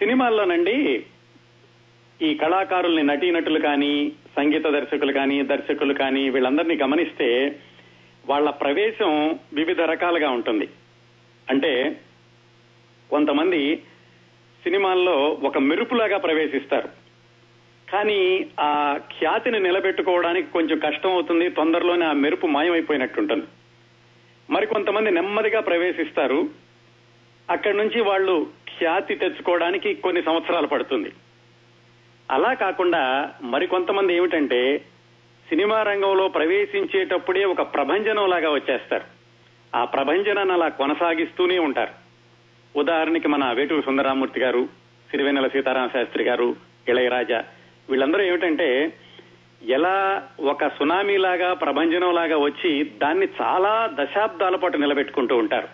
సినిమాల్లోనండి 0.00 1.04
ఈ 2.22 2.34
కళాకారుల్ని 2.34 3.02
నటీనటులు 3.02 3.60
కానీ 3.60 4.12
సంగీత 4.36 4.66
దర్శకులు 4.66 5.12
కానీ 5.12 5.42
దర్శకులు 5.42 5.94
కానీ 5.94 6.30
వీళ్ళందరినీ 6.30 6.76
గమనిస్తే 6.76 7.60
వాళ్ళ 8.26 8.50
ప్రవేశం 8.50 9.38
వివిధ 9.52 9.80
రకాలుగా 9.80 10.30
ఉంటుంది. 10.30 10.68
అంటే 11.50 12.00
కొంతమంది 13.10 13.76
సినిమాల్లో 14.64 15.38
ఒక 15.42 15.58
మెరుపులాగా 15.58 16.18
ప్రవేశిస్తారు. 16.18 16.88
కానీ 17.90 18.46
ఆ 18.60 19.00
ఖ్యాతిని 19.18 19.60
నిలబెట్టుకోవడానికి 19.60 20.52
కొంచెం 20.52 20.78
కష్టం 20.78 21.12
అవుతుంది 21.12 21.50
తొందరలోనే 21.50 22.06
ఆ 22.06 22.12
మెరుపు 22.12 22.46
మాయమైపోయినట్టుంటుంది. 22.46 23.46
మరి 24.50 24.66
కొంతమంది 24.66 25.10
నెమ్మదిగా 25.10 25.60
ప్రవేశిస్తారు. 25.60 26.50
అక్కడి 27.50 27.76
నుంచి 27.76 28.00
వాళ్ళు 28.00 28.59
ఖ్యాతి 28.80 29.14
తెచ్చుకోవడానికి 29.14 29.94
కొన్ని 29.94 30.22
సంవత్సరాలు 30.22 30.66
పడుతుంది. 30.66 31.12
అలా 32.30 32.52
కాకుండా 32.54 33.02
మరికొంతమంది 33.42 34.14
ఏమిటంటే 34.14 34.60
సినిమా 35.48 35.82
రంగంలో 35.82 36.28
ప్రవేశించేటప్పుడే 36.28 37.44
ఒక 37.44 37.74
ప్రభంజనం 37.74 38.28
లాగా 38.30 38.50
వచ్చేస్తారు. 38.50 39.04
ఆ 39.76 39.84
ప్రభంజనాన్ని 39.84 40.54
అలా 40.54 40.68
కొనసాగిస్తూనే 40.68 41.58
ఉంటారు. 41.58 41.92
ఉదాహరణకి 42.78 43.28
మన 43.28 43.52
వేటూరు 43.52 43.82
సుందరామూర్తి 43.82 44.40
గారు 44.40 44.68
సిరివెన్నెల 45.10 45.46
సీతారామ 45.46 45.86
శాస్త్రి 45.86 46.24
గారు 46.24 46.56
ఇళయరాజా 46.88 47.44
వీళ్ళందరూ 47.90 48.22
ఏమిటంటే 48.22 48.92
ఎలా 49.68 50.22
ఒక 50.40 50.66
సునామీ 50.66 51.16
లాగా 51.16 51.54
ప్రభంజనం 51.54 52.14
లాగా 52.14 52.36
వచ్చి 52.36 52.84
దాన్ని 52.84 53.28
చాలా 53.42 53.90
దశాబ్దాల 53.92 54.56
పాటు 54.56 54.76
నిలబెట్టుకుంటూ 54.76 55.36
ఉంటారు. 55.36 55.68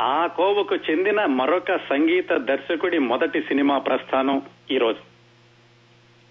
ఆ 0.00 0.26
కోవకు 0.26 0.74
చెందిన 0.74 1.24
మరొక 1.24 1.76
సంగీత 1.76 2.32
దర్శకుడి 2.32 2.98
మొదటి 2.98 3.42
సినిమా 3.42 3.78
ప్రస్థానం 3.78 4.42
ఈ 4.70 4.78
రోజు 4.78 5.02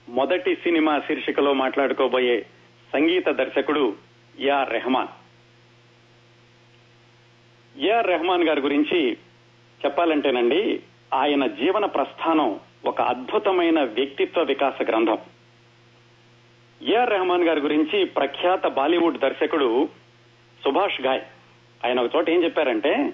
మొదటి 0.10 0.56
సినిమా 0.56 1.00
శీర్షికలో 1.00 1.54
మాట్లాడుకోబోయే 1.54 2.46
సంగీత 2.94 3.30
దర్శకుడు 3.30 3.96
యా 4.40 4.64
రెహమాన్. 4.64 5.08
యా 7.78 8.02
రెహమాన్ 8.02 8.44
గారి 8.44 8.62
గురించి 8.62 9.18
చెప్పాలంటేనండి 9.86 10.82
ఆయన 11.14 11.48
జీవన 11.48 11.86
ప్రస్థానం 11.86 12.60
ఒక 12.86 13.02
అద్భుతమైన 13.02 13.84
వ్యక్తిత్వ 13.84 14.42
వికాస 14.44 14.82
గ్రంథం. 14.82 15.18
ఏఆర్ 16.82 17.10
రెహమాన్ 17.10 17.44
గారి 17.44 17.62
గురించి 17.62 18.04
ప్రఖ్యాత 18.06 18.68
బాలీవుడ్ 18.68 19.20
దర్శకుడు 19.20 19.90
సుభాష్ 20.64 21.02
ఘాయ్ 21.02 21.22
ఆయన 21.86 22.00
ఒక 22.00 22.16
చోట 22.16 22.30
ఏం 22.30 22.44
చెప్పారంటే 22.44 23.14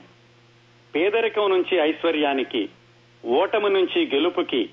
పేదరికం 0.95 1.49
నుంచి 1.49 1.75
ఐశ్వర్యానికి 1.77 2.69
ఓటమి 3.25 3.69
నుంచి 3.69 3.99
గెలుపుకి 4.16 4.69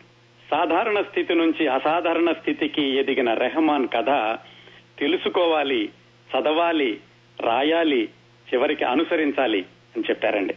సాధారణ 0.50 1.02
స్థితి 1.02 1.34
నుంచి 1.34 1.66
అసాధారణ 1.66 2.32
స్థితికి 2.32 2.82
ఎదిగిన 2.82 3.34
రెహమాన్ 3.34 3.86
కథ 3.94 4.10
తెలుసుకోవాలి 4.98 5.88
చదవాలి 6.30 7.00
రాయాలి 7.40 8.02
చివరికి 8.48 8.84
అనుసరించాలి 8.84 9.60
అని 9.96 10.04
చెప్పారండి. 10.10 10.54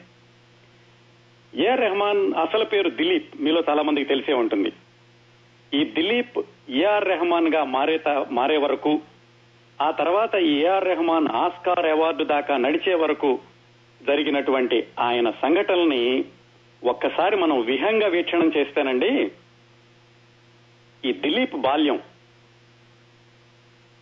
ఏ 1.53 1.75
రెహమాన్ 1.75 2.33
అసలు 2.33 2.65
పేరు 2.65 2.89
దిలీప్ 2.89 3.41
మీలో 3.41 3.63
చాలా 3.69 3.81
మందికి 3.81 4.07
తెలిసే 4.07 4.33
ఉంటుంది. 4.33 4.71
ఈ 5.73 5.83
దిలీప్ 5.83 6.39
ఏఆర్ 6.69 7.07
రెహమాన్గా 7.07 7.63
మారే 7.63 7.99
మారే 8.31 8.57
వరకు 8.57 9.01
ఆ 9.81 9.91
తర్వాత 9.91 10.35
ఈ 10.35 10.53
ఏఆర్ 10.61 10.85
రెహమాన్ 10.85 11.27
ఆస్కార్ 11.27 11.85
అవార్డు 11.85 12.23
దాకా 12.23 12.57
నడిచే 12.57 12.93
వరకు 12.93 13.39
జరిగినటువంటి 14.07 14.87
ఆయన 14.99 15.29
సంఘటనల్ని 15.29 16.25
ఒక్కసారి 16.83 17.35
మనం 17.35 17.61
విహంగా 17.61 18.07
వీక్షణం 18.07 18.51
చేస్తానండి 18.57 19.31
ఈ 21.05 21.13
దిలీప్ 21.13 21.55
బాల్యం 21.55 21.99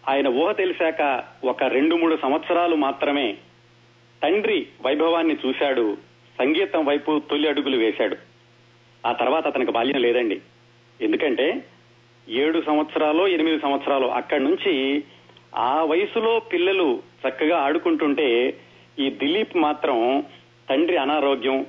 ఆయన 0.10 0.28
ఊహ 0.28 0.52
తెలిసాక 0.52 1.24
ఒక 1.44 1.64
రెండు 1.64 1.96
మూడు 1.96 2.18
సంవత్సరాలు 2.22 2.76
మాత్రమే 2.76 3.38
తండ్రి 4.24 4.68
వైభవాన్ని 4.86 5.38
చూశాడు 5.46 5.98
సంగీతం 6.40 6.86
వైపు 6.86 7.22
తొలి 7.30 7.50
అడుగులు 7.50 7.78
వేశాడు. 7.78 8.18
ఆ 9.06 9.12
తర్వాత 9.12 9.48
అతనికి 9.48 9.72
బాల్యం 9.72 10.02
లేదండి. 10.02 10.42
ఎందుకంటే 11.02 11.66
ఏడు 12.30 12.62
సంవత్సరాలు 12.62 13.28
ఎనిమిది 13.28 13.60
సంవత్సరాలు 13.60 14.08
అక్కడి 14.08 14.44
నుంచి 14.44 15.04
ఆ 15.56 15.84
వయసులో 15.84 16.40
పిల్లలు 16.40 17.04
చక్కగా 17.28 17.58
ఆడుకుంటుంటే 17.58 18.58
ఈ 19.00 19.10
దిలీప్ 19.10 19.58
మాత్రం 19.58 20.24
తండ్రి 20.70 20.98
అనారోగ్యం 20.98 21.66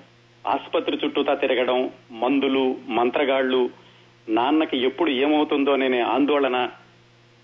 ఆసుపత్రి 0.46 0.98
చుట్టూతా 1.04 1.34
తిరగడం 1.34 1.90
మందులు 2.10 2.76
మంత్రగాళ్ళు 2.88 3.70
నాన్నకి 4.28 4.78
ఎప్పుడు 4.78 5.10
ఏమవుతుందోననే 5.10 6.00
ఆందోళన 6.00 6.70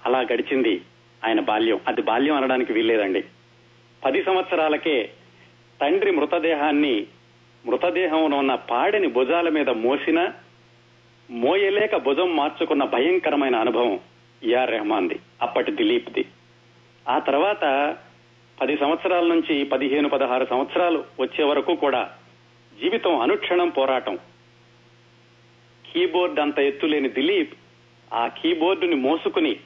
అలా 0.07 0.21
గడిచింది 0.21 0.83
ఆయన 1.27 1.41
బాల్యం. 1.41 1.81
అది 1.87 2.03
బాల్యం 2.03 2.35
అనడానికి 2.35 2.73
వీల్లేదండి. 2.73 3.25
పది 4.05 4.23
సంవత్సరాలకే 4.23 5.11
తండ్రి 5.81 6.11
మృతదేహాన్ని 6.11 7.07
మృతదేహంలో 7.67 8.37
ఉన్న 8.37 8.55
పాడెని 8.55 9.09
భుజాల 9.09 9.49
మీద 9.49 9.71
మోసిన 9.71 10.33
మోయలేక 11.31 11.97
భుజం 11.97 12.37
మార్చుకున్న 12.37 12.85
భయంకరమైన 12.85 13.57
అనుభవం 13.57 14.01
ఏఆర్ 14.45 14.71
రెహమాన్ది 14.71 15.21
అప్పటి 15.43 15.73
దిలీప్ది. 15.73 16.25
ఆ 17.09 17.19
తర్వాత 17.19 17.97
పది 18.61 18.77
సంవత్సరాల 18.77 19.27
నుంచి 19.27 19.65
పదిహేను 19.65 20.09
పదహారు 20.09 20.45
సంవత్సరాలు 20.45 21.05
వచ్చే 21.21 21.45
వరకు 21.45 21.75
కూడా 21.75 22.11
జీవితం 22.81 23.21
అనుక్షణం 23.21 23.69
పోరాటం. 23.69 24.19
కీబోర్డ్ 25.93 26.41
అంత 26.41 26.59
ఎత్తులేని 26.59 27.09
దిలీప్ 27.09 27.55
ఆ 28.15 28.29
కీబోర్డుని 28.29 28.95
మోసుకుని 28.95 29.57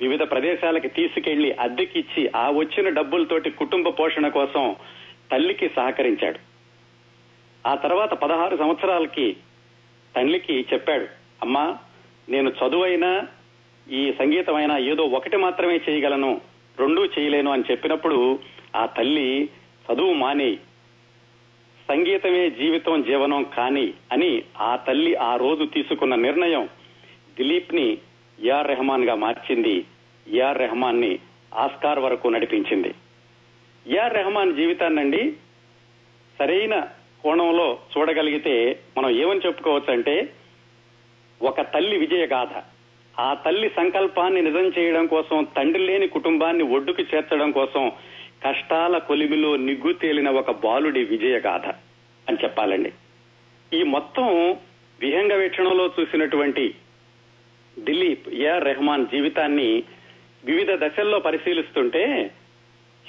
వివిధ 0.00 0.22
ప్రదేశాలకి 0.22 0.88
తీసుకెళ్ళి 0.88 1.52
అద్దెకిచ్చి 1.52 2.30
ఆ 2.36 2.50
వచ్చిన 2.50 2.88
డబ్బులతోటి 2.88 3.50
కుటుంబ 3.50 3.88
పోషణ 3.88 4.28
కోసం 4.28 4.76
తల్లికి 5.32 5.68
సహకరించాడు. 5.68 6.38
ఆ 7.68 7.74
తర్వాత 7.74 8.14
పదహారు 8.14 8.56
సంవత్సరాలకి 8.56 9.36
తల్లికి 10.16 10.66
చెప్పాడు 10.72 11.06
అమ్మా 11.42 11.78
నేను 12.28 12.50
చదువైనా 12.50 13.26
ఈ 13.90 14.12
సంగీతమైనా 14.12 14.78
ఏదో 14.78 15.02
ఒకటి 15.02 15.36
మాత్రమే 15.36 15.80
చేయగలను. 15.88 16.40
రెండూ 16.78 17.04
చేయలేను 17.04 17.50
అని 17.50 17.64
చెప్పినప్పుడు 17.70 18.38
ఆ 18.76 18.86
తల్లి 18.86 19.50
చదువు 19.86 20.12
మాని 20.12 20.58
సంగీతమే 21.88 22.50
జీవితం 22.50 23.02
జీవనం 23.02 23.44
కాని 23.56 23.92
అని 24.12 24.42
ఆ 24.58 24.76
తల్లి 24.76 25.14
ఆ 25.14 25.36
రోజు 25.36 25.64
తీసుకున్న 25.64 26.14
నిర్ణయం 26.14 26.68
దిలీప్ని 27.36 27.98
ఏఆర్ 28.44 28.66
రెహమాన్గా 28.66 29.14
మార్చింది 29.14 29.86
ఏఆర్ 30.28 30.58
రెహమాన్ని 30.58 31.18
ఆస్కార్ 31.54 31.98
వరకు 31.98 32.28
నడిపించింది. 32.28 32.94
ఏఆర్ 33.86 34.14
రెహమాన్ 34.14 34.56
జీవితాన్నండి 34.56 35.32
సరైన 36.38 36.86
కోణంలో 37.22 37.78
చూడగలిగితే 37.92 38.82
మనం 38.98 39.10
ఏమని 39.10 39.40
చెప్పుకోవచ్చు 39.46 39.92
అంటే 39.92 40.34
ఒక 41.42 41.60
తల్లి 41.60 41.96
విజయగాథ. 41.96 42.52
ఆ 43.18 43.34
తల్లి 43.34 43.68
సంకల్పాన్ని 43.68 44.42
నిజం 44.42 44.72
చేయడం 44.78 45.06
కోసం 45.06 45.46
తండ్రి 45.56 45.86
లేని 45.86 46.08
కుటుంబాన్ని 46.08 46.62
ఒడ్డుకు 46.62 47.02
చేర్చడం 47.02 47.50
కోసం 47.50 47.92
కష్టాల 48.44 48.98
కొలిమిలో 48.98 49.56
నిగ్గు 49.56 49.92
తేలిన 49.92 50.30
ఒక 50.30 50.50
బాలుడి 50.50 51.04
విజయగాథ 51.04 51.66
అని 52.28 52.36
చెప్పాలండి. 52.44 52.92
ఈ 53.72 53.82
మొత్తం 53.82 54.56
విహంగ 55.00 55.32
వీక్షణలో 55.32 55.90
చూసినటువంటి 56.00 56.74
దిలీప్ 57.78 58.28
ఏఆర్ 58.28 58.64
రెహమాన్ 58.64 59.06
జీవితాన్ని 59.06 59.82
వివిధ 60.44 60.70
దశల్లో 60.72 61.18
పరిశీలిస్తుంటే 61.18 62.30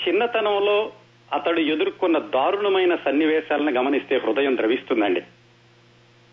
చిన్నతనంలో 0.08 0.92
అతడు 1.34 1.60
ఎదుర్కొన్న 1.60 2.18
దారుణమైన 2.18 2.96
సన్నివేశాలను 2.96 3.72
గమనిస్తే 3.72 4.18
హృదయం 4.18 4.58
ద్రవిస్తుందండి. 4.58 5.22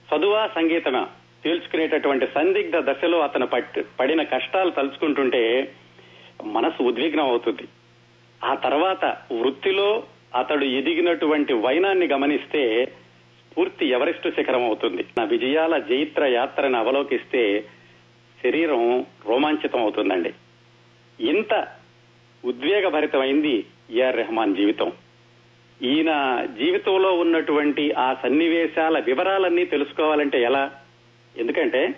చదువా 0.09 0.47
సంగీతమా? 0.47 1.09
తేల్చుకునేటటువంటి 1.45 2.27
సందిగ్ధ 2.27 2.77
దశలో 2.77 3.19
అతను 3.21 3.47
పడిన 4.01 4.23
కష్టాలు 4.23 4.71
తలుచుకుంటుంటే 4.71 5.73
మనసు 6.45 6.83
ఉద్విగ్నం 6.83 7.25
అవుతుంది. 7.25 7.69
ఆ 8.45 8.55
తర్వాత 8.55 9.05
వృత్తిలో 9.41 10.03
అతడు 10.35 10.65
ఎదిగినటువంటి 10.65 11.53
వైనాన్ని 11.53 12.07
గమనిస్తే 12.07 12.93
పూర్తి 13.57 13.87
ఎవరెస్ట్ 13.87 14.31
శిఖరం 14.31 14.65
అవుతుంది. 14.65 15.05
నా 15.19 15.25
విజయాల 15.25 15.79
జైత్ర 15.79 16.25
యాత్రను 16.25 16.79
అవలోకిస్తే 16.79 17.65
శరీరం 18.43 19.07
రోమాంచితం 19.27 19.81
అవుతుందండి. 19.81 20.33
ఇంత 21.21 21.69
ఉద్వేగభరితమైంది 22.45 23.67
ఏఆర్ 23.91 24.17
రెహమాన్ 24.17 24.57
జీవితం. 24.57 24.93
ఈయన 25.83 26.45
జీవితంలో 26.59 27.13
ఉన్నటువంటి 27.13 27.93
ఆ 27.93 28.17
సన్నివేశాల 28.23 28.99
వివరాలన్నీ 28.99 29.65
తెలుసుకోవాలంటే 29.65 30.43
ఎలా? 30.43 30.71
ఎందుకంటే 31.37 31.95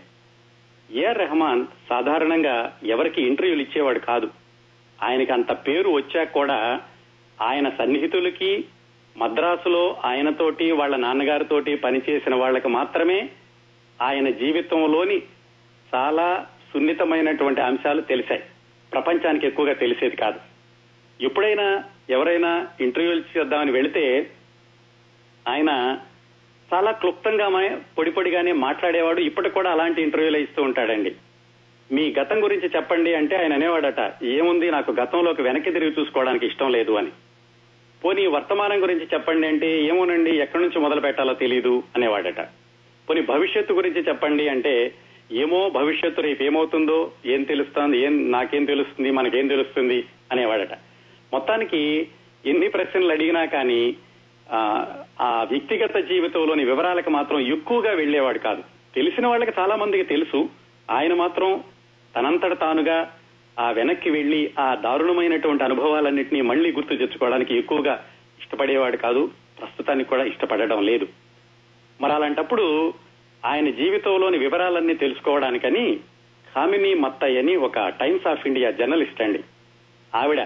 ఏఆర్ 0.90 1.18
రెహమాన్ 1.18 1.66
సాధారణంగా 1.88 2.78
ఎవరికి 2.84 3.22
ఇంటర్వ్యూలు 3.22 3.62
ఇచ్చేవాడు 3.62 3.98
కాదు. 3.98 4.30
ఆయనకి 5.02 5.32
అంత 5.32 5.52
పేరు 5.52 5.90
వచ్చాక 5.90 6.32
కూడా 6.32 6.80
ఆయన 7.42 7.68
సన్నిహితులకి 7.68 8.64
మద్రాసులో 9.16 9.96
ఆయనతోటి 10.04 10.72
వాళ్ళ 10.72 10.96
నాన్నగారితోటి 10.96 11.76
పనిచేసిన 11.76 12.34
వాళ్ళకి 12.34 12.68
మాత్రమే 12.68 13.30
ఆయన 14.02 14.30
జీవితంలోని 14.30 15.22
చాలా 15.94 16.46
సున్నితమైనటువంటి 16.74 17.60
అంశాలు 17.60 18.00
తెలిసాయి. 18.00 18.42
ప్రపంచానికి 18.92 19.46
ఎక్కువగా 19.46 19.72
తెలిసేది 19.72 20.16
కాదు. 20.16 20.40
ఎప్పుడైనా 21.20 21.84
ఎవరైనా 22.10 22.66
ఇంటర్వ్యూలు 22.80 23.38
చేద్దామని 23.38 23.72
వెళితే 23.72 24.30
ఆయన 25.48 25.98
చాలా 26.74 26.90
క్లుప్తంగా 26.90 27.48
పొడి 27.98 28.10
పొడిగానే 28.10 28.52
మాట్లాడేవాడు. 28.52 29.20
ఇప్పటికి 29.20 29.54
కూడా 29.54 29.70
అలాంటి 29.70 30.02
ఇంటర్వ్యూలు 30.02 30.38
ఇస్తూ 30.38 30.62
ఉంటాడండి. 30.62 31.14
మీ 31.92 32.14
గతం 32.18 32.44
గురించి 32.44 32.70
చెప్పండి 32.76 33.14
అంటే 33.14 33.36
ఆయన 33.36 33.52
అనేవాడట 33.52 34.12
ఏముంది 34.22 34.70
నాకు 34.70 34.92
గతంలోకి 34.92 35.42
వెనక్కి 35.42 35.70
తిరిగి 35.70 35.94
చూసుకోవడానికి 36.00 36.46
ఇష్టం 36.46 36.72
లేదు 36.72 36.92
అని. 36.92 37.10
పోనీ 38.04 38.26
వర్తమానం 38.26 38.82
గురించి 38.82 39.08
చెప్పండి 39.14 39.46
అంటే 39.46 39.82
ఏమోనండి 39.82 40.30
ఎక్కడి 40.30 40.62
నుంచి 40.62 40.78
మొదలు 40.78 41.00
పెట్టాలో 41.00 41.34
తెలియదు 41.34 41.82
అనేవాడట. 41.96 42.40
పోనీ 43.08 43.20
భవిష్యత్తు 43.20 43.72
గురించి 43.72 44.00
చెప్పండి 44.00 44.48
అంటే 44.48 44.92
ఏమో 45.32 45.70
భవిష్యత్తు 45.70 46.20
రేపు 46.20 46.42
ఏమవుతుందో 46.42 47.10
ఏం 47.26 47.42
తెలుస్తుంది 47.42 47.98
ఏం 47.98 48.30
నాకేం 48.30 48.64
తెలుస్తుంది 48.64 49.10
మనకేం 49.10 49.48
తెలుస్తుంది 49.48 50.04
అనేవాడట. 50.32 50.72
మొత్తానికి 51.32 52.08
ఎన్ని 52.46 52.68
ప్రశ్నలు 52.68 53.12
అడిగినా 53.12 53.44
కానీ 53.44 53.96
ఆ, 55.20 55.46
వ్యక్తిగత 55.50 55.96
జీవితంలోని 55.96 56.64
వివరాలకు 56.64 57.10
మాత్రం 57.10 57.40
ఎక్కువగా 57.40 57.92
వెళ్ళేవాడు 57.92 58.38
కాదు. 58.38 58.62
తెలిసిన 58.94 59.26
వాళ్ళకి 59.26 59.60
చాలా 59.60 59.76
మందికి 59.76 60.02
తెలుసు. 60.02 60.48
ఆయన 60.90 61.14
మాత్రం 61.14 61.64
తనంతట 62.16 62.60
తానుగా 62.60 63.14
ఆ 63.58 63.70
వెనక్కి 63.70 64.10
వెళ్ళి 64.10 64.52
ఆ 64.58 64.74
దారుణమైనటువంటి 64.74 65.64
అనుభవాలన్నింటినీ 65.64 66.40
మళ్ళీ 66.40 66.72
గుర్తు 66.72 66.94
తెచ్చుకోవడానికి 66.94 67.58
ఎక్కువగా 67.58 68.04
ఇష్టపడేవాడు 68.40 68.96
కాదు. 68.96 69.30
ప్రస్తుతానికి 69.60 70.10
కూడా 70.10 70.24
ఇష్టపడడం 70.24 70.82
లేదు. 70.82 71.08
మరి 72.00 72.12
అలాంటప్పుడు 72.12 72.94
ఆయన 73.46 73.70
జీవితంలోని 73.70 74.38
వివరాలన్నీ 74.38 74.94
తెలుసుకోవడానికని 74.94 76.00
కామిని 76.56 76.94
మత్తయ్య 76.94 77.38
అని 77.38 77.56
ఒక 77.56 77.88
టైమ్స్ 77.88 78.26
ఆఫ్ 78.26 78.46
ఇండియా 78.46 78.70
జర్నలిస్ట్ 78.70 79.22
అండి. 79.22 79.40
ఆవిడ 80.14 80.40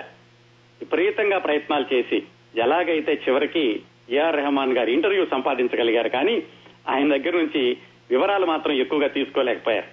విపరీతంగా 0.81 1.39
ప్రయత్నాలు 1.39 1.95
చేసి 1.95 2.23
ఎలాగైతే 2.57 3.13
చివరికి 3.29 3.81
ఏఆర్ 4.11 4.37
రెహమాన్ 4.37 4.73
గారి 4.73 4.93
ఇంటర్వ్యూ 4.93 5.27
సంపాదించగలిగారు 5.31 6.09
కానీ 6.09 6.43
ఆయన 6.89 7.17
దగ్గర 7.17 7.37
నుంచి 7.37 7.77
వివరాలు 8.11 8.47
మాత్రం 8.47 8.73
ఎక్కువగా 8.73 9.07
తీసుకోలేకపోయారు. 9.07 9.87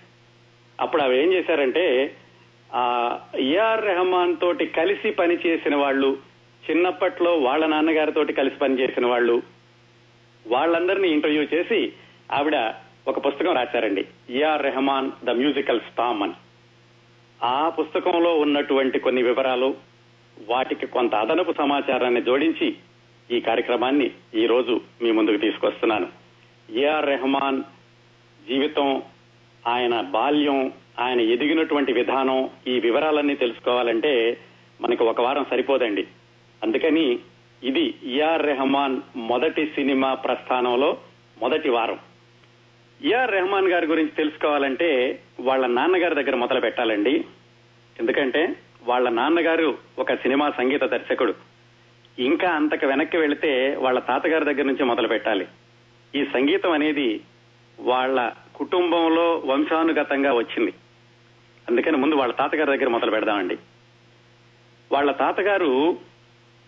అప్పుడు 0.81 1.01
అవి 1.01 1.23
ఏం 1.23 1.33
చేశారంటే 1.33 2.15
ఆ 2.75 3.19
ఏఆర్ 3.37 3.85
రెహమాన్ 3.85 4.37
తోటి 4.37 4.65
కలిసి 4.65 5.11
పనిచేసిన 5.11 5.75
వాళ్ళు 5.75 6.17
చిన్నప్పట్లో 6.71 7.37
వాళ్ళ 7.37 7.65
నాన్నగారితో 7.65 8.23
కలిసి 8.23 8.55
పనిచేసిన 8.55 9.05
వాళ్ళు 9.05 9.41
వాళ్ళందరినీ 10.47 11.07
ఇంటర్వ్యూ 11.07 11.43
చేసి 11.43 11.93
ఆవిడ 12.31 12.73
ఒక 13.07 13.25
పుస్తకం 13.27 13.55
రాశారండి 13.55 14.05
A R 14.29 14.63
Rahman 14.63 15.11
the 15.23 15.29
musical 15.29 15.79
storm 15.79 16.23
అని. 16.23 16.33
ఆ 17.43 17.69
పుస్తకంలో 17.69 18.37
ఉన్నటువంటి 18.37 18.99
కొన్ని 18.99 19.23
వివరాలు 19.23 19.75
వాటికి 20.47 20.87
కొంత 20.87 21.15
అదనపు 21.15 21.53
సమాచారాన్ని 21.57 22.21
జోడించి 22.21 22.75
ఈ 23.31 23.39
కార్యక్రమాన్ని 23.39 24.11
ఈ 24.35 24.45
రోజు 24.45 24.81
మీ 25.01 25.11
ముందుకు 25.11 25.37
తీసుకొస్తున్నాను. 25.37 26.07
ఏఆర్ 26.71 27.05
రెహమాన్ 27.05 27.63
జీవితం 28.47 29.03
ఆయన 29.67 30.01
బాల్యం 30.01 30.73
ఆయన 30.99 31.21
ఎదిగినటువంటి 31.21 31.93
విధానం 31.93 32.49
ఈ 32.67 32.79
వివరాలన్నీ 32.79 33.35
తెలుసుకోవాలంటే 33.35 34.37
మనకి 34.81 35.03
ఒక 35.03 35.21
వారం 35.21 35.45
సరిపోదండి. 35.49 36.07
అందుకని 36.63 37.19
ఇది 37.63 37.95
ఏఆర్ 38.05 38.45
రెహమాన్ 38.45 39.01
మొదటి 39.15 39.65
సినిమా 39.65 40.13
ప్రస్థానంలో 40.13 40.97
మొదటి 41.41 41.69
వారం. 41.69 41.99
ఏఆర్ 43.05 43.31
రెహమాన్ 43.31 43.67
గారి 43.67 43.85
గురించి 43.85 44.11
తెలుసుకోవాలంటే 44.11 45.19
వాళ్ళ 45.39 45.65
నాన్నగారి 45.67 46.15
దగ్గర 46.15 46.35
మొదలు 46.35 46.59
పెట్టాలండి. 46.59 47.25
ఎందుకంటే 47.99 48.55
వాళ్ళ 48.83 49.09
నాన్నగారు 49.09 49.77
ఒక 49.99 50.13
సినిమా 50.13 50.49
సంగీత 50.49 50.81
దర్శకుడు. 50.81 51.48
ఇంకా 52.19 52.49
అంతకు 52.49 52.87
వెనక్కి 52.87 53.17
వెళితే 53.17 53.75
వాళ్ళ 53.75 53.99
తాతగారి 53.99 54.45
దగ్గర 54.45 54.63
నుంచి 54.63 54.83
మొదలు 54.83 55.07
పెట్టాలి. 55.07 55.47
ఈ 56.15 56.25
సంగీతం 56.25 56.71
అనేది 56.71 57.21
వాళ్ళ 57.79 58.31
కుటుంబంలో 58.55 59.41
వంశానుగతంగా 59.45 60.33
వచ్చింది. 60.33 60.73
అందుకని 61.69 61.97
ముందు 61.97 62.15
వాళ్ళ 62.15 62.33
తాతగారి 62.33 62.77
దగ్గర 62.77 62.89
మొదలు 62.89 63.11
పెడదామండి. 63.11 63.57
వాళ్ళ 64.91 65.11
తాతగారు 65.11 65.97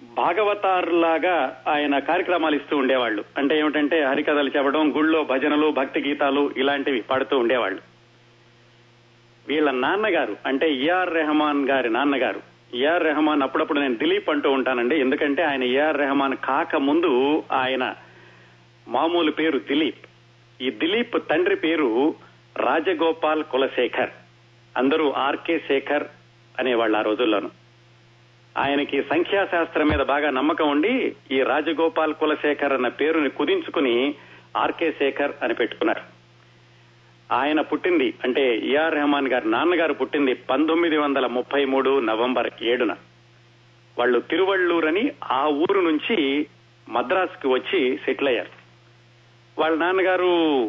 భాగవతారులాగా 0.04 1.64
ఆయన 1.68 2.00
కార్యక్రమాలు 2.00 2.56
ఇస్తూ 2.56 2.78
ఉండేవాళ్ళు. 2.78 3.24
అంటే 3.38 3.60
ఏమిటంటే 3.60 4.04
హరికథలు 4.04 4.50
చెప్పడం 4.50 4.98
గుళ్ళో 4.98 5.24
భజనలు 5.24 5.72
భక్తి 5.72 6.00
గీతాలు 6.00 6.52
ఇలాంటివి 6.58 7.02
పాడుతూ 7.02 7.40
ఉండేవాళ్ళు. 7.40 7.82
వీళ్ళ 9.48 9.72
నాన్నగారు 9.72 10.38
అంటే 10.46 10.74
ఈఆర్ 10.74 11.14
రెహమాన్ 11.14 11.70
గారి 11.70 11.90
నాన్నగారు 11.90 12.51
ఏఆర్ 12.76 13.04
రెహమాన్ 13.04 13.42
అప్పుడప్పుడు 13.42 13.80
నేను 13.80 13.96
దిలీప్ 13.96 14.30
అంటూ 14.30 14.52
ఉంటానండి. 14.52 15.00
ఎందుకంటే 15.00 15.44
ఆయన 15.44 15.64
ఏఆర్ 15.64 15.98
రెహమాన్ 15.98 16.36
కాక 16.36 16.76
ముందు 16.76 17.44
ఆయన 17.52 17.96
మామూలు 18.88 19.32
పేరు 19.32 19.60
దిలీప్. 19.60 20.06
ఈ 20.62 20.70
దిలీప్ 20.70 21.30
తండ్రి 21.30 21.56
పేరు 21.56 22.16
రాజగోపాల్ 22.58 23.44
కులశేఖర్. 23.44 24.10
అందరూ 24.78 25.12
ఆర్కే 25.12 25.60
శేఖర్ 25.60 26.04
అనేవాళ్ళు 26.60 26.98
ఆ 26.98 27.02
రోజుల్లోనూ. 27.02 27.50
ఆయనకి 28.58 29.02
సంఖ్యాశాస్త్రం 29.02 29.88
మీద 29.88 30.00
బాగా 30.00 30.30
నమ్మకం 30.30 30.70
ఉండి 30.70 31.16
ఈ 31.32 31.42
రాజగోపాల్ 31.42 32.14
కులశేఖర్ 32.14 32.74
అన్న 32.74 32.88
పేరుని 32.88 33.30
కుదించుకుని 33.30 34.16
ఆర్కే 34.58 34.92
శేఖర్ 34.92 35.32
అని 35.44 35.54
పెట్టుకున్నారు. 35.54 36.21
ఆయన 37.32 37.62
పుట్టింది 37.62 38.14
అంటే 38.24 38.58
ఏఆర్ 38.58 38.94
రెహమాన్ 38.94 39.28
గారి 39.28 39.52
నాన్నగారు 39.52 39.94
పుట్టింది 39.94 40.34
పంతొమ్మిది 40.34 40.98
వందల 40.98 41.26
ముప్పై 41.26 41.66
మూడు 41.66 42.00
నవంబర్ 42.00 42.50
ఏడున. 42.62 42.96
వాళ్ళు 43.98 44.20
తిరువళ్ళూరని 44.20 45.12
ఆ 45.32 45.46
ఊరు 45.48 45.80
నుంచి 45.80 46.48
మద్రాసుకి 46.90 47.48
వచ్చి 47.48 47.98
సెటిల్ 48.06 48.28
అయ్యారు. 48.28 48.50
వాళ్ళ 49.60 49.78
నాన్నగారు 49.78 50.66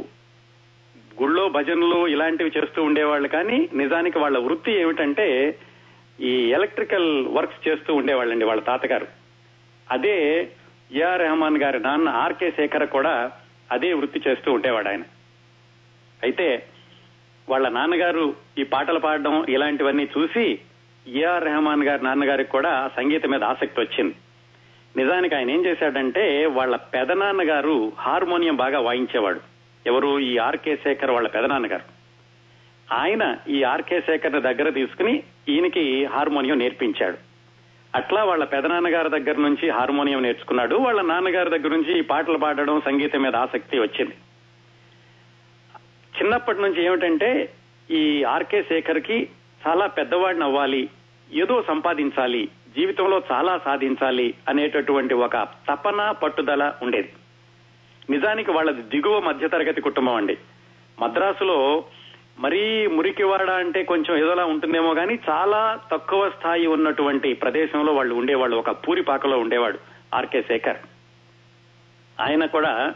గుళ్ళో 1.22 1.48
భజనలు 1.48 2.08
ఇలాంటివి 2.08 2.52
చేస్తూ 2.56 2.82
ఉండేవాళ్ళు 2.82 3.28
కానీ 3.28 3.68
నిజానికి 3.74 4.18
వాళ్ళ 4.18 4.38
వృత్తి 4.38 4.72
ఏమిటంటే 4.72 5.58
ఈ 6.20 6.30
ఎలక్ట్రికల్ 6.48 7.26
వర్క్స్ 7.26 7.68
చేస్తూ 7.68 7.94
ఉండేవాళ్ళండి 7.94 8.44
వాళ్ళ 8.44 8.62
తాతగారు. 8.62 9.06
అదే 9.90 10.48
ఏఆర్ 10.92 11.20
రెహమాన్ 11.20 11.58
గారి 11.58 11.80
నాన్న 11.80 12.08
ఆర్కే 12.08 12.50
శేఖర్ 12.50 12.86
కూడా 12.86 13.32
అదే 13.70 13.92
వృత్తి 13.92 14.22
చేస్తూ 14.28 14.52
ఉండేవాడు 14.52 14.88
ఆయన. 14.88 15.02
అయితే 16.22 16.67
వాళ్ళ 17.48 17.69
నాన్నగారు 17.69 18.34
ఈ 18.58 18.62
పాటలు 18.62 18.98
పాడడం 18.98 19.44
ఇలాంటివన్నీ 19.48 20.08
చూసి 20.19 20.58
ఏఆర్ 21.08 21.44
రెహమాన్ 21.44 21.84
గారి 21.84 22.05
నాన్నగారికి 22.05 22.50
కూడా 22.50 22.91
సంగీతం 22.96 23.31
మీద 23.31 23.44
ఆసక్తి 23.44 23.81
వచ్చింది. 23.81 24.14
నిజానికి 24.96 25.34
ఆయన 25.34 25.50
ఏం 25.50 25.67
చేశాడంటే 25.67 26.46
వాళ్ళ 26.46 26.76
పెదనాన్నగారు 26.76 27.93
హార్మోనియం 27.98 28.56
బాగా 28.56 28.81
వాయించేవాడు. 28.81 29.41
ఎవరు? 29.86 30.19
ఈ 30.19 30.38
ఆర్కే 30.38 30.76
శేఖర్ 30.76 31.10
వాళ్ళ 31.10 31.29
పెదనాన్నగారు. 31.29 31.82
ఆయన 32.94 33.36
ఈ 33.48 33.62
ఆర్కే 33.62 34.00
శేఖర్ 34.00 34.32
దగ్గర 34.32 34.69
తీసుకుని 34.69 35.22
ఈయనకి 35.48 36.05
హార్మోనియం 36.05 36.58
నేర్పించాడు. 36.58 37.17
అట్లా 37.94 38.24
వాళ్ళ 38.24 38.44
పెదనాన్నగారి 38.44 39.08
దగ్గర 39.08 39.36
నుంచి 39.41 39.70
హార్మోనియం 39.70 40.22
నేర్చుకున్నాడు. 40.22 40.74
వాళ్ళ 40.74 41.00
నాన్నగారి 41.00 41.50
దగ్గర 41.50 41.69
నుంచి 41.69 41.98
ఈ 41.98 42.02
పాటలు 42.02 42.38
పాడడం 42.38 42.81
సంగీతం 42.81 43.22
మీద 43.22 43.36
ఆసక్తి 43.36 43.79
వచ్చింది. 43.79 44.14
చిన్నప్పటి 46.22 46.62
నుంచి 46.62 46.84
ఏమిటంటే 46.84 47.52
ఈ 47.91 48.24
ఆర్కే 48.24 48.62
శేఖర్కి 48.62 49.29
చాలా 49.67 49.86
పెద్దవాడిని 49.86 50.44
అవ్వాలి 50.44 50.91
ఏదో 51.32 51.62
సంపాదించాలి 51.62 52.48
జీవితంలో 52.76 53.22
చాలా 53.32 53.60
సాధించాలి 53.64 54.34
అనేటటువంటి 54.48 55.14
ఒక 55.14 55.36
తపన 55.69 56.10
పట్టుదల 56.10 56.72
ఉండేది. 56.82 57.12
నిజానికి 58.10 58.50
వాళ్ళది 58.50 58.82
దిగువ 58.82 59.20
మధ్యతరగతి 59.20 59.81
కుటుంబం 59.81 60.14
అండి. 60.14 60.38
మద్రాసులో 61.00 61.84
మరీ 62.38 62.86
మురికివాడ 62.86 63.50
అంటే 63.50 63.82
కొంచెం 63.82 64.17
ఏదోలా 64.17 64.44
ఉంటుందేమో 64.44 64.94
కానీ 64.94 65.19
చాలా 65.31 65.79
తక్కువ 65.93 66.31
స్థాయి 66.31 66.67
ఉన్నటువంటి 66.67 67.32
ప్రదేశంలో 67.32 67.93
వాళ్ళు 67.93 68.14
ఉండేవాళ్ళు 68.14 68.56
ఒక 68.56 68.70
పూరిపాకలో 68.70 69.38
ఉండేవాడు 69.38 69.79
ఆర్కే 70.14 70.43
శేఖర్. 70.43 70.76
ఆయన 72.20 72.46
కూడా 72.46 72.94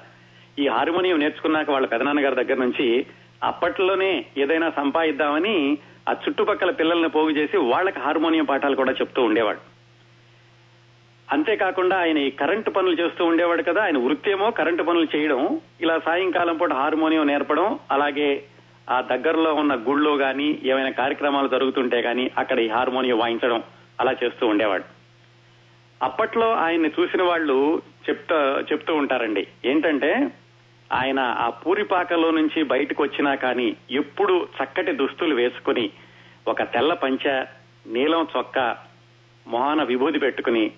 ఈ 0.59 0.67
హార్మోనియం 0.67 1.19
నేర్చుకున్నాక 1.19 1.71
వాళ్ళ 1.71 1.87
పెదనాన్నగారి 1.87 2.35
దగ్గర 2.35 2.59
నుంచి 2.59 3.07
అప్పట్లోనే 3.43 4.25
ఏదైనా 4.37 4.73
సంపాదిద్దామని 4.77 5.79
ఆ 6.09 6.13
చుట్టుపక్కల 6.13 6.71
పిల్లల్ని 6.71 7.09
పోగు 7.09 7.31
చేసి 7.31 7.57
వాళ్ళకి 7.57 7.99
హార్మోనియం 7.99 8.45
పాఠాలు 8.45 8.77
కూడా 8.77 8.93
చెప్తూ 8.93 9.23
ఉండేవాడు. 9.23 9.59
అంతేకాకుండా 11.33 11.97
ఆయన 11.97 12.19
ఈ 12.19 12.31
కరెంటు 12.31 12.71
పనులు 12.71 12.97
చేస్తూ 13.01 13.25
ఉండేవాడు 13.25 13.63
కదా 13.63 13.83
ఆయన 13.83 13.99
వృత్తేమో 13.99 14.51
కరెంటు 14.51 14.83
పనులు 14.83 15.17
చేయడం 15.17 15.61
ఇలా 15.81 15.99
సాయంకాలం 15.99 16.57
పూట 16.57 16.73
హార్మోనియం 16.73 17.27
నేర్పడం 17.27 17.79
అలాగే 17.91 18.43
ఆ 18.91 19.01
దగ్గరలో 19.01 19.55
ఉన్న 19.55 19.75
గుళ్ళో 19.75 20.15
గాని 20.15 20.59
ఏమైనా 20.65 20.91
కార్యక్రమాలు 20.91 21.49
జరుగుతుంటే 21.49 22.01
గాని 22.01 22.31
అక్కడ 22.39 22.59
ఈ 22.59 22.69
హార్మోనియం 22.69 23.19
వాయించడం 23.19 23.63
అలా 24.01 24.13
చేస్తూ 24.25 24.47
ఉండేవాడు. 24.47 24.85
అప్పట్లో 26.03 26.53
ఆయన్ని 26.53 26.91
చూసిన 27.01 27.23
వాళ్ళు 27.23 27.83
చెప్తా 28.09 28.65
చెప్తూ 28.73 28.95
ఉంటారండి. 28.95 29.47
ఏంటంటే 29.65 30.29
ఆయన 30.93 31.21
ఆ 31.21 31.51
పూరిపాకలో 31.51 32.31
నుంచి 32.31 32.63
బయటకు 32.63 33.03
వచ్చినా 33.03 33.35
కానీ 33.35 33.77
ఎప్పుడు 33.91 34.49
చక్కటి 34.59 34.93
దుస్తులు 34.93 35.35
వేసుకుని 35.35 35.91
ఒక 36.49 36.63
తెల్ల 36.63 36.93
పంచ 36.93 37.47
నీలం 37.87 38.27
చొక్క 38.37 38.77
మొహాన 39.49 39.83
విభూది 39.83 40.19
పెట్టుకుని 40.19 40.71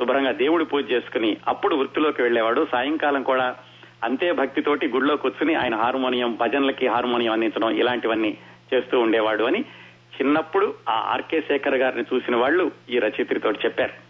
శుభ్రంగా 0.00 0.32
దేవుడి 0.32 0.64
పూజ 0.64 0.92
చేసుకుని 0.92 1.36
అప్పుడు 1.48 1.76
వృత్తిలోకి 1.76 2.22
వెళ్ళేవాడు 2.22 2.66
సాయంకాలం 2.72 3.22
కూడా 3.22 3.56
అంతే 4.04 4.32
భక్తితోటి 4.32 4.88
గుడిలో 4.88 5.16
కూర్చుని 5.16 5.54
ఆయన 5.54 5.74
హార్మోనియం 5.74 6.36
భజనలకి 6.36 6.86
హార్మోనియం 6.86 7.32
అందించడం 7.32 7.70
ఇలాంటివన్నీ 7.70 8.38
చేస్తూ 8.74 9.00
ఉండేవాడు 9.00 9.44
అని 9.44 9.60
చిన్నప్పుడు 10.16 10.74
ఆ 10.88 10.92
ఆర్కే 10.92 11.40
శేఖర్ 11.40 11.74
గారిని 11.74 12.04
చూసిన 12.14 12.36
వాళ్ళు 12.36 12.70
ఈ 12.90 12.98
రచయిత్రితో 12.98 13.52
చెప్పారు. 13.52 14.05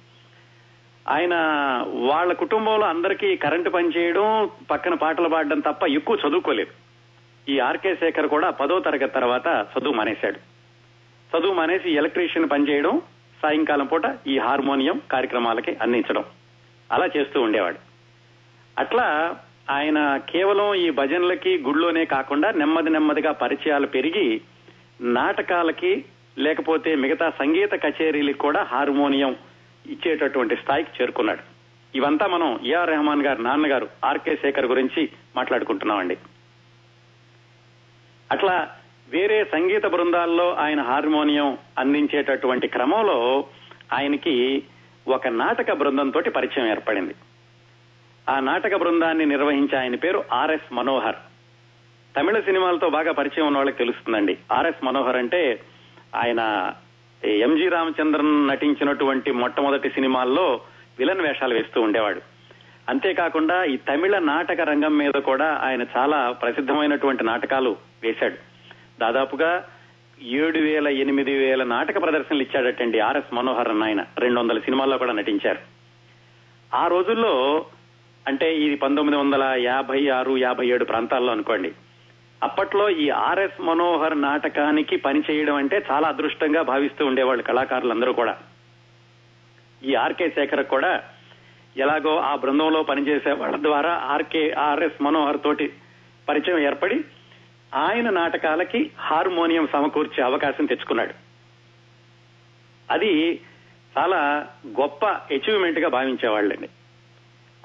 ఆయన 1.09 1.35
వాళ్ళ 1.95 2.33
కుటుంబంలో 2.33 2.87
అందరికీ 2.87 3.37
కరెంటు 3.37 3.71
పనిచేయడం 3.71 4.51
పక్కన 4.71 4.95
పాటలు 4.95 5.29
పాడడం 5.29 5.61
తప్ప 5.61 5.85
ఎక్కువ 5.89 6.19
చదువుకోలేదు. 6.29 6.71
ఈ 7.51 7.59
ఆర్కే 7.59 7.95
శేఖర్ 7.95 8.27
కూడా 8.27 8.51
పదో 8.51 8.81
తరగతి 8.81 9.13
తర్వాత 9.13 9.67
చదువు 9.79 9.95
మానేశాడు. 9.95 10.39
చదువు 11.33 11.55
మానేసి 11.55 11.91
ఎలక్ట్రీషియన్ 11.93 12.51
పనిచేయడం 12.51 13.03
సాయంకాలం 13.43 13.87
పూట 13.87 14.03
ఈ 14.27 14.39
హార్మోనియం 14.39 15.01
కార్యక్రమాలకి 15.13 15.77
అందించడం. 15.83 16.25
అలా 16.93 17.09
చేస్తూ 17.17 17.41
ఉండేవాడు. 17.41 17.79
అట్లా 18.79 19.37
ఆయన 19.71 20.17
కేవలం 20.17 20.75
ఈ 20.75 20.91
భజనలకి 20.91 21.59
గుళ్ళోనే 21.59 22.05
కాకుండా 22.05 22.51
నెమ్మది 22.51 22.91
నెమ్మదిగా 22.91 23.33
పరిచయాలు 23.33 23.87
పెరిగి 23.87 24.41
నాటకాలకి 25.01 26.05
లేకపోతే 26.39 26.95
మిగతా 26.95 27.33
సంగీత 27.39 27.73
కచేరీలకు 27.73 28.39
కూడా 28.39 28.63
హార్మోనియం 28.63 29.37
ఇచ్చేటటువంటి 29.88 30.57
స్థాయికి 30.57 30.90
చేరుకున్నాడు. 31.02 31.43
ఇవంతా 31.97 32.26
మనం 32.26 32.61
ఏఆర్ 32.64 32.90
రెహమాన్ 32.90 33.23
గారు 33.23 33.43
నాన్నగారు 33.43 33.88
ఆర్కే 34.05 34.37
శేఖర్ 34.37 34.66
గురించి 34.66 35.09
మాట్లాడుకుంటున్నామండి. 35.37 36.19
అట్లా 38.33 38.69
వేరే 39.09 39.45
సంగీత 39.45 39.87
బృందాల్లో 39.87 40.55
ఆయన 40.55 40.83
హార్మోనియం 40.83 41.59
అందించేటటువంటి 41.78 42.69
క్రమంలో 42.69 43.47
ఆయనకి 43.93 44.62
ఒక 45.09 45.28
నాటక 45.28 45.73
బృందంతో 45.73 46.21
పరిచయం 46.21 46.71
ఏర్పడింది. 46.71 47.14
ఆ 48.28 48.40
నాటక 48.40 48.76
బృందాన్ని 48.76 49.26
నిర్వహించే 49.26 49.78
ఆయన 49.78 49.95
పేరు 49.95 50.25
ఆర్ఎస్ 50.33 50.75
మనోహర్. 50.75 51.16
తమిళ 52.16 52.40
సినిమాలతో 52.40 52.88
బాగా 52.88 53.12
పరిచయం 53.12 53.47
ఉన్న 53.47 53.59
వాళ్ళకి 53.59 53.78
తెలుస్తుందండి 53.78 54.38
ఆర్ఎస్ 54.52 54.85
మనోహర్ 54.85 55.16
అంటే 55.16 55.61
ఆయన 56.14 56.73
ఎంజి 57.25 57.68
రామచంద్రన్ 57.68 58.49
నటించినటువంటి 58.49 59.32
మొట్టమొదటి 59.32 59.90
సినిమాల్లో 59.90 60.61
విలన్ 60.99 61.20
వేషాలు 61.20 61.54
వేస్తూ 61.54 61.80
ఉండేవాడు. 61.80 62.20
అంతేకాకుండా 62.88 63.64
ఈ 63.64 63.76
తమిళ 63.76 64.18
నాటక 64.18 64.61
రంగం 64.61 64.99
మీద 64.99 65.12
కూడా 65.12 65.61
ఆయన 65.62 65.85
చాలా 65.96 66.30
ప్రసిద్ధమైనటువంటి 66.30 67.25
నాటకాలు 67.25 67.76
వేశాడు. 68.02 68.35
దాదాపుగా 69.00 69.64
ఏడు 70.23 70.58
వేల 70.58 70.88
ఎనిమిది 70.88 71.38
వేల 71.38 71.64
నాటక 71.64 72.02
ప్రదర్శనలు 72.02 72.42
ఇచ్చాడటండి 72.42 73.00
ఆర్ఎస్ 73.00 73.35
మనోహర్ 73.35 73.68
అన్న 73.68 73.85
ఆయన. 73.85 74.04
రెండు 74.18 74.40
వందల 74.40 74.58
సినిమాల్లో 74.58 74.99
కూడా 74.99 75.12
నటించారు. 75.12 75.58
ఆ 76.76 76.87
రోజుల్లో 76.87 77.66
అంటే 78.28 78.56
ఇది 78.56 78.76
పంతొమ్మిది 78.76 79.18
వందల 79.18 79.54
యాభై 79.56 80.08
ఆరు 80.08 80.37
యాభై 80.37 80.66
ఏడు 80.66 80.85
ప్రాంతాల్లో 80.85 81.32
అనుకోండి. 81.32 81.73
అప్పట్లో 82.43 82.90
ఈ 82.90 83.11
ఆర్ఎస్ 83.11 83.61
మనోహర్ 83.61 84.23
నాటకానికి 84.23 84.97
పనిచేయడం 84.97 85.55
అంటే 85.55 85.87
చాలా 85.90 86.09
అదృష్టంగా 86.09 86.62
భావిస్తూ 86.62 87.07
ఉండేవాళ్ళు 87.07 87.43
కళాకారులందరూ 87.43 88.12
కూడా. 88.12 88.38
ఈ 89.85 89.95
ఆర్కే 89.95 90.28
శేఖర్ 90.28 90.66
కూడా 90.66 91.02
ఎలాగో 91.76 92.19
ఆ 92.19 92.37
బృందంలో 92.37 92.83
పనిచేసే 92.83 93.33
వాళ్ళ 93.33 93.62
ద్వారా 93.62 93.93
ఆర్కే 93.93 94.50
ఆర్ఎస్ 94.50 95.02
మనోహర్ 95.02 95.40
తోటి 95.45 95.73
పరిచయం 96.28 96.59
ఏర్పడి 96.59 97.00
ఆయన 97.75 98.11
నాటకాలకి 98.11 98.90
హార్మోనియం 98.99 99.69
సమకూర్చే 99.73 100.25
అవకాశం 100.25 100.66
తెచ్చుకున్నాడు. 100.66 101.14
అది 102.90 103.40
చాలా 103.99 104.49
గొప్ప 104.81 105.07
అచీవ్మెంట్గా 105.07 105.88
భావించేవాళ్ళండి. 105.88 106.69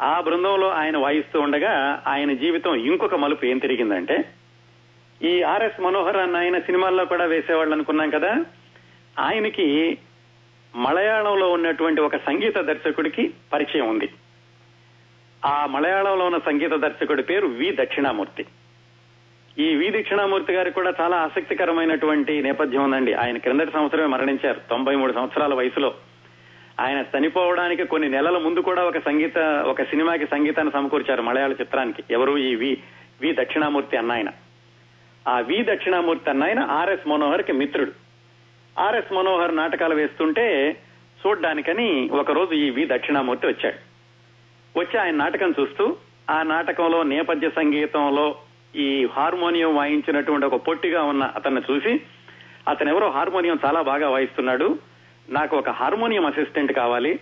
ఆ 0.01 0.21
బృందంలో 0.21 0.69
ఆయన 0.69 0.97
వాయిస్తూ 0.97 1.39
ఉండగా 1.39 2.03
ఆయన 2.07 2.33
జీవితం 2.33 2.75
ఇంకొక 2.75 3.15
మలుపు 3.15 3.45
ఏం 3.45 3.57
తిరిగిందంటే 3.57 4.25
ఈ 5.23 5.41
ఆర్ఎస్ 5.41 5.81
మనోహర్ 5.81 6.17
అన్న 6.17 6.37
ఆయన 6.37 6.59
సినిమాల్లో 6.59 7.05
కూడా 7.05 7.25
వేసేవాళ్ళు 7.25 7.73
అనుకున్నాం 7.73 8.09
కదా. 8.09 8.45
ఆయనకి 9.19 9.97
మలయాళంలో 10.75 11.51
ఉన్నటువంటి 11.51 12.01
ఒక 12.01 12.15
సంగీత 12.15 12.57
దర్శకుడికి 12.57 13.33
పరిచయం 13.53 13.89
ఉంది. 13.89 14.09
ఆ 15.45 15.65
మలయాళంలో 15.65 16.25
ఉన్న 16.25 16.37
సంగీత 16.37 16.71
దర్శకుడి 16.71 17.23
పేరు 17.23 17.47
వి 17.47 17.77
దక్షిణామూర్తి. 17.81 18.45
ఈ 19.59 19.75
వి 19.75 19.99
దక్షిణామూర్తి 19.99 20.53
గారికి 20.53 20.75
కూడా 20.75 20.93
చాలా 21.01 21.17
ఆసక్తికరమైనటువంటి 21.17 22.41
నేపథ్యం 22.41 22.83
ఉందండి. 22.83 23.13
ఆయన 23.13 23.37
క్రిందటి 23.37 23.71
సంవత్సరమే 23.71 24.05
మరణించారు 24.05 24.59
తొంభై 24.69 24.95
మూడు 24.95 25.13
సంవత్సరాల 25.13 25.53
వయసులో. 25.53 25.93
ఆయన 26.79 27.05
చనిపోవడానికి 27.17 27.83
కొన్ని 27.83 28.09
నెలల 28.09 28.37
ముందు 28.37 28.59
కూడా 28.59 28.83
ఒక 28.83 28.97
సంగీత 28.97 29.37
ఒక 29.67 29.83
సినిమాకి 29.83 30.25
సంగీతాన్ని 30.25 30.73
సమకూర్చారు 30.73 31.21
మలయాళ 31.21 31.51
చిత్రానికి. 31.51 32.03
ఎవరు 32.11 32.37
ఈ 32.37 32.55
వి 32.55 32.77
వి 33.21 33.35
దక్షిణామూర్తి 33.35 33.97
అన్నాయన 33.97 34.29
ఆ 35.27 35.39
వి 35.39 35.63
దక్షిణామూర్తి 35.63 36.29
అన్నాయన 36.29 36.59
ఆర్ఎస్ 36.59 37.07
మనోహర్కి 37.07 37.51
మిత్రుడు. 37.51 37.91
ఆర్ఎస్ 38.79 39.13
మనోహర్ 39.13 39.55
నాటకాలు 39.55 39.95
వేస్తుంటే 39.95 40.77
చూడ్డానికని 41.27 42.09
ఒకరోజు 42.09 42.53
ఈ 42.53 42.69
వి 42.69 42.87
దక్షిణామూర్తి 42.91 43.47
వచ్చాడు. 43.47 43.91
వచ్చి 44.79 44.97
ఆయన 44.99 45.15
నాటకం 45.15 45.53
చూస్తూ 45.59 45.95
ఆ 46.29 46.43
నాటకంలో 46.43 47.03
నేపథ్య 47.03 47.49
సంగీతంలో 47.49 48.35
ఈ 48.75 49.05
హార్మోనియం 49.05 49.75
వాయించినటువంటి 49.75 50.45
ఒక 50.45 50.55
పొట్టిగా 50.55 51.03
ఉన్న 51.03 51.23
అతన్ని 51.23 51.61
చూసి 51.71 52.01
అతనెవరో 52.67 53.09
హార్మోనియం 53.09 53.59
చాలా 53.65 53.81
బాగా 53.81 54.09
వాయిస్తున్నాడు 54.09 54.79
నాకు 55.29 55.57
ఒక 55.57 55.69
హార్మోనియం 55.69 56.25
అసిస్టెంట్ 56.25 56.73
కావాలి 56.73 57.19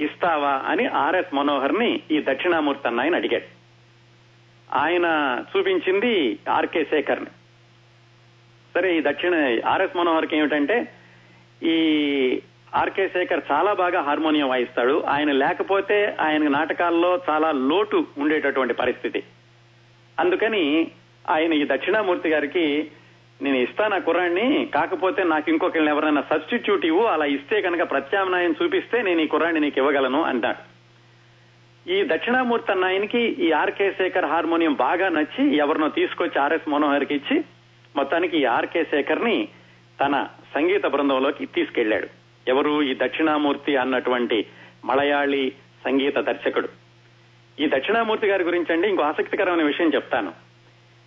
ఇస్తావా? 0.00 0.62
అని 0.66 0.86
ఆర్ఎస్ 0.86 1.34
మనోహర్ని 1.34 2.00
ఈ 2.10 2.22
దక్షిణామూర్తి 2.22 2.88
అన్న 2.88 3.00
ఆయన 3.00 3.16
అడిగాడు. 3.16 3.62
ఆయన 4.76 5.38
చూపించింది 5.50 6.38
ఆర్కే 6.50 6.84
శేఖర్ని 6.84 7.26
సరే 8.74 8.96
ఈ 8.96 9.02
దక్షిణ 9.02 9.34
ఆర్ఎస్ 9.66 9.96
మనోహర్కి 9.96 10.36
ఏమిటంటే 10.36 10.88
ఈ 11.62 11.76
ఆర్కే 12.74 13.08
శేఖర్ 13.08 13.40
చాలా 13.52 13.72
బాగా 13.72 14.00
హార్మోనియం 14.00 14.48
వాయిస్తాడు. 14.48 15.02
ఆయన 15.08 15.32
లేకపోతే 15.32 16.16
ఆయన 16.20 16.48
నాటకాల్లో 16.48 17.20
చాలా 17.30 17.52
లోటు 17.52 18.06
ఉండేటటువంటి 18.18 18.74
పరిస్థితి. 18.74 19.22
అందుకని 20.20 20.90
ఆయన 21.30 21.52
ఈ 21.52 21.64
దక్షిణామూర్తి 21.64 22.28
గారికి 22.28 22.90
నేను 23.42 23.56
ఇస్తాను 23.56 23.94
ఆ 23.94 23.98
కుర్రాన్ని 23.98 24.66
కాకపోతే 24.74 25.24
నాకు 25.24 25.50
ఇంకొకరిని 25.50 25.90
ఎవరైనా 25.90 26.22
సబ్స్టిట్యూట్ 26.30 26.84
ఇవ్వు 26.86 27.04
అలా 27.04 27.24
ఇస్తే 27.24 27.60
కనుక 27.60 27.90
ప్రత్యామ్నాయం 27.90 28.54
చూపిస్తే 28.62 29.02
నేను 29.02 29.20
ఈ 29.20 29.26
కుర్రాడిని 29.26 29.60
నీకు 29.60 29.78
ఇవ్వగలను 29.78 30.22
అంటాడు. 30.22 30.72
ఈ 31.90 32.02
దక్షిణామూర్తి 32.02 32.72
అన్న 32.72 32.84
ఆయనకి 32.84 33.18
ఈ 33.18 33.52
ఆర్కే 33.52 33.92
శేఖర్ 33.92 34.24
హార్మోనియం 34.24 34.74
బాగా 34.74 35.08
నచ్చి 35.08 35.56
ఎవరినో 35.56 35.88
తీసుకొచ్చి 35.88 36.40
ఆర్ఎస్ 36.40 36.68
మనోహర్కి 36.68 37.14
ఇచ్చి 37.14 37.44
మొత్తానికి 37.96 38.44
ఆర్కే 38.44 38.84
శేఖర్ని 38.84 39.48
తన 40.00 40.28
సంగీత 40.54 40.86
బృందంలోకి 40.86 41.46
తీసుకెళ్ళాడు 41.46 42.08
ఎవరు 42.48 42.82
ఈ 42.82 42.94
దక్షిణామూర్తి 42.94 43.76
అన్నటువంటి 43.76 44.46
మలయాళీ 44.84 45.52
సంగీత 45.84 46.16
దర్శకుడు. 46.18 46.68
ఈ 47.60 47.66
దక్షిణామూర్తి 47.66 48.26
గారి 48.26 48.44
గురించి 48.44 48.72
అండి 48.72 48.88
ఇంకో 48.88 49.02
ఆసక్తికరమైన 49.02 49.62
విషయం 49.62 49.90
చెప్తాను. 49.94 50.32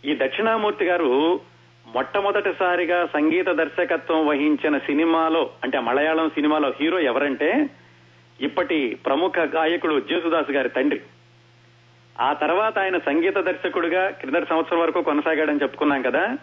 ఈ 0.06 0.16
దక్షిణామూర్తి 0.16 0.86
గారు 0.86 1.40
మొట్టమొదటిసారిగా 1.88 3.06
సంగీత 3.06 3.46
దర్శకత్వం 3.46 4.28
వహించిన 4.28 4.78
సినిమాలో 4.78 5.50
అంటే 5.64 5.80
మలయాళం 5.80 6.30
సినిమాలో 6.30 6.74
హీరో 6.82 7.00
ఎవరంటే 7.00 7.70
ఇప్పటి 8.42 8.98
ప్రముఖ 9.06 9.40
గాయకుడు 9.40 10.00
జేసుదాస్ 10.00 10.52
గారి 10.52 10.70
తండ్రి. 10.70 11.02
ఆ 12.22 12.34
తర్వాత 12.34 12.80
ఆయన 12.80 12.98
సంగీత 12.98 13.38
దర్శకుడిగా 13.38 14.10
క్రిందటి 14.10 14.46
సంవత్సరం 14.50 14.80
వరకు 14.80 15.02
కొనసాగాడని 15.02 15.62
చెప్పుకున్నాం 15.62 16.02
కదా. 16.02 16.38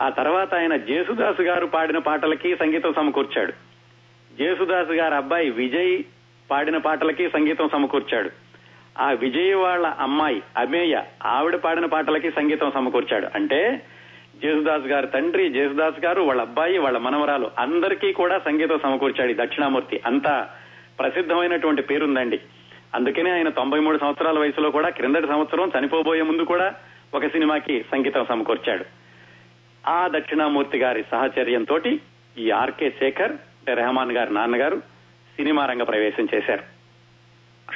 ఆ 0.00 0.08
తర్వాత 0.08 0.54
ఆయన 0.54 0.76
జేసుదాస్ 0.76 1.40
గారు 1.40 1.66
పాడిన 1.66 1.98
పాటలకి 1.98 2.56
సంగీతం 2.56 2.92
సమకూర్చాడు. 2.92 3.52
జేసుదాస్ 4.38 4.90
గారి 4.90 5.14
అబ్బాయి 5.14 5.50
విజయ్ 5.50 6.02
పాడిన 6.50 6.76
పాటలకి 6.76 7.28
సంగీతం 7.28 7.68
సమకూర్చాడు. 7.68 8.30
ఆ 8.98 9.10
విజయ్ 9.10 9.54
వాళ్ళ 9.54 9.86
అమ్మాయి 9.86 10.42
అమేయ 10.56 11.02
ఆవిడ 11.26 11.56
పాడిన 11.56 11.86
పాటలకి 11.86 12.30
సంగీతం 12.30 12.70
సమకూర్చాడు. 12.70 13.28
అంటే 13.34 13.82
జేసుదాస్ 14.36 14.86
గారి 14.86 15.06
తండ్రి 15.06 15.50
జేసుదాస్ 15.50 16.04
గారు 16.04 16.22
వాళ్ళ 16.22 16.40
అబ్బాయి 16.40 16.78
వాళ్ళ 16.78 16.98
మనవరాలు 16.98 17.50
అందరికీ 17.58 18.12
కూడా 18.12 18.38
సంగీతం 18.38 18.78
సమకూర్చాడు 18.82 19.32
దక్షిణామూర్తి. 19.32 20.00
అంత 20.06 20.48
ప్రసిద్ధమైనటువంటి 20.98 21.82
పేరుందండి. 21.82 22.40
అందుకనే 22.94 23.30
ఆయన 23.30 23.48
తొంభై 23.48 23.78
మూడు 23.78 23.98
సంవత్సరాల 23.98 24.38
వయసులో 24.38 24.70
కూడా 24.70 24.88
క్రిందటి 24.88 25.26
సంవత్సరం 25.26 25.70
చనిపోబోయే 25.78 26.22
ముందు 26.22 26.42
కూడా 26.42 26.74
ఒక 27.14 27.26
సినిమాకి 27.26 27.84
సంగీతం 27.92 28.26
సమకూర్చాడు. 28.28 28.99
ఆ 29.88 30.08
దక్షిణామూర్తి 30.08 30.78
గారి 30.78 31.04
సహచర్యంతో 31.10 31.80
ఈ 32.38 32.50
ఆర్కే 32.50 32.90
శేఖర్ 32.90 33.32
రెహమాన్ 33.68 34.12
గారి 34.12 34.34
నాన్నగారు 34.34 34.76
సినిమా 35.36 35.66
రంగ 35.66 35.82
ప్రవేశం 35.82 36.28
చేశారు. 36.34 36.62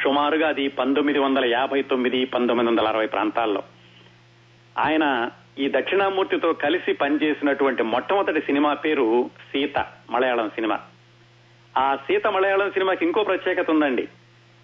సుమారుగా 0.03 0.49
అది 0.49 0.69
పంతొమ్మిది 0.69 1.19
వందల 1.19 1.45
యాభై 1.45 1.83
తొమ్మిది 1.83 2.25
పంతొమ్మిది 2.25 2.71
వందల 2.71 2.89
అరవై 2.89 3.07
ప్రాంతాల్లో. 3.07 3.63
ఆయన 4.79 5.31
ఈ 5.59 5.69
దక్షిణామూర్తితో 5.69 6.53
కలిసి 6.53 6.93
పనిచేసినటువంటి 6.93 7.83
మొట్టమొదటి 7.83 8.41
సినిమా 8.41 8.75
పేరు 8.75 9.31
సీత 9.53 9.87
మలయాళం 10.11 10.51
సినిమా. 10.51 10.81
ఆ 11.79 11.97
సీత 11.97 12.27
మలయాళం 12.27 12.71
సినిమాకి 12.71 13.05
ఇంకో 13.05 13.23
ప్రత్యేకత 13.23 13.71
ఉందండి. 13.71 14.09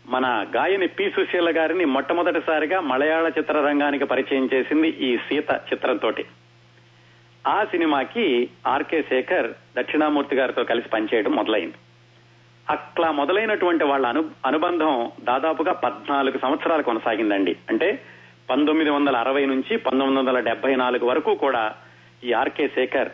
మన 0.06 0.47
గాయని 0.56 0.87
పి 0.87 1.11
సుశీల 1.11 1.59
గారిని 1.59 1.85
మొట్టమొదటిసారిగా 1.85 2.80
మలయాళ 2.80 3.28
చిత్రరంగానికి 3.28 4.04
పరిచయం 4.04 4.49
చేసింది 4.54 4.88
ఈ 4.88 5.16
సీత 5.16 5.50
చిత్రంతోటి. 5.73 6.25
ఆ 7.47 7.64
సినిమాకి 7.64 8.50
ఆర్కే 8.66 9.02
శేఖర్ 9.02 9.52
దక్షిణామూర్తి 9.78 10.37
గారితో 10.37 10.64
కలిసి 10.64 10.88
పనిచేయడం 10.88 11.32
మొదలైంది. 11.32 11.75
అట్లా 12.70 13.11
మొదలైనటువంటి 13.11 13.85
వాళ్ళ 13.85 14.06
అను 14.06 14.30
అనుబంధం 14.47 15.11
దాదాపుగా 15.20 15.73
పద్నాలుగు 15.73 16.38
సంవత్సరాలు 16.38 16.82
కొనసాగిందండి. 16.82 17.56
అంటే 17.68 18.02
పంతొమ్మిది 18.50 18.90
వందల 18.90 19.16
అరవై 19.16 19.47
నుంచి 19.47 19.76
పంతొమ్మిది 19.76 20.18
వందల 20.18 20.40
డెబ్బై 20.40 20.75
నాలుగు 20.75 21.06
వరకు 21.06 21.35
కూడా 21.35 21.75
ఈ 22.25 22.32
ఆర్కే 22.32 22.68
శేఖర్ 22.68 23.09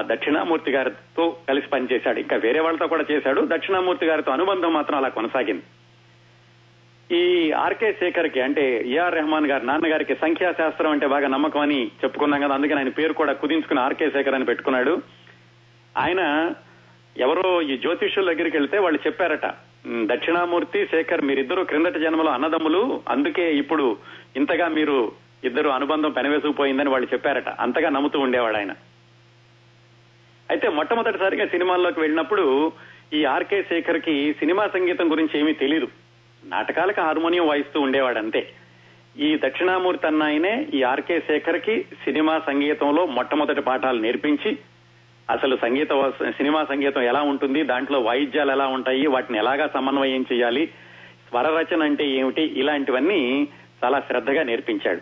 దక్షిణామూర్తి 0.00 0.70
గారితో 0.70 1.36
కలిసి 1.48 1.68
పనిచేశాడు. 1.68 2.20
ఇంకా 2.20 2.36
వేరే 2.36 2.60
వాళ్ళతో 2.60 2.86
కూడా 2.86 3.04
చేశాడు. 3.10 3.40
దక్షిణామూర్తి 3.44 4.06
గారితో 4.06 4.32
అనుబంధం 4.32 4.72
మాత్రం 4.72 4.98
అలా 4.98 5.08
కొనసాగింది. 5.08 5.62
ఈ 7.12 7.52
ఆర్కే 7.52 7.92
శేఖర్కి 7.92 8.40
అంటే 8.40 8.84
ఏఆర్ 8.86 9.14
రెహమాన్ 9.14 9.46
గారి 9.46 9.66
నాన్నగారికి 9.66 10.14
సంఖ్యాశాస్త్రం 10.14 10.90
అంటే 10.90 11.06
బాగా 11.06 11.28
నమ్మకం 11.28 11.60
అని 11.60 11.86
చెప్పుకున్నాం 11.86 12.40
కదా 12.40 12.54
అందుకని 12.54 12.78
ఆయన 12.78 12.88
పేరు 12.88 13.12
కూడా 13.12 13.32
కుదించుకుని 13.32 13.80
ఆర్కే 13.80 14.10
శేఖర్ 14.10 14.34
అని 14.34 14.44
పెట్టుకున్నాడు. 14.44 15.02
ఆయన 15.96 16.52
ఎవరో 17.16 17.62
ఈ 17.62 17.76
జ్యోతిష్యుల 17.76 18.32
దగ్గరికి 18.32 18.56
వెళ్తే 18.56 18.78
వాళ్ళు 18.78 18.98
చెప్పారట 19.06 19.46
దక్షిణామూర్తి 20.04 20.86
శేఖర్ 20.86 21.24
మీరిద్దరూ 21.24 21.64
క్రిందటి 21.64 22.00
జన్మలో 22.00 22.30
అన్నదమ్ములు 22.30 23.02
అందుకే 23.08 23.54
ఇప్పుడు 23.54 23.96
ఇంతగా 24.36 24.68
మీరు 24.68 25.12
ఇద్దరు 25.44 25.68
అనుబంధం 25.68 26.10
పెనవేసుకుపోయిందని 26.10 26.90
వాళ్ళు 26.90 27.08
చెప్పారట. 27.12 27.48
అంతగా 27.48 27.88
నమ్ముతూ 27.88 28.20
ఉండేవాడు 28.20 28.56
ఆయన. 28.56 28.72
అయితే 30.50 30.68
మొట్టమొదటిసారిగా 30.68 31.46
సినిమాల్లోకి 31.46 32.00
వెళ్ళినప్పుడు 32.00 32.72
ఈ 33.12 33.24
ఆర్కే 33.24 33.62
శేఖర్కి 33.62 34.32
సినిమా 34.32 34.66
సంగీతం 34.66 35.10
గురించి 35.12 35.40
ఏమీ 35.40 35.52
తెలియదు 35.52 35.88
నాటకాలకు 36.44 37.00
హార్మోనియం 37.00 37.46
వాయిస్తూ 37.46 37.80
ఉండేవాడు 37.80 38.18
అంతే 38.18 38.42
ఈ 39.18 39.36
దక్షిణామూర్తి 39.36 40.06
అన్నాయనే 40.06 40.66
ఈ 40.74 40.82
ఆర్కే 40.82 41.20
శేఖర్కి 41.20 41.82
సినిమా 42.04 42.38
సంగీతంలో 42.46 43.06
మొట్టమొదటి 43.06 43.60
పాఠాలు 43.60 44.00
నేర్పించి 44.00 44.58
అసలు 45.28 45.56
సంగీత 45.56 45.92
వ- 45.92 46.30
సినిమా 46.30 46.64
సంగీతం 46.64 47.02
ఎలా 47.02 47.22
ఉంటుంది 47.22 47.62
దాంట్లో 47.62 48.00
వాయిద్యాలు 48.00 48.50
ఎలా 48.52 48.66
ఉంటాయి 48.66 49.06
వాటిని 49.06 49.38
ఎలాగా 49.38 49.68
సమన్వయం 49.68 50.26
చేయాలి 50.32 50.66
స్వర 51.28 51.46
రచన 51.58 51.82
అంటే 51.82 52.08
ఏమిటి 52.10 52.42
ఇలాంటివన్నీ 52.42 53.48
చాలా 53.84 54.00
శ్రద్ధగా 54.00 54.42
నేర్పించాడు. 54.42 55.00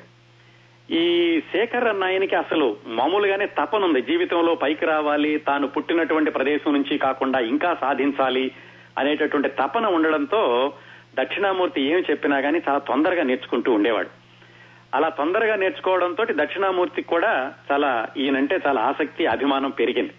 ఈ 0.93 1.05
శేఖర్ 1.53 1.85
అన్నాయనికి 1.85 2.37
అసలు 2.37 2.77
మామూలుగానే 2.87 3.47
తపనుంది 3.47 4.03
జీవితంలో 4.03 4.55
పైకి 4.55 4.87
రావాలి 4.87 5.39
తాను 5.39 5.69
పుట్టినటువంటి 5.69 6.31
ప్రదేశం 6.31 6.73
నుంచి 6.73 6.99
కాకుండా 6.99 7.39
ఇంకా 7.41 7.77
సాధించాలి 7.81 8.53
అనేటటువంటి 8.99 9.49
తపన 9.49 9.87
ఉండడంతో 9.87 10.73
దక్షిణామూర్తి 11.15 11.83
ఏం 11.83 12.05
చెప్పినా 12.11 12.41
కానీ 12.41 12.59
చాలా 12.69 12.79
తొందరగా 12.79 13.23
నేర్చుకుంటూ 13.23 13.73
ఉండేవాడు. 13.73 14.09
అలా 14.95 15.09
తొందరగా 15.09 15.57
నేర్చుకోవడంతో 15.57 16.27
దక్షిణామూర్తికి 16.31 17.09
కూడా 17.09 17.55
చాలా 17.73 18.09
ఈయనంటే 18.17 18.59
చాలా 18.67 18.81
ఆసక్తి 18.81 19.27
అభిమానం 19.27 19.71
పెరిగింది. 19.71 20.13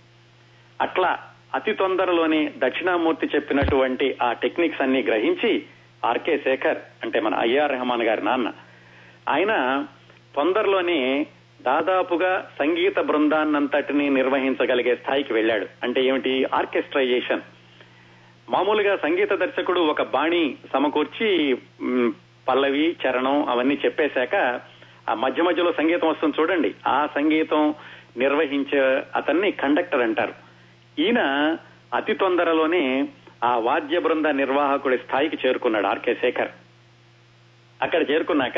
అట్లా 0.81 1.19
అతి 1.55 1.74
తొందరలోనే 1.74 2.53
దక్షిణామూర్తి 2.58 3.29
చెప్పినటువంటి 3.36 4.17
ఆ 4.22 4.34
టెక్నిక్స్ 4.34 4.81
అన్ని 4.81 5.03
గ్రహించి 5.03 5.63
ఆర్కే 6.05 6.38
శేఖర్ 6.38 6.77
అంటే 7.03 7.19
మన 7.19 7.36
ఐఆర్ 7.39 7.72
రెహమాన్ 7.72 8.03
గారి 8.03 8.25
నాన్న 8.25 8.51
ఆయన 9.29 9.86
తొందరలోనే 10.36 11.27
దాదాపుగా 11.62 12.51
సంగీత 12.60 13.00
బృందాన్నంతటిని 13.00 14.10
నిర్వహించగలిగే 14.10 14.96
స్థాయికి 14.96 15.34
వెళ్ళాడు. 15.34 15.67
అంటే 15.84 16.04
ఏమిటి? 16.04 16.45
ఆర్కెస్ట్రైజేషన్. 16.54 17.41
మామూలుగా 18.50 18.96
సంగీత 18.96 19.34
దర్శకుడు 19.34 19.80
ఒక 19.80 20.02
బాణి 20.02 20.56
సమకూర్చి 20.74 21.58
పల్లవి 22.48 22.96
చరణం 23.04 23.46
అవన్నీ 23.50 23.76
చెప్పేశాక 23.86 24.36
ఆ 25.10 25.14
మధ్య 25.14 25.44
మధ్యలో 25.44 25.72
సంగీతం 25.72 26.08
వస్తుంది 26.08 26.42
చూడండి. 26.42 26.76
ఆ 26.88 27.08
సంగీతం 27.16 27.76
నిర్వహించే 28.18 29.04
అతన్ని 29.16 29.52
కండక్టర్ 29.52 30.02
అంటారు. 30.02 30.34
ఈయన 31.00 31.22
అతి 31.94 32.14
తొందరలోనే 32.14 33.10
ఆ 33.44 33.58
వాద్య 33.58 34.00
బృంద 34.00 34.26
నిర్వాహకుడి 34.26 34.98
స్థాయికి 34.98 35.38
చేరుకున్నాడు 35.46 35.88
ఆర్కే 35.88 36.16
శేఖర్. 36.16 36.52
అక్కడ 37.82 38.02
చేరుకున్నాక 38.10 38.58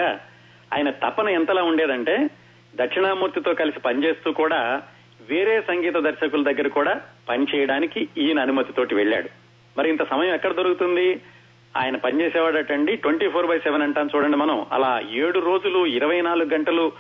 ఆయన 0.74 0.90
తపన 0.90 1.30
ఎంతలా 1.30 1.64
ఉండేదంటే 1.64 2.30
దక్షిణామూర్తితో 2.76 3.54
కలిసి 3.54 3.80
పనిచేస్తూ 3.80 4.32
కూడా 4.32 4.82
వేరే 5.30 5.62
సంగీత 5.62 5.94
దర్శకుల 5.94 6.44
దగ్గర 6.44 6.68
కూడా 6.68 7.02
పనిచేయడానికి 7.30 8.08
ఈయన 8.18 8.40
అనుమతితోటి 8.40 8.96
వెళ్ళాడు. 8.96 9.41
మరి 9.78 9.90
ఇంత 9.90 10.10
సమయం 10.10 10.34
ఎక్కడ 10.34 10.52
దొరుకుతుంది? 10.52 11.22
ఆయన 11.78 11.96
పనిచేసేవాడటండి 11.96 12.96
ట్వంటీ 12.96 13.28
ఫోర్ 13.30 13.46
బై 13.46 13.60
సెవెన్ 13.60 13.82
అంటాం 13.82 14.10
చూడండి 14.16 14.38
మనం. 14.38 14.66
అలా 14.72 15.02
ఏడు 15.12 15.40
రోజులు 15.40 15.86
ఇరవై 15.86 16.22
నాలుగు 16.22 16.50
గంటలు 16.50 16.92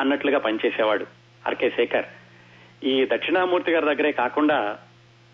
అన్నట్లుగా 0.00 0.38
పనిచేసేవాడు 0.38 1.06
ఆర్కే 1.46 1.70
శేఖర్. 1.70 2.04
ఈ 2.84 3.06
దక్షిణామూర్తి 3.12 3.72
గారి 3.72 3.86
దగ్గరే 3.86 4.12
కాకుండా 4.12 4.78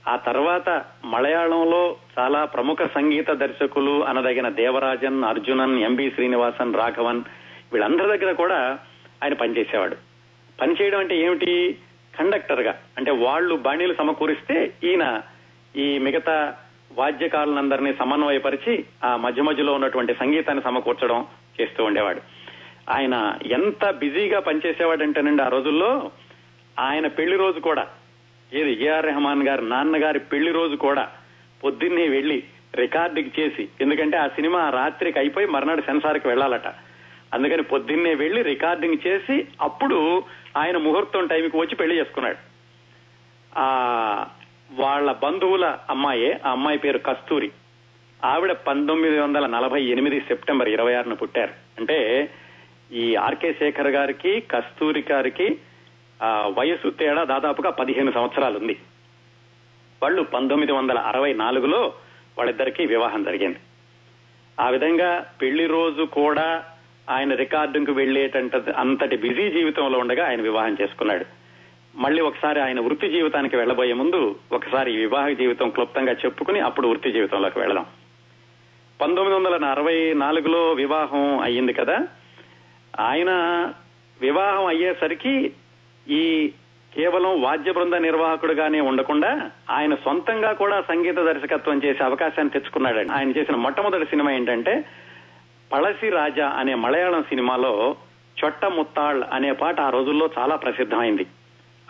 ఆ 0.08 0.16
తర్వాత 0.16 0.84
మలయాళంలో 1.04 1.96
చాలా 2.18 2.44
ప్రముఖ 2.44 2.76
సంగీత 2.94 3.30
దర్శకులు 3.30 4.04
అనదగిన 4.04 4.48
దేవరాజన్ 4.48 5.24
అర్జునన్ 5.24 5.78
ఎంబి 5.78 6.10
శ్రీనివాసన్ 6.10 6.74
రాఘవన్ 6.74 7.22
వీళ్ళందరి 7.72 8.18
దగ్గర 8.18 8.32
కూడా 8.32 8.78
ఆయన 9.22 9.34
పనిచేసేవాడు 9.34 9.96
పనిచేయడం 10.60 10.98
అంటే 10.98 11.16
ఏమిటి? 11.16 11.78
కండక్టర్గా 12.18 12.74
అంటే 12.96 13.10
వాళ్ళు 13.10 13.54
బాణీలు 13.54 13.94
సమకూరిస్తే 13.94 14.72
ఈయన 14.84 15.22
ఈ 15.76 15.98
మిగతా 15.98 16.56
వాద్యకారులందరినీ 16.92 17.94
సమన్వయపరిచి 17.94 18.84
ఆ 19.04 19.16
మధ్య 19.16 19.42
మధ్యలో 19.42 19.72
ఉన్నటువంటి 19.72 20.14
సంగీతాన్ని 20.14 20.64
సమకూర్చడం 20.64 21.26
చేస్తూ 21.60 21.84
ఉండేవాడు. 21.84 22.20
ఆయన 22.90 23.38
ఎంత 23.46 23.90
బిజీగా 23.90 24.40
పనిచేసేవాడంటేనండి 24.40 25.42
ఆ 25.42 25.48
రోజుల్లో 25.48 26.10
ఆయన 26.78 27.06
పెళ్ళి 27.06 27.36
రోజు 27.36 27.60
కూడా 27.60 27.86
ఏది 28.52 28.84
ఏఆర్ 28.84 29.06
రెహమాన్ 29.06 29.48
గారి 29.48 29.68
నాన్నగారి 29.68 30.18
పెళ్ళి 30.18 30.52
రోజు 30.52 30.76
కూడా 30.76 31.08
పొద్దున్నే 31.64 32.08
వెళ్ళి 32.08 32.44
రికార్డింగ్ 32.76 33.40
చేసి 33.40 33.68
ఎందుకంటే 33.80 34.16
ఆ 34.16 34.26
సినిమా 34.28 34.70
రాత్రికి 34.70 35.18
అయిపోయి 35.18 35.46
మర్నాడు 35.46 35.80
సెన్సార్కి 35.80 36.28
వెళ్ళాలట 36.28 36.66
అందుకని 37.34 37.62
పొద్దున్నే 37.62 38.14
వెళ్ళి 38.14 38.42
రికార్డింగ్ 38.42 39.06
చేసి 39.06 39.48
అప్పుడు 39.60 40.22
ఆయన 40.56 40.76
ముహూర్తం 40.76 41.26
టైంకి 41.26 41.56
వచ్చి 41.56 41.74
పెళ్ళి 41.74 41.98
చేసుకున్నాడు. 41.98 42.36
ఆ 43.58 44.26
వాళ్ళ 44.70 45.12
బంధువుల 45.12 45.78
అమ్మాయే 45.90 46.40
ఆ 46.46 46.50
అమ్మాయి 46.50 46.78
పేరు 46.78 46.98
కస్తూరి. 46.98 47.50
ఆవిడ 48.24 48.52
పంతొమ్మిది 48.52 49.18
వందల 49.18 49.46
నలభై 49.46 49.82
ఎనిమిది 49.84 50.20
సెప్టెంబర్ 50.20 50.68
ఇరవై 50.68 50.94
ఆరున 50.94 51.12
పుట్టారు. 51.12 51.52
అంటే 51.78 52.28
ఈ 52.92 53.16
ఆర్కే 53.16 53.52
శేఖర్ 53.52 53.86
గారికి 53.86 54.40
కస్తూరి 54.40 55.04
గారికి 55.12 55.58
ఆ, 56.20 56.52
వయసు 56.58 56.90
తేడా 56.90 57.24
దాదాపుగా 57.24 57.70
పదిహేను 57.70 58.12
సంవత్సరాలు 58.12 58.58
ఉంది 58.58 58.76
వాళ్ళు 60.02 60.22
పంతొమ్మిది 60.22 60.72
వందల 60.72 60.98
అరవై 60.98 61.32
నాలుగులో 61.32 61.94
వాళ్ళిద్దరికీ 62.38 62.86
వివాహం 62.86 63.22
జరిగింది. 63.22 63.58
ఆ 64.60 64.70
విధంగా 64.70 65.26
పెళ్ళి 65.42 65.66
రోజు 65.66 66.02
కూడా 66.02 66.64
ఆయన 67.10 67.34
రికార్డుకు 67.34 67.92
వెళ్ళేటంత 67.92 68.70
అంతటి 68.70 69.16
బిజీ 69.16 69.50
జీవితంలో 69.50 69.98
ఉండగా 69.98 70.26
ఆయన 70.26 70.40
వివాహం 70.40 70.76
చేసుకున్నాడు. 70.80 71.24
మళ్ళీ 71.96 72.22
ఒకసారి 72.22 72.60
ఆయన 72.60 72.80
వృత్తి 72.80 73.08
జీవితానికి 73.08 73.56
వెళ్ళబోయే 73.56 73.92
ముందు 73.92 74.36
ఒకసారి 74.52 74.96
వివాహ 74.96 75.28
జీవితం 75.28 75.70
క్లుప్తంగా 75.70 76.12
చెప్పుకుని 76.12 76.60
అప్పుడు 76.60 76.88
వృత్తి 76.88 77.12
జీవితంలోకి 77.12 77.58
వెళదాం. 77.58 77.86
పంతొమ్మిది 79.00 79.34
వందల 79.34 79.64
అరవై 79.64 80.12
నాలుగులో 80.12 80.72
వివాహం 80.72 81.38
అయ్యింది 81.38 81.72
కదా? 81.72 82.08
ఆయన 83.00 83.30
వివాహం 84.20 84.66
అయ్యేసరికి 84.66 85.52
ఈ 86.08 86.52
కేవలం 86.94 87.42
వాద్య 87.42 87.72
బృంద 87.72 87.94
నిర్వాహకుడుగానే 87.94 88.80
ఉండకుండా 88.80 89.50
ఆయన 89.70 89.94
సొంతంగా 89.94 90.52
కూడా 90.52 90.80
సంగీత 90.80 91.16
దర్శకత్వం 91.16 91.80
చేసే 91.84 92.04
అవకాశాన్ని 92.04 92.50
తెచ్చుకున్నాడండి. 92.50 93.12
ఆయన 93.12 93.30
చేసిన 93.30 93.56
మొట్టమొదటి 93.56 94.04
సినిమా 94.04 94.32
ఏంటంటే 94.32 94.84
పళసి 95.72 96.08
రాజా 96.08 96.48
అనే 96.48 96.74
మలయాళం 96.74 97.22
సినిమాలో 97.22 97.96
చొట్ట 98.44 98.64
ముత్తాళ్ 98.64 99.22
అనే 99.32 99.52
పాట 99.52 99.80
ఆ 99.80 99.90
రోజుల్లో 99.90 100.30
చాలా 100.38 100.56
ప్రసిద్ధమైంది. 100.56 101.26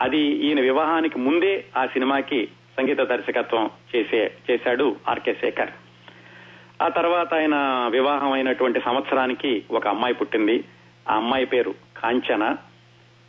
అది 0.00 0.18
ఈయన 0.18 0.60
వివాహానికి 0.60 1.18
ముందే 1.18 1.64
ఆ 1.76 1.86
సినిమాకి 1.86 2.48
సంగీత 2.76 2.98
దర్శకత్వం 2.98 3.70
చేసే 3.96 4.34
చేశాడు 4.50 4.96
ఆర్కే 5.08 5.34
శేఖర్. 5.34 5.70
ఆ 6.82 6.88
తర్వాత 6.88 7.34
ఆయన 7.34 7.54
వివాహం 7.90 8.32
అయినటువంటి 8.32 8.80
సంవత్సరానికి 8.80 9.64
ఒక 9.70 9.88
అమ్మాయి 9.88 10.14
పుట్టింది. 10.14 10.64
ఆ 11.08 11.14
అమ్మాయి 11.16 11.46
పేరు 11.46 11.74
కాంచన. 11.96 12.56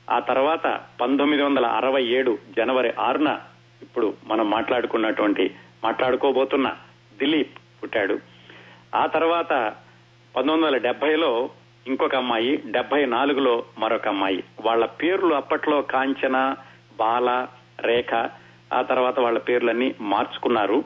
ఆ 0.10 0.20
తర్వాత 0.20 0.82
పంతొమ్మిది 1.02 1.44
వందల 1.44 1.66
అరవై 1.66 2.04
ఏడు 2.04 2.38
జనవరి 2.58 2.94
ఆరున 3.00 3.40
ఇప్పుడు 3.82 4.14
మనం 4.26 4.50
మాట్లాడుకున్నటువంటి 4.50 5.56
మాట్లాడుకోబోతున్న 5.84 6.76
దిలీప్ 7.20 7.58
పుట్టాడు. 7.84 8.20
ఆ 8.96 9.06
తర్వాత 9.06 9.74
పంతొమ్మిది 10.36 10.66
వందల 10.66 10.78
డెబ్బైలో 10.78 11.50
ఇంకొక 11.88 12.16
అమ్మాయి 12.16 12.52
డెబ్బై 12.66 13.06
నాలుగులో 13.06 13.64
మరొక 13.78 14.08
అమ్మాయి. 14.08 14.44
వాళ్ళ 14.62 14.86
పేర్లు 14.86 15.34
అప్పట్లో 15.34 15.82
కాంచన 15.82 16.56
బాల 17.00 17.48
రేఖ 17.82 18.14
ఆ 18.74 18.82
తర్వాత 18.82 19.20
వాళ్ళ 19.20 19.40
పేర్లన్నీ 19.40 19.96
మార్చుకున్నారు. 20.02 20.84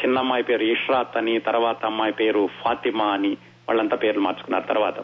చిన్న 0.00 0.18
అమ్మాయి 0.18 0.42
పేరు 0.42 0.62
ఇష్రాత్ 0.62 1.16
అని 1.16 1.38
తర్వాత 1.38 1.80
అమ్మాయి 1.84 2.12
పేరు 2.12 2.48
ఫాతిమా 2.64 3.06
అని 3.06 3.32
వాళ్ళంతా 3.68 3.96
పేర్లు 3.96 4.22
మార్చుకున్నారు 4.22 4.66
తర్వాత. 4.66 4.98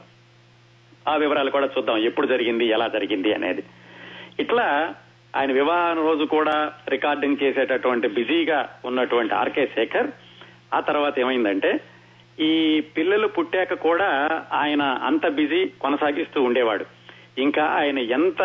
ఆ 1.09 1.17
వివరాలు 1.17 1.51
కూడా 1.51 1.69
చూద్దాం 1.79 1.97
ఎప్పుడు 1.97 2.27
జరిగింది 2.27 2.67
ఎలా 2.67 2.87
జరిగింది 2.89 3.35
అనేది. 3.35 3.63
ఇట్లా 4.41 4.95
ఆయన 5.37 5.53
వివాహం 5.53 5.97
రోజు 6.07 6.25
కూడా 6.25 6.73
రికార్డింగ్ 6.89 7.43
చేసేటటువంటి 7.43 8.09
బిజీగా 8.09 8.69
ఉన్నటువంటి 8.85 9.35
ఆర్కే 9.35 9.67
శేఖర్ 9.67 10.09
ఆ 10.75 10.81
తర్వాత 10.81 11.19
ఏమైందంటే 11.19 11.81
ఈ 12.41 12.81
పిల్లలు 12.97 13.27
పుట్టాక 13.27 13.75
కూడా 13.75 14.43
ఆయన 14.53 14.83
అంత 14.83 15.29
బిజీ 15.29 15.67
కొనసాగిస్తూ 15.67 16.43
ఉండేవాడు. 16.43 16.85
ఇంకా 17.39 17.65
ఆయన 17.65 17.99
ఎంత 17.99 18.43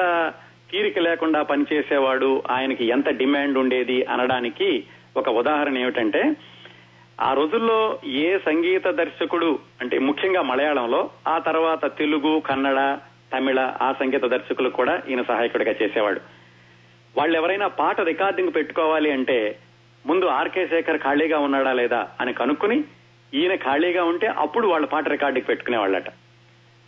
తీరిక 0.71 0.99
లేకుండా 0.99 1.41
పనిచేసేవాడు 1.41 2.43
ఆయనకి 2.51 2.85
ఎంత 2.85 3.09
డిమాండ్ 3.09 3.57
ఉండేది 3.57 4.05
అనడానికి 4.05 4.83
ఒక 5.17 5.29
ఉదాహరణ 5.29 5.77
ఏమిటంటే 5.77 6.35
ఆ 7.21 7.33
రోజుల్లో 7.33 7.99
ఏ 8.05 8.37
సంగీత 8.37 8.87
దర్శకుడు 8.87 9.59
అంటే 9.81 9.99
ముఖ్యంగా 9.99 10.41
మలయాళంలో 10.41 11.09
ఆ 11.27 11.37
తర్వాత 11.37 11.97
తెలుగు 11.97 12.39
కన్నడ 12.39 12.99
తమిళ 13.33 13.59
ఆ 13.81 13.93
సంగీత 13.99 14.23
దర్శకులు 14.25 14.69
కూడా 14.69 15.01
ఈయన 15.09 15.21
సహాయకుడిగా 15.21 15.75
చేసేవాడు. 15.81 16.21
వాళ్ళు 17.17 17.37
ఎవరైనా 17.37 17.67
పాట 17.67 18.01
రికార్డింగ్ 18.01 18.53
పెట్టుకోవాలి 18.55 19.11
అంటే 19.11 19.59
ముందు 20.05 20.25
ఆర్కే 20.25 20.67
శేఖర్ 20.67 20.97
ఖాళీగా 20.97 21.39
ఉన్నాడా 21.39 21.73
లేదా 21.73 22.07
అని 22.21 22.33
కనుక్కుని 22.33 22.83
ఈయన 23.33 23.55
ఖాళీగా 23.55 24.03
ఉంటే 24.03 24.27
అప్పుడు 24.27 24.67
వాళ్ళ 24.67 24.85
పాట 24.85 25.09
రికార్డుకి 25.09 25.45
పెట్టుకునేవాళ్ళట. 25.45 26.09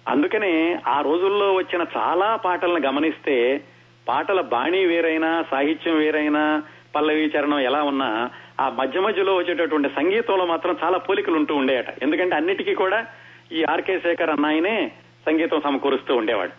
అందుకనే 0.08 0.80
ఆ 0.88 1.02
రోజుల్లో 1.02 1.54
వచ్చిన 1.54 1.86
చాలా 1.98 2.36
పాటలను 2.36 2.86
గమనిస్తే 2.86 3.64
పాటల 4.08 4.42
బాణీ 4.42 4.86
వేరైనా 4.86 5.46
సాహిత్యం 5.52 5.98
వేరైనా 5.98 6.64
పల్లవి 6.96 7.26
చరణం 7.26 7.60
ఎలా 7.60 7.84
ఉన్నా 7.84 8.30
ఆ 8.60 8.70
మధ్య 8.70 9.00
మధ్యలో 9.00 9.36
వచ్చేటటువంటి 9.36 9.90
సంగీతంలో 9.90 10.46
మాత్రం 10.46 10.78
చాలా 10.84 10.98
పోలికలు 10.98 11.36
ఉంటూ 11.36 11.56
ఉండేయట. 11.56 11.86
ఎందుకంటే 12.02 12.36
అన్నిటికీ 12.36 12.74
కూడా 12.76 13.06
ఈ 13.52 13.64
ఆర్కే 13.64 14.00
శేఖర్ 14.00 14.30
అన్నాయనే 14.30 14.92
సంగీతం 15.26 15.62
సమకూరుస్తూ 15.62 16.16
ఉండేవాడు. 16.16 16.52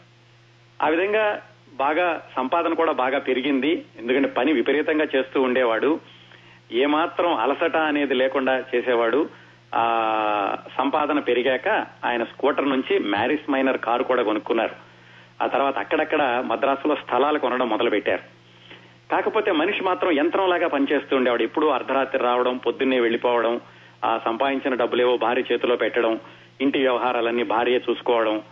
ఆ 0.85 0.89
విధంగా 0.89 1.43
బాగా 1.75 2.27
సంపాదన 2.37 2.75
కూడా 2.75 2.93
బాగా 2.93 3.19
పెరిగింది. 3.19 3.85
ఎందుకంటే 3.99 4.29
పని 4.29 4.53
విపరీతంగా 4.53 5.07
చేస్తూ 5.17 5.43
ఉండేవాడు. 5.43 6.01
ఏమాత్రం 6.73 7.35
అలసట 7.35 7.77
అనేది 7.77 8.15
లేకుండా 8.15 8.65
చేసేవాడు. 8.75 9.42
ఆ 9.75 10.57
సంపాదన 10.79 11.19
పెరిగాక 11.19 11.69
ఆయన 12.05 12.25
స్కూటర్ 12.25 12.69
నుంచి 12.69 12.99
మ్యారిస్ 12.99 13.51
మైనర్ 13.51 13.79
కారు 13.79 14.03
కూడా 14.03 14.23
కొనుక్కున్నారు. 14.23 14.75
ఆ 15.45 15.47
తర్వాత 15.47 15.79
అక్కడక్కడ 15.79 16.45
మద్రాసులో 16.47 16.95
స్థలాలు 16.95 17.39
కొనడం 17.39 17.69
మొదలు 17.69 17.91
పెట్టారు 17.91 18.23
కాకపోతే 19.11 19.53
మనిషి 19.53 19.85
మాత్రం 19.85 20.13
యంత్రంలాగా 20.13 20.69
పనిచేస్తూ 20.69 21.17
ఉండేవాడు. 21.17 21.43
ఎప్పుడు 21.43 21.67
అర్ధరాత్రి 21.67 22.23
రావడం 22.23 22.57
పొద్దున్నే 22.57 23.01
వెళ్ళిపోవడం 23.01 23.61
ఆ 24.05 24.21
సంపాదించిన 24.25 24.75
డబ్బులేవో 24.75 25.17
భార్య 25.17 25.43
చేతిలో 25.53 25.77
పెట్టడం 25.77 26.21
ఇంటి 26.61 26.79
వ్యవహారాలన్నీ 26.79 27.43
భార్య 27.43 27.81
చూసుకోవడం 27.91 28.43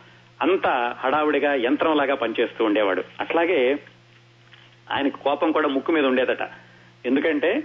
అంతా 0.43 0.97
హడావుడిగా 0.99 1.55
యంత్రంలాగా 1.55 2.15
పనిచేస్తూ 2.15 2.65
ఉండేవాడు. 2.65 3.05
అట్లాగే 3.21 3.79
ఆయనకు 4.93 5.17
కోపం 5.17 5.53
కూడా 5.53 5.69
ముక్కు 5.69 5.93
మీద 5.93 6.07
ఉండేదట. 6.07 6.43
ఎందుకంటే 7.07 7.63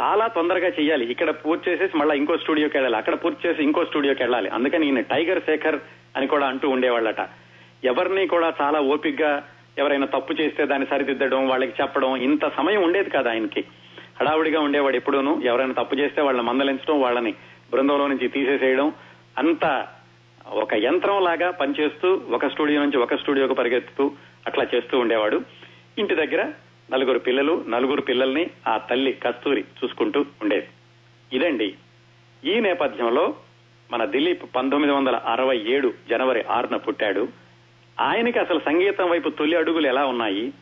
చాలా 0.00 0.26
తొందరగా 0.26 0.68
చేయాలి 0.68 1.04
ఇక్కడ 1.10 1.30
పూర్తి 1.30 1.70
చేసేసి 1.70 1.96
మళ్ళీ 1.96 2.16
ఇంకో 2.16 2.36
స్టూడియోకి 2.36 2.76
వెళ్ళాలి. 2.76 2.96
అక్కడ 2.96 3.14
పూర్తి 3.14 3.48
చేసి 3.48 3.62
ఇంకో 3.62 3.84
స్టూడియోకి 3.84 4.22
వెళ్ళాలి. 4.22 4.48
అందుకని 4.48 4.86
ఈయన 4.86 5.00
టైగర్ 5.00 5.40
శేఖర్ 5.40 5.78
అని 6.16 6.26
కూడా 6.26 6.46
అంటూ 6.46 6.68
ఉండేవాళ్ళట. 6.68 7.22
ఎవరిని 7.84 8.26
కూడా 8.26 8.54
చాలా 8.60 8.80
ఓపిగ్గా 8.80 9.48
ఎవరైనా 9.78 10.06
తప్పు 10.06 10.32
చేస్తే 10.32 10.66
దాన్ని 10.66 10.86
సరిదిద్దడం 10.86 11.48
వాళ్ళకి 11.48 11.82
చెప్పడం 11.82 12.16
ఇంత 12.16 12.44
సమయం 12.56 12.82
ఉండేది 12.82 13.10
కదా 13.10 13.30
ఆయనకి. 13.30 13.64
హడావుడిగా 14.20 14.60
ఉండేవాడు 14.60 14.96
ఎప్పుడూను. 14.96 15.40
ఎవరైనా 15.44 15.82
తప్పు 15.82 15.94
చేస్తే 15.94 16.22
వాళ్ళని 16.22 16.46
మందలించడం 16.46 17.00
వాళ్ళని 17.00 17.34
బృందంలో 17.70 18.06
నుంచి 18.06 18.28
తీసేసేయడం. 18.28 18.92
అంత 19.38 19.86
ఒక 20.46 20.74
యంత్రం 20.74 21.24
లాగా 21.24 21.50
పనిచేస్తూ 21.50 22.22
ఒక 22.30 22.46
స్టూడియో 22.46 22.80
నుంచి 22.80 22.98
ఒక 22.98 23.14
స్టూడియోకి 23.14 23.54
పరిగెత్తుతూ 23.54 24.12
అట్లా 24.46 24.66
చేస్తూ 24.74 24.98
ఉండేవాడు. 24.98 25.40
ఇంటి 25.98 26.14
దగ్గర 26.14 26.42
నలుగురు 26.90 27.18
పిల్లలు 27.18 27.64
నలుగురు 27.68 28.00
పిల్లల్ని 28.00 28.50
ఆ 28.68 28.76
తల్లి 28.76 29.12
కస్తూరి 29.12 29.60
చూసుకుంటూ 29.60 30.20
ఉండేది. 30.20 30.68
ఇదండి 31.32 31.74
ఈ 32.44 32.60
నేపథ్యంలో 32.60 33.34
మన 33.92 34.04
దిలీప్ 34.04 34.56
పంతొమ్మిది 34.56 34.94
వందల 34.94 35.16
అరవై 35.16 35.58
ఏడు 35.66 35.92
జనవరి 36.10 36.44
ఆరున 36.50 36.76
పుట్టాడు. 36.76 37.28
ఆయనకి 38.00 38.38
అసలు 38.38 38.58
సంగీతం 38.58 39.10
వైపు 39.10 39.28
తొలి 39.28 39.56
అడుగులు 39.56 39.86
ఎలా 39.86 40.06
ఉన్నాయి? 40.06 40.52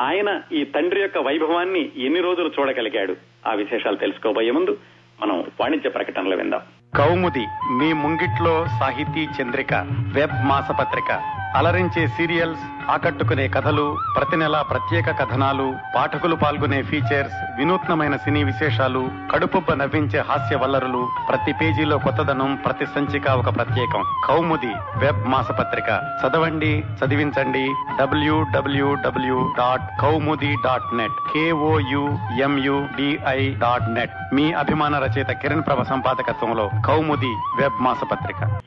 ఆయన 0.00 0.42
ఈ 0.52 0.64
తండ్రి 0.64 1.00
యొక్క 1.00 1.18
వైభవాన్ని 1.18 1.90
ఎన్ని 1.96 2.20
రోజులు 2.20 2.52
చూడగలిగాడు? 2.60 3.16
ఆ 3.46 3.52
విశేషాలు 3.52 3.96
తెలుసుకోబోయే 3.96 4.50
ముందు 4.50 4.78
మనం 5.20 5.44
వాణిజ్య 5.60 5.90
ప్రకటనలు 5.90 6.36
విందాం. 6.36 6.60
కౌముది 6.96 7.46
మీ 7.78 7.92
ముంగిట్లో 7.92 8.66
సాహితీ 8.80 9.42
చంద్రిక 9.42 9.74
వెబ్ 10.14 10.48
మాసపత్రిక. 10.48 11.12
అలరించే 11.56 12.06
సీరియల్స్ 12.06 12.90
ఆకట్టుకునే 12.90 13.48
కథలు 13.48 13.96
ప్రతి 14.16 14.36
నెల 14.36 14.64
ప్రత్యేక 14.70 15.20
కథనాలు 15.20 15.74
పాఠకులు 15.96 16.34
పాల్గొనే 16.34 16.82
ఫీచర్స్ 16.82 17.58
వినూత్నమైన 17.58 18.16
సినీ 18.16 18.44
విశేషాలు 18.44 19.08
కడుపుబ్బ 19.32 19.72
నవ్వించే 19.72 20.20
హాస్య 20.20 20.56
వల్లరులు 20.56 21.08
ప్రతి 21.28 21.52
పేజీలో 21.52 21.98
కొత్తదనం 21.98 22.54
ప్రతి 22.54 22.86
సంచిక 22.86 23.30
ఒక 23.30 23.56
ప్రత్యేకం. 23.56 24.02
కౌముది 24.24 24.74
వెబ్ 24.96 25.26
మాసపత్రిక. 25.26 26.00
చదవండి 26.22 26.84
చదివించండి. 27.00 27.74
డబ్ల్యూడబ్ల్యూడబ్ల్యూ 28.00 29.52
డాట్ 29.58 30.02
కౌముది 30.02 30.56
dot 30.64 30.96
net 30.96 31.34
KOUMUDI 31.34 33.54
dot 33.54 33.94
net 33.94 34.34
మీ 34.34 34.52
అభిమాన 34.52 34.98
రచయిత 34.98 35.26
కిరణ్ 35.26 35.62
ప్రభ 35.62 35.82
సంపాదకత్వంలో 35.82 36.70
కౌముది 36.86 37.36
వెబ్ 37.60 37.80
మాసపత్రిక. 37.80 38.60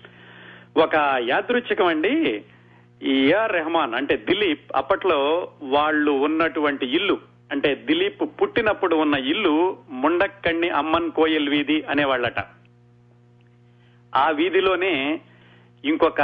ఒక 0.78 1.18
యాదృచ్ఛికం 1.30 1.86
అండి 1.86 2.44
ఏఆర్ 3.04 3.52
రెహమాన్ 3.52 3.94
అంటే 3.94 4.18
దిలీప్ 4.18 4.72
అప్పట్లో 4.76 5.52
వాళ్ళు 5.62 6.12
ఉన్నటువంటి 6.12 6.86
ఇల్లు 6.86 7.18
అంటే 7.52 7.76
దిలీప్ 7.76 8.42
పుట్టినప్పుడు 8.42 8.96
ఉన్న 8.96 9.16
ఇల్లు 9.16 9.78
ముండక్కణ్ణి 9.90 10.70
అమ్మన్ 10.70 11.12
కోయల్ 11.12 11.50
వీధి 11.50 11.84
అనేవాళ్ళట. 11.90 12.40
ఆ 14.16 14.30
వీధిలోనే 14.30 15.22
ఇంకొక 15.86 16.20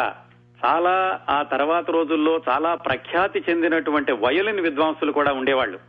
చాలా 0.65 1.21
ఆ 1.29 1.43
తర్వాత 1.43 1.89
రోజుల్లో 1.89 2.41
చాలా 2.49 2.75
ప్రఖ్యాతి 2.75 3.43
చెందినటువంటి 3.49 4.11
వయలిన్ 4.11 4.59
విద్వాంసులు 4.59 5.11
కూడా 5.11 5.33
ఉండేవాళ్ళు. 5.33 5.79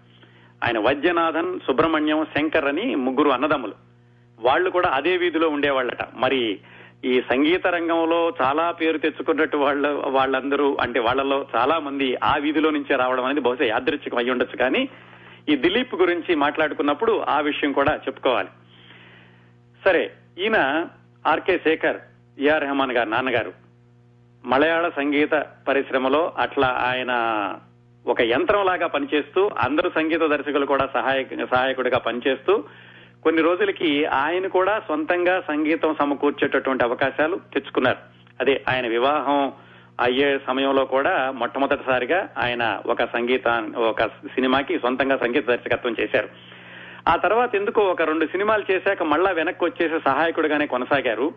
ఆయన 0.64 0.78
వైద్యనాథన్ 0.78 1.60
సుబ్రహ్మణ్యం 1.60 2.24
శంకర్ 2.24 2.64
అని 2.64 2.94
ముగ్గురు 2.94 3.30
అన్నదమ్ములు. 3.30 3.74
వాళ్ళు 4.40 4.70
కూడా 4.70 4.88
అదే 4.88 5.16
వీధిలో 5.16 5.48
ఉండేవాళ్ళట. 5.48 5.98
మరి 6.14 6.60
ఈ 7.04 7.20
సంగీత 7.20 7.66
రంగంలో 7.66 8.32
చాలా 8.42 8.70
పేరు 8.70 8.98
తెచ్చుకున్నట్టు 8.98 9.56
వాళ్ళ 9.56 9.88
వాళ్ళందరూ 9.88 10.76
అంటే 10.80 11.00
వాళ్ళలో 11.00 11.46
చాలా 11.56 11.78
మంది 11.78 12.16
ఆ 12.24 12.36
వీధిలో 12.36 12.70
నుంచే 12.70 12.96
రావడం 12.96 13.24
అనేది 13.24 13.40
బహుశా 13.40 13.64
యాదృచ్ఛికం 13.64 14.18
అయి 14.18 14.30
ఉండొచ్చు. 14.30 14.56
కానీ 14.56 14.88
ఈ 15.48 15.56
దిలీప్ 15.56 15.94
గురించి 15.94 16.34
మాట్లాడుకున్నప్పుడు 16.34 17.24
ఆ 17.28 17.40
విషయం 17.40 17.72
కూడా 17.72 17.96
చెప్పుకోవాలి. 17.96 18.48
సరే 19.84 20.12
ఈయన 20.38 20.86
ఆర్కే 21.26 21.58
శేఖర్ 21.58 21.96
ఏఆర్ 22.38 22.60
రెహమాన్ 22.60 22.92
గారు 22.92 23.08
నాన్నగారు. 23.08 23.52
మలయాళ 24.44 24.88
సంగీత 24.88 25.46
పరిశ్రమలో 25.68 26.32
అట్లా 26.38 26.68
ఆయన 26.68 27.12
ఒక 28.06 28.20
యంత్రంలాగా 28.20 28.86
పనిచేస్తూ 28.86 29.50
అందరూ 29.58 29.90
సంగీత 29.90 30.20
దర్శకులు 30.20 30.66
కూడా 30.66 30.88
సహాయ 30.94 31.24
సహాయకుడిగా 31.24 31.98
పనిచేస్తూ 31.98 32.64
కొన్ని 33.22 33.42
రోజులకి 33.42 34.04
ఆయన 34.04 34.46
కూడా 34.46 34.82
సొంతంగా 34.88 35.40
సంగీతం 35.40 35.96
సమకూర్చేటటువంటి 35.98 36.84
అవకాశాలు 36.84 37.40
తెచ్చుకున్నారు. 37.54 37.98
అదే 38.40 38.64
ఆయన 38.68 38.86
వివాహం 38.86 39.52
అయ్యే 40.00 40.40
సమయంలో 40.46 40.84
కూడా 40.84 41.30
మొట్టమొదటిసారిగా 41.30 42.28
ఆయన 42.38 42.80
ఒక 42.86 43.04
సంగీత 43.04 43.48
ఒక 43.76 44.06
సినిమాకి 44.06 44.78
సొంతంగా 44.78 45.16
సంగీత 45.16 45.48
దర్శకత్వం 45.48 45.96
చేశారు. 46.00 46.28
ఆ 47.08 47.16
తర్వాత 47.16 47.54
ఎందుకో 47.54 47.82
ఒక 47.82 48.02
రెండు 48.02 48.26
సినిమాలు 48.26 48.72
చేశాక 48.72 49.02
మళ్ళా 49.02 49.30
వెనక్కి 49.30 49.64
వచ్చేసి 49.64 50.00
సహాయకుడిగానే 50.04 50.66
కొనసాగారు. 50.66 51.34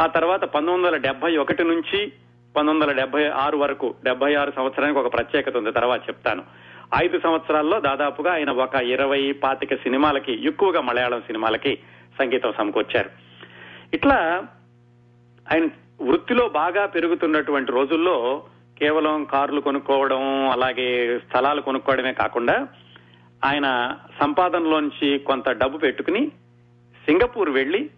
ఆ 0.00 0.06
తర్వాత 0.06 0.44
పంతొమ్మిది 0.44 0.86
వందల 0.86 0.96
డెబ్బై 0.96 1.36
ఒకటి 1.36 1.64
నుంచి 1.64 2.12
పంతొమ్మిది 2.56 2.90
వందల 2.90 3.00
డెబ్బై 3.00 3.28
ఆరు 3.28 3.56
వరకు 3.56 3.94
డెబ్బై 4.04 4.34
ఆరు 4.34 4.52
సంవత్సరానికి 4.56 4.98
ఒక 4.98 5.12
ప్రత్యేకత 5.12 5.56
ఉంది 5.56 5.72
తర్వాత 5.72 6.00
చెప్తాను. 6.00 6.42
ఐదు 7.02 7.20
సంవత్సరాల్లో 7.20 7.80
దాదాపుగా 7.80 8.32
ఆయన 8.32 8.50
ఒక 8.50 8.74
ఇరవై 8.74 9.32
పాతిక 9.32 9.74
సినిమాలకి 9.74 10.46
ఎక్కువగా 10.46 10.80
మలయాళం 10.80 11.20
సినిమాలకి 11.20 11.78
సంగీతం 12.18 12.52
సమకూర్చారు. 12.58 13.10
ఇట్లా 13.94 14.46
ఆయన 15.52 15.64
వృత్తిలో 16.02 16.48
బాగా 16.48 16.86
పెరుగుతున్నటువంటి 16.86 17.72
రోజుల్లో 17.72 18.46
కేవలం 18.78 19.24
కార్లు 19.24 19.60
కొనుక్కోవడం 19.60 20.50
అలాగే 20.50 21.18
స్థలాలు 21.18 21.60
కొనుక్కోవడమే 21.60 22.12
కాకుండా 22.12 22.68
ఆయన 23.44 23.96
సంపాదనలోంచి 24.20 25.18
కొంత 25.18 25.48
డబ్బు 25.50 25.78
పెట్టుకుని 25.78 26.28
సింగపూర్ 27.06 27.50
వెళ్ళి 27.50 27.90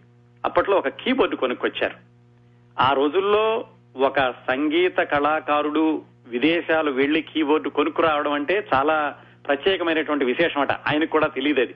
అప్పట్లో 0.45 0.77
ఒక 0.77 0.87
కీబోర్డు 0.87 1.35
కొనుక్కొచ్చారు. 1.35 1.95
ఆ 2.81 2.93
రోజుల్లో 2.93 3.67
ఒక 3.97 4.19
సంగీత 4.19 4.97
కళాకారుడు 4.97 6.01
విదేశాలు 6.27 6.91
వెళ్ళి 6.91 7.21
కీబోర్డు 7.21 7.69
కొనుక్కురావడం 7.69 8.31
అంటే 8.31 8.67
చాలా 8.73 9.15
ప్రత్యేకమైనటువంటి 9.47 10.25
విశేషం 10.25 10.61
అట. 10.61 10.71
ఆయనకు 10.71 11.09
కూడా 11.09 11.27
తెలియదు 11.27 11.61
అది. 11.61 11.75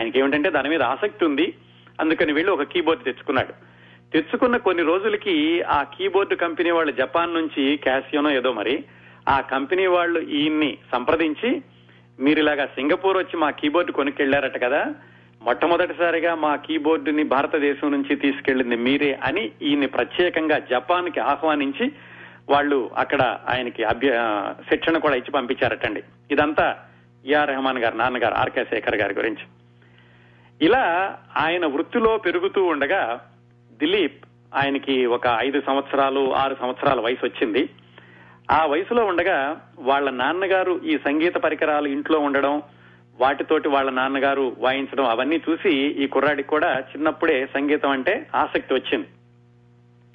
ఆయనకి 0.00 0.18
ఏమిటంటే 0.18 0.50
దాని 0.50 0.68
మీద 0.68 0.82
ఆసక్తి 0.82 1.24
ఉంది. 1.24 1.54
అందుకని 2.00 2.32
వెళ్ళి 2.32 2.52
ఒక 2.52 2.62
కీబోర్డు 2.62 3.04
తెచ్చుకున్నాడు. 3.04 3.52
తెచ్చుకున్న 4.12 4.56
కొన్ని 4.56 4.82
రోజులకి 4.82 5.62
ఆ 5.62 5.82
కీబోర్డు 5.82 6.34
కంపెనీ 6.34 6.70
వాళ్ళు 6.70 6.92
జపాన్ 6.92 7.34
నుంచి 7.34 7.76
క్యాసియోనో 7.76 8.30
ఏదో 8.30 8.52
మరి 8.52 8.84
ఆ 9.28 9.40
కంపెనీ 9.40 9.86
వాళ్ళు 9.86 10.20
ఈయన్ని 10.20 10.78
సంప్రదించి 10.92 11.62
మీరు 12.20 12.38
ఇలాగా 12.38 12.66
సింగపూర్ 12.66 13.16
వచ్చి 13.16 13.36
మా 13.36 13.50
కీబోర్డు 13.50 13.92
కొనుక్కెళ్ళారట 13.92 14.62
కదా 14.64 14.94
మొట్టమొదటిసారిగా 15.42 16.34
మా 16.34 16.56
కీబోర్డుని 16.56 17.22
భారతదేశం 17.22 17.90
నుంచి 17.90 18.16
తీసుకెళ్ళింది 18.16 18.76
మీరే 18.76 19.18
అని 19.24 19.50
ఈయన్ని 19.62 19.86
ప్రత్యేకంగా 19.86 20.58
జపాన్కి 20.58 21.20
ఆహ్వానించి 21.20 21.92
వాళ్ళు 22.48 22.90
అక్కడ 22.96 23.22
ఆయనకి 23.22 23.84
అభ్య 23.84 24.12
శిక్షణ 24.68 24.98
కూడా 24.98 25.14
ఇచ్చి 25.14 25.30
పంపించారటండి. 25.30 26.02
ఇదంతా 26.30 26.76
ఈఆర్ 27.26 27.48
రెహమాన్ 27.48 27.78
గారు 27.78 27.96
నాన్నగారు 27.96 28.34
ఆర్కే 28.34 28.64
శేఖర్ 28.64 28.96
గారి 28.96 29.14
గురించి. 29.14 29.44
ఇలా 30.66 31.18
ఆయన 31.36 31.66
వృత్తిలో 31.66 32.18
పెరుగుతూ 32.18 32.64
ఉండగా 32.64 33.20
దిలీప్ 33.72 34.24
ఆయనకి 34.54 35.06
ఒక 35.06 35.38
ఐదు 35.38 35.62
సంవత్సరాలు 35.66 36.34
ఆరు 36.34 36.56
సంవత్సరాల 36.60 37.00
వయసు 37.00 37.26
వచ్చింది. 37.26 37.68
ఆ 38.50 38.66
వయసులో 38.66 39.04
ఉండగా 39.04 39.60
వాళ్ళ 39.78 40.10
నాన్నగారు 40.10 40.80
ఈ 40.84 40.98
సంగీత 40.98 41.34
పరికరాలు 41.34 41.88
ఇంట్లో 41.88 42.18
ఉండడం 42.18 42.62
వాటితోటి 43.20 43.68
వాళ్ళ 43.68 43.90
నాన్నగారు 43.90 44.56
వాయించడం 44.58 45.04
అవన్నీ 45.04 45.42
చూసి 45.50 45.74
ఈ 45.74 46.06
కుర్రాడికి 46.06 46.48
కూడా 46.48 46.78
చిన్నప్పుడే 46.78 47.46
సంగీతం 47.46 47.90
అంటే 47.90 48.26
ఆసక్తి 48.34 48.74
వచ్చింది. 48.74 49.08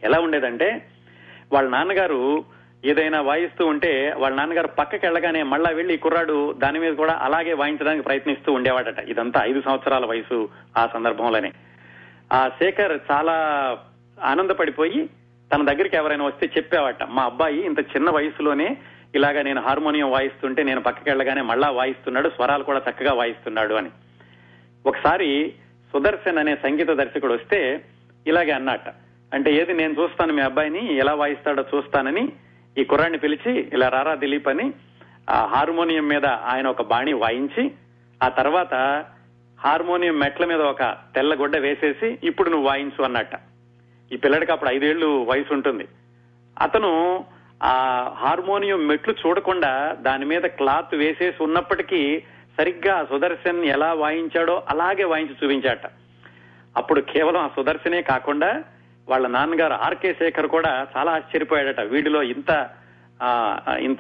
ఎలా 0.04 0.20
ఉండేదంటే 0.20 0.86
వాళ్ళ 1.54 1.70
నాన్నగారు 1.70 2.44
ఏదైనా 2.86 3.22
వాయిస్తూ 3.22 3.66
ఉంటే 3.66 4.14
వాళ్ళ 4.18 4.38
నాన్నగారు 4.38 4.68
పక్కకి 4.68 5.06
వెళ్ళగానే 5.06 5.44
మళ్ళా 5.44 5.70
వెళ్ళి 5.70 5.98
కుర్రాడు 5.98 6.54
దాని 6.54 6.80
మీద 6.80 6.94
కూడా 6.94 7.20
అలాగే 7.22 7.54
వాయించడానికి 7.54 8.04
ప్రయత్నిస్తూ 8.04 8.54
ఉండేవాడట. 8.54 9.00
ఇదంతా 9.00 9.46
ఐదు 9.46 9.62
సంవత్సరాల 9.62 10.06
వయసు 10.06 10.50
ఆ 10.78 10.90
సందర్భంలోనే. 10.94 11.54
ఆ 12.34 12.48
శేఖర్ 12.48 13.00
చాలా 13.12 13.36
ఆనందపడిపోయి 14.24 15.10
తన 15.54 15.66
దగ్గరికి 15.66 15.96
ఎవరైనా 15.96 16.26
వస్తే 16.26 16.50
చెప్పేవాట 16.58 17.04
మా 17.04 17.24
అబ్బాయి 17.24 17.66
ఇంత 17.66 17.80
చిన్న 17.80 18.10
వయసులోనే 18.10 18.78
ఇలాగా 19.16 19.42
నేను 19.42 19.62
హార్మోనియం 19.62 20.12
వాయిస్తుంటే 20.12 20.64
నేను 20.64 20.82
పక్కకి 20.82 21.10
వెళ్ళగానే 21.10 21.42
మళ్ళా 21.42 21.70
వాయిస్తున్నాడు 21.70 22.30
స్వరాలు 22.30 22.64
కూడా 22.64 22.82
చక్కగా 22.90 23.14
వాయిస్తున్నాడు 23.14 23.74
అని. 23.74 23.90
ఒకసారి 24.86 25.54
సుదర్శన్ 25.94 26.38
అనే 26.38 26.56
సంగీత 26.56 26.88
దర్శకుడు 26.88 27.34
వస్తే 27.34 27.86
ఇలాగే 28.28 28.52
అన్నట్ట 28.52 28.86
అంటే 29.34 29.54
ఏది 29.54 29.74
నేను 29.74 29.94
చూస్తాను 30.02 30.34
మీ 30.34 30.42
అబ్బాయిని 30.42 30.98
ఎలా 30.98 31.14
వాయిస్తాడో 31.14 31.64
చూస్తానని 31.76 32.32
ఈ 32.78 32.84
కుర్రాన్ని 32.84 33.18
పిలిచి 33.18 33.70
ఇలా 33.74 33.90
రారా 33.90 34.16
దిలీప్ 34.16 34.48
అని 34.48 34.74
ఆ 35.30 35.46
హార్మోనియం 35.46 36.08
మీద 36.08 36.26
ఆయన 36.26 36.68
ఒక 36.68 36.82
బాణి 36.82 37.14
వాయించి 37.14 37.72
ఆ 38.24 38.30
తర్వాత 38.30 39.06
హార్మోనియం 39.60 40.20
మెట్ల 40.20 40.46
మీద 40.46 40.62
ఒక 40.62 40.98
తెల్ల 41.16 41.34
గుడ్డ 41.36 41.58
వేసేసి 41.58 42.20
ఇప్పుడు 42.24 42.50
నువ్వు 42.50 42.68
వాయించు 42.68 43.04
అన్నట్ట. 43.04 43.32
ఈ 44.12 44.18
పిల్లడికి 44.18 44.52
అప్పుడు 44.52 44.70
ఐదేళ్ళు 44.70 45.26
వయసు 45.30 45.54
ఉంటుంది. 45.54 45.88
అతను 46.62 47.26
ఆ 47.64 47.76
హార్మోనియం 48.18 48.88
మెట్లు 48.88 49.14
చూడకుండా 49.14 49.96
దాని 50.00 50.26
మీద 50.26 50.42
క్లాత్ 50.42 50.96
వేసేసి 50.96 51.44
ఉన్నప్పటికీ 51.44 52.24
సరిగ్గా 52.58 53.08
సుదర్శన్ 53.10 53.66
ఎలా 53.66 53.94
వాయించాడో 53.94 54.64
అలాగే 54.70 55.04
వాయించి 55.04 55.36
చూపించాట. 55.44 55.86
అప్పుడు 56.78 57.02
కేవలం 57.02 57.42
ఆ 57.42 57.48
సుదర్శనే 57.48 58.02
కాకుండా 58.02 58.64
వాళ్ళ 59.10 59.28
నాన్నగారు 59.28 59.74
ఆర్కే 59.74 60.14
శేఖర్ 60.14 60.48
కూడా 60.48 60.88
చాలా 60.98 61.12
ఆశ్చర్యపోయాడట. 61.12 61.80
వీడిలో 61.82 62.24
ఇంత 62.24 62.70
ఆ, 63.22 63.62
ఇంత 63.80 64.00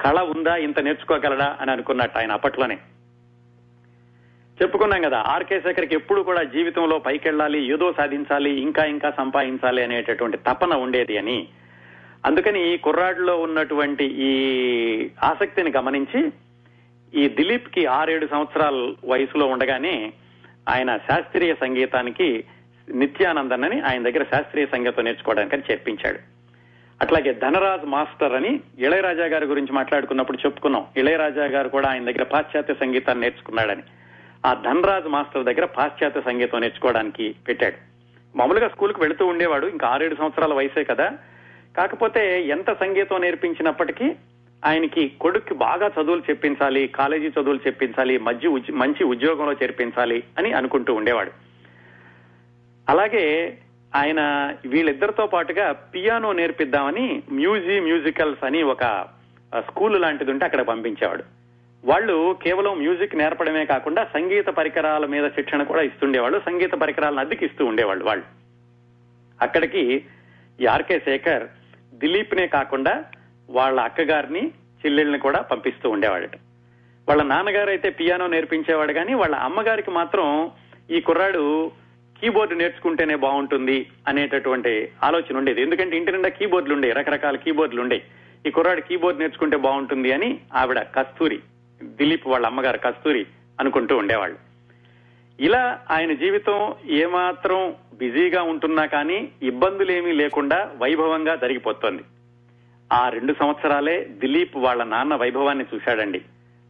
కళ 0.00 0.20
ఉందా? 0.36 0.56
ఇంత 0.56 0.80
నేర్చుకోగలడా? 0.80 1.56
అని 1.60 1.70
అనుకున్నట్టు 1.70 2.18
ఆయన 2.18 2.32
అప్పట్లోనే. 2.32 2.78
చెప్పుకున్నాం 4.62 5.02
కదా 5.02 5.24
ఆర్కే 5.26 5.60
శేఖర్కి 5.60 5.94
ఎప్పుడు 5.94 6.22
కూడా 6.22 6.42
జీవితంలో 6.42 6.98
పైకెళ్ళాలి 6.98 7.72
ఏదో 7.72 7.92
సాధించాలి 7.92 8.60
ఇంకా 8.60 8.84
ఇంకా 8.84 9.10
సంపాదించాలి 9.10 9.82
అనేటటువంటి 9.82 10.36
తపన 10.36 10.74
ఉండేది 10.74 11.18
అని. 11.18 11.48
అందుకని 12.26 12.74
ఈ 12.74 12.76
కుర్రాడిలో 12.76 13.36
ఉన్నటువంటి 13.36 14.04
ఈ 14.04 14.32
ఆసక్తిని 15.22 15.72
గమనించి 15.76 16.32
ఈ 17.14 17.28
దిలీప్కి 17.28 17.86
ఆరేడు 17.86 18.26
సంవత్సరాల 18.26 18.94
వయసులో 19.04 19.46
ఉండగానే 19.46 20.12
ఆయన 20.68 20.96
శాస్త్రీయ 20.96 21.54
సంగీతానికి 21.54 22.44
నిత్యానందన్ 22.90 23.64
అని 23.64 23.80
ఆయన 23.80 24.02
దగ్గర 24.02 24.22
శాస్త్రీయ 24.22 24.66
సంగీతం 24.66 25.04
నేర్చుకోవడానికి 25.04 25.56
అని 25.56 25.64
చేర్పించాడు 25.70 26.18
అట్లాగే 27.02 27.32
ధనరాజ్ 27.32 27.86
మాస్టర్ 27.86 28.32
అని 28.32 28.60
ఇళయరాజా 28.78 29.24
గారి 29.24 29.46
గురించి 29.46 29.72
మాట్లాడుకున్నప్పుడు 29.72 30.38
చెప్పుకున్నాం. 30.38 30.86
ఇళయరాజా 30.96 31.44
గారు 31.44 31.68
కూడా 31.68 31.88
ఆయన 31.88 32.04
దగ్గర 32.04 32.22
పాశ్చాత్య 32.22 32.74
సంగీతాన్ని 32.74 33.22
నేర్చుకున్నాడని. 33.22 33.82
ఆ 34.46 34.54
ధనరాజ్ 34.54 35.06
మాస్టర్ 35.06 35.44
దగ్గర 35.44 35.64
పాశ్చాత్య 35.64 36.20
సంగీతం 36.20 36.60
నేర్చుకోవడానికి 36.60 37.34
పెట్టాడు. 37.48 37.76
మామూలుగా 38.36 38.68
స్కూల్కి 38.68 39.00
వెళుతూ 39.00 39.26
ఉండేవాడు 39.26 39.66
ఇంకా 39.66 39.88
ఆరేడు 39.88 40.14
సంవత్సరాల 40.14 40.54
వయసే 40.54 40.84
కదా. 40.84 41.12
కాకపోతే 41.76 42.42
ఎంత 42.42 42.72
సంగీతం 42.72 43.20
నేర్పించినప్పటికీ 43.20 44.12
ఆయనకి 44.64 45.08
కొడుక్కి 45.08 45.54
బాగా 45.54 45.86
చదువులు 45.86 46.22
చెప్పించాలి 46.30 46.86
కాలేజీ 46.86 47.28
చదువులు 47.28 47.58
చెప్పించాలి 47.66 48.18
మధ్య 48.18 48.48
మంచి 48.72 49.04
ఉద్యోగంలో 49.04 49.52
చేర్పించాలి 49.52 50.24
అని 50.38 50.52
అనుకుంటూ 50.52 50.94
ఉండేవాడు. 50.94 51.53
అలాగే 52.88 53.58
ఆయన 53.94 54.20
వీళ్ళిద్దరితో 54.66 55.26
పాటుగా 55.26 55.72
పియానో 55.72 56.32
నేర్పిద్దామని 56.32 57.22
మ్యూజీ 57.32 57.80
మ్యూజికల్స్ 57.80 58.44
అని 58.44 58.62
ఒక 58.62 58.84
స్కూల్ 59.58 60.00
లాంటిది 60.00 60.30
ఉంటే 60.30 60.44
అక్కడ 60.44 60.62
పంపించేవాడు. 60.62 61.24
వాళ్ళు 61.84 62.36
కేవలం 62.42 62.78
మ్యూజిక్ 62.78 63.16
నేర్పడమే 63.16 63.64
కాకుండా 63.64 64.04
సంగీత 64.04 64.46
పరికరాల 64.46 65.06
మీద 65.06 65.28
శిక్షణ 65.28 65.62
కూడా 65.62 65.82
ఇస్తుండేవాళ్ళు 65.82 66.38
సంగీత 66.38 66.72
పరికరాలను 66.72 67.20
అద్దెకి 67.20 67.44
ఇస్తూ 67.46 67.66
ఉండేవాళ్ళు 67.66 68.04
వాళ్ళు. 68.04 68.24
అక్కడికి 69.42 70.04
ఈ 70.60 70.66
ఆర్కే 70.66 70.98
శేఖర్ 71.00 71.44
దిలీప్ 71.94 72.34
నే 72.34 72.46
కాకుండా 72.46 73.04
వాళ్ళ 73.50 73.80
అక్కగారిని 73.80 74.42
చెల్లెల్ని 74.80 75.18
కూడా 75.18 75.40
పంపిస్తూ 75.40 75.90
ఉండేవాడట 75.90 76.36
వాళ్ళ 77.08 77.22
నాన్నగారు 77.22 77.70
అయితే 77.70 77.90
పియానో 77.90 78.26
నేర్పించేవాడు 78.26 78.92
కానీ 78.92 79.14
వాళ్ళ 79.14 79.34
అమ్మగారికి 79.36 79.90
మాత్రం 79.90 80.50
ఈ 80.90 81.00
కుర్రాడు 81.00 81.72
కీబోర్డు 82.20 82.54
నేర్చుకుంటేనే 82.54 83.14
బాగుంటుంది 83.14 83.86
అనేటటువంటి 84.08 84.90
ఆలోచన 85.02 85.36
ఉండేది. 85.36 85.62
ఎందుకంటే 85.62 85.96
ఇంటి 85.96 86.12
నిండా 86.12 86.28
కీబోర్డులు 86.28 86.74
ఉండే 86.74 86.92
రకరకాల 86.92 87.36
కీబోర్డులు 87.36 87.82
ఉండే. 87.82 88.02
ఈ 88.46 88.50
కుర్రాడు 88.50 88.80
కీబోర్డ్ 88.80 89.20
నేర్చుకుంటే 89.20 89.56
బాగుంటుంది 89.56 90.12
అని 90.12 90.40
ఆవిడ 90.54 90.78
కస్తూరి 90.80 91.40
దిలీప్ 91.82 92.26
వాళ్ళ 92.26 92.46
అమ్మగారు 92.46 92.78
కస్తూరి 92.78 93.26
అనుకుంటూ 93.60 93.96
ఉండేవాళ్ళు. 93.96 94.38
ఇలా 95.40 95.80
ఆయన 95.90 96.12
జీవితం 96.12 96.74
ఏమాత్రం 96.86 97.74
బిజీగా 97.94 98.42
ఉంటున్నా 98.42 98.86
కానీ 98.86 99.28
ఇబ్బందులేమీ 99.42 100.12
లేకుండా 100.12 100.70
వైభవంగా 100.76 101.34
జరిగిపోతోంది. 101.36 102.02
ఆ 102.92 103.08
రెండు 103.08 103.34
సంవత్సరాలే 103.40 104.04
దిలీప్ 104.04 104.56
వాళ్ళ 104.56 104.84
నాన్న 104.84 105.14
వైభవాన్ని 105.14 105.64
చూశాడండి. 105.74 106.22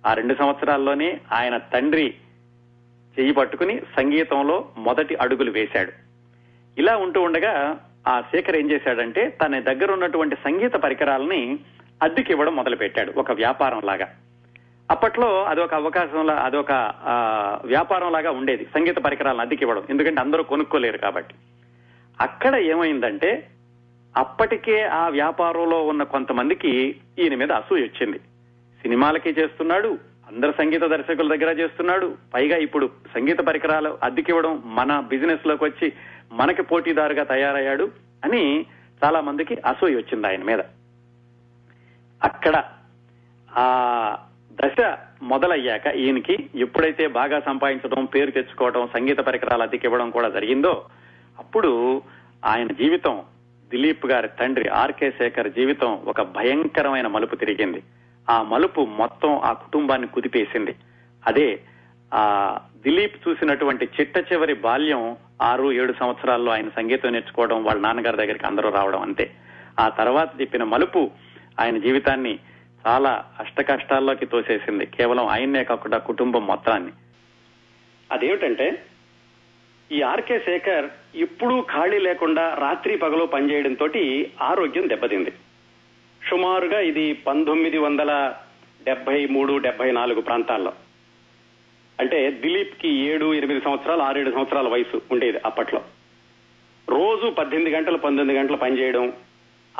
ఆ 0.07 0.13
రెండు 0.15 0.35
సంవత్సరాల్లోనే 0.35 1.21
ఆయన 1.33 1.57
తండ్రి 1.57 2.15
చెయ్యి 3.19 3.35
పట్టుకుని 3.35 3.81
సంగీతంలో 3.81 4.69
మొదటి 4.79 5.15
అడుగులు 5.15 5.51
వేశాడు. 5.51 5.93
ఇలా 6.79 6.97
ఉంటూ 6.97 7.23
ఉండగా 7.23 7.81
ఆ 8.09 8.21
శేఖర్ 8.21 8.57
ఏం 8.57 8.71
చేశాడంటే 8.71 9.23
తన 9.29 9.59
దగ్గర 9.61 9.93
ఉన్నటువంటి 9.93 10.35
సంగీత 10.35 10.75
పరికరాలని 10.75 11.59
అద్దెకి 12.03 12.33
ఇవ్వడం 12.33 12.57
మొదలు 12.57 12.77
పెట్టాడు 12.77 13.13
ఒక 13.17 13.33
వ్యాపారం 13.33 13.81
లాగా 13.85 14.09
అప్పట్లో 14.91 15.45
అదొక 15.45 15.75
అవకాశంలా 15.75 16.35
అదొక 16.35 16.73
వ్యాపారం 17.65 18.13
లాగా 18.13 18.31
ఉండేది 18.31 18.65
సంగీత 18.65 18.97
పరికరాలను 18.97 19.43
అద్దెకి 19.43 19.63
ఇవ్వడం 19.63 19.85
ఎందుకంటే 19.91 20.21
అందరూ 20.21 20.43
కొనుక్కోలేరు 20.43 20.99
కాబట్టి. 20.99 21.35
అక్కడ 22.21 22.55
ఏమైందంటే 22.55 23.49
అప్పటికే 24.17 24.83
ఆ 24.83 25.09
వ్యాపారంలో 25.09 25.87
ఉన్న 25.87 26.03
కొంతమందికి 26.03 26.97
ఈయన 27.19 27.35
మీద 27.35 27.53
అసూయ 27.53 27.83
వచ్చింది. 27.83 28.19
సినిమాలకి 28.83 29.31
చేస్తున్నాడు 29.31 29.99
అందరు 30.35 30.53
సంగీత 30.53 30.83
దర్శకుల 30.83 31.35
దగ్గర 31.35 31.59
చేస్తున్నాడు. 31.59 32.15
పైగా 32.35 32.57
ఇప్పుడు 32.57 32.91
సంగీత 33.15 33.39
పరికరాలు 33.39 33.99
అద్దెకివ్వడం 34.03 34.63
మన 34.65 35.01
బిజినెస్లోకి 35.01 35.65
వచ్చి 35.65 35.93
మనకి 36.33 36.63
పోటీదారుగా 36.63 37.25
తయారయ్యాడు 37.25 37.91
అని 38.25 38.67
చాలా 39.05 39.21
మందికి 39.21 39.55
అసూయ 39.55 39.95
వచ్చింది 39.95 40.27
ఆయన 40.27 40.43
మీద. 40.43 40.61
అక్కడ 42.23 42.65
ఆ 43.49 43.67
దశ 44.53 44.97
మొదలయ్యాక 45.23 45.87
ఈయనకి 45.87 46.51
ఎప్పుడైతే 46.55 47.07
బాగా 47.07 47.41
సంపాదించడం 47.41 48.05
పేరు 48.05 48.31
తెచ్చుకోవడం 48.31 48.87
సంగీత 48.87 49.19
పరికరాలు 49.19 49.63
అద్దెకివ్వడం 49.63 50.11
కూడా 50.11 50.29
జరిగిందో 50.29 50.85
అప్పుడు 51.39 52.03
ఆయన 52.45 52.67
జీవితం 52.67 53.23
దిలీప్ 53.71 54.07
గారి 54.07 54.29
తండ్రి 54.29 54.69
ఆర్కే 54.69 55.11
శేఖర్ 55.11 55.49
జీవితం 55.49 55.99
ఒక 56.07 56.23
భయంకరమైన 56.23 57.07
మలుపు 57.07 57.37
తిరిగింది. 57.37 57.83
ఆ 58.31 58.43
మలుపు 58.43 58.81
మొత్తం 58.81 59.39
ఆ 59.39 59.53
కుటుంబాన్ని 59.53 60.07
కుదిపేసింది. 60.07 60.75
అదే 61.27 61.61
ఆ 62.15 62.59
దిలీప్ 62.77 63.29
చూసినటువంటి 63.29 63.89
చిట్ట 64.01 64.33
చివరి 64.33 64.55
బాల్యం 64.55 65.17
ఆరు 65.43 65.73
ఏడు 65.73 65.95
సంవత్సరాల్లో 66.01 66.53
ఆయన 66.53 66.69
సంగీతం 66.69 67.13
నేర్చుకోవడం 67.13 67.65
వాళ్ళ 67.65 67.81
నాన్నగారి 67.81 68.17
దగ్గరికి 68.17 68.47
అందరూ 68.47 68.71
రావడం 68.71 69.01
అంతే. 69.03 69.31
ఆ 69.79 69.89
తర్వాత 69.89 70.41
చెప్పిన 70.41 70.65
మలుపు 70.65 71.11
ఆయన 71.61 71.79
జీవితాన్ని 71.79 72.39
చాలా 72.87 73.25
అష్ట 73.41 73.61
కష్టాల్లోకి 73.61 74.27
తోసేసింది. 74.27 74.87
కేవలం 74.87 75.27
ఆయన్నే 75.27 75.65
కాకుండా 75.65 75.99
కుటుంబం 75.99 76.47
మొత్తాన్ని. 76.47 76.93
అదేమిటంటే 78.13 78.83
ఈ 79.93 80.03
ఆర్కే 80.03 80.39
శేఖర్ 80.39 81.17
ఇప్పుడు 81.17 81.61
ఖాళీ 81.61 81.99
లేకుండా 81.99 82.55
రాత్రి 82.61 82.97
పగలు 82.97 83.25
పనిచేయడంతో 83.25 83.89
ఆరోగ్యం 84.43 84.89
దెబ్బతింది. 84.89 85.33
సుమారుగా 86.29 86.81
ఇది 86.81 87.13
పంతొమ్మిది 87.13 87.79
వందల 87.79 88.35
డెబ్బై 88.85 89.27
మూడు 89.27 89.59
డెబ్బై 89.59 89.91
నాలుగు 89.91 90.21
ప్రాంతాల్లో. 90.21 90.73
అంటే 92.01 92.31
దిలీప్కి 92.31 92.89
ఏడు 92.89 93.35
ఎనిమిది 93.35 93.61
సంవత్సరాలు 93.61 94.03
ఆరేడు 94.03 94.31
సంవత్సరాల 94.31 94.69
వయసు 94.69 95.03
ఉండేది 95.13 95.39
అప్పట్లో. 95.45 95.81
రోజు 96.89 97.31
పద్దెనిమిది 97.31 97.77
గంటలు 97.77 97.97
పంతొమ్మిది 97.97 98.39
గంటలు 98.41 98.57
పనిచేయడం 98.57 99.13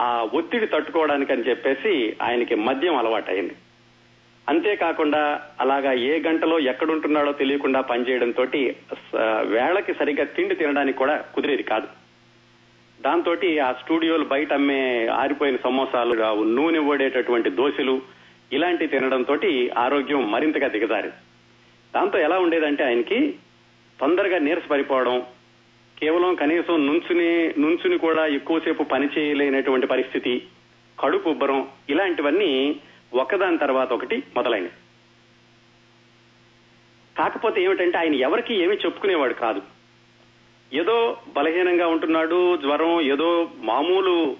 ఆ 0.01 0.29
ఒత్తిడి 0.35 0.67
తట్టుకోవడానికి 0.67 1.33
అని 1.33 1.49
చెప్పేసి 1.49 2.17
ఆయనకి 2.23 2.55
మద్యం 2.55 2.97
అలవాటైంది 2.97 3.55
అంతేకాకుండా 4.49 5.41
అలాగా 5.61 5.93
ఏ 5.93 6.21
గంటలో 6.21 6.59
ఎక్కడుంటున్నాడో 6.59 7.33
తెలియకుండా 7.33 7.81
పనిచేయడంతో 7.81 8.45
వేళకి 9.45 9.95
సరిగ్గా 9.95 10.25
తిండి 10.25 10.55
తినడానికి 10.55 10.99
కూడా 10.99 11.17
కుదిరేది 11.35 11.63
కాదు. 11.63 11.87
దాంతో 13.05 13.37
ఆ 13.65 13.73
స్టూడియోలు 13.73 14.25
బయట 14.25 14.53
అమ్మే 14.53 15.07
ఆరిపోయిన 15.07 15.57
సమోసాలు 15.57 16.45
నూనె 16.45 16.79
ఓడేటటువంటి 16.79 17.51
దోశలు 17.51 18.03
ఇలాంటి 18.53 18.87
తినడంతో 18.87 19.39
ఆరోగ్యం 19.79 20.31
మరింతగా 20.31 20.69
దిగజారి 20.69 21.09
దాంతో 21.95 22.19
ఎలా 22.19 22.39
ఉండేదంటే 22.39 22.85
ఆయనకి 22.85 23.35
తొందరగా 24.01 24.39
నీరస 24.39 24.67
పడిపోవడం 24.71 25.27
కేవలం 25.99 26.35
కనీసం 26.35 26.87
నుంచుని 26.87 27.55
నుంచుని 27.61 27.99
కూడా 27.99 28.27
ఎక్కువసేపు 28.27 28.83
పని 28.83 29.09
చేయలేనటువంటి 29.19 29.87
పరిస్థితి 29.87 30.43
కడుపు 31.01 31.29
ఉబ్బరం 31.29 31.69
ఇలాంటివన్నీ 31.91 32.81
ఒకదాని 33.15 33.59
తర్వాత 33.59 33.93
ఒకటి 33.93 34.23
మొదలైనవి. 34.37 34.71
కాకపోతే 37.17 37.63
ఏమిటంటే 37.63 37.99
ఆయన 37.99 38.15
ఎవరికి 38.15 38.55
ఏమీ 38.55 38.75
చెప్పుకునేవాడు 38.75 39.35
కాదు. 39.35 39.74
ఏదో 40.75 41.17
బలహీనంగా 41.29 41.87
ఉంటున్నాడు 41.87 42.57
జ్వరం 42.57 43.01
ఏదో 43.01 43.51
మామూలు 43.57 44.37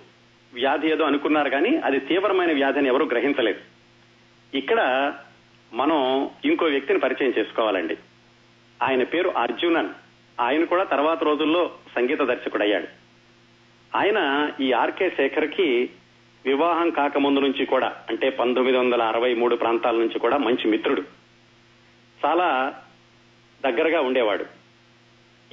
వ్యాధి 0.55 0.91
ఏదో 0.91 1.05
అనుకున్నారు 1.05 1.51
కానీ 1.51 1.77
అది 1.77 1.99
తీవ్రమైన 1.99 2.53
వ్యాధి 2.53 2.79
అని 2.79 2.89
ఎవరూ 2.89 3.07
గ్రహించలేదు. 3.07 3.61
ఇక్కడ 4.57 5.13
మనం 5.73 6.31
ఇంకో 6.45 6.65
వ్యక్తిని 6.65 6.99
పరిచయం 6.99 7.33
చేసుకోవాలండి. 7.39 7.97
ఆయన 8.83 9.03
పేరు 9.03 9.29
అర్జునన్. 9.29 9.89
ఆయన 10.41 10.65
కూడా 10.65 10.85
తర్వాత 10.85 11.23
రోజుల్లో 11.23 11.71
సంగీత 11.97 12.19
దర్శకుడయ్యాడు. 12.19 12.87
ఆయన 13.97 14.51
ఈ 14.61 14.73
ఆర్కే 14.73 15.11
శేఖర్కి 15.11 15.91
వివాహం 16.47 16.91
కాకముందు 16.91 17.41
నుంచి 17.41 17.67
కూడా 17.67 17.93
అంటే 18.09 18.31
పంతొమ్మిది 18.31 18.79
వందల 18.79 19.03
అరవై 19.03 19.35
మూడు 19.35 19.57
ప్రాంతాల 19.57 19.97
నుంచి 19.97 20.19
కూడా 20.19 20.37
మంచి 20.37 20.71
మిత్రుడు. 20.71 21.03
చాలా 22.25 22.75
దగ్గరగా 23.65 24.01
ఉండేవాడు. 24.01 24.64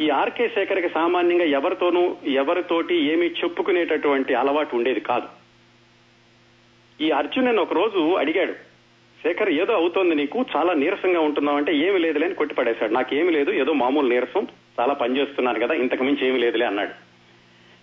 ఈ 0.01 0.09
ఆర్కే 0.09 0.45
శేఖర్కి 0.47 0.89
సామాన్యంగా 0.89 1.45
ఎవరితోనూ 1.57 2.01
ఎవరితోటి 2.41 2.95
ఏమీ 3.13 3.27
చెప్పుకునేటటువంటి 3.39 4.33
అలవాటు 4.33 4.75
ఉండేది 4.75 4.99
కాదు. 4.99 5.27
ఈ 6.99 7.09
అర్జునన్ 7.11 7.59
ఒక 7.59 7.73
రోజు 7.73 8.01
అడిగాడు 8.21 8.53
శేఖర్ 9.23 9.49
ఏదో 9.49 9.73
అవుతోంది 9.73 10.15
నీకు? 10.15 10.45
చాలా 10.55 10.73
నీరసంగా 10.73 11.19
ఉంటున్నావు 11.19 11.57
అంటే 11.57 11.71
ఏమి 11.77 11.99
లేదులే 11.99 12.25
అని 12.25 12.35
కొట్టిపడేశాడు. 12.35 12.93
నాకేమి 12.93 13.31
లేదు 13.31 13.51
ఏదో 13.51 13.73
మామూలు 13.73 14.07
నీరసం 14.07 14.47
చాలా 14.79 14.93
పనిచేస్తున్నాను 14.93 15.59
కదా 15.59 15.73
ఇంతకు 15.73 16.03
మించి 16.03 16.27
ఏమి 16.27 16.39
లేదులే 16.39 16.65
అన్నాడు. 16.65 16.93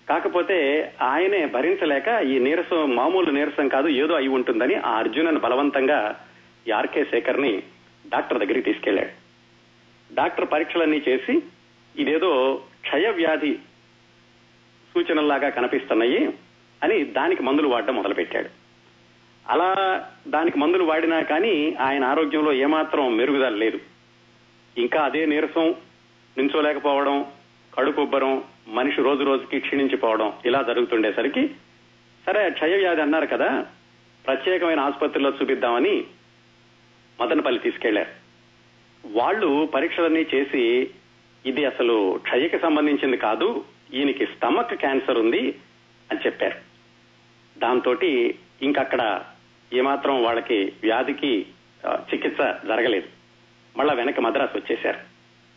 కాకపోతే 0.08 0.56
ఆయనే 1.02 1.46
భరించలేక 1.46 2.08
ఈ 2.32 2.38
నీరసం 2.38 2.96
మామూలు 2.96 3.30
నీరసం 3.30 3.68
కాదు 3.68 3.88
ఏదో 4.02 4.14
అయి 4.14 4.28
ఉంటుందని 4.28 4.74
ఆ 4.74 4.92
అర్జునను 4.98 5.40
బలవంతంగా 5.40 5.98
ఈ 6.66 6.70
ఆర్కే 6.70 7.04
శేఖర్ని 7.04 7.52
డాక్టర్ 8.08 8.38
దగ్గరికి 8.38 8.68
తీసుకెళ్ళాడు 8.70 9.14
డాక్టర్ 10.14 10.50
పరీక్షలన్నీ 10.52 11.02
చేసి 11.08 11.34
ఇదేదో 11.96 12.62
క్షయ 12.82 13.10
వ్యాధి 13.10 13.54
సూచనల్లాగా 14.94 15.48
కనిపిస్తున్నాయి 15.48 16.32
అని 16.82 17.04
దానికి 17.04 17.42
మందులు 17.42 17.68
వాడడం 17.68 17.96
మొదలుపెట్టాడు. 17.96 18.50
అలా 19.48 19.70
దానికి 20.28 20.58
మందులు 20.58 20.84
వాడినా 20.84 21.22
కానీ 21.22 21.76
ఆయన 21.80 22.04
ఆరోగ్యంలో 22.04 22.52
ఏమాత్రం 22.52 23.16
మెరుగుదల 23.16 23.54
లేదు. 23.54 23.80
ఇంకా 24.76 25.00
అదే 25.00 25.26
నీరసం 25.26 25.74
నించోలేకపోవడం 26.38 27.26
కడుపుబ్బరం 27.78 28.44
మనిషి 28.68 29.02
రోజు 29.02 29.24
రోజుకి 29.24 29.60
క్షీణించిపోవడం 29.60 30.32
ఇలా 30.46 30.62
జరుగుతుండేసరికి 30.62 31.48
సరే 32.26 32.50
క్షయ 32.50 32.76
వ్యాధి 32.76 33.00
అన్నారు 33.00 33.26
కదా 33.26 33.66
ప్రత్యేకమైన 34.26 34.80
ఆసుపత్రిలో 34.80 35.30
చూపిద్దామని 35.30 36.04
మదనపల్లి 37.20 37.60
తీసుకెళ్ళారు. 37.60 38.10
వాళ్ళు 39.08 39.66
పరీక్షలన్నీ 39.74 40.26
చేసి 40.34 40.90
ఇది 41.48 41.64
అసలు 41.64 42.20
క్షయకి 42.22 42.58
సంబంధించింది 42.58 43.16
కాదు 43.16 43.64
ఈయనకి 43.94 44.26
స్టమక్ 44.26 44.74
క్యాన్సర్ 44.74 45.18
ఉంది 45.18 45.42
అని 46.10 46.20
చెప్పారు. 46.26 46.58
దాంతో 47.58 47.96
ఇంకక్కడ 48.62 49.02
ఏమాత్రం 49.72 50.24
వాళ్ళకి 50.24 50.72
వ్యాధికి 50.82 51.46
చికిత్స 51.86 52.40
జరగలేదు. 52.40 53.08
మళ్ళా 53.76 53.94
వెనక 53.94 54.20
మద్రాసు 54.20 54.56
వచ్చేశారు. 54.56 55.00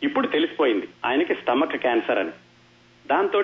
ఇప్పుడు 0.02 0.26
తెలిసిపోయింది 0.26 0.88
ఆయనకి 1.04 1.34
స్టమక్ 1.34 1.76
క్యాన్సర్ 1.76 2.18
అని. 2.18 2.30
దాంతో 3.06 3.40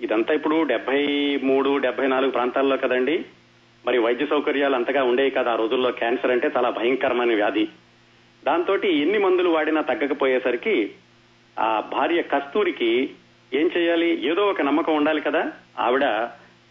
ఇదంతా 0.00 0.34
ఇప్పుడు 0.34 0.62
డెబ్బై 0.62 1.02
మూడు 1.42 1.76
డెబ్బై 1.76 2.06
నాలుగు 2.06 2.30
ప్రాంతాల్లో 2.30 2.76
కదండి. 2.76 3.24
మరి 3.86 3.98
వైద్య 3.98 4.26
సౌకర్యాలు 4.26 4.74
అంతగా 4.74 5.02
ఉండేవి 5.04 5.30
కదా 5.30 5.52
ఆ 5.52 5.56
రోజుల్లో 5.56 5.90
క్యాన్సర్ 5.90 6.30
అంటే 6.30 6.50
చాలా 6.56 6.70
భయంకరమైన 6.70 7.34
వ్యాధి. 7.34 7.68
దాంతో 8.44 8.76
ఎన్ని 8.76 9.18
మందులు 9.18 9.50
వాడినా 9.50 9.80
తగ్గకపోయేసరికి 9.80 10.76
ఆ 11.58 11.80
భార్య 11.92 12.22
కస్తూరికి 12.22 13.10
ఏం 13.54 13.70
చేయాలి? 13.76 14.26
ఏదో 14.26 14.46
ఒక 14.46 14.60
నమ్మకం 14.60 14.96
ఉండాలి 14.96 15.20
కదా? 15.20 15.52
ఆవిడ 15.78 16.02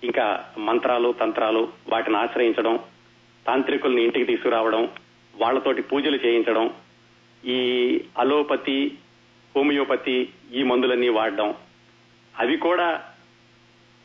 ఇంకా 0.03 0.45
మంత్రాలు 0.57 1.15
తంత్రాలు 1.19 1.69
వాటిని 1.89 2.17
ఆశ్రయించడం 2.17 2.79
తాంత్రికుల్ని 3.47 4.03
ఇంటికి 4.03 4.25
తీసుకురావడం 4.25 4.89
వాళ్ళతోటి 5.35 5.81
పూజలు 5.81 6.19
చేయించడం 6.25 6.73
ఈ 7.45 7.59
అలోపతి 8.17 8.97
హోమియోపతి 9.55 10.29
ఈ 10.53 10.63
మందులన్నీ 10.63 11.09
వాడడం. 11.09 11.55
అవి 12.39 12.57
కూడా 12.57 13.03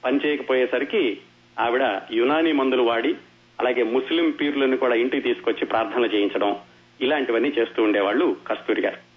పనిచేయకపోయేసరికి 0.05 1.21
ఆవిడ 1.61 2.01
యునానీ 2.13 2.53
మందులు 2.53 2.83
వాడి 2.83 3.15
అలాగే 3.61 3.83
ముస్లిం 3.83 4.31
పీర్లను 4.31 4.77
కూడా 4.77 4.95
ఇంటికి 4.95 5.23
తీసుకొచ్చి 5.23 5.67
ప్రార్థనలు 5.67 6.07
చేయించడం 6.07 6.57
ఇలాంటివన్నీ 7.01 7.49
చేస్తూ 7.49 7.83
ఉండేవాళ్ళు 7.83 8.37
కస్తూరి 8.47 8.83
గారు. 8.83 9.14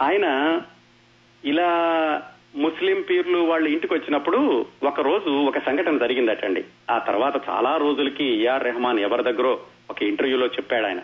ఆయన 0.00 0.60
ఇలా 1.44 1.70
ముస్లిం 2.56 3.04
పీర్లు 3.10 3.38
వాళ్ళ 3.38 3.68
ఇంటికి 3.68 3.94
వచ్చినప్పుడు 3.94 4.66
ఒక 4.82 5.00
రోజు 5.00 5.30
ఒక 5.30 5.58
సంఘటన 5.58 5.98
జరిగిందటండి. 5.98 6.64
ఆ 6.90 6.98
తర్వాత 6.98 7.48
చాలా 7.48 7.76
రోజులకి 7.76 8.24
ఏఆర్ 8.24 8.64
రెహమాన్ 8.64 8.98
ఎవరి 8.98 9.22
దగ్గరో 9.22 9.60
ఒక 9.90 10.02
ఇంటర్వ్యూలో 10.02 10.46
చెప్పాడు 10.46 10.86
ఆయన. 10.86 11.00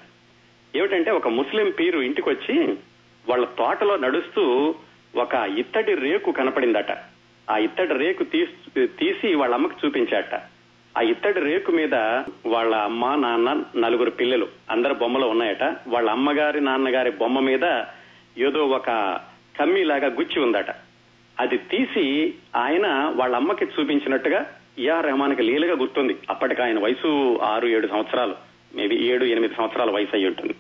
ఏమిటంటే 0.77 1.11
ఒక 1.11 1.29
ముస్లిం 1.29 1.71
పీరు 1.71 1.99
ఇంటికి 1.99 2.29
వచ్చి 2.29 2.73
వాళ్ళ 3.29 3.45
తోటలో 3.45 3.97
నడుస్తూ 3.97 4.75
ఒక 5.17 5.35
ఇత్తడి 5.35 5.95
రేకు 5.95 6.33
కనపడిందట. 6.33 6.91
ఆ 7.51 7.57
ఇత్తడి 7.57 7.95
రేకు 7.95 8.25
తీసి 8.25 8.87
తీసి 8.87 9.35
వాళ్ళ 9.35 9.55
అమ్మకి 9.55 9.87
చూపించాట. 9.87 10.35
ఆ 10.99 11.01
ఇత్తడి 11.01 11.41
రేకు 11.41 11.73
మీద 11.73 11.95
వాళ్ళ 12.47 12.75
అమ్మ 12.75 13.15
నాన్న 13.15 13.65
నలుగురు 13.77 14.11
పిల్లలు 14.11 14.49
అందరి 14.71 14.95
బొమ్మలు 14.95 15.27
ఉన్నాయట. 15.27 15.63
వాళ్ళ 15.89 16.11
అమ్మగారి 16.11 16.61
నాన్నగారి 16.61 17.11
బొమ్మ 17.11 17.41
మీద 17.41 17.65
ఏదో 18.39 18.67
ఒక 18.67 18.91
కమ్మీలాగా 19.61 20.07
గుచ్చి 20.07 20.43
ఉందట. 20.43 20.71
అది 21.41 21.59
తీసి 21.59 22.35
ఆయన 22.57 23.13
వాళ్ళ 23.17 23.37
అమ్మకి 23.37 23.65
చూపించినట్టుగా 23.65 24.47
ఏఆర్ 24.79 25.05
రెహమాన్కి 25.05 25.43
లీలగా 25.43 25.73
గుర్తుంది. 25.73 26.17
అప్పటికి 26.31 26.63
ఆయన 26.63 26.79
వయసు 26.79 27.39
ఆరు 27.43 27.67
ఏడు 27.67 27.87
సంవత్సరాలు. 27.87 28.35
మేబీ 28.75 28.97
ఏడు 28.97 29.25
ఎనిమిది 29.25 29.55
సంవత్సరాల 29.55 29.91
వయసు 29.91 30.17
అయి 30.17 30.27
ఉంటుంది. 30.27 30.55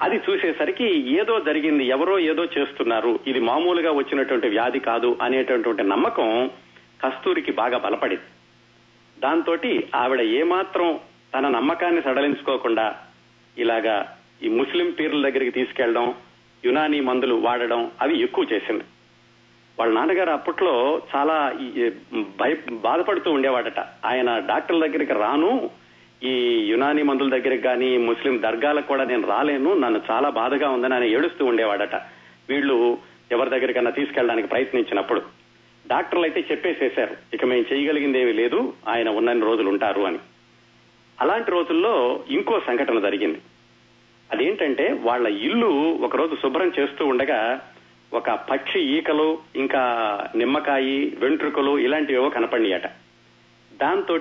అది 0.00 0.16
చూసేసరికి 0.16 1.14
ఏదో 1.20 1.40
జరిగింది 1.40 1.84
ఎవరో 1.84 2.18
ఏదో 2.18 2.44
చేస్తున్నారు. 2.44 3.20
ఇది 3.26 3.40
మామూలుగా 3.40 3.92
వచ్చినటువంటి 3.92 4.48
వ్యాధి 4.48 4.78
కాదు 4.78 5.18
అనేటటువంటి 5.22 5.82
నమ్మకం 5.82 6.50
కస్తూరికి 7.04 7.52
బాగా 7.52 7.78
బలపడింది. 7.78 8.22
దాంతో 9.20 9.56
ఆవిడ 9.94 10.20
ఏమాత్రం 10.20 11.00
తన 11.34 11.48
నమ్మకాన్ని 11.48 12.02
సడలించుకోకుండా 12.02 12.96
ఇలాగా 13.58 14.18
ఈ 14.42 14.48
ముస్లిం 14.48 14.90
పీర్ల 14.90 15.28
దగ్గరికి 15.28 15.50
తీసుకెళ్ళడం 15.50 16.14
యునానీ 16.64 17.00
మందులు 17.00 17.34
వాడడం 17.34 17.90
అవి 18.02 18.20
ఎక్కువ 18.20 18.46
చేసింది. 18.52 18.84
వాళ్ళ 19.78 19.94
నాన్నగారు 19.94 20.30
అప్పట్లో 20.30 21.02
చాలా 21.16 21.56
ఈ- 21.62 21.90
భయ 22.40 22.54
బాధపడుతూ 22.70 23.32
ఉండేవాడట. 23.32 23.78
ఆయన 23.80 24.38
డాక్టర్ల 24.38 24.86
దగ్గరికి 24.86 25.12
రాను 25.12 25.70
ఈ 26.22 26.64
యునానీ 26.66 27.02
మందుల 27.02 27.30
దగ్గరికి 27.30 27.62
కానీ 27.62 27.96
ముస్లిం 27.96 28.42
దర్గాలకు 28.42 28.86
కూడా 28.86 29.04
నేను 29.04 29.28
రాలేను 29.28 29.74
నన్ను 29.74 30.00
చాలా 30.10 30.28
బాధగా 30.28 30.70
ఉందని 30.70 30.94
ఆయన 30.94 31.04
ఏడుస్తూ 31.04 31.44
ఉండేవాడట. 31.44 31.94
వీళ్ళు 32.48 32.98
ఎవరి 33.32 33.50
దగ్గరికన్నా 33.50 33.90
తీసుకెళ్ళడానికి 33.90 34.48
ప్రయత్నించినప్పుడు. 34.48 35.20
డాక్టర్లు 35.86 36.24
అయితే 36.24 36.44
చెప్పేసేశారు 36.50 37.16
ఇక 37.34 37.44
మేము 37.44 37.74
చేయగలిగింది 37.74 38.20
ఏమీ 38.20 38.32
లేదు 38.32 38.72
ఆయన 38.88 39.08
ఉన్నన్ని 39.08 39.44
రోజులు 39.44 39.68
ఉంటారు 39.68 40.00
అని. 40.00 40.18
అలాంటి 41.20 41.50
రోజుల్లో 41.50 42.24
ఇంకో 42.28 42.60
సంఘటన 42.66 43.00
జరిగింది. 43.00 43.38
అదేంటంటే 44.32 44.92
వాళ్ళ 44.92 45.26
ఇల్లు 45.26 45.98
ఒకరోజు 46.00 46.34
శుభ్రం 46.34 46.72
చేస్తూ 46.78 47.06
ఉండగా 47.06 47.60
ఒక 48.12 48.30
పక్షి 48.30 48.80
ఈకలు 48.80 49.38
ఇంకా 49.56 49.82
నిమ్మకాయి 50.36 51.16
వెంట్రుకలు 51.18 51.78
ఇలాంటివేవో 51.78 52.28
కనపడినాయట. 52.28 52.86
దాంతో 53.72 54.18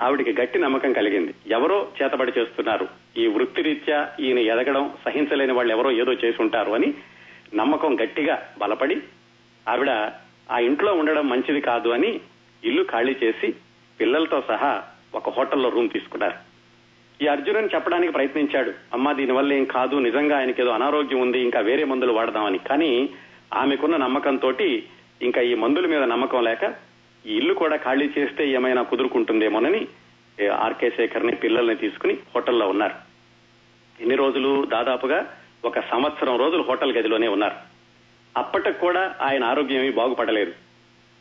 ఆవిడికి 0.00 0.40
గట్టి 0.40 0.58
నమ్మకం 0.58 0.92
కలిగింది. 0.92 1.34
ఎవరో 1.46 1.88
చేతబడి 2.02 2.32
చేస్తున్నారు. 2.38 2.88
ఈ 3.16 3.26
వృత్తిరీత్యా 3.26 4.08
ఈయన 4.20 4.38
ఎదగడం 4.38 4.90
సహించలేని 5.04 5.52
వాళ్ళు 5.52 5.72
ఎవరో 5.72 5.90
ఏదో 5.90 6.12
చేసి 6.12 6.42
ఉంటారు 6.42 6.72
అని 6.72 6.94
నమ్మకం 7.54 7.96
గట్టిగా 8.02 8.48
బలపడి 8.58 8.96
ఆవిడ 9.68 9.90
ఆ 10.50 10.58
ఇంట్లో 10.58 10.92
ఉండడం 10.92 11.28
మంచిది 11.28 11.60
కాదు 11.60 11.88
అని 11.88 12.20
ఇల్లు 12.64 12.82
ఖాళీ 12.82 13.16
చేసి 13.24 13.54
పిల్లలతో 14.00 14.42
సహా 14.48 14.82
ఒక 15.14 15.28
హోటల్లో 15.28 15.68
రూమ్ 15.68 15.90
తీసుకున్నారు. 15.90 16.53
ఈ 17.22 17.26
అర్జునుని 17.26 17.68
చెప్పడానికి 17.74 18.12
ప్రయత్నించాడు. 18.12 18.72
అమ్మ 18.92 19.12
దీనివల్ల 19.12 19.52
ఏం 19.52 19.64
కాదు. 19.64 19.96
నిజంగా 19.96 20.38
ఆయనకి 20.38 20.62
ఏదో 20.62 20.70
అనారోగ్యం 20.70 21.20
ఉంది. 21.20 21.40
ఇంకా 21.40 21.60
వేరే 21.60 21.84
మందులు 21.84 22.12
వాడదామని. 22.12 22.58
కానీ 22.58 23.10
ఆమెకున్న 23.54 23.96
నమ్మకంతో 23.96 24.52
ఇంకా 25.22 25.40
ఈ 25.40 25.54
మందుల 25.54 25.86
మీద 25.86 26.02
నమ్మకం 26.02 26.44
లేక 26.44 26.74
ఈ 27.26 27.36
ఇల్లు 27.36 27.54
కూడా 27.54 27.76
ఖాళీ 27.76 28.10
చేస్తే 28.18 28.48
ఏమైనా 28.50 28.82
కుదురుకుంటుందేమోనని 28.82 29.88
ఆర్కే 30.48 30.90
శేఖర్ని 30.90 31.34
పిల్లల్ని 31.34 31.76
తీసుకుని 31.76 32.14
హోటల్లో 32.34 32.68
ఉన్నారు. 32.68 32.94
ఎన్ని 34.00 34.16
రోజులు 34.16 34.64
దాదాపుగా 34.64 35.34
ఒక 35.64 35.80
సంవత్సరం 35.80 36.38
రోజులు 36.38 36.62
హోటల్ 36.62 36.96
గదిలోనే 36.96 37.28
ఉన్నారు. 37.28 37.54
అప్పటికి 38.36 38.78
కూడా 38.78 39.14
ఆయన 39.22 39.44
ఆరోగ్యం 39.44 39.80
ఏమీ 39.80 39.90
బాగుపడలేదు. 39.90 40.52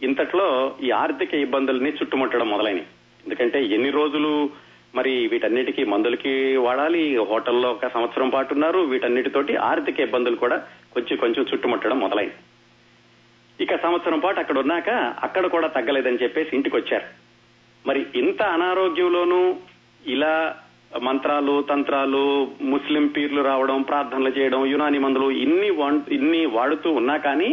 ఇంతట్లో 0.01 0.75
ఈ 0.83 0.91
ఆర్థిక 0.91 1.33
ఇబ్బందుల్ని 1.33 1.89
చుట్టుముట్టడం 1.89 2.49
మొదలైనవి 2.49 2.85
ఎందుకంటే 3.25 3.65
ఎన్ని 3.65 3.89
రోజులు 3.89 4.49
మరి 4.93 5.13
వీటన్నిటికీ 5.31 5.83
మందులకి 5.85 6.33
వాడాలి. 6.65 7.03
హోటల్లో 7.31 7.69
ఒక 7.71 7.87
సంవత్సరం 7.93 8.29
పాటు 8.29 8.51
ఉన్నారు. 8.53 8.79
వీటన్నిటితోటి 8.91 9.53
ఆర్థిక 9.69 9.99
ఇబ్బందులు 9.99 10.35
కూడా 10.35 10.57
కొంచెం 10.93 11.17
కొంచెం 11.17 11.43
చుట్టుముట్టడం 11.51 11.99
మొదలైంది. 11.99 12.35
ఇక 13.59 13.73
సంవత్సరం 13.75 14.19
పాటు 14.19 14.39
అక్కడ 14.39 14.57
ఉన్నాక 14.57 14.89
అక్కడ 15.23 15.45
కూడా 15.47 15.67
తగ్గలేదని 15.67 16.21
చెప్పేసి 16.23 16.51
ఇంటికి 16.55 16.75
వచ్చారు 16.75 17.07
మరి 17.85 18.01
ఇంత 18.15 18.41
అనారోగ్యంలోనూ 18.55 19.41
ఇలా 20.05 20.33
మంత్రాలు 21.01 21.53
తంత్రాలు 21.69 22.23
ముస్లిం 22.63 23.05
పీర్లు 23.07 23.41
రావడం 23.41 23.79
ప్రార్థనలు 23.81 24.31
చేయడం 24.37 24.61
యునాని 24.65 24.99
మందులు 24.99 25.27
ఇన్ని 25.43 25.69
ఇన్ని 26.17 26.41
వాడుతూ 26.55 26.89
ఉన్నా 26.91 27.15
కానీ 27.17 27.49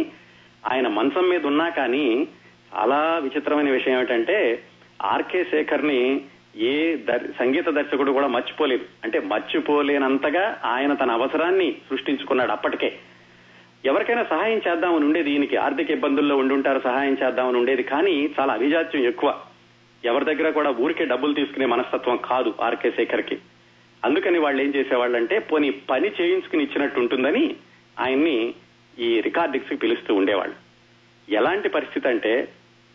ఆయన 0.71 0.87
మంచం 0.87 1.25
మీద 1.29 1.43
ఉన్నా 1.45 1.67
కానీ 1.69 2.05
చాలా 2.73 2.99
విచిత్రమైన 3.23 3.69
విషయం 3.71 3.95
ఏమిటంటే 3.97 4.37
ఆర్కే 5.03 5.41
శేఖర్ని 5.43 6.01
ఏ 6.57 6.97
సంగీత 7.39 7.69
దర్శకుడు 7.69 8.11
కూడా 8.11 8.27
మర్చిపోలేదు 8.27 8.85
అంటే 9.03 9.19
మర్చిపోలేనంతగా 9.19 10.61
ఆయన 10.65 10.93
తన 10.93 11.11
అవసరాన్ని 11.11 11.75
సృష్టించుకున్నాడు 11.89 12.51
అప్పటికే. 12.51 12.99
ఎవరికైనా 13.85 14.23
సహాయం 14.23 14.61
చేద్దామని 14.67 15.05
ఉండేది 15.05 15.31
ఈయనకి. 15.31 15.57
ఆర్థిక 15.57 15.91
ఇబ్బందుల్లో 15.91 16.35
ఉండి 16.37 16.53
ఉంటారు 16.53 16.79
సహాయం 16.79 17.17
చేద్దామని 17.23 17.57
ఉండేది. 17.57 17.83
కానీ 17.83 18.35
చాలా 18.39 18.53
అభిజాత్యం 18.53 19.03
ఎక్కువ. 19.03 19.39
ఎవరి 20.05 20.25
దగ్గర 20.25 20.49
కూడా 20.49 20.69
ఊరికే 20.69 21.05
డబ్బులు 21.05 21.33
తీసుకునే 21.33 21.65
మనస్తత్వం 21.65 22.19
కాదు 22.25 22.53
ఆర్కే 22.61 22.91
శేఖర్కి 22.91 23.37
అందుకని 24.05 24.39
వాళ్ళు 24.39 24.61
ఏం 24.61 24.73
చేసేవాళ్ళంటే 24.75 25.39
పోనీ 25.39 25.69
పని 25.69 26.11
చేయించుకుని 26.21 26.63
ఇచ్చినట్టు 26.63 26.99
ఉంటుందని 26.99 27.55
ఆయన్ని 27.99 28.53
ఈ 28.99 29.21
రికార్డింగ్స్ 29.21 29.83
పిలుస్తూ 29.83 30.15
ఉండేవాళ్ళు. 30.15 30.55
ఎలాంటి 31.31 31.69
పరిస్థితి 31.69 32.07
అంటే 32.07 32.47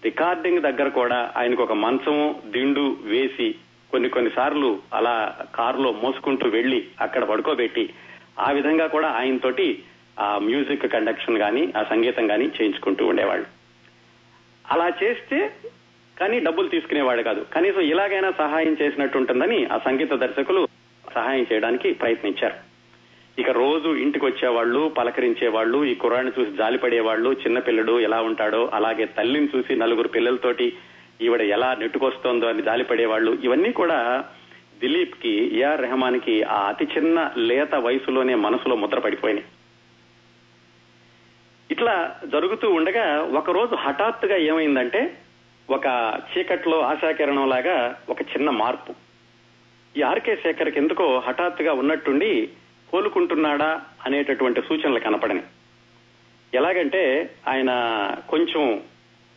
రికార్డింగ్ 0.05 0.63
దగ్గర 0.63 0.89
కూడా 0.89 1.33
ఆయనకు 1.37 1.63
ఒక 1.63 1.73
మంచము 1.73 2.43
దిండు 2.47 2.97
వేసి 3.01 3.55
కొన్ని 3.91 4.09
కొన్ని 4.09 4.31
సార్లు 4.31 4.79
అలా 4.95 5.39
కారులో 5.55 5.93
మోసుకుంటూ 5.93 6.49
వెళ్ళి 6.49 6.89
అక్కడ 7.01 7.25
పడుకోబెట్టి 7.25 7.91
ఆ 8.39 8.51
విధంగా 8.51 8.87
కూడా 8.87 9.09
ఆయనతోటి 9.09 9.83
ఆ 10.21 10.39
మ్యూజిక్ 10.39 10.93
కండక్షన్ 10.93 11.39
గాని 11.39 11.73
ఆ 11.77 11.83
సంగీతం 11.83 12.31
గాని 12.31 12.47
చేయించుకుంటూ 12.47 13.07
ఉండేవాళ్ళు. 13.07 13.47
అలా 14.73 14.93
చేస్తే 15.03 15.51
కానీ 16.21 16.41
డబ్బులు 16.41 16.69
తీసుకునేవాడు 16.69 17.23
కాదు. 17.23 17.47
కనీసం 17.55 17.81
ఇలాగైనా 17.81 18.33
సహాయం 18.39 18.77
చేసినట్టు 18.83 19.19
ఉంటుందని 19.19 19.65
ఆ 19.65 19.79
సంగీత 19.79 20.13
దర్శకులు 20.13 20.69
సహాయం 21.15 21.47
చేయడానికి 21.53 21.93
ప్రయత్నించారు. 21.93 22.76
ఇక 23.39 23.51
రోజు 23.51 23.89
ఇంటికి 23.95 24.25
వచ్చేవాళ్ళు 24.25 24.89
పలకరించేవాళ్ళు 24.89 25.85
ఈ 25.85 25.95
కుర్రాన్ని 25.95 26.33
చూసి 26.37 26.57
జాలిపడేవాళ్ళు 26.57 27.31
చిన్నపిల్లడు 27.33 28.01
ఎలా 28.01 28.21
ఉంటాడో 28.23 28.71
అలాగే 28.75 29.05
తల్లిని 29.05 29.49
చూసి 29.57 29.77
నలుగురు 29.77 30.09
పిల్లలతోటి 30.09 30.73
ఈవిడ 31.21 31.41
ఎలా 31.41 31.75
నెట్టుకొస్తోందో 31.75 32.47
అని 32.47 32.63
జాలిపడేవాళ్ళు. 32.63 33.39
ఇవన్నీ 33.45 33.73
కూడా 33.73 34.25
దిలీప్కి 34.81 35.59
ఏఆర్ 35.59 35.81
రెహమాన్కి 35.81 36.43
ఆ 36.43 36.59
అతి 36.69 36.85
చిన్న 36.85 37.31
లేత 37.37 37.75
వయసులోనే 37.75 38.35
మనసులో 38.35 38.77
ముద్ర 38.77 38.99
పడిపోయినాయి. 38.99 39.47
ఇట్లా 41.71 42.17
జరుగుతూ 42.33 42.71
ఉండగా 42.71 43.07
ఒకరోజు 43.23 43.75
హఠాత్తుగా 43.75 44.37
ఏమైందంటే 44.37 45.19
ఒక 45.71 45.87
చీకట్లో 46.33 46.81
ఆశాకిరణం 46.81 47.49
లాగా 47.49 47.97
ఒక 48.09 48.23
చిన్న 48.23 48.51
మార్పు. 48.51 48.93
ఈ 49.99 50.03
ఆర్కే 50.03 50.37
శేఖర్కి 50.37 50.79
ఎందుకో 50.79 51.23
హఠాత్తుగా 51.27 51.73
ఉన్నట్టుండి 51.73 52.49
కోలుకుంటున్నాడా 52.91 53.83
అనేటటువంటి 54.07 54.61
సూచనలు 54.61 54.99
కనపడని. 54.99 55.43
ఎలాగంటే 56.55 57.35
ఆయన 57.49 57.71
కొంచెం 58.29 58.83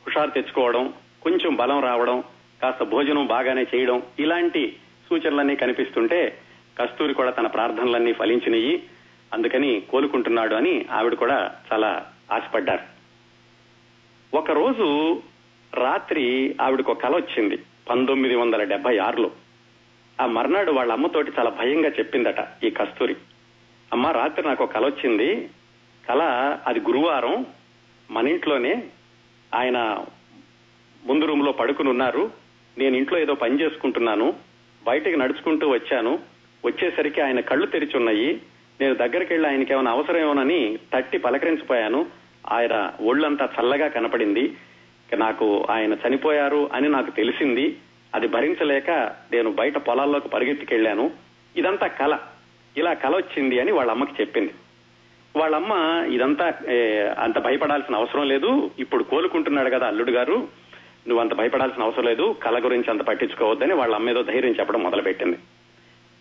హుషారు 0.07 0.29
తెచ్చుకోవడం 0.29 0.93
కొంచెం 1.21 1.55
బలం 1.55 1.83
రావడం 1.83 2.23
కాస్త 2.61 2.83
భోజనం 2.83 3.25
బాగానే 3.25 3.65
చేయడం 3.75 4.03
ఇలాంటి 4.19 4.75
సూచనలన్నీ 5.09 5.55
కనిపిస్తుంటే 5.55 6.37
కస్తూరి 6.81 7.13
కూడా 7.13 7.31
తన 7.31 7.47
ప్రార్థనలన్నీ 7.47 8.13
ఫలించినయి. 8.13 8.83
అందుకని 9.33 9.81
కోలుకుంటున్నాడు 9.89 10.55
అని 10.55 10.85
ఆవిడ 10.91 11.13
కూడా 11.13 11.55
చాలా 11.73 12.05
ఆశపడ్డారు. 12.31 12.99
ఒకరోజు 14.37 15.21
రాత్రి 15.73 16.55
ఆవిడకు 16.61 16.93
కల 16.93 17.15
వచ్చింది 17.15 17.59
పంతొమ్మిది 17.89 18.35
వందల 18.35 18.63
డెబ్బై 18.63 18.97
ఆరులో. 18.97 19.31
ఆ 20.21 20.25
మర్నాడు 20.25 20.71
వాళ్ళ 20.71 20.91
అమ్మతోటి 20.91 21.31
చాలా 21.39 21.49
భయంగా 21.49 21.89
చెప్పిందట 21.89 22.65
ఈ 22.65 22.69
కస్తూరి. 22.69 23.15
అమ్మ 23.93 24.07
రాత్రి 24.07 24.47
నాకు 24.47 24.63
ఒక 24.63 24.71
కల 24.71 24.85
వచ్చింది. 24.85 25.49
కల 26.09 26.21
అది 26.67 26.79
గురువారం. 26.79 27.45
మన 28.11 28.27
ఇంట్లోనే 28.27 28.83
ఆయన 29.55 30.05
ముందు 31.05 31.25
రూమ్లో 31.25 31.51
పడుకుని 31.51 31.89
ఉన్నారు. 31.89 32.31
నేను 32.77 32.97
ఇంట్లో 32.97 33.19
ఏదో 33.19 33.33
పని 33.33 33.61
చేసుకుంటున్నాను. 33.61 34.33
బయటికి 34.83 35.17
నడుచుకుంటూ 35.17 35.69
వచ్చాను. 35.69 36.19
వచ్చేసరికి 36.65 37.21
ఆయన 37.21 37.39
కళ్ళు 37.39 37.65
తెరిచి 37.65 37.97
ఉన్నాయి. 37.97 38.41
నేను 38.81 38.95
దగ్గరికి 38.95 39.33
వెళ్ళి 39.33 39.49
ఆయనకి 39.49 39.73
ఏమైనా 39.73 39.91
అవసరమేమోనని 39.91 40.77
తట్టి 40.93 41.17
పలకరించిపోయాను. 41.17 42.05
ఆయన 42.51 42.91
ఒళ్ళంతా 43.01 43.49
చల్లగా 43.59 43.87
కనపడింది. 43.87 44.57
నాకు 45.15 45.67
ఆయన 45.69 45.97
చనిపోయారు 46.07 46.69
అని 46.73 46.89
నాకు 46.89 47.11
తెలిసింది. 47.11 47.77
అది 48.15 48.27
భరించలేక 48.27 48.91
నేను 49.31 49.51
బయట 49.51 49.77
పొలాల్లోకి 49.77 50.29
పరిగెత్తికెళ్ళాను 50.29 51.11
ఇదంతా 51.57 51.87
కల. 51.87 52.19
ఇలా 52.77 52.93
కల 52.93 53.15
వచ్చింది 53.15 53.59
అని 53.59 53.71
వాళ్ళ 53.71 53.91
అమ్మకి 53.91 54.11
చెప్పింది. 54.21 54.53
వాళ్ళమ్మ 55.35 56.03
ఇదంతా 56.11 56.47
అంత 57.19 57.39
భయపడాల్సిన 57.39 57.95
అవసరం 57.95 58.27
లేదు. 58.27 58.71
ఇప్పుడు 58.79 59.03
కోలుకుంటున్నాడు 59.03 59.69
కదా 59.69 59.87
అల్లుడు 59.87 60.11
గారు. 60.11 60.33
నువ్వు 61.07 61.19
అంత 61.19 61.33
భయపడాల్సిన 61.33 61.83
అవసరం 61.83 62.05
లేదు. 62.05 62.35
కళ 62.43 62.63
గురించి 62.63 62.91
అంత 62.91 63.01
పట్టించుకోవద్దని 63.01 63.73
వాళ్ళ 63.73 63.95
అమ్మ 63.95 64.09
ఏదో 64.09 64.23
ధైర్యం 64.23 64.55
చెప్పడం 64.59 64.83
మొదలుపెట్టింది. 64.83 65.37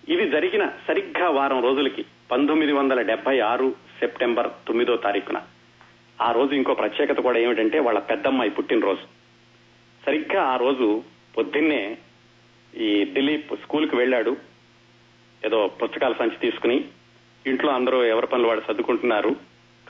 ఇది 0.09 0.31
జరిగిన 0.31 0.67
సరిగ్గా 0.89 1.29
వారం 1.29 1.63
రోజులకి 1.63 2.05
పంతొమ్మిది 2.31 2.73
వందల 2.73 3.01
డెబ్బై 3.01 3.41
ఆరు 3.41 3.75
సెప్టెంబర్ 4.01 4.49
తొమ్మిదో 4.67 4.97
తారీఖున. 4.97 5.43
ఆ 6.23 6.33
రోజు 6.33 6.55
ఇంకో 6.55 6.75
ప్రత్యేకత 6.75 7.17
కూడా 7.17 7.39
ఏమిటంటే 7.39 7.79
వాళ్ళ 7.79 7.99
పెద్దమ్మాయి 7.99 8.51
పుట్టినరోజు. 8.51 9.01
సరిగ్గా 10.07 10.43
ఆ 10.43 10.57
రోజు 10.57 11.03
పొద్దున్నే 11.37 11.99
ఈ 12.77 13.05
దిలీప్ 13.05 13.57
స్కూల్కి 13.57 13.97
వెళ్ళాడు. 13.97 14.37
ఏదో 15.47 15.67
పుస్తకాల 15.67 16.13
సంచి 16.13 16.37
తీసుకుని 16.41 16.85
ఇంట్లో 17.47 17.73
అందరూ 17.73 18.05
ఎవరి 18.05 18.27
పనులు 18.27 18.49
వాడు 18.49 18.61
సర్దుకుంటున్నారు. 18.61 19.37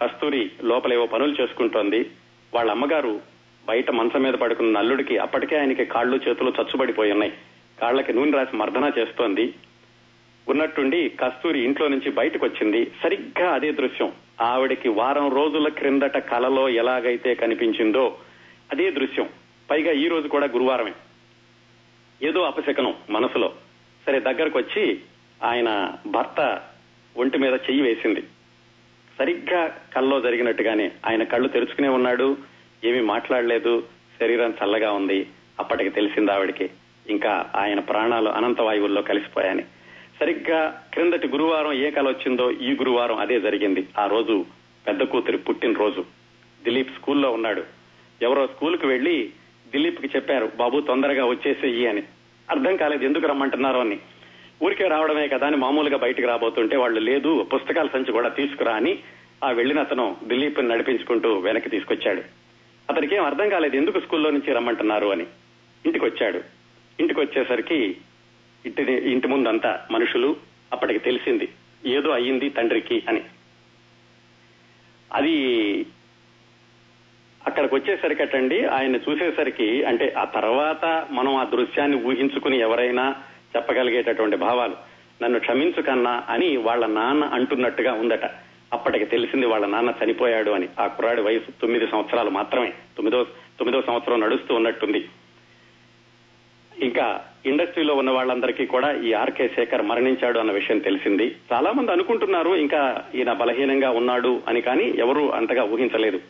కస్తూరి 0.02 0.50
లోపలేవో 0.64 1.06
పనులు 1.06 1.42
చేసుకుంటోంది. 1.42 2.10
వాళ్ళ 2.54 2.70
అమ్మగారు 2.70 3.20
బయట 3.68 3.90
మంచం 3.90 4.22
మీద 4.22 4.34
పడుకున్న 4.34 4.78
నల్లుడికి 4.78 5.18
అప్పటికే 5.18 5.58
ఆయనకి 5.58 5.84
కాళ్ళు 5.84 6.20
చేతులు 6.28 6.50
చచ్చుబడిపోయి 6.50 7.12
ఉన్నాయి. 7.12 7.32
కాళ్ళకి 7.80 8.12
నూనె 8.12 8.30
రాసి 8.30 8.56
మర్దన 8.56 8.92
చేస్తోంది. 8.98 9.54
ఉన్నట్టుండి 10.48 11.08
కస్తూరి 11.08 11.64
ఇంట్లో 11.64 11.88
నుంచి 11.88 12.10
బయటకు 12.10 12.46
వచ్చింది 12.46 12.92
సరిగ్గా 13.02 13.50
అదే 13.50 13.72
దృశ్యం. 13.72 14.12
ఆవిడకి 14.40 14.88
వారం 14.88 15.34
రోజుల 15.34 15.68
క్రిందట 15.68 16.18
కలలో 16.18 16.68
ఎలాగైతే 16.68 17.34
కనిపించిందో 17.34 18.16
అదే 18.72 18.90
దృశ్యం. 18.90 19.28
పైగా 19.70 19.92
ఈ 19.92 20.08
రోజు 20.08 20.28
కూడా 20.28 20.46
గురువారమే. 20.46 20.92
ఏదో 22.22 22.40
అపశకనం 22.40 22.94
మనసులో. 23.10 23.52
సరే 24.06 24.20
దగ్గరకు 24.20 24.58
వచ్చి 24.58 25.00
ఆయన 25.44 25.92
భర్త 26.06 26.62
ఒంటి 27.16 27.38
మీద 27.38 27.52
చెయ్యి 27.52 27.82
వేసింది. 27.82 28.22
సరిగ్గా 29.18 29.78
కల్లో 29.96 30.20
జరిగినట్టుగానే 30.20 30.92
ఆయన 31.06 31.22
కళ్ళు 31.22 31.48
తెరుచుకునే 31.48 31.88
ఉన్నాడు. 31.88 32.36
ఏమీ 32.84 33.00
మాట్లాడలేదు. 33.00 33.86
శరీరం 34.20 34.54
చల్లగా 34.64 34.92
ఉంది. 34.92 35.26
అప్పటికి 35.58 35.90
తెలిసింది 35.90 36.32
ఆవిడికి. 36.32 36.70
ఇంకా 37.10 37.50
ఆయన 37.56 37.80
ప్రాణాలు 37.80 38.28
అనంత 38.28 38.60
వాయువుల్లో 38.60 39.02
కలిసిపోయాయని. 39.02 39.62
సరిగ్గా 40.20 40.84
క్రిందటి 40.94 41.28
గురువారం 41.28 41.72
ఏ 41.72 41.90
కళ 41.90 42.08
వచ్చిందో 42.08 42.50
ఈ 42.50 42.72
గురువారం 42.72 43.18
అదే 43.18 43.40
జరిగింది. 43.40 43.88
ఆ 43.98 44.06
రోజు 44.06 44.46
పెద్ద 44.86 45.02
కూతురి 45.02 45.38
పుట్టినరోజు. 45.38 46.04
దిలీప్ 46.64 46.94
స్కూల్లో 46.94 47.30
ఉన్నాడు. 47.30 47.64
ఎవరో 48.22 48.46
స్కూల్కి 48.46 48.86
వెళ్ళి 48.86 49.30
దిలీప్కి 49.72 50.06
చెప్పారు 50.16 50.52
బాబు 50.56 50.80
తొందరగా 50.80 51.24
వచ్చేసేయి 51.24 51.86
అని. 51.86 52.02
అర్థం 52.50 52.76
కాలేదు. 52.76 53.04
ఎందుకు 53.04 53.26
రమ్మంటున్నారో 53.26 53.80
అని. 53.80 53.98
ఊరికే 54.62 54.88
రావడమే 54.88 55.28
కదా 55.28 55.46
అని 55.46 55.56
మామూలుగా 55.56 55.96
బయటకు 55.96 56.26
రాబోతుంటే 56.26 56.76
వాళ్ళు 56.76 57.00
లేదు 57.00 57.48
పుస్తకాల 57.54 57.86
సంచి 57.86 58.12
కూడా 58.12 58.28
తీసుకురా 58.28 58.72
అని 58.72 58.98
ఆ 59.44 59.50
వెళ్ళిన 59.50 59.80
అతను 59.80 60.16
దిలీప్ 60.24 60.68
నడిపించుకుంటూ 60.68 61.38
వెనక్కి 61.38 61.70
తీసుకొచ్చాడు. 61.70 62.22
అతనికి 62.90 63.14
ఏం 63.14 63.24
అర్థం 63.24 63.48
కాలేదు 63.48 63.76
ఎందుకు 63.76 64.00
స్కూల్లో 64.00 64.30
నుంచి 64.30 64.52
రమ్మంటున్నారు 64.52 65.06
అని. 65.06 65.26
ఇంటికి 65.86 66.04
వచ్చాడు 66.04 66.40
ఇంటికి 67.00 67.20
వచ్చేసరికి 67.20 67.96
ఇంటి 68.66 68.82
ఇంటి 68.92 69.28
ముందంతా 69.28 69.86
మనుషులు 69.90 70.36
అప్పటికి 70.72 70.98
తెలిసింది. 70.98 71.48
ఏదో 71.86 72.10
అయ్యింది 72.10 72.48
తండ్రికి 72.50 73.02
అని. 73.08 73.22
అది 75.12 75.86
అక్కడికి 77.46 77.74
వచ్చేసరికి 77.74 78.22
అటండి 78.22 78.64
ఆయన 78.64 78.96
చూసేసరికి 78.96 79.84
అంటే 79.84 80.14
ఆ 80.18 80.24
తర్వాత 80.24 81.06
మనం 81.10 81.36
ఆ 81.36 81.44
దృశ్యాన్ని 81.44 82.02
ఊహించుకుని 82.02 82.58
ఎవరైనా 82.58 83.14
చెప్పగలిగేటటువంటి 83.56 84.36
భావాలు. 84.36 84.76
నన్ను 85.22 85.38
క్షమించు 85.38 85.82
కన్నా 85.82 86.24
అని 86.28 86.56
వాళ్ళ 86.56 86.86
నాన్న 86.86 87.24
అంటున్నట్టుగా 87.24 87.92
ఉందట. 87.92 88.24
అప్పటికి 88.72 89.04
తెలిసింది 89.04 89.46
వాళ్ళ 89.46 89.66
నాన్న 89.66 89.92
చనిపోయాడు 90.04 90.50
అని. 90.50 90.68
ఆ 90.80 90.86
కుర్రాడి 90.86 91.22
వయసు 91.22 91.50
తొమ్మిది 91.50 91.86
సంవత్సరాలు 91.86 92.30
మాత్రమే. 92.30 92.66
తొమ్మిదో 92.66 93.24
తొమ్మిదో 93.58 93.82
సంవత్సరం 93.82 94.20
నడుస్తూ 94.20 94.54
ఉన్నట్టుంది. 94.54 95.08
ఇంకా 96.82 97.24
ఇండస్ట్రీలో 97.46 97.94
ఉన్న 97.94 98.10
వాళ్ళందరికీ 98.10 98.66
కూడా 98.66 98.92
ఈ 98.92 99.12
ఆర్కే 99.12 99.48
శేఖర్ 99.48 99.82
మరణించాడు 99.82 100.38
అన్న 100.38 100.52
విషయం 100.52 100.78
తెలిసింది. 100.78 101.36
చాలా 101.52 101.72
మంది 101.72 101.92
అనుకుంటున్నారు 101.92 102.50
ఇంకా 102.50 103.04
ఈయన 103.14 103.32
బలహీనంగా 103.32 103.90
ఉన్నాడు 103.90 104.42
అని 104.48 104.60
కానీ 104.60 104.84
ఎవరు 104.84 105.32
అంతగా 105.32 105.64
ఊహించలేదు. 105.64 106.20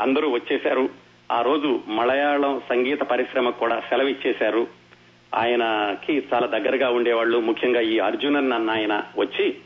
అందరూ 0.00 0.30
వచ్చేశారు. 0.30 0.88
ఆ 1.32 1.40
రోజు 1.42 1.80
మలయాళం 1.88 2.60
సంగీత 2.68 3.00
పరిశ్రమకు 3.00 3.58
కూడా 3.58 3.80
సెలవిచ్చేశారు. 3.80 4.79
ఆయనకి 5.34 6.14
చాలా 6.34 6.46
దగ్గరగా 6.46 6.90
ఉండేవాళ్ళు. 6.90 7.38
ముఖ్యంగా 7.38 7.80
ఈ 7.80 7.98
అర్జునన్ 7.98 8.52
అన్న 8.52 8.70
ఆయన 8.70 9.02
వచ్చి 9.16 9.56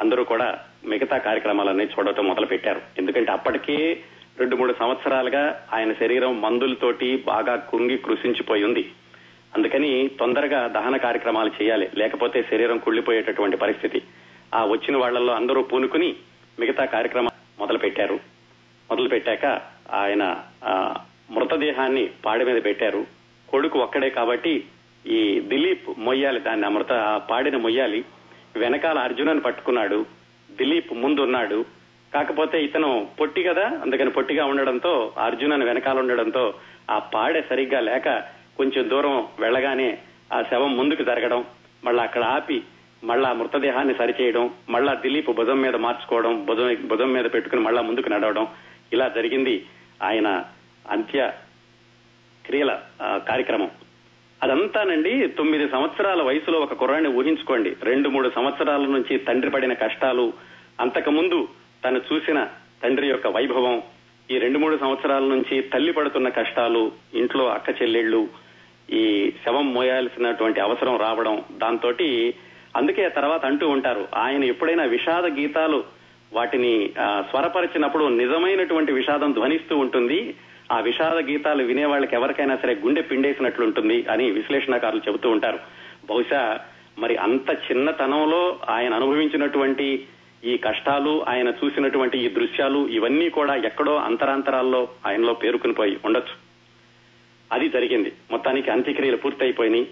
అందరూ 0.00 0.24
కూడా 0.24 0.58
మిగతా 0.84 1.18
కార్యక్రమాలన్నీ 1.18 1.84
చూడటం 1.84 2.26
మొదలు 2.26 2.46
పెట్టారు 2.46 2.80
ఎందుకంటే 2.98 3.32
అప్పటికే 3.32 4.00
రెండు 4.38 4.56
మూడు 4.56 4.74
సంవత్సరాలుగా 4.78 5.66
ఆయన 5.72 5.92
శరీరం 5.92 6.40
మందులతోటి 6.40 7.16
బాగా 7.26 7.56
కుంగి 7.56 7.96
కృషించిపోయి 7.98 8.64
ఉంది. 8.64 8.92
అందుకని 9.56 10.08
తొందరగా 10.20 10.66
దహన 10.66 10.96
కార్యక్రమాలు 10.96 11.50
చేయాలి. 11.62 11.90
లేకపోతే 11.96 12.42
శరీరం 12.42 12.78
కుళ్ళిపోయేటటువంటి 12.78 13.56
పరిస్థితి. 13.56 14.02
ఆ 14.54 14.64
వచ్చిన 14.64 14.96
వాళ్ళలో 14.96 15.34
అందరూ 15.34 15.62
పూనుకుని 15.62 16.14
మిగతా 16.58 16.84
కార్యక్రమాలు 16.84 17.60
మొదలు 17.60 17.78
పెట్టారు 17.78 18.20
మొదలు 18.90 19.08
పెట్టాక 19.08 19.60
ఆయన 19.92 20.42
మృతదేహాన్ని 21.30 22.10
పాడి 22.24 22.44
మీద 22.44 22.64
పెట్టారు. 22.64 23.06
కొడుకు 23.48 23.78
ఒక్కడే 23.78 24.10
కాబట్టి 24.10 24.64
ఈ 25.06 25.40
దిలీప్ 25.40 25.98
మొయ్యాలి 25.98 26.40
దాన్ని 26.40 26.66
ఆ 26.66 26.68
మృత 26.68 26.92
ఆ 26.92 27.20
మొయ్యాలి. 27.56 28.04
వెనకాల 28.56 28.98
అర్జునని 28.98 29.40
పట్టుకున్నాడు. 29.40 30.06
దిలీప్ 30.50 30.92
ముందున్నాడు. 30.92 31.64
కాకపోతే 32.14 32.64
ఇతను 32.64 33.08
పొట్టి 33.20 33.42
కదా 33.42 33.62
అందుకని 33.62 34.10
పొట్టిగా 34.10 34.44
ఉండడంతో 34.44 35.14
అర్జునన్ 35.18 35.62
వెనకాల 35.62 35.98
ఉండడంతో 35.98 36.54
ఆ 36.90 36.98
పాడె 36.98 37.42
సరిగ్గా 37.50 37.80
లేక 37.80 38.18
కొంచెం 38.56 38.90
దూరం 38.90 39.26
వెళ్ళగానే 39.38 39.98
ఆ 40.32 40.42
శవం 40.50 40.76
ముందుకు 40.76 41.02
జరగడం 41.02 41.44
మళ్ళా 41.84 42.02
అక్కడ 42.02 42.22
ఆపి 42.22 42.62
మళ్ళా 43.04 43.32
మృతదేహాన్ని 43.32 43.94
సరిచేయడం 43.94 44.50
మళ్ళా 44.70 44.94
దిలీప్ 44.94 45.30
భుజం 45.30 45.60
మీద 45.60 45.76
మార్చుకోవడం 45.76 46.44
భుజం 46.44 46.76
భుజం 46.88 47.12
మీద 47.12 47.24
పెట్టుకుని 47.24 47.62
మళ్ళా 47.62 47.82
ముందుకు 47.82 48.08
నడవడం 48.08 48.46
ఇలా 48.92 49.08
జరిగింది. 49.08 49.66
ఆయన 50.02 50.44
అంత్య 50.90 51.32
క్రియల 52.46 52.80
కార్యక్రమం. 53.02 53.70
అదంతానండి 54.42 55.28
తొమ్మిది 55.28 55.68
సంవత్సరాల 55.68 56.22
వయసులో 56.22 56.58
ఒక 56.60 56.74
కుర్రాన్ని 56.74 57.10
ఊహించుకోండి. 57.10 57.76
రెండు 57.82 58.08
మూడు 58.08 58.28
సంవత్సరాల 58.34 58.82
నుంచి 58.82 59.18
తండ్రి 59.18 59.50
పడిన 59.50 59.72
కష్టాలు 59.72 60.32
అంతకుముందు 60.80 61.48
తను 61.84 62.00
చూసిన 62.12 62.48
తండ్రి 62.82 63.08
యొక్క 63.08 63.26
వైభవం 63.26 63.82
ఈ 64.30 64.38
రెండు 64.38 64.58
మూడు 64.58 64.76
సంవత్సరాల 64.76 65.24
నుంచి 65.24 65.62
తల్లి 65.62 65.92
పడుతున్న 65.92 66.28
కష్టాలు 66.28 66.92
ఇంట్లో 67.14 67.48
అక్క 67.48 67.82
చెల్లెళ్ళు 67.82 68.28
ఈ 68.92 69.32
శవం 69.44 69.74
మోయాల్సినటువంటి 69.74 70.60
అవసరం 70.60 70.96
రావడం 70.96 71.44
దాంతో 71.52 71.92
అందుకే 72.76 73.08
తర్వాత 73.08 73.44
అంటూ 73.44 73.68
ఉంటారు 73.68 74.08
ఆయన 74.16 74.44
ఎప్పుడైనా 74.44 74.84
విషాద 74.84 75.26
గీతాలు 75.26 75.84
వాటిని 76.32 76.90
స్వరపరిచినప్పుడు 77.30 78.04
నిజమైనటువంటి 78.04 78.92
విషాదం 78.92 79.32
ధ్వనిస్తూ 79.32 79.76
ఉంటుంది. 79.76 80.34
ఆ 80.72 80.80
విషాద 80.80 81.16
గీతాలు 81.16 81.64
వినే 81.64 81.84
వాళ్ళకి 81.84 82.16
ఎవరికైనా 82.16 82.56
సరే 82.56 82.74
గుండె 82.74 83.02
పిండేసినట్లుంటుంది 83.02 84.06
అని 84.10 84.30
విశ్లేషణకారులు 84.30 85.00
చెబుతూ 85.08 85.30
ఉంటారు. 85.30 85.58
బహుశా 86.10 86.60
మరి 86.98 87.16
అంత 87.16 87.50
చిన్నతనంలో 87.50 88.60
ఆయన 88.68 88.94
అనుభవించినటువంటి 88.94 90.06
ఈ 90.44 90.56
కష్టాలు 90.56 91.24
ఆయన 91.28 91.48
చూసినటువంటి 91.48 92.18
ఈ 92.18 92.28
దృశ్యాలు 92.28 92.88
ఇవన్నీ 92.88 93.28
కూడా 93.28 93.54
ఎక్కడో 93.54 93.96
అంతరాంతరాల్లో 93.96 94.88
ఆయనలో 95.06 95.34
పేరుకుని 95.34 95.72
పోయి 95.72 95.98
ఉండొచ్చు. 96.04 96.34
అది 97.52 97.68
జరిగింది. 97.68 98.12
మొత్తానికి 98.30 98.70
అంత్యక్రియలు 98.70 99.16
పూర్తయిపోయినాయి. 99.16 99.86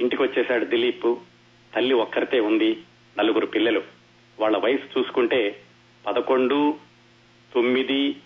ఇంటికి 0.00 0.22
వచ్చేశాడు 0.22 0.64
దిలీప్. 0.64 1.18
తల్లి 1.76 1.94
ఒక్కరితే 1.94 2.40
ఉంది. 2.40 2.78
నలుగురు 3.18 3.46
పిల్లలు. 3.46 3.82
వాళ్ళ 4.40 4.56
వయసు 4.56 4.98
చూసుకుంటే 4.98 5.56
పదకొండు 6.06 6.74
తొమ్మిది 7.54 8.16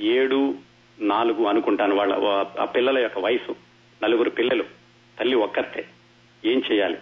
ఏడు 0.00 0.54
నాలుగు 1.00 1.44
అనుకుంటాను. 1.44 1.94
వాళ్ళ 1.94 2.14
ఆ 2.60 2.64
పిల్లల 2.64 2.98
యొక్క 2.98 3.18
వయసు 3.18 3.56
నలుగురు 4.02 4.30
పిల్లలు 4.30 4.64
తల్లి 5.18 5.36
ఒక్కరితే 5.36 5.84
ఏం 6.44 6.62
చేయాలి? 6.72 6.98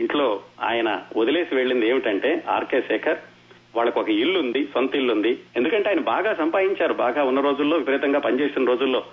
ఇంట్లో 0.00 0.42
ఆయన 0.62 1.02
వదిలేసి 1.16 1.54
వెళ్ళింది 1.54 1.88
ఏమిటంటే 1.88 2.44
ఆర్కే 2.48 2.80
శేఖర్ 2.80 3.18
వాళ్ళకు 3.76 4.00
ఒక 4.00 4.08
ఇల్లు 4.08 4.38
ఉంది 4.38 4.64
సొంత 4.64 4.96
ఇల్లు 4.96 5.12
ఉంది 5.12 5.38
ఎందుకంటే 5.56 5.88
ఆయన 5.88 6.00
బాగా 6.00 6.34
సంపాదించారు 6.34 6.94
బాగా 6.94 7.24
ఉన్న 7.24 7.40
రోజుల్లో 7.40 7.76
విపరీతంగా 7.76 8.18
పనిచేసిన 8.18 8.64
రోజుల్లో. 8.64 9.04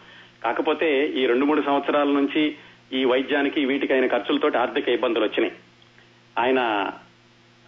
కాకపోతే 0.44 1.08
ఈ 1.08 1.26
రెండు 1.26 1.46
మూడు 1.46 1.62
సంవత్సరాల 1.62 2.08
నుంచి 2.08 2.56
ఈ 2.94 3.06
వైద్యానికి 3.06 3.66
వీటికి 3.66 3.94
ఆయన 3.94 4.08
ఖర్చులతో 4.08 4.60
ఆర్థిక 4.60 4.90
ఇబ్బందులు 4.90 5.26
వచ్చినాయి. 5.26 5.54
ఆయన 6.40 6.92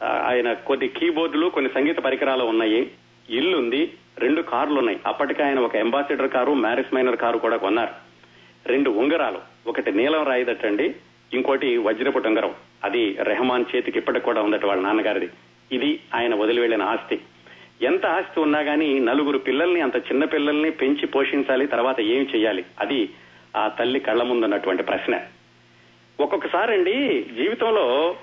ఆయన 0.03 0.53
కొన్ని 0.53 0.87
కీబోర్డులు 0.87 1.47
కొన్ని 1.47 1.71
సంగీత 1.71 1.97
పరికరాలు 1.97 2.43
ఉన్నాయి. 2.43 2.91
ఇల్లు 3.29 3.57
ఉంది 3.57 3.93
రెండు 4.17 4.41
కార్లు 4.41 4.79
ఉన్నాయి 4.79 4.99
అప్పటికే 5.05 5.43
ఆయన 5.43 5.59
ఒక 5.59 5.77
Ambassador 5.77 6.29
car 6.29 6.53
Morris 6.53 6.95
Minor 6.95 7.17
car 7.17 7.37
కూడా 7.37 7.57
కొన్నారు. 7.57 7.93
రెండు 8.67 8.89
ఉంగరాలు 8.89 9.39
ఒకటి 9.67 9.91
నీలం 9.91 10.23
రాయిదట్టండి 10.23 10.95
ఇంకోటి 11.33 11.77
వజ్రపు 11.77 12.27
ఉంగరం. 12.27 12.55
అది 12.83 13.17
రెహమాన్ 13.19 13.65
చేతికి 13.75 13.99
ఇప్పటికి 13.99 14.25
కూడా 14.25 14.41
ఉందట 14.41 14.65
వాళ్ళ 14.65 14.83
నాన్నగారిది. 14.83 15.29
ఇది 15.71 15.99
ఆయన 16.15 16.35
వదిలి 16.35 16.61
వెళ్ళిన 16.61 16.83
ఆస్తి. 16.83 17.21
ఎంత 17.81 18.05
ఆస్తి 18.05 18.39
ఉన్నా 18.39 18.59
గానీ 18.59 18.99
నలుగురు 18.99 19.37
పిల్లల్ని 19.37 19.81
అంత 19.81 19.95
చిన్న 19.95 20.25
పిల్లల్ని 20.25 20.71
పెంచి 20.71 21.07
పోషించాలి 21.07 21.67
తర్వాత 21.67 22.01
ఏం 22.01 22.27
చేయాలి 22.35 22.65
అది 22.79 23.09
ఆ 23.57 23.67
తల్లి 23.67 23.99
కళ్ళ 23.99 24.23
ముందున్నటువంటి 24.23 24.83
ప్రశ్న. 24.83 25.21
ఒక్కొక్కసారండి 26.19 27.23
జీవితంలో 27.23 28.15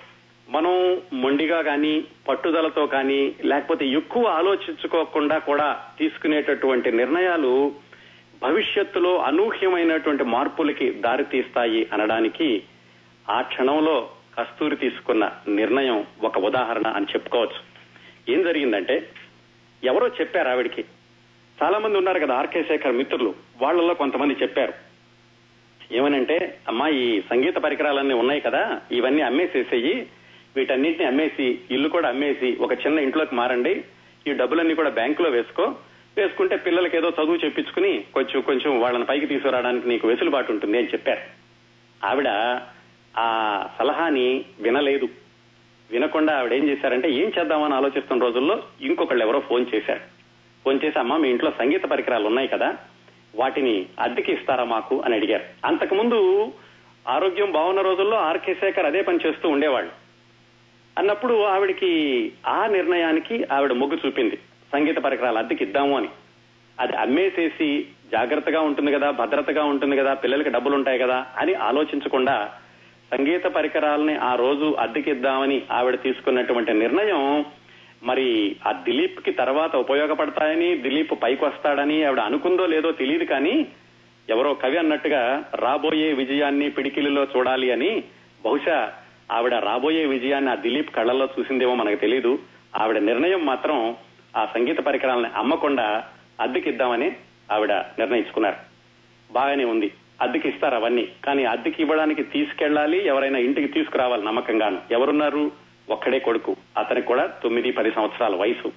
మనం 0.48 1.02
మొండిగా 1.12 1.62
కానీ 1.62 2.04
పట్టుదలతో 2.28 2.86
కానీ 2.86 3.34
లేకపోతే 3.44 3.86
ఎక్కువ 3.86 4.26
ఆలోచించుకోకుండా 4.26 5.38
కూడా 5.38 5.84
తీసుకునేటటువంటి 5.98 6.92
నిర్ణయాలు 6.92 7.72
భవిష్యత్తులో 8.42 9.18
అనూహ్యమైనటువంటి 9.18 10.24
మార్పులకి 10.24 10.90
దారితీస్తాయి 10.90 11.88
అనడానికి 11.92 12.62
ఆ 13.30 13.40
క్షణంలో 13.40 14.10
కస్తూరి 14.38 14.76
తీసుకున్న 14.76 15.30
నిర్ణయం 15.48 16.06
ఒక 16.22 16.38
ఉదాహరణ 16.38 16.86
అని 16.86 17.06
చెప్పుకోవచ్చు. 17.06 17.72
ఏం 18.32 18.42
జరిగిందంటే 18.42 19.08
ఎవరో 19.84 20.08
చెప్పారు 20.08 20.48
ఆవిడికి. 20.48 20.84
చాలా 21.62 21.78
మంది 21.78 21.98
ఉన్నారు 21.98 22.20
కదా 22.20 22.34
ఆర్కే 22.34 22.62
శేఖర్ 22.62 22.92
మిత్రులు 22.92 23.34
వాళ్ళలో 23.62 23.94
కొంతమంది 23.94 24.36
చెప్పారు. 24.42 24.72
ఏమనంటే 25.92 26.58
అమ్మా 26.68 26.88
ఈ 26.88 27.20
సంగీత 27.20 27.54
పరికరాలన్నీ 27.54 28.14
ఉన్నాయి 28.14 28.40
కదా 28.40 28.80
ఇవన్నీ 28.92 29.22
అమ్మేసేసేయి 29.22 30.06
వీటన్నిటిని 30.56 31.04
అమ్మేసి 31.04 31.58
ఇల్లు 31.70 31.88
కూడా 31.88 32.08
అమ్మేసి 32.08 32.56
ఒక 32.60 32.72
చిన్న 32.72 32.98
ఇంట్లోకి 32.98 33.34
మారండి. 33.34 33.84
ఈ 34.26 34.32
డబ్బులన్నీ 34.32 34.74
కూడా 34.74 34.90
బ్యాంకులో 34.90 35.30
వేసుకో. 35.30 35.74
వేసుకుంటే 36.16 36.56
పిల్లలకి 36.56 36.96
ఏదో 36.96 37.08
చదువు 37.08 37.36
చెప్పించుకుని 37.36 38.04
కొంచెం 38.14 38.40
కొంచెం 38.40 38.80
వాళ్ళని 38.80 39.04
పైకి 39.04 39.26
తీసుకురావడానికి 39.26 39.88
నీకు 39.88 40.08
వెసులుబాటు 40.08 40.52
ఉంటుంది 40.52 40.78
అని 40.78 40.86
చెప్పారు. 40.86 41.20
ఆవిడ 42.06 42.28
ఆ 43.18 43.68
సలహాని 43.78 44.44
వినలేదు. 44.60 45.08
వినకుండా 45.90 46.38
ఆవిడ 46.38 46.52
ఏం 46.52 46.68
చేశారంటే 46.68 47.10
ఏం 47.10 47.32
చేద్దామని 47.38 47.74
ఆలోచిస్తున్న 47.74 48.22
రోజుల్లో 48.22 48.62
ఇంకొకళ్ళు 48.82 49.24
ఎవరో 49.24 49.40
ఫోన్ 49.40 49.66
చేశారు. 49.74 50.00
ఫోన్ 50.64 50.80
చేసి 50.84 50.98
అమ్మా 50.98 51.16
మీ 51.16 51.30
ఇంట్లో 51.30 51.50
సంగీత 51.50 51.84
పరికరాలు 51.84 52.26
ఉన్నాయి 52.26 52.48
కదా 52.48 52.76
వాటిని 53.34 53.86
అద్దెకి 54.00 54.32
ఇస్తారా 54.32 54.64
మాకు? 54.64 55.02
అని 55.04 55.14
అడిగారు. 55.14 55.44
అంతకుముందు 55.64 56.52
ఆరోగ్యం 57.08 57.52
బాగున్న 57.52 57.80
రోజుల్లో 57.80 58.16
ఆర్కే 58.16 58.54
శేఖర్ 58.54 58.86
అదే 58.86 59.02
పని 59.02 59.18
చేస్తూ 59.26 59.48
ఉండేవాళ్ళు. 59.48 60.01
అన్నప్పుడు 60.98 61.44
ఆవిడికి 61.44 61.90
ఆ 62.46 62.66
నిర్ణయానికి 62.66 63.44
ఆవిడ 63.52 63.72
మొగ్గు 63.72 63.98
చూపింది. 64.06 64.38
సంగీత 64.72 64.96
పరికరాలు 64.96 65.38
అద్దెకి 65.38 65.64
ఇద్దాము 65.64 65.96
అని. 65.96 66.08
అది 66.80 66.96
అమ్మేసేసి 66.96 67.86
జాగ్రత్తగా 68.12 68.60
ఉంటుంది 68.60 68.92
కదా 68.92 69.10
భద్రతగా 69.10 69.64
ఉంటుంది 69.64 69.96
కదా 69.96 70.14
పిల్లలకి 70.14 70.50
డబ్బులు 70.50 70.74
ఉంటాయి 70.74 70.98
కదా 70.98 71.26
అని 71.38 71.54
ఆలోచించకుండా 71.54 72.50
సంగీత 73.12 73.44
పరికరాలని 73.46 74.16
ఆ 74.16 74.34
రోజు 74.34 74.76
అద్దెకిద్దామని 74.78 75.62
ఆవిడ 75.70 76.00
తీసుకున్నటువంటి 76.02 76.72
నిర్ణయం 76.72 77.44
మరి 78.04 78.56
ఆ 78.66 78.72
దిలీప్కి 78.72 79.32
తర్వాత 79.32 79.76
ఉపయోగపడతాయని 79.76 80.76
దిలీప్ 80.76 81.22
పైకి 81.22 81.44
వస్తాడని 81.44 82.04
ఆవిడ 82.04 82.20
అనుకుందో 82.20 82.66
లేదో 82.66 82.92
తెలియదు 82.92 83.24
కానీ 83.24 83.66
ఎవరో 84.28 84.54
కవి 84.54 84.78
అన్నట్టుగా 84.78 85.44
రాబోయే 85.54 86.12
విజయాన్ని 86.12 86.70
పిడికిలిలో 86.70 87.26
చూడాలి 87.36 87.72
అని 87.72 88.02
బహుశా 88.44 88.92
ఆవిడ 89.32 89.54
రాబోయే 89.54 90.06
విజయాన్ని 90.06 90.50
ఆ 90.50 90.54
దిలీప్ 90.54 90.90
కళ్ళల్లో 90.90 91.28
చూసిందేమో 91.38 91.74
మనకు 91.74 91.94
తెలియదు 91.94 92.38
ఆవిడ 92.76 92.98
నిర్ణయం 92.98 93.46
మాత్రం 93.46 93.96
ఆ 94.36 94.46
సంగీత 94.54 94.78
పరికరాలని 94.80 95.26
అమ్మకుండా 95.36 96.04
అద్దెకిద్దామని 96.40 97.12
ఆవిడ 97.52 97.72
నిర్ణయించుకున్నారు. 97.72 98.56
బాగానే 99.32 99.64
ఉంది. 99.64 99.92
అద్దెకి 100.20 100.48
ఇస్తారు 100.48 100.74
అవన్నీ. 100.74 101.08
కానీ 101.24 101.44
అద్దెకి 101.44 101.82
ఇవ్వడానికి 101.82 102.22
తీసుకెళ్ళాలి 102.22 103.06
ఎవరైనా 103.06 103.38
ఇంటికి 103.38 103.68
తీసుకురావాలి 103.68 104.24
నమ్మకంగాను. 104.24 104.80
ఎవరున్నారు? 104.90 105.52
ఒక్కడే 105.90 106.18
కొడుకు. 106.18 106.56
అతనికి 106.78 107.06
కూడా 107.06 107.26
తొమ్మిది 107.26 107.72
పది 107.72 107.90
సంవత్సరాల 107.92 108.36
వయసు. 108.36 108.72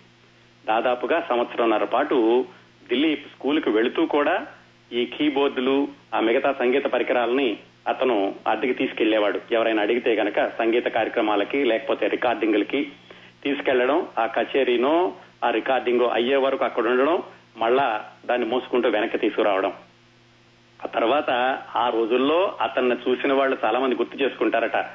దాదాపుగా 0.67 1.25
సంవత్సరంన్నర 1.29 1.83
పాటు 1.83 2.45
దిలీప్ 2.89 3.27
స్కూల్కు 3.27 3.69
వెళుతూ 3.69 4.05
కూడా 4.05 4.47
ఈ 4.91 5.05
కీబోర్డులు 5.05 5.87
ఆ 6.15 6.19
మిగతా 6.19 6.53
సంగీత 6.53 6.85
పరికరాలని 6.85 7.57
అతను 7.87 8.35
అద్దెకి 8.47 8.73
తీసుకెళ్ళేవాడు 8.73 9.41
ఎవరైనా 9.51 9.81
అడిగితే 9.81 10.13
గనక 10.13 10.49
సంగీత 10.57 10.87
కార్యక్రమాలకి 10.87 11.63
లేకపోతే 11.63 12.07
రికార్డింగ్లకి 12.07 12.91
తీసుకెళ్ళడం 13.43 14.07
ఆ 14.19 14.25
కచేరీనో 14.25 15.13
ఆ 15.43 15.49
రికార్డింగ్ 15.49 16.01
అయ్యే 16.01 16.35
వరకు 16.35 16.65
అక్కడ 16.65 16.87
ఉండడం 16.87 17.23
మళ్ళా 17.57 18.05
దాన్ని 18.25 18.47
మోసుకుంటూ 18.47 18.89
వెనక్కి 18.89 19.17
తీసుకురావడం. 19.17 19.73
ఆ 20.83 20.87
తర్వాత 20.87 21.29
ఆ 21.75 21.89
రోజుల్లో 21.89 22.57
అతన్ని 22.61 22.95
చూసిన 23.09 23.33
వాళ్ళు 23.33 23.57
చాలా 23.65 23.79
మంది 23.79 23.95
గుర్తు 23.95 24.23
చేసుకుంటారట. 24.23 24.85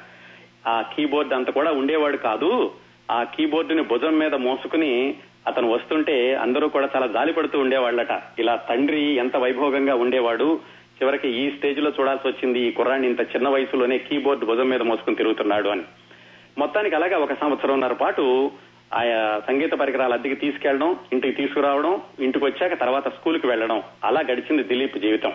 ఆ 0.67 0.81
కీబోర్డ్ 0.81 1.33
అంతా 1.33 1.51
కూడా 1.51 1.71
ఉండేవాడు 1.71 2.17
కాదు. 2.17 2.71
ఆ 3.11 3.23
కీబోర్డుని 3.23 3.81
భుజం 3.81 4.19
మీద 4.19 4.35
మోసుకుని 4.35 5.15
అతను 5.47 5.71
వస్తుంటే 5.71 6.35
అందరూ 6.35 6.67
కూడా 6.67 6.89
చాలా 6.95 7.07
జాలి 7.07 7.33
పడుతూ 7.33 7.59
ఉండేవాళ్ళట. 7.59 8.21
ఇలా 8.39 8.55
తండ్రి 8.55 9.01
ఎంత 9.01 9.37
వైభోగంగా 9.37 9.95
ఉండేవాడు 9.95 10.59
చివరికి 11.03 11.29
ఈ 11.29 11.51
స్టేజ్లో 11.51 11.91
చూడాల్సి 11.99 12.27
వచ్చింది 12.27 12.59
ఈ 12.59 12.71
కుర్రాన్ని 12.71 13.07
ఇంత 13.07 13.21
చిన్న 13.21 13.49
వయసులోనే 13.49 13.97
కీబోర్డ్ 13.97 14.45
భుజం 14.45 14.69
మీద 14.69 14.81
మోసుకుని 14.81 15.15
తిరుగుతున్నాడు 15.15 15.69
అని. 15.69 15.81
మొత్తానికి 16.57 16.95
అలాగే 16.95 17.15
ఒక 17.15 17.33
సంవత్సరంన్నర 17.33 17.93
పాటు 17.93 18.51
ఆయా 18.93 19.41
సంగీత 19.47 19.71
పరికరాలు 19.71 20.13
అద్దెకి 20.13 20.35
తీసుకెళ్ళడం 20.35 20.95
ఇంటికి 21.13 21.33
తీసుకురావడం 21.33 22.01
ఇంటికి 22.19 22.45
వచ్చాక 22.45 22.79
తర్వాత 22.79 23.07
స్కూల్కి 23.07 23.47
వెళ్ళడం 23.47 23.83
అలా 24.03 24.21
గడిచింది 24.21 24.63
దిలీప్ 24.63 24.97
జీవితం. 24.97 25.33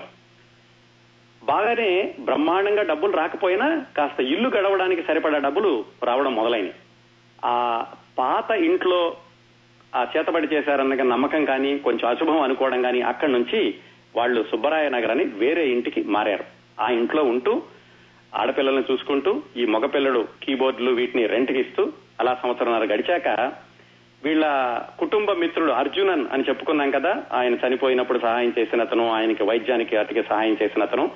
బాగానే 1.44 2.14
బ్రహ్మాండంగా 2.20 2.82
డబ్బులు 2.82 3.12
రాకపోయినా 3.12 3.84
కాస్త 3.96 4.20
ఇల్లు 4.20 4.48
గడవడానికి 4.48 5.02
సరిపడా 5.02 5.38
డబ్బులు 5.38 5.84
రావడం 6.04 6.34
మొదలైనవి 6.34 6.72
ఆ 7.44 7.84
పాత 8.18 8.50
ఇంట్లో 8.50 9.16
ఆ 9.94 10.06
చేతబడి 10.16 10.54
చేశారన్న 10.54 10.94
నమ్మకం 10.94 11.44
కానీ 11.44 11.78
కొంచెం 11.78 12.10
అశుభం 12.10 12.40
అనుకోవడం 12.40 12.82
కానీ 12.82 13.00
అక్కడి 13.00 13.32
నుంచి 13.32 13.74
వాళ్ళు 14.16 14.46
సుబ్బరాయ 14.50 14.88
నగర్ 14.88 15.10
అని 15.10 15.24
వేరే 15.24 15.68
ఇంటికి 15.68 16.02
మారారు. 16.02 16.44
ఆ 16.80 16.90
ఇంట్లో 16.90 17.22
ఉంటూ 17.24 17.62
ఆడపిల్లల్ని 18.34 18.84
చూసుకుంటూ 18.92 19.42
ఈ 19.56 19.64
మగపిల్లడు 19.64 20.28
కీబోర్డులు 20.42 20.90
వీటిని 20.90 21.26
రెంట్కి 21.26 21.60
ఇస్తూ 21.60 21.92
అలా 22.20 22.34
సంవత్సరంన్నర 22.42 22.84
గడిచాక 22.84 23.52
వీళ్ళ 24.24 24.44
కుటుంబ 24.98 25.32
మిత్రుడు 25.32 25.72
అర్జునన్ 25.72 26.26
అని 26.32 26.44
చెప్పుకున్నాం 26.48 26.90
కదా 26.90 27.22
ఆయన 27.32 27.54
చనిపోయినప్పుడు 27.54 28.18
సహాయం 28.18 28.52
చేసిన 28.58 28.80
అతను 28.80 29.10
ఆయనకి 29.10 29.42
వైద్యానికి 29.42 29.96
అతికి 29.96 30.22
సహాయం 30.22 30.56
చేసిన 30.62 30.82
అతను. 30.82 31.10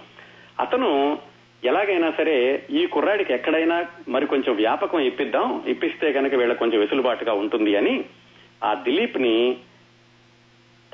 అతను 0.60 1.18
ఎలాగైనా 1.64 2.10
సరే 2.10 2.66
ఈ 2.70 2.86
కుర్రాడికి 2.86 3.32
ఎక్కడైనా 3.32 3.86
మరి 4.08 4.26
కొంచెం 4.26 4.56
వ్యాపకం 4.56 5.00
ఇప్పిద్దాం 5.00 5.62
ఇప్పిస్తే 5.66 6.12
కనుక 6.12 6.34
వీళ్ళ 6.34 6.52
కొంచెం 6.52 6.80
వెసులుబాటుగా 6.80 7.32
ఉంటుంది 7.32 7.76
అని 7.76 8.04
ఆ 8.64 8.74
దిలీప్ని 8.74 9.56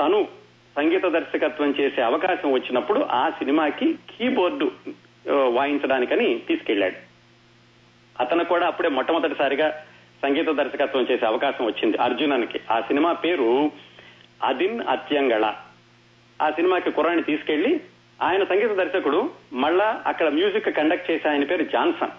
తను 0.00 0.28
సంగీత 0.76 1.04
దర్శకత్వం 1.06 1.74
చేసే 1.80 2.02
అవకాశం 2.02 2.52
వచ్చినప్పుడు 2.52 3.00
ఆ 3.00 3.30
సినిమాకి 3.30 3.94
కీబోర్డు 3.94 4.72
వాయించడానికని 5.28 6.38
తీసుకెళ్ళాడు 6.48 6.98
అతను 8.22 8.44
కూడా 8.44 8.66
అప్పుడే 8.66 8.88
మొట్టమొదటిసారిగా 8.88 9.84
సంగీత 10.22 10.48
దర్శకత్వం 10.48 11.06
చేసే 11.10 11.26
అవకాశం 11.26 11.64
వచ్చింది 11.64 11.96
అర్జునన్కి. 11.96 12.60
ఆ 12.70 12.80
సినిమా 12.80 13.12
పేరు 13.12 13.70
అదిన్ 14.44 14.80
అత్యంగళ. 14.80 15.54
ఆ 16.42 16.50
సినిమాకి 16.50 16.90
కుర్రాన్ని 16.90 17.22
తీసుకెళ్ళి 17.22 17.80
ఆయన 18.22 18.44
సంగీత 18.44 18.70
దర్శకుడు 18.70 19.30
మళ్ళా 19.52 20.02
అక్కడ 20.06 20.28
మ్యూజిక్ 20.28 20.76
కండక్ట్ 20.76 21.10
చేసే 21.10 21.28
ఆయన 21.28 21.44
పేరు 21.44 21.64
జాన్సన్. 21.64 22.14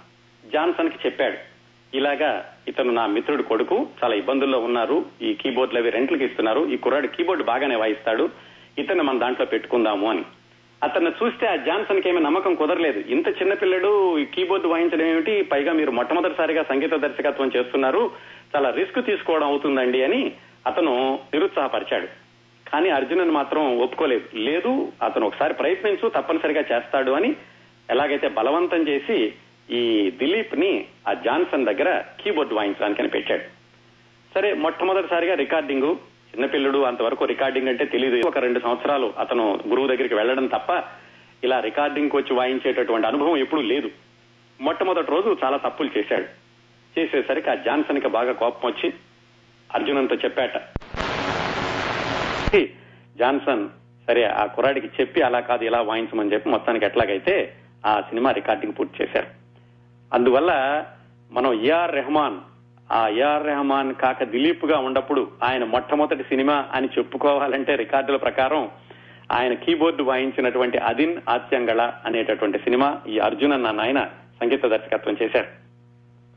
జాన్సన్కి 0.51 0.99
చెప్పాడు. 1.05 1.37
ఇలాగా 1.93 2.53
ఇతను 2.67 2.91
నా 2.91 3.07
మిత్రుడు 3.07 3.43
కొడుకు 3.43 3.87
చాలా 4.03 4.15
ఇబ్బందుల్లో 4.15 4.59
ఉన్నారు. 4.59 5.05
ఈ 5.21 5.33
కీబోర్డ్లు 5.33 5.79
అవి 5.79 5.89
రెంట్లకి 5.89 6.25
ఇస్తున్నారు. 6.25 6.69
ఈ 6.69 6.77
కుర్రాడు 6.77 7.07
కీబోర్డ్ 7.07 7.43
బాగానే 7.43 7.75
వాయిస్తాడు. 7.75 8.29
ఇతను 8.77 9.03
మన 9.03 9.17
దాంట్లో 9.17 9.45
పెట్టుకుందాము 9.45 10.09
అని. 10.09 10.23
అతన్ని 10.83 11.11
చూస్తే 11.11 11.47
ఆ 11.47 11.55
జాన్సన్కి 11.55 12.09
ఏమీ 12.09 12.19
నమ్మకం 12.19 12.55
కుదరలేదు. 12.55 12.99
ఇంత 12.99 13.27
చిన్న 13.27 13.53
పిల్లడు 13.53 14.17
ఈ 14.19 14.25
వాయించడం 14.65 15.05
ఏమిటి? 15.05 15.41
పైగా 15.41 15.73
మీరు 15.73 15.91
మొట్టమొదటిసారిగా 15.91 16.63
సంగీత 16.63 16.93
దర్శకత్వం 16.93 17.51
చేస్తున్నారు. 17.55 18.11
చాలా 18.55 18.69
రిస్క్ 18.69 19.05
తీసుకోవడం 19.05 19.47
అవుతుందండి 19.47 20.03
అని 20.03 20.33
అతను 20.67 21.19
నిరుత్సాహపరిచాడు. 21.33 22.07
కానీ 22.69 22.89
అర్జునన్ 22.89 23.31
మాత్రం 23.31 23.79
ఒప్పుకోలేదు. 23.79 24.37
లేదు 24.37 24.91
అతను 25.03 25.27
ఒకసారి 25.27 25.53
ప్రయత్నించు 25.53 26.09
తప్పనిసరిగా 26.09 26.59
చేస్తాడు 26.59 27.11
అని 27.11 27.35
ఎలాగైతే 27.89 28.27
బలవంతం 28.27 28.87
చేసి 28.87 29.33
ఈ 29.71 30.11
దిలీప్ని 30.11 30.85
ఆ 31.07 31.13
జాన్సన్ 31.13 31.65
దగ్గర 31.65 32.03
కీబోర్డ్ 32.21 32.53
వాయించడానికని 32.53 33.07
పెట్టాడు. 33.07 33.43
సరే 34.35 34.53
మొట్టమొదటిసారిగా 34.53 35.35
రికార్డింగ్ 35.35 35.95
చిన్నపిల్లడు 36.27 36.77
అంతవరకు 36.77 37.25
రికార్డింగ్ 37.25 37.67
అంటే 37.67 37.85
తెలియదు 37.85 38.27
ఒక 38.27 38.37
రెండు 38.37 38.59
సంవత్సరాలు 38.59 39.13
అతను 39.19 39.59
గురువు 39.67 39.87
దగ్గరికి 39.87 40.15
వెళ్ళడం 40.15 40.47
తప్ప 40.47 40.83
ఇలా 41.43 41.59
రికార్డింగ్ 41.59 42.09
వచ్చి 42.15 42.33
వాయించేటటువంటి 42.33 43.07
అనుభవం 43.07 43.37
ఎప్పుడూ 43.37 43.61
లేదు. 43.61 43.91
మొట్టమొదటి 44.61 45.11
రోజు 45.11 45.37
చాలా 45.43 45.57
తప్పులు 45.57 45.89
చేశాడు. 45.97 46.25
చేసేసరికి 46.99 47.49
ఆ 47.49 47.53
జాన్సన్కి 47.53 48.07
బాగా 48.07 48.31
కోపం 48.31 48.69
వచ్చి 48.69 48.93
అర్జునంతో 49.75 50.15
చెప్పాట. 50.15 50.51
జాన్సన్ 53.17 53.69
సరే 54.07 54.23
ఆ 54.23 54.45
కుర్రాడికి 54.45 54.87
చెప్పి 54.87 55.21
అలా 55.21 55.39
కాదు 55.39 55.63
ఇలా 55.63 55.81
వాయించమని 55.81 56.33
చెప్పి 56.33 56.49
మొత్తానికి 56.49 56.85
ఎట్లాగైతే 56.85 57.53
ఆ 57.85 58.01
సినిమా 58.01 58.31
రికార్డింగ్ 58.31 58.73
పూర్తి 58.79 59.03
చేశారు. 59.03 59.46
అందువల్ల 60.13 60.51
మనం 61.31 61.53
ఏఆర్ 61.53 61.95
రెహమాన్ 61.95 62.37
ఆ 62.91 63.07
ఏఆర్ 63.07 63.45
రెహమాన్ 63.45 63.95
కాక 63.95 64.23
దిలీప్గా 64.23 64.77
ఉన్నప్పుడు 64.79 65.31
ఆయన 65.43 65.63
మొట్టమొదటి 65.63 66.23
సినిమా 66.23 66.65
అని 66.73 66.89
చెప్పుకోవాలంటే 66.97 67.75
రికార్డుల 67.75 68.15
ప్రకారం 68.15 68.69
ఆయన 69.31 69.53
కీబోర్డు 69.53 70.03
వాయించినటువంటి 70.03 70.77
అదిన్ 70.77 71.17
ఆత్యంగళ 71.29 71.93
అనేటటువంటి 72.05 72.57
సినిమా 72.57 73.01
ఈ 73.07 73.19
అర్జున్ 73.19 73.53
అన్న 73.53 73.71
నాయన 73.71 74.09
సంగీత 74.41 74.65
దర్శకత్వం 74.65 75.17
చేశారు. 75.21 75.47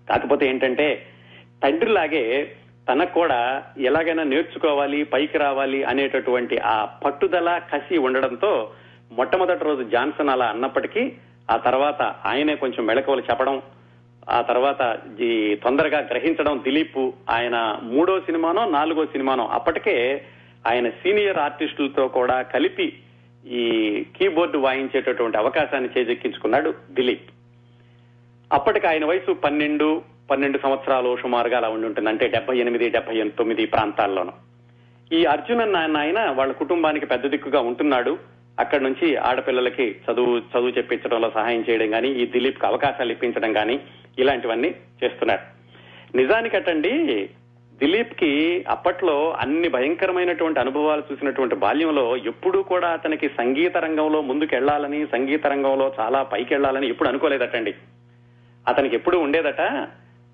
కాకపోతే 0.09 0.49
ఏంటంటే 0.49 1.07
తండ్రిలాగే 1.63 2.57
తనకు 2.89 3.15
కూడా 3.15 3.63
ఎలాగైనా 3.79 4.23
నేర్చుకోవాలి 4.23 5.05
పైకి 5.05 5.39
రావాలి 5.39 5.85
అనేటటువంటి 5.85 6.59
ఆ 6.59 6.85
పట్టుదల 6.85 7.59
కసి 7.59 7.99
ఉండడంతో 7.99 8.71
మొట్టమొదటి 9.13 9.65
రోజు 9.65 9.83
జాన్సన్ 9.83 10.29
అలా 10.29 10.47
అన్నప్పటికీ 10.47 11.13
ఆ 11.51 11.57
తర్వాత 11.57 12.03
ఆయనే 12.03 12.57
కొంచెం 12.57 12.87
మెళకువలు 12.87 13.21
చెప్పడం 13.21 13.63
ఆ 14.31 14.41
తర్వాత 14.41 14.99
ఈ 15.21 15.55
తొందరగా 15.55 15.99
గ్రహించడం 15.99 16.61
దిలీప్ 16.65 17.11
ఆయన 17.31 17.79
మూడో 17.83 18.21
సినిమానో 18.21 18.71
నాలుగో 18.71 19.05
సినిమానో 19.07 19.47
అప్పటికే 19.47 20.25
ఆయన 20.67 20.89
సీనియర్ 20.89 21.39
ఆర్టిస్టులతో 21.39 22.09
కూడా 22.09 22.43
కలిపి 22.43 22.99
ఈ 23.47 24.05
కీబోర్డు 24.17 24.59
వాయించేటటువంటి 24.59 25.39
అవకాశాన్ని 25.39 25.91
చేజెక్కించుకున్నాడు 25.99 26.75
దిలీప్. 26.91 27.31
అప్పటికి 28.53 28.87
ఆయన 28.87 29.05
వయసు 29.05 29.33
పన్నెండు 29.33 30.03
పన్నెండు 30.31 30.59
సంవత్సరాలు 30.59 31.17
సుమారుగా 31.23 31.57
అలా 31.57 31.69
ఉండుంటుంది 31.69 32.09
అంటే 32.09 32.29
డెబ్బై 32.29 32.59
ఎనిమిది 32.59 32.91
డెబ్బై 32.91 33.29
తొమ్మిది 33.29 33.67
ప్రాంతాల్లోనూ. 33.67 34.33
ఈ 35.13 35.25
అర్జున్ 35.25 35.61
అన్న 35.61 35.97
ఆయన 35.97 36.31
వాళ్ళ 36.31 36.53
కుటుంబానికి 36.53 37.07
పెద్ద 37.07 37.27
దిక్కుగా 37.27 37.61
ఉంటున్నాడు. 37.61 38.19
అక్కడి 38.61 38.85
నుంచి 38.85 39.17
ఆడపిల్లలకి 39.17 39.97
చదువు 40.07 40.39
చదువు 40.39 40.69
చెప్పించడంలో 40.69 41.31
సహాయం 41.31 41.65
చేయడం 41.71 41.91
కానీ 41.91 42.09
ఈ 42.09 42.27
దిలీప్కి 42.27 42.67
అవకాశాలు 42.67 43.13
ఇప్పించడం 43.13 43.53
కానీ 43.53 43.81
ఇలాంటివన్నీ 44.19 44.75
చేస్తున్నారు. 45.05 45.45
నిజానికటండి 46.17 47.31
దిలీప్కి 47.75 48.65
అప్పట్లో 48.69 49.31
అన్ని 49.31 49.69
భయంకరమైనటువంటి 49.69 50.61
అనుభవాలు 50.61 51.03
చూసినటువంటి 51.13 51.55
బాల్యంలో 51.55 52.17
ఎప్పుడూ 52.17 52.63
కూడా 52.63 52.89
అతనికి 52.89 53.29
సంగీత 53.29 53.77
రంగంలో 53.77 54.21
ముందుకెళ్ళాలని 54.23 55.07
సంగీత 55.07 55.47
రంగంలో 55.47 55.95
చాలా 56.01 56.23
పైకెళ్ళాలని 56.23 56.89
ఎప్పుడు 56.89 57.09
అనుకోలేదటండి. 57.09 57.75
అతనికి 58.69 58.97
ఎప్పుడు 58.97 59.17
ఉండేదట 59.17 59.89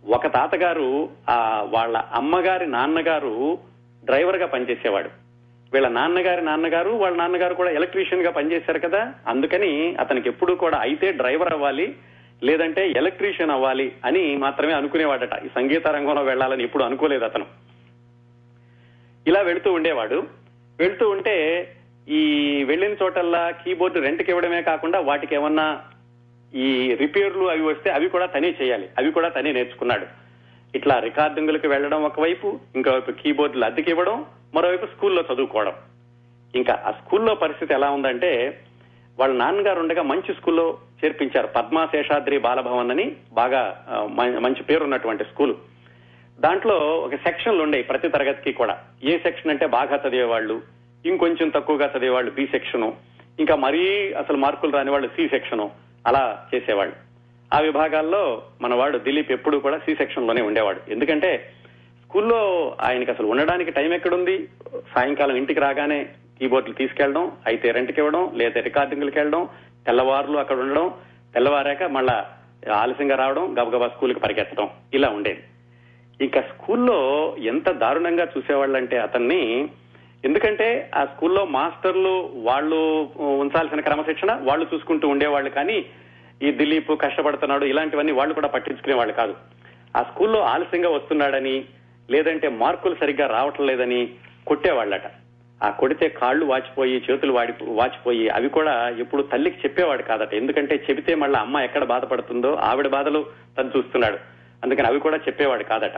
ఒక 0.08 0.26
తాతగారు 0.26 1.08
ఆ 1.28 1.66
వాళ్ళ 1.68 1.96
అమ్మగారి 1.96 2.66
నాన్నగారు 2.66 3.58
డ్రైవర్గా 4.04 4.46
పనిచేసేవాడు. 4.46 5.25
వీళ్ళ 5.72 5.88
నాన్నగారి 5.88 6.42
నాన్నగారు 6.42 6.90
వాళ్ళ 6.90 7.16
నాన్నగారు 7.16 7.54
కూడా 7.54 7.70
ఎలక్ట్రీషియన్గా 7.70 8.30
పనిచేశారు 8.30 8.78
కదా. 8.78 9.14
అందుకని 9.28 9.94
అతనికి 9.94 10.28
ఎప్పుడు 10.28 10.54
కూడా 10.54 10.78
అయితే 10.78 11.12
డ్రైవర్ 11.12 11.52
అవ్వాలి 11.52 11.94
లేదంటే 12.42 12.90
ఎలక్ట్రీషియన్ 12.90 13.50
అవ్వాలి 13.50 13.92
అని 14.04 14.36
మాత్రమే 14.36 14.72
అనుకునేవాడట. 14.72 15.44
ఈ 15.44 15.48
సంగీత 15.54 15.86
రంగంలో 15.86 16.22
వెళ్ళాలని 16.22 16.64
ఎప్పుడు 16.64 16.84
అనుకోలేదు 16.84 17.24
అతను. 17.24 17.46
ఇలా 19.26 19.40
వెళుతూ 19.40 19.72
ఉండేవాడు. 19.72 20.26
వెళ్తూ 20.78 21.10
ఉంటే 21.10 21.68
ఈ 22.08 22.64
వెళ్ళిన 22.64 22.96
చోటల్లా 23.02 23.50
కీబోర్డు 23.50 23.98
రెంట్కి 23.98 24.30
ఇవ్వడమే 24.30 24.62
కాకుండా 24.62 25.00
వాటికి 25.00 25.34
ఏమన్నా 25.34 25.80
ఈ 26.54 26.94
రిపేర్లు 26.94 27.50
అవి 27.50 27.62
వస్తే 27.62 27.90
అవి 27.90 28.08
కూడా 28.08 28.26
తనే 28.26 28.54
చేయాలి. 28.62 28.88
అవి 28.98 29.10
కూడా 29.10 29.28
తనే 29.28 29.52
నేర్చుకున్నాడు. 29.52 30.06
ఇట్లా 30.74 30.98
రికార్డింగులకు 30.98 31.68
వెళ్ళడం 31.68 32.02
ఒకవైపు 32.02 32.60
ఇంకోవైపు 32.76 33.10
కీబోర్డులు 33.10 33.64
అద్దెకి 33.64 33.90
ఇవ్వడం 33.90 34.24
మరోవైపు 34.55 34.86
స్కూల్లో 34.86 35.24
చదువుకోవడం. 35.32 35.72
ఇంకా 36.55 36.82
ఆ 36.86 36.90
స్కూల్లో 36.90 37.34
పరిస్థితి 37.34 37.74
ఎలా 37.74 37.90
ఉందంటే 37.90 38.61
వాళ్ళ 39.18 39.34
నాన్నగారు 39.34 39.80
ఉండగా 39.80 40.03
మంచి 40.03 40.34
స్కూల్లో 40.34 40.78
చేర్పించారు. 41.05 41.47
పద్మాశేషాద్రి 41.47 42.38
బాలభవన్ 42.38 42.90
అని 42.90 43.16
బాగా 43.32 43.62
మంచి 44.16 44.62
పేరున్నటువంటి 44.62 45.24
స్కూల్. 45.24 45.55
దాంట్లో 46.40 46.76
ఒక 46.76 47.14
సెక్షన్లు 47.14 47.62
ఉండేవి 47.62 47.82
ప్రతి 47.82 48.09
తరగతికి 48.09 48.53
కూడా. 48.53 48.78
ఏ 49.05 49.18
సెక్షన్ 49.18 49.51
అంటే 49.51 49.66
బాగా 49.66 50.09
చదివేవాళ్ళు 50.09 50.62
ఇంకొంచెం 51.07 51.49
తక్కువగా 51.49 51.92
చదివేవాళ్ళు 51.97 52.30
బి 52.30 52.47
సెక్షను 52.47 52.97
ఇంకా 53.40 53.57
మరీ 53.57 54.12
అసలు 54.12 54.36
మార్కులు 54.36 54.72
రాని 54.72 54.90
వాళ్ళు 54.90 55.09
సి 55.09 55.28
సెక్షను 55.28 55.70
అలా 56.07 56.47
చేసేవాళ్ళు. 56.55 56.94
ఆ 57.55 57.59
విభాగాల్లో 57.61 58.42
మనవాడు 58.61 58.99
దిలీప్ 58.99 59.32
ఎప్పుడు 59.32 59.59
కూడా 59.59 59.78
సి 59.78 59.94
సెక్షన్లోనే 59.94 60.42
ఉండేవాడు. 60.42 60.80
ఎందుకంటే 60.88 61.51
స్కూల్లో 62.16 62.76
ఆయనకి 62.80 63.10
అసలు 63.10 63.26
ఉండడానికి 63.26 63.70
టైం 63.70 63.92
ఎక్కడుంది? 63.92 64.48
సాయంకాలం 64.94 65.36
ఇంటికి 65.36 65.60
రాగానే 65.60 65.98
కీబోర్డులు 66.38 66.74
తీసుకెళ్ళడం 66.74 67.32
అయితే 67.46 67.70
రెంట్కి 67.70 68.00
ఇవ్వడం 68.00 68.30
లేదా 68.34 68.60
రికార్డింగ్లకు 68.60 69.18
వెళ్ళడం 69.18 69.48
తెల్లవారులు 69.86 70.38
అక్కడ 70.38 70.56
ఉండడం 70.56 70.86
తెల్లవారాక 71.34 71.82
మళ్ళా 71.82 72.26
ఆలస్యంగా 72.72 73.16
రావడం 73.16 73.52
గబగబా 73.58 73.88
స్కూల్కి 73.88 74.20
పరిగెత్తడం 74.20 74.68
ఇలా 74.94 75.08
ఉండేది. 75.08 75.42
ఇంకా 76.20 76.40
స్కూల్లో 76.40 76.98
ఎంత 77.38 77.70
దారుణంగా 77.70 78.26
చూసేవాళ్ళంటే 78.38 78.98
అతన్ని 78.98 79.68
ఎందుకంటే 80.24 80.90
ఆ 80.94 81.04
స్కూల్లో 81.04 81.44
మాస్టర్లు 81.44 82.30
వాళ్ళు 82.34 83.08
ఉంచాల్సిన 83.20 83.80
క్రమశిక్షణ 83.80 84.40
వాళ్ళు 84.42 84.66
చూసుకుంటూ 84.74 85.08
ఉండేవాళ్ళు 85.08 85.50
కానీ 85.50 85.86
ఈ 86.42 86.50
దిలీప్ 86.52 86.92
కష్టపడుతున్నాడు 87.00 87.64
ఇలాంటివన్నీ 87.64 88.12
వాళ్ళు 88.12 88.34
కూడా 88.34 88.48
పట్టించుకునేవాళ్ళు 88.48 89.14
కాదు. 89.14 89.36
ఆ 89.96 90.02
స్కూల్లో 90.02 90.40
ఆలస్యంగా 90.40 90.88
వస్తున్నాడని 90.88 91.64
లేదంటే 92.11 92.48
మార్కులు 92.48 92.96
సరిగ్గా 93.00 93.26
రావటం 93.26 93.66
లేదని 93.66 94.11
కొట్టేవాళ్ళట. 94.46 95.02
ఆ 95.64 95.70
కొడితే 95.70 96.09
కాళ్ళు 96.09 96.44
వాచిపోయి 96.46 97.04
చేతులు 97.11 97.32
వాడి 97.32 97.52
వాచిపోయి 97.62 98.28
అవి 98.28 98.48
కూడా 98.48 98.88
ఇప్పుడు 98.88 99.22
తల్లికి 99.22 99.59
చెప్పేవాడు 99.59 100.02
కాదట. 100.02 100.34
ఎందుకంటే 100.34 100.84
చెబితే 100.90 101.14
మళ్ళీ 101.14 101.38
అమ్మ 101.38 101.59
ఎక్కడ 101.59 101.84
బాధపడుతుందో 101.84 102.52
ఆవిడ 102.52 102.86
బాధలు 102.86 103.26
తను 103.59 103.70
చూస్తున్నాడు. 103.76 104.18
అందుకని 104.64 104.86
అవి 104.86 105.00
కూడా 105.00 105.16
చెప్పేవాడు 105.16 105.64
కాదట. 105.64 105.96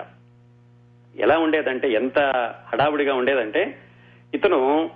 ఎలా 1.16 1.38
ఉండేదంటే 1.38 1.92
ఎంత 1.92 2.18
హడావుడిగా 2.72 3.14
ఉండేదంటే 3.14 3.78
ఇతను 4.34 4.90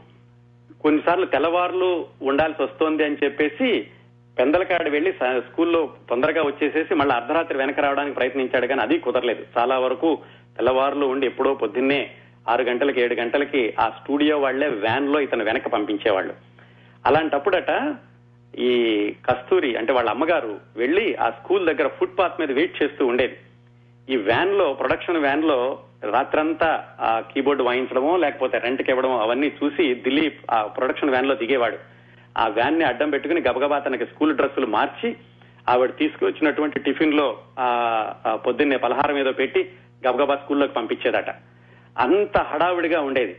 కొన్నిసార్లు 0.82 1.26
తెల్లవారులు 1.26 2.06
ఉండాల్సి 2.22 2.62
వస్తోంది 2.62 3.04
అని 3.04 3.16
చెప్పేసి 3.24 3.86
పెందలకాడ 4.38 4.88
వెళ్ళి 4.88 5.12
స్కూల్లో 5.38 5.90
తొందరగా 6.08 6.42
వచ్చేసేసి 6.42 6.94
మళ్ళీ 6.94 7.14
అర్ధరాత్రి 7.14 7.58
వెనక 7.58 7.80
రావడానికి 7.80 8.16
ప్రయత్నించాడు. 8.16 8.66
కానీ 8.66 8.80
అది 8.80 8.98
కుదరలేదు. 8.98 9.44
చాలా 9.58 9.78
వరకు 9.78 10.18
తెల్లవారులు 10.56 11.06
ఉండి 11.06 11.26
ఎప్పుడో 11.26 11.54
పొద్దున్నే 11.54 12.10
ఆరు 12.48 12.62
గంటలకి 12.62 13.00
ఏడు 13.00 13.14
గంటలకి 13.14 13.74
ఆ 13.80 13.88
స్టూడియో 13.88 14.38
వాళ్ళే 14.38 14.68
వ్యాన్లో 14.68 15.20
ఇతను 15.20 15.44
వెనక 15.44 15.66
పంపించేవాళ్ళు. 15.66 16.34
అలాంటప్పుడట 17.06 17.96
ఈ 18.58 18.70
కస్తూరి 19.26 19.76
అంటే 19.76 19.92
వాళ్ళ 19.92 20.10
అమ్మగారు 20.10 20.60
వెళ్ళి 20.76 21.14
ఆ 21.14 21.30
స్కూల్ 21.30 21.66
దగ్గర 21.66 21.88
ఫుట్ 21.88 22.18
పాత్ 22.18 22.40
మీద 22.40 22.50
వెయిట్ 22.50 22.82
చేస్తూ 22.82 23.06
ఉండేది. 23.06 23.36
ఈ 24.08 24.16
వ్యాన్లో 24.16 24.72
ప్రొడక్షన్ 24.72 25.16
వ్యాన్లో 25.16 25.78
రాత్రంతా 26.10 26.96
ఆ 27.00 27.20
కీబోర్డ్ 27.20 27.62
వాయించడమో 27.62 28.16
లేకపోతే 28.16 28.58
రెంట్కి 28.58 28.90
ఇవ్వడమో 28.90 29.18
అవన్నీ 29.18 29.52
చూసి 29.64 29.94
దిలీప్ 29.94 30.40
ఆ 30.50 30.62
ప్రొడక్షన్ 30.62 31.10
వ్యాన్లో 31.10 31.34
దిగేవాడు. 31.34 31.76
ఆ 32.38 32.48
వ్యాన్ని 32.48 32.84
అడ్డం 32.84 33.10
పెట్టుకుని 33.10 33.40
గబగబా 33.40 33.78
తనకి 33.78 34.06
స్కూల్ 34.06 34.36
డ్రెస్సులు 34.36 34.66
మార్చి 34.66 35.16
ఆవిడ 35.68 35.90
తీసుకొచ్చినటువంటి 35.98 36.78
టిఫిన్లో 36.80 37.38
ఆ 37.58 37.66
ఆ 38.26 38.36
పొద్దున్నే 38.36 38.76
పలహారం 38.76 39.18
ఏదో 39.18 39.32
పెట్టి 39.32 39.70
గబగబా 40.08 40.36
స్కూల్లోకి 40.36 40.72
పంపించేదట 40.72 41.30
అంత 41.98 42.38
హడావిడిగా 42.38 43.00
ఉండేది. 43.00 43.36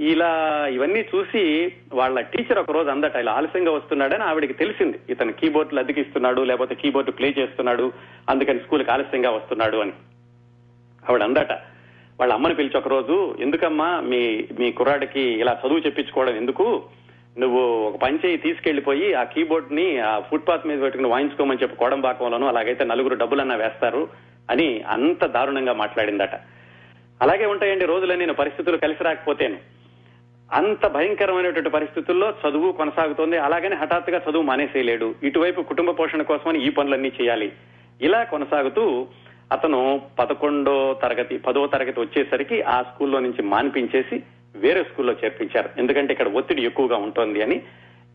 ఇలా 0.00 0.66
ఇవన్నీ 0.72 1.04
చూసి 1.14 1.72
వాళ్ళ 1.92 2.20
టీచర్ 2.20 2.58
ఒక 2.58 2.70
రోజు 2.70 2.88
అందట 2.88 3.16
ఇలా 3.16 3.32
ఆలస్యంగా 3.32 3.72
వస్తున్నాడని 3.72 4.22
ఆవిడకి 4.22 4.52
తెలిసింది. 4.52 5.00
ఇతను 5.10 5.32
కీబోర్డులు 5.32 5.80
అద్దెకిస్తున్నాడు 5.80 6.40
లేకపోతే 6.40 6.74
కీబోర్డు 6.74 7.10
ప్లే 7.10 7.34
చేస్తున్నాడు 7.38 7.92
అందుకని 8.28 8.58
స్కూల్కి 8.58 8.90
ఆలస్యంగా 8.90 9.30
వస్తున్నాడు 9.30 9.76
అని. 9.76 9.92
ఆవిడ 11.08 11.22
అందట 11.22 11.52
వాళ్ళ 12.20 12.32
అమ్మని 12.32 12.54
పిలిచి 12.54 12.78
ఒక 12.78 12.88
రోజు 12.88 13.36
ఎందుకమ్మా 13.40 14.00
మీ 14.00 14.48
మీ 14.58 14.72
కుర్రాడికి 14.72 15.20
ఇలా 15.20 15.60
చదువు 15.66 15.78
చెప్పించుకోవడం 15.78 16.36
ఎందుకు? 16.36 16.82
నువ్వు 17.38 17.60
ఒక 17.60 18.02
పంచేయి 18.02 18.36
తీసుకెళ్ళిపోయి 18.36 19.14
ఆ 19.14 19.24
కీబోర్డ్ని 19.24 19.98
ఆ 19.98 20.20
ఫుట్పాత్ 20.20 20.66
మీద 20.66 20.80
పెట్టుకుని 20.80 21.08
వాయించుకోమని 21.08 21.58
చెప్పి 21.62 21.76
కోడంబాకంలోను 21.76 22.46
అలాగైతే 22.46 22.84
నలుగురు 22.84 23.14
డబ్బులన్నా 23.14 23.56
వేస్తారు. 23.56 24.08
అని 24.50 24.82
అంత 24.82 25.24
దారుణంగా 25.24 25.72
మాట్లాడిందట. 25.72 26.34
అలాగే 27.22 27.46
ఉంటాయండి 27.46 27.86
రోజులన్నీ 27.86 28.24
నేను 28.24 28.34
పరిస్థితులు 28.34 28.76
కలిసి 28.76 29.04
రాకపోతేను. 29.04 29.56
అంత 30.52 30.86
భయంకరమైనటువంటి 30.86 31.70
పరిస్థితుల్లో 31.70 32.30
చదువు 32.30 32.72
కొనసాగుతోంది. 32.72 33.38
అలాగని 33.38 33.74
హఠాత్తుగా 33.74 34.22
చదువు 34.30 34.42
మానేసేయలేడు. 34.42 35.14
ఇటువైపు 35.22 35.60
కుటుంబ 35.60 35.90
పోషణ 35.90 36.22
కోసమని 36.22 36.66
ఈ 36.66 36.70
పనులన్నీ 36.70 37.12
చేయాలి. 37.22 37.52
ఇలా 38.00 38.24
కొనసాగుతూ 38.24 39.06
అతను 39.52 40.02
పదకొండో 40.18 40.98
తరగతి 41.02 41.38
పదో 41.38 41.66
తరగతి 41.66 42.00
వచ్చేసరికి 42.00 42.62
ఆ 42.62 42.82
స్కూల్లో 42.82 43.18
నుంచి 43.18 43.42
మాన్పించేసి 43.42 44.22
వేరే 44.56 44.82
స్కూల్లో 44.82 45.12
చేర్పించారు. 45.24 45.68
ఎందుకంటే 45.78 46.12
ఇక్కడ 46.12 46.28
ఒత్తిడి 46.28 46.64
ఎక్కువగా 46.64 46.96
ఉంటుంది 46.96 47.42
అని 47.42 47.62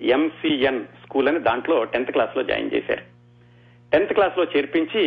ఎంసీఎన్ 0.01 0.85
స్కూల్ 0.85 1.27
అని 1.27 1.39
దాంట్లో 1.39 1.83
టెన్త్ 1.83 2.11
క్లాస్లో 2.11 2.43
జాయిన్ 2.43 2.71
చేశారు. 2.73 3.12
టెన్త్ 3.93 4.13
క్లాస్లో 4.13 4.43
చేర్పించి 4.51 5.01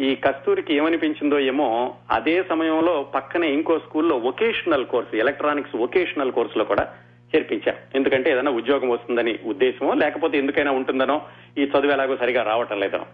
ఈ 0.00 0.08
కస్తూరికి 0.24 0.72
ఏమనిపించిందో 0.74 1.38
ఏమో 1.50 1.68
అదే 2.10 2.34
సమయంలో 2.50 2.94
పక్కనే 3.14 3.48
ఇంకో 3.48 3.74
స్కూల్లో 3.78 4.16
వొకేషనల్ 4.26 4.86
కోర్సు 4.86 5.16
ఎలక్ట్రానిక్స్ 5.16 5.74
వొకేషనల్ 5.76 6.32
కోర్సులో 6.32 6.64
కూడా 6.64 6.84
చేర్పించారు 7.32 7.80
ఎందుకంటే 7.94 8.28
ఏదైనా 8.30 8.52
ఉద్యోగం 8.60 8.90
వస్తుందని 8.90 9.34
ఉద్దేశమో 9.44 9.90
లేకపోతే 9.94 10.34
ఎందుకైనా 10.38 10.72
ఉంటుందనో 10.72 11.16
ఈ 11.58 11.64
చదువు 11.64 11.92
ఎలాగో 11.92 12.14
సరిగా 12.16 12.42
రావటం 12.42 12.78
లేదనో 12.80 13.06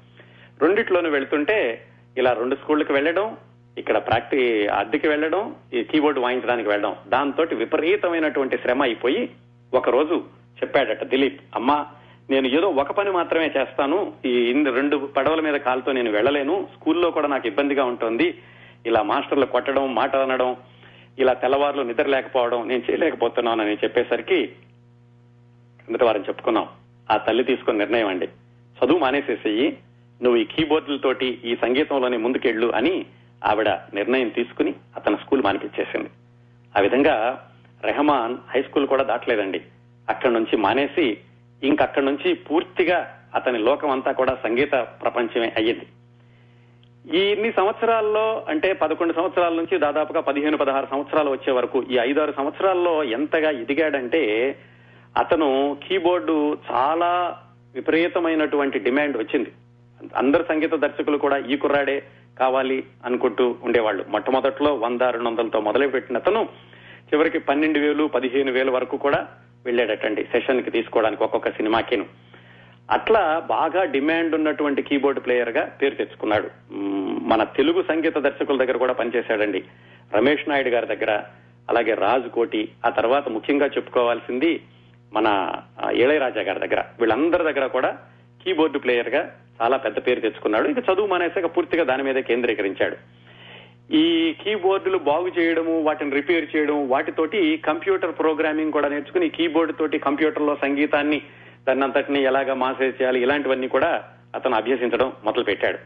రెండిట్లోనూ 0.60 1.08
వెళ్తుంటే 1.10 1.58
ఇలా 2.16 2.32
రెండు 2.32 2.56
స్కూళ్ళకి 2.56 2.92
వెళ్ళడం 2.92 3.26
ఇక్కడ 3.76 3.98
ప్రాక్టీ 4.06 4.42
అద్దెకి 4.74 5.08
వెళ్ళడం 5.08 5.42
ఈ 5.74 5.80
కీబోర్డ్ 5.84 6.18
వాయించడానికి 6.18 6.68
వెళ్ళడం 6.68 6.94
దాంతో 7.08 7.44
విపరీతమైనటువంటి 7.56 8.56
శ్రమ 8.56 8.82
అయిపోయి 8.82 9.22
ఒకరోజు 9.72 10.16
చెప్పాడట 10.58 11.04
దిలీప్ 11.06 11.40
అమ్మా 11.56 11.78
నేను 12.30 12.46
ఏదో 12.46 12.68
ఒక 12.68 12.92
పని 12.92 13.10
మాత్రమే 13.10 13.52
చేస్తాను. 13.56 14.12
ఈ 14.24 14.30
ఇన్ని 14.30 14.70
రెండు 14.70 14.96
పడవల 14.96 15.40
మీద 15.40 15.54
కాలుతో 15.54 15.92
నేను 15.92 16.10
వెళ్ళలేను. 16.10 16.68
స్కూల్లో 16.74 17.10
కూడా 17.10 17.28
నాకు 17.28 17.46
ఇబ్బందిగా 17.46 17.84
ఉంటుంది. 17.84 18.34
ఇలా 18.86 19.02
మాస్టర్లు 19.02 19.46
కొట్టడం 19.46 19.94
మాట 19.94 20.16
అనడం 20.16 20.56
ఇలా 21.18 21.32
తెల్లవారులు 21.32 21.82
నిద్ర 21.82 22.06
లేకపోవడం 22.06 22.68
నేను 22.68 22.82
చేయలేకపోతున్నానని 22.90 23.74
చెప్పేసరికి 23.74 24.46
కిందట 25.86 26.02
వారం 26.02 26.24
చెప్పుకున్నాం. 26.28 26.68
ఆ 27.10 27.16
తల్లి 27.16 27.44
తీసుకున్న 27.44 27.78
నిర్ణయం 27.78 28.08
అండి. 28.08 28.28
చదువు 28.84 28.98
మానేసేసేయి. 28.98 29.78
నువ్వు 30.22 30.40
ఈ 30.40 30.44
కీబోర్డులతోటి 30.44 31.40
ఈ 31.44 31.56
సంగీతంలోనే 31.56 32.16
ముందుకెళ్ళు 32.16 32.72
అని 32.74 33.06
ఆవిడ 33.44 33.68
నిర్ణయం 33.68 34.28
తీసుకుని 34.28 34.74
అతను 34.96 35.16
స్కూల్ 35.16 35.42
మానిపించేసింది. 35.42 36.08
ఆ 36.78 36.80
విధంగా 36.80 37.46
రెహమాన్ 37.84 38.36
హై 38.54 38.62
స్కూల్ 38.62 38.86
కూడా 38.86 39.02
దాటలేదండి. 39.02 39.62
అక్కడి 40.08 40.34
నుంచి 40.34 40.56
మానేసి 40.56 41.18
ఇంకక్కడి 41.62 42.06
నుంచి 42.06 42.34
పూర్తిగా 42.34 43.18
అతని 43.34 43.58
లోకం 43.58 43.90
అంతా 43.90 44.12
కూడా 44.12 44.38
సంగీత 44.42 44.70
ప్రపంచమే 44.72 45.52
అయ్యింది. 45.56 45.86
ఇన్ని 47.18 47.52
సంవత్సరాల్లో 47.52 48.44
అంటే 48.48 48.72
పదకొండు 48.72 49.12
సంవత్సరాల 49.12 49.54
నుంచి 49.54 49.78
దాదాపుగా 49.78 50.20
పదిహేను 50.20 50.56
పదహారు 50.56 50.88
సంవత్సరాలు 50.90 51.30
వచ్చే 51.30 51.52
వరకు 51.52 51.82
ఈ 51.90 51.96
ఐదారు 51.96 52.34
సంవత్సరాల్లో 52.36 53.04
ఎంతగా 53.04 53.50
ఎదిగాడంటే 53.50 54.56
అతను 55.16 55.76
కీబోర్డు 55.88 56.58
చాలా 56.70 57.38
విపరీతమైనటువంటి 57.74 58.78
డిమాండ్ 58.78 59.16
వచ్చింది. 59.16 59.52
అందరు 60.16 60.44
సంగీత 60.48 60.74
దర్శకులు 60.74 61.18
కూడా 61.18 61.38
ఈ 61.38 61.56
కుర్రాడే 61.56 62.02
కావాలి 62.38 62.84
అనుకుంటూ 63.04 63.56
ఉండేవాళ్ళు. 63.62 64.04
మొట్టమొదట్లో 64.08 64.74
వంద 64.74 65.00
రెండు 65.00 65.28
వందలతో 65.28 65.60
మొదలుపెట్టిన 65.60 66.16
అతను 66.16 66.48
చివరికి 67.04 67.38
పన్నెండు 67.38 67.78
వేలు 67.78 68.04
పదిహేను 68.04 68.52
వేల 68.52 68.70
వరకు 68.70 68.96
కూడా 68.96 69.26
వెళ్ళాడటండి 69.66 70.24
సెషన్కి 70.24 70.70
తీసుకోవడానికి 70.70 71.24
ఒక్కొక్క 71.24 71.50
సినిమాకిను. 71.50 72.06
అట్లా 72.90 73.42
బాగా 73.46 73.84
డిమాండ్ 73.84 74.34
ఉన్నటువంటి 74.34 74.82
కీబోర్డ్ 74.82 75.24
ప్లేయర్గా 75.24 75.64
పేరు 75.64 75.94
తెచ్చుకున్నాడు. 75.94 76.50
మన 77.22 77.44
తెలుగు 77.44 77.82
సంగీత 77.82 78.18
దర్శకుల 78.18 78.64
దగ్గర 78.64 78.76
కూడా 78.76 78.92
పనిచేశాడండి. 78.92 79.64
రమేష్ 80.14 80.48
నాయుడు 80.48 80.68
గారి 80.68 80.86
దగ్గర 80.86 81.22
అలాగే 81.70 81.94
రాజు 81.94 82.28
కోటి 82.28 82.68
ఆ 82.86 82.88
తర్వాత 82.88 83.28
ముఖ్యంగా 83.28 83.66
చెప్పుకోవాల్సింది 83.66 84.60
మన 85.12 85.52
ఇళయరాజా 85.92 86.40
గారి 86.40 86.68
దగ్గర. 86.68 86.84
వీళ్ళందరి 87.00 87.42
దగ్గర 87.42 87.66
కూడా 87.66 87.98
కీబోర్డు 88.44 88.78
ప్లేయర్గా 88.78 89.36
చాలా 89.62 89.76
పెద్ద 89.76 89.98
పేరు 90.06 90.20
తెచ్చుకున్నాడు. 90.20 90.68
ఇక 90.68 90.78
చదువు 90.78 91.06
మానేసాక 91.06 91.56
పూర్తిగా 91.56 91.84
దాని 91.84 92.02
మీదే 92.02 92.22
కేంద్రీకరించాడు. 92.22 92.96
ఈ 93.92 94.32
కీబోర్డులు 94.44 94.98
బాగు 94.98 95.28
చేయడము 95.38 95.80
వాటిని 95.80 96.10
రిపేర్ 96.10 96.56
చేయడం 96.56 96.88
వాటితోటి 96.88 97.56
కంప్యూటర్ 97.56 98.18
ప్రోగ్రామింగ్ 98.18 98.72
కూడా 98.72 98.88
నేర్చుకుని 98.88 99.28
కీబోర్డ్ 99.28 99.78
తోటి 99.78 99.98
కంప్యూటర్లో 99.98 100.56
సంగీతాన్ని 100.62 101.22
దాన్ని 101.68 101.84
అంతటిని 101.84 102.22
ఎలాగా 102.22 102.54
మాసేజ్ 102.54 103.02
చేయాలి 103.02 103.20
ఇలాంటివన్నీ 103.20 103.68
కూడా 103.68 104.04
అతను 104.34 104.56
అభ్యసించడం 104.56 105.12
మొదలు 105.24 105.44
పెట్టాడు 105.44 105.78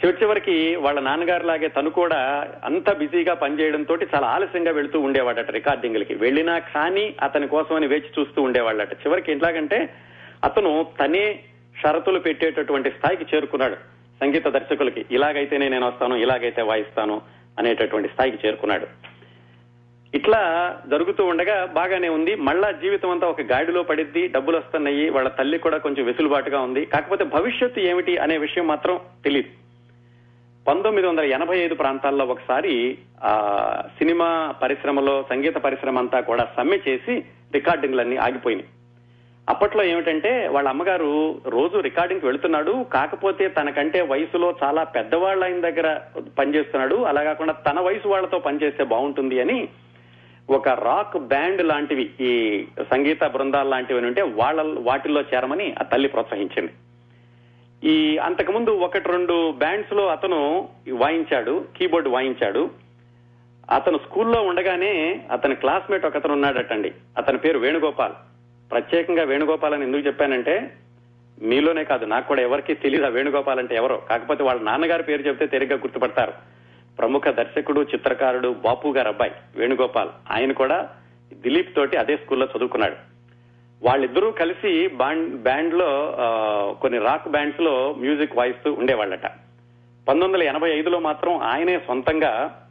చివరి 0.00 0.16
చివరికి 0.22 0.76
వాళ్ళ 0.76 1.00
నాన్నగారు 1.00 1.46
లాగే 1.46 1.68
తను 1.68 1.90
కూడా 1.90 2.46
అంత 2.64 2.92
బిజీగా 2.96 3.34
పనిచేయడంతో 3.34 3.96
చాలా 4.14 4.26
ఆలస్యంగా 4.26 4.72
వెళుతూ 4.72 5.00
ఉండేవాడట 5.00 5.50
రికార్డింగ్లకి. 5.50 6.14
వెళ్ళినా 6.14 6.58
కానీ 6.58 7.14
అతని 7.22 7.48
కోసమని 7.48 7.86
వేచి 7.86 8.10
చూస్తూ 8.18 8.42
ఉండేవాళ్ళట. 8.42 8.92
చివరికి 8.92 9.32
ఎట్లాగంటే 9.32 9.94
అతను 10.44 10.86
తనే 11.00 11.40
షరతులు 11.82 12.18
పెట్టేటటువంటి 12.18 12.90
స్థాయికి 12.90 13.36
చేరుకున్నాడు. 13.36 13.95
సంగీత 14.20 14.48
దర్శకులకి 14.48 15.04
ఇలాగైతేనే 15.10 15.68
నేను 15.68 15.86
వస్తాను 15.86 16.14
ఇలాగైతే 16.14 16.62
వాయిస్తాను 16.62 17.22
అనేటటువంటి 17.58 18.08
స్థాయికి 18.08 18.46
చేరుకున్నాడు. 18.46 18.86
ఇట్లా 20.14 20.40
జరుగుతూ 20.88 21.24
ఉండగా 21.24 21.64
బాగానే 21.64 22.08
ఉంది. 22.08 22.34
మళ్ళా 22.34 22.70
జీవితం 22.70 23.10
అంతా 23.10 23.26
ఒక 23.26 23.40
గాడిలో 23.40 23.82
పడిద్ది 23.82 24.28
డబ్బులు 24.28 24.56
వస్తున్నాయి 24.56 25.10
వాళ్ళ 25.10 25.28
తల్లి 25.28 25.58
కూడా 25.58 25.78
కొంచెం 25.78 26.06
వెసులుబాటుగా 26.06 26.60
ఉంది. 26.60 26.84
కాకపోతే 26.84 27.24
భవిష్యత్తు 27.24 27.80
ఏమిటి 27.80 28.16
అనే 28.16 28.38
విషయం 28.38 28.66
మాత్రం 28.66 29.00
తెలియదు 29.24 29.48
పంతొమ్మిది 30.66 31.08
వందల 31.08 31.24
ఎనభై 31.24 31.58
ఐదు 31.58 31.74
ప్రాంతాల్లో 31.74 32.24
ఒకసారి 32.24 32.98
ఆ 33.24 33.32
సినిమా 33.98 34.54
పరిశ్రమలో 34.62 35.26
సంగీత 35.30 35.54
పరిశ్రమ 35.54 35.98
అంతా 35.98 36.20
కూడా 36.20 36.48
సమ్మె 36.56 36.78
చేసి 36.88 37.24
రికార్డింగ్లన్నీ 37.52 38.16
ఆగిపోయినాయి. 38.16 38.68
అప్పట్లో 39.48 39.84
ఏమిటంటే 39.84 40.48
వాళ్ళ 40.48 40.68
అమ్మగారు 40.68 41.42
రోజు 41.48 41.78
రికార్డింగ్ 41.78 42.24
వెళుతున్నాడు 42.24 42.86
కాకపోతే 42.92 43.48
తనకంటే 43.48 44.00
వయసులో 44.00 44.54
చాలా 44.62 44.84
పెద్దవాళ్ళ 44.84 45.44
ఆయన 45.44 45.60
దగ్గర 45.60 46.00
పనిచేస్తున్నాడు 46.38 46.96
అలా 46.96 47.22
కాకుండా 47.22 47.52
తన 47.52 47.80
వయసు 47.80 48.08
వాళ్ళతో 48.08 48.38
పనిచేస్తే 48.38 48.84
బాగుంటుంది 48.84 49.40
అని 49.40 49.68
ఒక 50.50 50.68
రాక్ 50.68 51.16
బ్యాండ్ 51.16 51.62
లాంటివి 51.62 52.10
ఈ 52.20 52.64
సంగీత 52.90 53.24
బృందాలు 53.24 53.68
లాంటివి 53.68 54.06
ఉంటే 54.06 54.22
వాళ్ళ 54.22 54.78
వాటిల్లో 54.78 55.20
చేరమని 55.20 55.74
ఆ 55.80 55.82
తల్లి 55.82 56.08
ప్రోత్సహించింది. 56.08 56.72
ఈ 57.88 58.18
అంతకుముందు 58.18 58.70
ఒకటి 58.70 59.08
రెండు 59.08 59.52
బ్యాండ్స్లో 59.52 60.06
అతను 60.06 60.68
వాయించాడు 60.92 61.64
కీబోర్డ్ 61.76 62.08
వాయించాడు. 62.08 62.70
అతను 63.74 63.98
స్కూల్లో 63.98 64.42
ఉండగానే 64.42 65.20
అతని 65.30 65.54
క్లాస్మేట్ 65.54 66.06
ఒక 66.06 66.16
అతను 66.16 66.32
ఉన్నాడటండి 66.32 66.92
అతని 67.18 67.38
పేరు 67.38 67.58
వేణుగోపాల్. 67.58 68.12
ప్రత్యేకంగా 68.70 69.22
వేణుగోపాల్ 69.22 69.74
అని 69.74 69.84
ఎందుకు 69.84 70.06
చెప్పానంటే 70.06 70.72
మీలోనే 71.42 71.84
కాదు 71.84 72.04
నాకు 72.04 72.28
కూడా 72.28 72.42
ఎవరికి 72.42 72.74
తెలియదు 72.74 73.06
ఆ 73.06 73.08
వేణుగోపాల్ 73.08 73.58
అంటే 73.58 73.74
ఎవరో. 73.76 73.96
కాకపోతే 73.96 74.42
వాళ్ళ 74.42 74.62
నాన్నగారి 74.62 75.02
పేరు 75.02 75.22
చెప్తే 75.22 75.46
తేలిగ్గా 75.46 75.76
గుర్తుపడతారు. 75.76 76.32
ప్రముఖ 76.98 77.22
దర్శకుడు 77.28 77.80
చిత్రకారుడు 77.80 78.48
బాపు 78.48 78.88
గారు 78.88 79.08
అబ్బాయి 79.08 79.32
వేణుగోపాల్. 79.56 80.08
ఆయన 80.30 80.52
కూడా 80.52 80.88
దిలీప్ 81.34 81.76
తోటి 81.76 81.96
అదే 81.96 82.16
స్కూల్లో 82.16 82.48
చదువుకున్నాడు. 82.56 82.96
వాళ్ళిద్దరూ 83.82 84.30
కలిసి 84.30 84.88
బాండ్ 84.88 85.36
బ్యాండ్లో 85.42 86.16
కొన్ని 86.80 86.98
రాక్ 86.98 87.28
బ్యాండ్స్లో 87.28 87.94
మ్యూజిక్ 87.98 88.36
వాయిస్తూ 88.36 88.72
ఉండేవాళ్ళట. 88.72 89.26
పంతొమ్మిది 90.08 90.32
వందల 90.32 90.42
ఎనభై 90.42 90.70
ఐదులో 90.78 90.98
మాత్రం 90.98 91.36
ఆయనే 91.36 91.78
సొంతంగా 91.78 92.62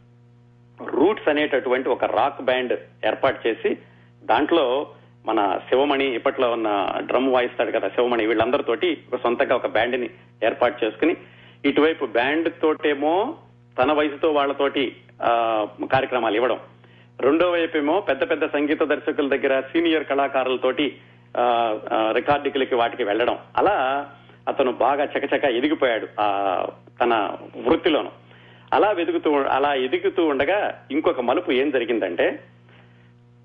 రూట్స్ 0.90 1.30
అనేటటువంటి 1.30 1.90
ఒక 1.90 2.06
రాక్ 2.06 2.42
బ్యాండ్ 2.42 2.74
ఏర్పాటు 3.06 3.48
చేసి 3.48 3.78
దాంట్లో 4.24 4.88
మన 5.26 5.40
శివమణి 5.70 6.16
ఇప్పట్లో 6.16 6.52
ఉన్న 6.52 6.70
డ్రమ్ 7.02 7.32
వాయిస్తాడు 7.32 7.72
కదా 7.72 7.90
శివమణి 7.90 8.28
వీళ్ళందరితోటి 8.28 8.90
ఒక 9.10 9.22
సొంతంగా 9.22 9.56
ఒక 9.56 9.68
బ్యాండ్ని 9.68 10.10
ఏర్పాటు 10.44 10.86
చేసుకుని 10.86 11.14
ఇటువైపు 11.64 12.06
బ్యాండ్ 12.12 12.50
తోటేమో 12.62 13.14
తన 13.78 13.92
వయసుతో 13.92 14.32
వాళ్ళతోటి 14.32 14.84
ఆ, 15.22 15.32
కార్యక్రమాలు 15.92 16.36
ఇవ్వడం. 16.36 16.60
రెండో 17.20 17.52
వైపు 17.52 17.78
ఏమో 17.78 18.02
పెద్ద 18.02 18.30
పెద్ద 18.30 18.46
సంగీత 18.48 18.84
దర్శకుల 18.84 19.28
దగ్గర 19.28 19.62
సీనియర్ 19.62 20.04
కళాకారులతోటి 20.04 20.88
ఆ, 21.36 21.46
రికార్డింగ్లకి 22.12 22.76
వాటికి 22.76 23.04
వెళ్ళడం. 23.04 23.38
అలా 23.58 23.76
అతను 24.48 24.72
బాగా 24.78 25.04
చకచక 25.06 25.44
ఎదిగిపోయాడు 25.52 26.08
ఆ 26.20 26.28
తన 27.02 27.14
వృత్తిలోను. 27.68 28.12
అలా 28.74 28.92
వెతుకుతూ 28.92 29.30
అలా 29.50 29.74
ఎదుగుతూ 29.86 30.26
ఉండగా 30.26 30.60
ఇంకొక 30.92 31.22
మలుపు 31.22 31.52
ఏం 31.52 31.72
జరిగిందంటే 31.72 32.26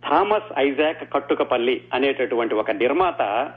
థామస్ 0.09 0.59
ఐజాక్ 0.59 1.13
కట్టుకపల్లి 1.13 1.81
అనేటటువంటి 1.95 2.55
ఒక 2.55 2.71
నిర్మాత 2.71 3.53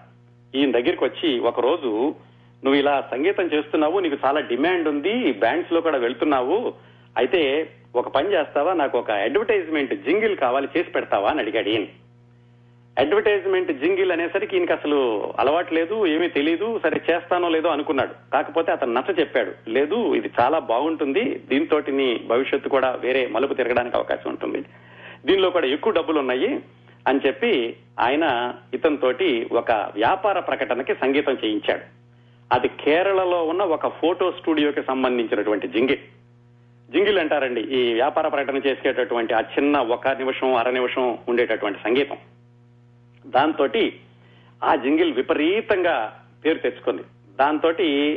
ఈయన 0.56 0.72
దగ్గరికి 0.72 1.04
వచ్చి 1.04 1.40
ఒక 1.40 1.60
రోజు 1.60 2.16
నువ్వు 2.64 2.76
ఇలా 2.76 3.04
సంగీతం 3.12 3.44
చేస్తున్నావు 3.44 4.00
నీకు 4.00 4.18
చాలా 4.26 4.40
డిమాండ్ 4.40 4.88
ఉంది 4.88 5.32
బ్యాండ్స్లో 5.32 5.82
కూడా 5.82 5.98
వెళ్తున్నావు 5.98 6.74
అయితే 7.18 7.70
ఒక 7.96 8.08
పని 8.08 8.34
చేస్తావా? 8.34 8.74
నాకు 8.74 8.98
ఒక 8.98 9.12
అడ్వర్టైజ్మెంట్ 9.12 9.94
జింగిల్ 9.94 10.38
కావాలి 10.38 10.68
చేసి 10.78 10.90
పెడతావా? 10.90 11.30
అని 11.30 11.40
అడిగాడు 11.40 11.70
ఈయన. 11.70 11.86
అడ్వర్టైజ్మెంట్ 13.00 13.72
జింగిల్ 13.72 14.12
అనేసరికి 14.12 14.56
ఈయనకి 14.56 14.74
అసలు 14.74 15.32
అలవాటు 15.40 15.74
లేదు 15.74 16.08
ఏమీ 16.08 16.28
తెలియదు 16.28 16.80
సరే 16.84 17.02
చేస్తానో 17.12 17.50
లేదో 17.50 17.70
అనుకున్నాడు. 17.70 18.32
కాకపోతే 18.34 18.72
అతను 18.72 18.94
నచ్చ 18.94 19.20
చెప్పాడు 19.20 19.70
లేదు 19.70 20.16
ఇది 20.16 20.32
చాలా 20.40 20.60
బాగుంటుంది 20.60 21.42
దీంతో 21.50 21.82
నీ 21.90 22.22
భవిష్యత్తు 22.28 22.70
కూడా 22.70 22.92
వేరే 22.92 23.28
మలుపు 23.28 23.54
తిరగడానికి 23.54 23.96
అవకాశం 23.96 24.30
ఉంటుంది. 24.30 24.64
దీనిలో 25.26 25.50
కూడా 25.50 25.68
ఎక్కువ 25.68 25.94
డబ్బులు 25.94 26.20
ఉన్నాయి 26.20 26.64
అని 27.08 27.20
చెప్పి 27.28 27.78
ఆయన 28.00 28.54
ఇతనితోటి 28.74 29.50
ఒక 29.52 29.72
వ్యాపార 29.72 30.40
ప్రకటనకి 30.40 30.96
సంగీతం 30.96 31.34
చేయించాడు. 31.34 31.82
అది 32.54 32.68
కేరళలో 32.68 33.44
ఉన్న 33.44 33.62
ఒక 33.62 33.88
ఫోటో 33.88 34.32
స్టూడియోకి 34.32 34.84
సంబంధించినటువంటి 34.84 35.68
జింగిల్. 35.68 35.98
జింగిల్ 36.92 37.20
అంటారండి 37.20 37.62
ఈ 37.62 37.94
వ్యాపార 37.94 38.28
ప్రకటన 38.28 38.58
చేసేటటువంటి 38.58 39.34
ఆ 39.34 39.40
చిన్న 39.40 39.78
ఒక 39.78 40.08
నిమిషం 40.08 40.56
అర 40.56 40.70
నిమిషం 40.70 41.18
ఉండేటటువంటి 41.30 41.80
సంగీతం. 41.84 42.18
దాంతో 43.28 43.68
ఆ 44.64 44.76
జింగిల్ 44.76 45.14
విపరీతంగా 45.14 46.20
పేరు 46.46 46.58
తెచ్చుకుంది. 46.58 47.02
దాంతో 47.40 47.72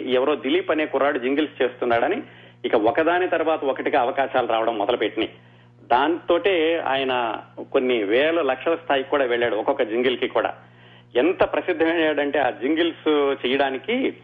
ఎవరో 0.07 0.37
దిలీప్ 0.37 0.71
అనే 0.71 0.87
కుర్రాడు 0.87 1.19
జింగిల్స్ 1.19 1.63
చేస్తున్నాడని 1.63 2.23
ఇక 2.65 2.75
ఒకదాని 2.75 3.29
తర్వాత 3.29 3.65
ఒకటిగా 3.65 4.01
అవకాశాలు 4.01 4.47
రావడం 4.47 4.79
మొదలుపెట్టినాయి. 4.79 5.33
దాంతోటే 5.93 6.83
ఆయన 6.87 7.43
కొన్ని 7.73 8.05
వేల 8.05 8.43
లక్షల 8.43 8.75
స్థాయికి 8.75 9.11
కూడా 9.11 9.25
వెళ్ళాడు 9.25 9.57
ఒక్కొక్క 9.57 9.83
జింగిల్కి 9.83 10.29
కూడా. 10.29 10.55
ఎంత 11.17 11.53
ప్రసిద్ధమయ్యాడంటే 11.53 12.39
ఆ 12.39 12.51
జింగిల్స్ 12.51 13.09
చేయడానికి 13.47 14.15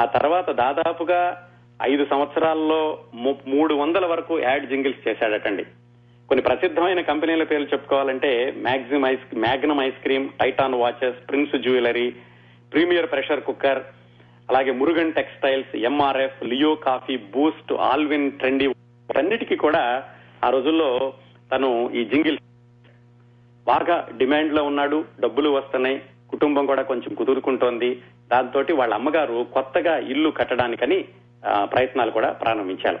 ఆ 0.00 0.04
తర్వాత 0.04 0.50
దాదాపుగా 0.50 1.48
ఐదు 1.82 2.06
సంవత్సరాల్లో 2.10 2.98
ము- 3.14 3.34
మూడు 3.46 3.74
వందల 3.74 4.06
వరకు 4.06 4.40
యాడ్ 4.40 4.68
జింగిల్స్ 4.68 5.08
చేశాడటండి. 5.08 5.66
కొన్ని 6.28 6.42
ప్రసిద్ధమైన 6.42 7.00
కంపెనీల 7.00 7.42
పేర్లు 7.42 7.66
చెప్పుకోవాలంటే 7.66 8.54
Maxim 8.56 9.06
ice 9.06 9.36
Magnum 9.36 9.80
ice 9.80 10.02
cream 10.02 10.28
Titan 10.40 10.74
watches 10.74 11.30
Prince 11.30 11.58
jewellery 11.58 12.10
Premier 12.72 13.12
pressure 13.12 13.40
cooker 13.40 13.82
అలాగే 14.50 14.70
Murugan 14.70 15.12
textiles 15.12 15.76
MRF 15.76 16.44
Leo 16.44 16.74
coffee 16.74 17.16
Boost 17.16 17.72
Allwyn 17.72 18.32
Trendy 18.32 18.66
అన్నిటికీ 19.18 19.56
కూడా 19.56 20.04
ఆ 20.44 20.48
రోజుల్లో 20.50 21.12
తను 21.52 21.90
ఈ 21.90 22.04
జింగిల్ 22.04 22.38
బాగా 23.66 24.08
డిమాండ్లో 24.16 24.64
ఉన్నాడు 24.64 25.04
డబ్బులు 25.20 25.50
వస్తున్నాయి 25.50 26.02
కుటుంబం 26.30 26.66
కూడా 26.66 26.82
కొంచెం 26.82 27.14
కుదురుకుంటోంది. 27.14 27.90
దాంతో 28.30 28.64
వాళ్ళ 28.74 28.94
అమ్మగారు 28.94 29.46
కొత్తగా 29.54 29.98
ఇల్లు 29.98 30.30
కట్టడానికని 30.30 30.98
ప్రయత్నాలు 31.64 32.10
కూడా 32.10 32.32
ప్రారంభించారు. 32.32 32.98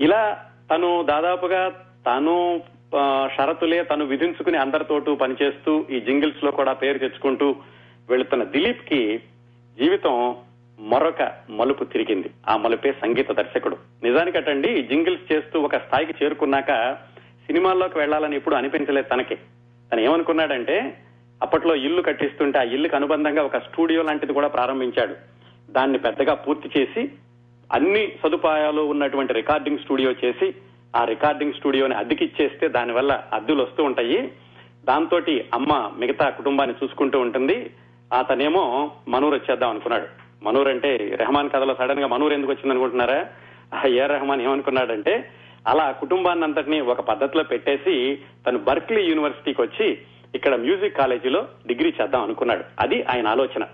ఇలా 0.00 0.44
తను 0.70 1.02
దాదాపుగా 1.02 1.62
తాను 2.06 2.62
షరతులే 3.36 3.84
తను 3.84 4.04
విధించుకుని 4.04 4.58
అందరితోటూ 4.58 5.14
పనిచేస్తూ 5.14 5.86
ఈ 5.90 6.00
జింగిల్స్లో 6.00 6.50
కూడా 6.50 6.72
పేరు 6.72 6.98
తెచ్చుకుంటూ 6.98 7.56
వెళుతున్న 8.10 8.44
దిలీప్కి 8.44 9.00
జీవితం 9.78 10.36
మరొక 10.80 11.32
మలుపు 11.50 11.84
తిరిగింది. 11.84 12.30
ఆ 12.48 12.56
మలుపే 12.56 12.92
సంగీత 12.92 13.32
దర్శకుడు. 13.32 13.76
నిజానికటండి 14.02 14.68
ఈ 14.68 14.82
జింగిల్స్ 14.82 15.32
చేస్తూ 15.32 15.60
ఒక 15.60 15.76
స్థాయికి 15.76 16.24
చేరుకున్నాక 16.24 16.92
సినిమాల్లోకి 17.46 17.98
వెళ్ళాలని 17.98 18.36
ఎప్పుడు 18.36 18.54
అనిపించలేదు 18.54 19.08
తనకి. 19.08 19.34
తను 19.92 20.00
ఏమనుకున్నాడంటే 20.00 20.98
అప్పట్లో 21.42 21.74
ఇల్లు 21.74 22.02
కట్టిస్తుంటే 22.02 22.58
ఆ 22.58 22.62
ఇల్లుకు 22.62 22.96
అనుబంధంగా 22.96 23.42
ఒక 23.42 23.58
స్టూడియో 23.58 24.02
లాంటిది 24.02 24.32
కూడా 24.32 24.48
ప్రారంభించాడు. 24.48 25.14
దాన్ని 25.70 25.98
పెద్దగా 25.98 26.34
పూర్తి 26.34 26.80
చేసి 26.80 27.10
అన్ని 27.72 28.12
సదుపాయాలు 28.22 28.82
ఉన్నటువంటి 28.82 29.32
రికార్డింగ్ 29.32 29.78
స్టూడియో 29.78 30.14
చేసి 30.24 30.54
ఆ 30.96 31.04
రికార్డింగ్ 31.04 31.52
స్టూడియోని 31.52 31.94
అద్దెకిచ్చేస్తే 31.94 32.68
దానివల్ల 32.68 33.24
అద్దెలు 33.32 33.62
వస్తూ 33.62 33.84
ఉంటాయి. 33.84 34.32
దాంతో 34.84 35.20
అమ్మ 35.54 35.92
మిగతా 35.98 36.28
కుటుంబాన్ని 36.28 36.76
చూసుకుంటూ 36.84 37.20
ఉంటుంది. 37.20 37.70
అతనేమో 38.18 38.90
మనూరు 39.08 39.34
వచ్చేద్దాం 39.34 39.70
అనుకున్నాడు. 39.70 40.23
మనూర్ 40.44 40.68
అంటే 40.68 40.96
రెహమాన్ 40.96 41.50
కథలో 41.50 41.74
సడన్గా 41.74 42.06
మనూర్ 42.06 42.32
ఎందుకు 42.32 42.52
వచ్చింది 42.52 42.70
అనుకుంటున్నారా? 42.70 43.26
ఆ 43.74 43.86
ఏ 43.86 44.06
రెహమాన్ 44.06 44.40
ఏమనుకున్నాడంటే 44.40 45.30
అలా 45.68 45.90
కుటుంబాన్ని 45.90 46.44
అంతటినీ 46.44 46.80
ఒక 46.80 47.00
పద్ధతిలో 47.00 47.42
పెట్టేసి 47.42 48.18
తను 48.46 48.58
బర్క్లీ 48.58 49.02
యూనివర్సిటీకి 49.04 49.62
వచ్చి 49.62 49.98
ఇక్కడ 50.34 50.54
మ్యూజిక్ 50.54 50.96
కాలేజీలో 50.96 51.48
డిగ్రీ 51.66 51.94
చేద్దాం 52.02 52.22
అనుకున్నాడు. 52.22 52.64
అది 52.80 53.02
ఆయన 53.02 53.28
ఆలోచన. 53.28 53.64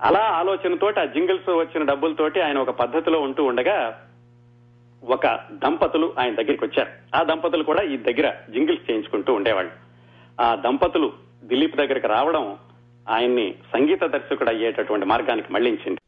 అలా 0.00 0.20
ఆలోచనతోటి 0.20 1.00
ఆ 1.00 1.04
జింగిల్స్ 1.04 1.50
వచ్చిన 1.50 1.84
డబ్బులతోటి 1.84 2.40
ఆయన 2.40 2.58
ఒక 2.58 2.70
పద్ధతిలో 2.70 3.20
ఉంటూ 3.20 3.44
ఉండగా 3.44 4.00
ఒక 5.04 5.26
దంపతులు 5.52 6.14
ఆయన 6.18 6.34
దగ్గరికి 6.34 6.64
వచ్చారు. 6.64 6.90
ఆ 7.16 7.22
దంపతులు 7.22 7.62
కూడా 7.62 7.82
ఈ 7.82 7.96
దగ్గర 7.96 8.32
జింగిల్స్ 8.50 8.90
చేయించుకుంటూ 8.90 9.34
ఉండేవాళ్ళు. 9.34 9.72
ఆ 10.40 10.54
దంపతులు 10.54 11.12
దిలీప్ 11.44 11.76
దగ్గరికి 11.76 12.06
రావడం 12.06 12.56
ఆయన్ని 13.08 13.54
సంగీత 13.72 14.04
దర్శకుడు 14.04 14.50
అయ్యేటటువంటి 14.50 15.06
మార్గానికి 15.06 15.52
మళ్ళించింది. 15.52 16.00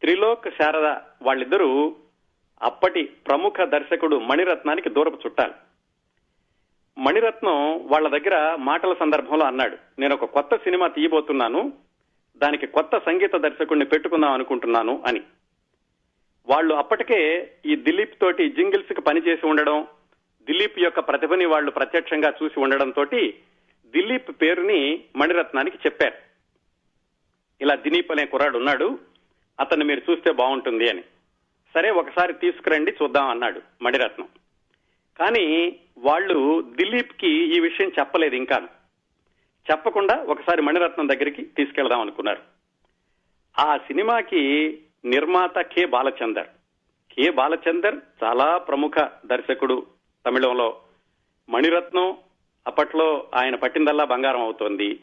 త్రిలోక్ 0.00 0.48
శారద 0.48 0.86
వాళ్ళిద్దరూ 1.22 1.96
అప్పటి 2.62 3.02
ప్రముఖ 3.02 3.54
దర్శకుడు 3.64 4.16
మణిరత్నానికి 4.16 4.90
దూరపు 4.90 5.18
చుట్టాలి. 5.26 5.52
మణిరత్నం 6.98 7.86
వాళ్ళ 7.86 8.08
దగ్గర 8.08 8.54
మాటల 8.54 8.94
సందర్భంలో 9.00 9.46
అన్నాడు 9.46 9.76
నేను 9.98 10.14
ఒక 10.14 10.24
కొత్త 10.24 10.56
సినిమా 10.56 10.86
తీయబోతున్నాను 10.86 11.72
దానికి 12.36 12.66
కొత్త 12.66 12.98
సంగీత 12.98 13.36
దర్శకుడిని 13.36 13.84
పెట్టుకుందాం 13.84 14.32
అనుకుంటున్నాను 14.32 15.02
అని. 15.06 15.20
వాళ్ళు 16.48 16.74
అప్పటికే 16.74 17.50
ఈ 17.66 17.76
దిలీప్ 17.76 18.20
తోటి 18.20 18.48
జింగిల్స్కి 18.48 19.00
పనిచేసి 19.00 19.46
ఉండడం 19.46 19.86
దిలీప్ 20.46 20.78
యొక్క 20.78 21.00
ప్రతిభని 21.00 21.44
వాళ్ళు 21.44 21.70
ప్రత్యక్షంగా 21.70 22.32
చూసి 22.42 22.60
ఉండడం 22.60 22.90
తోటి 22.90 23.34
దిలీప్ 23.94 24.42
పేరుని 24.42 25.04
మణిరత్నానికి 25.16 25.76
చెప్పారు. 25.76 26.14
ఇలా 27.60 27.74
దిలీప్ 27.74 28.12
అనే 28.12 28.26
కుర్రాడు 28.26 28.58
ఉన్నాడు 28.58 28.98
అతన్ని 29.60 29.84
మీరు 29.84 30.02
చూస్తే 30.10 30.32
బాగుంటుంది 30.32 30.90
అని. 30.90 31.02
సరే 31.74 31.90
ఒకసారి 31.90 32.32
తీసుకురండి 32.32 32.92
చూద్దాం 33.02 33.28
అన్నాడు 33.28 33.62
మణిరత్నం. 33.82 34.28
కానీ 35.18 35.76
వాళ్ళు 35.98 36.62
దిలీప్కి 36.76 37.56
ఈ 37.56 37.60
విషయం 37.60 37.92
చెప్పలేదు 37.98 38.34
ఇంకా. 38.34 38.68
చెప్పకుండా 39.70 40.14
ఒకసారి 40.14 40.62
మణిరత్నం 40.62 41.08
దగ్గరికి 41.08 41.42
తీసుకెళ్దాం 41.42 42.00
అనుకున్నారు. 42.00 42.42
ఆ 43.58 43.76
సినిమాకి 43.76 44.78
నిర్మాత 45.04 45.58
కె 45.58 45.84
బాలచందర్. 45.86 46.46
కె 47.12 47.30
బాలచందర్ 47.30 47.96
చాలా 48.24 48.58
ప్రముఖ 48.58 49.10
దర్శకుడు 49.26 49.86
తమిళంలో. 50.26 50.80
మణిరత్నం 51.48 52.16
అప్పట్లో 52.66 53.26
ఆయన 53.34 53.54
పట్టిందల్లా 53.54 54.04
బంగారం 54.04 54.40
అవుతోంది. 54.40 55.00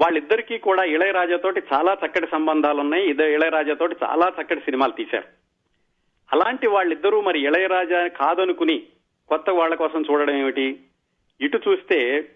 వాళ్ళిద్దరికీ 0.00 0.58
కూడా 0.58 0.84
ఇళయరాజాతోటి 0.84 1.62
చాలా 1.72 1.96
చక్కటి 2.06 2.26
సంబంధాలు 2.32 2.80
ఉన్నాయి 2.80 3.04
ఇదే 3.04 3.34
ఇళయరాజాతోటి 3.34 3.96
చాలా 4.02 4.32
చక్కటి 4.42 4.60
సినిమాలు 4.60 4.92
తీశారు. 4.92 5.24
అలాంటి 6.32 6.66
వాళ్ళిద్దరూ 6.66 7.20
మరి 7.20 7.40
ఇళయరాజా 7.40 8.08
కాదనుకుని 8.08 8.82
కొత్త 9.28 9.50
వాళ్ళ 9.50 9.74
కోసం 9.74 10.02
చూడడం 10.10 10.34
ఏమిటి? 10.34 10.80
ఇటు 11.40 11.60
చూస్తే 11.68 12.28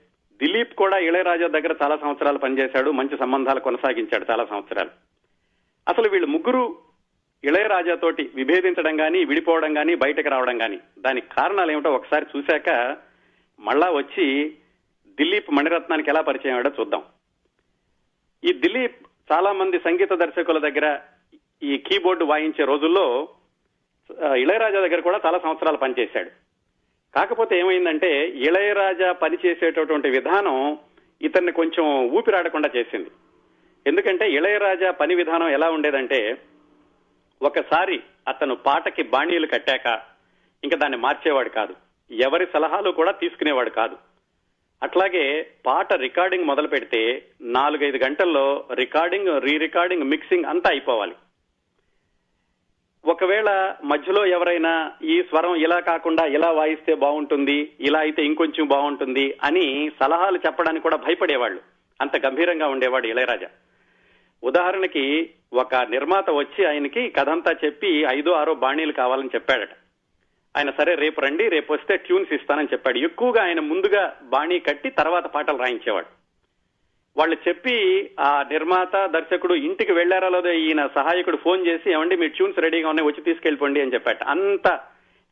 దిలీప్ 0.42 0.74
కూడా 0.74 0.98
ఇళయరాజా 0.98 1.46
దగ్గర 1.46 1.74
చాలా 1.82 1.96
సంవత్సరాలు 1.96 2.38
పనిచేశాడు. 2.38 2.90
మంచి 2.90 3.18
సంబంధాలు 3.18 3.60
కొనసాగించాడు 3.60 4.26
చాలా 4.30 4.44
సంవత్సరాలు. 4.44 4.90
అసలు 5.88 6.08
వీళ్ళు 6.08 6.26
ముగ్గురు 6.26 6.78
ఇళయరాజాతోటి 7.44 8.30
విభేదించడం 8.34 8.96
కానీ 8.96 9.24
విడిపోవడం 9.24 9.74
కానీ 9.74 9.94
బయటకు 9.94 10.28
రావడం 10.28 10.58
కానీ 10.58 10.78
దానికి 10.98 11.26
కారణాలు 11.36 11.72
ఏమిటో 11.72 11.92
ఒకసారి 11.92 12.26
చూశాక 12.36 12.96
మళ్ళా 13.66 13.88
వచ్చి 13.90 14.26
దిలీప్ 15.18 15.50
మణిరత్నానికి 15.56 16.10
ఎలా 16.10 16.20
పరిచయం 16.28 16.54
అయ్యాడో 16.54 16.70
చూద్దాం. 16.78 17.02
ఈ 18.42 18.52
దిలీప్ 18.64 19.00
చాలా 19.32 19.50
మంది 19.52 19.78
సంగీత 19.86 20.12
దర్శకుల 20.22 20.58
దగ్గర 20.58 20.86
ఈ 21.70 21.72
కీబోర్డు 21.86 22.24
వాయించే 22.30 22.64
రోజుల్లో 22.70 23.06
ఇళయరాజా 24.42 24.80
దగ్గర 24.84 25.00
కూడా 25.00 25.18
చాలా 25.24 25.38
సంవత్సరాలు 25.38 25.78
పనిచేశాడు. 25.82 26.30
కాకపోతే 27.14 27.54
ఏమైందంటే 27.58 28.10
ఇళయరాజా 28.46 29.10
పనిచేసేటటువంటి 29.22 30.08
విధానం 30.16 30.56
ఇతన్ని 31.20 31.52
కొంచెం 31.52 31.84
ఊపిరాడకుండా 32.18 32.68
చేసింది. 32.76 33.10
ఎందుకంటే 33.86 34.24
ఇళయరాజా 34.36 34.90
పని 35.00 35.14
విధానం 35.14 35.48
ఎలా 35.56 35.68
ఉండేదంటే 35.76 36.20
ఒకసారి 37.40 37.96
అతను 38.28 38.54
పాటకి 38.66 39.02
బాణీలు 39.12 39.46
కట్టాక 39.46 39.86
ఇంకా 40.62 40.76
దాన్ని 40.76 40.98
మార్చేవాడు 41.04 41.50
కాదు. 41.58 41.74
ఎవరి 42.10 42.46
సలహాలు 42.52 42.90
కూడా 42.90 43.12
తీసుకునేవాడు 43.12 43.70
కాదు. 43.70 43.96
అట్లాగే 44.82 45.50
పాట 45.66 45.92
రికార్డింగ్ 45.92 46.44
మొదలు 46.44 46.68
పెడితే 46.68 47.24
నాలుగైదు 47.40 47.96
గంటల్లో 47.96 48.64
రికార్డింగ్ 48.74 49.42
రీ 49.42 49.58
రికార్డింగ్ 49.58 50.02
మిక్సింగ్ 50.02 50.44
అంతా 50.44 50.70
అయిపోవాలి. 50.70 51.14
ఒకవేళ 53.04 53.74
మధ్యలో 53.84 54.26
ఎవరైనా 54.26 54.92
ఈ 55.02 55.22
స్వరం 55.22 55.54
ఇలా 55.54 55.80
కాకుండా 55.80 56.24
ఇలా 56.24 56.50
వాయిస్తే 56.50 56.94
బాగుంటుంది 56.94 57.72
ఇలా 57.80 58.00
అయితే 58.00 58.24
ఇంకొంచెం 58.24 58.66
బాగుంటుంది 58.66 59.38
అని 59.42 59.90
సలహాలు 60.00 60.38
చెప్పడానికి 60.46 60.82
కూడా 60.82 60.96
భయపడేవాళ్ళు. 60.96 61.60
అంత 62.00 62.26
గంభీరంగా 62.26 62.68
ఉండేవాడు 62.68 63.06
ఇళయరాజా. 63.06 63.48
ఉదాహరణకి 64.44 65.30
ఒక 65.52 65.74
నిర్మాత 65.74 66.30
వచ్చి 66.30 66.64
ఆయనకి 66.64 67.10
కథంతా 67.10 67.54
చెప్పి 67.64 68.02
ఐదో 68.02 68.30
ఆరో 68.30 68.54
బాణీలు 68.54 68.92
కావాలని 68.92 69.30
చెప్పాడట. 69.34 69.70
ఆయన 70.56 70.70
సరే 70.70 70.94
రేపు 70.94 71.20
రండి 71.20 71.48
రేపు 71.48 71.72
వస్తే 71.72 71.96
ట్యూన్స్ 71.96 72.32
ఇస్తానని 72.32 72.68
చెప్పాడు. 72.72 72.98
ఎక్కువగా 72.98 73.42
ఆయన 73.42 73.60
ముందుగా 73.60 74.16
బాణీ 74.22 74.58
కట్టి 74.58 74.90
తర్వాత 74.90 75.26
పాటలు 75.26 75.58
రాయించేవాడు. 75.58 76.06
వాళ్ళు 77.16 77.36
చెప్పి 77.48 78.10
ఆ 78.20 78.44
నిర్మాత 78.50 79.06
దర్శకుడు 79.06 79.54
ఇంటికి 79.54 79.92
వెళ్ళారా 79.92 80.28
లేదో? 80.28 80.52
ఈయన 80.52 80.86
సహాయకుడు 80.86 81.36
ఫోన్ 81.36 81.66
చేసి 81.66 81.92
ఏమండి 81.92 82.16
మీ 82.16 82.28
ట్యూన్స్ 82.28 82.58
రెడీగా 82.58 82.88
ఉన్నాయి 82.88 83.08
వచ్చి 83.08 83.22
తీసుకెళ్ళిపోండి 83.22 83.80
అని 83.80 83.94
చెప్పాట 83.94 84.22
అంత 84.22 84.68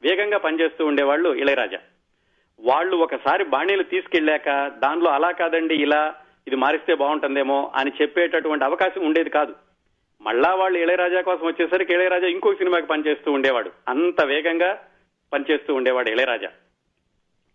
వేగంగా 0.03 0.39
పనిచేస్తూ 0.39 0.87
ఉండేవాళ్ళు 0.87 1.35
ఇళయరాజా. 1.35 1.79
వాళ్ళు 2.61 2.97
ఒకసారి 2.97 3.45
బాణీలు 3.45 3.83
తీసుకెళ్ళాక 3.83 4.49
దానిలో 4.79 5.11
అలా 5.11 5.31
కాదండి 5.31 5.75
ఇలా 5.75 6.15
ఇది 6.47 6.57
మారిస్తే 6.57 6.95
బాగుంటుందేమో 6.95 7.73
అని 7.77 7.93
చెప్పేటటువంటి 8.03 8.65
అవకాశం 8.65 9.07
ఉండేది 9.07 9.31
కాదు. 9.31 9.55
మళ్ళా 10.21 10.55
వాళ్ళు 10.55 10.79
ఇళయరాజా 10.79 11.21
కోసం 11.21 11.47
వచ్చేసరికి 11.47 11.93
ఇళయరాజా 11.93 12.27
ఇంకో 12.27 12.55
సినిమాకి 12.55 12.87
పనిచేస్తూ 12.87 13.33
ఉండేవాడు. 13.33 13.71
అంత 13.89 14.25
వేగంగా 14.25 14.81
పనిచేస్తూ 15.33 15.75
ఉండేవాడు 15.75 16.11
ఇళయరాజా. 16.11 16.49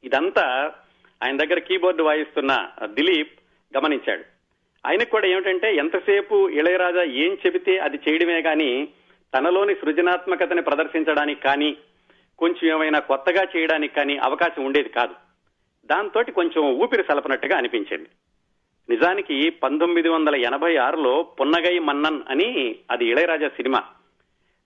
ఇదంతా 0.04 0.72
ఆయన 1.24 1.38
దగ్గర 1.38 1.60
కీబోర్డు 1.60 2.04
వాయిస్తున్న 2.04 2.70
దిలీప్ 2.86 3.40
గమనించాడు. 3.78 4.24
ఆయనకు 4.88 5.10
కూడా 5.10 5.28
ఏమిటంటే 5.28 5.76
ఎంతసేపు 5.76 6.50
ఇళయరాజా 6.50 7.04
ఏం 7.04 7.38
చెబితే 7.46 7.78
అది 7.78 8.00
చేయడమే 8.10 8.42
గాని 8.42 8.88
తనలోని 9.38 9.76
సృజనాత్మకతని 9.76 10.62
ప్రదర్శించడానికి 10.62 11.42
కానీ 11.42 11.78
కొంచెం 12.40 12.72
ఏమైనా 12.72 13.00
కొత్తగా 13.00 13.48
చేయడానికి 13.58 13.96
కానీ 13.96 14.18
అవకాశం 14.18 14.66
ఉండేది 14.66 14.90
కాదు. 14.90 15.16
దాంతో 15.86 16.24
కొంచెం 16.24 16.74
ఊపిరి 16.74 17.04
సలపనట్టుగా 17.04 17.58
అనిపించింది. 17.58 18.10
నిజానికి 18.90 19.50
పంతొమ్మిది 19.50 20.10
వందల 20.10 20.36
ఎనభై 20.36 20.76
ఆరులో 20.76 21.24
పున్నగై 21.24 21.80
మన్నన్ 21.80 22.22
అని 22.30 22.76
అది 22.92 23.06
ఇళయరాజా 23.06 23.48
సినిమా. 23.48 23.84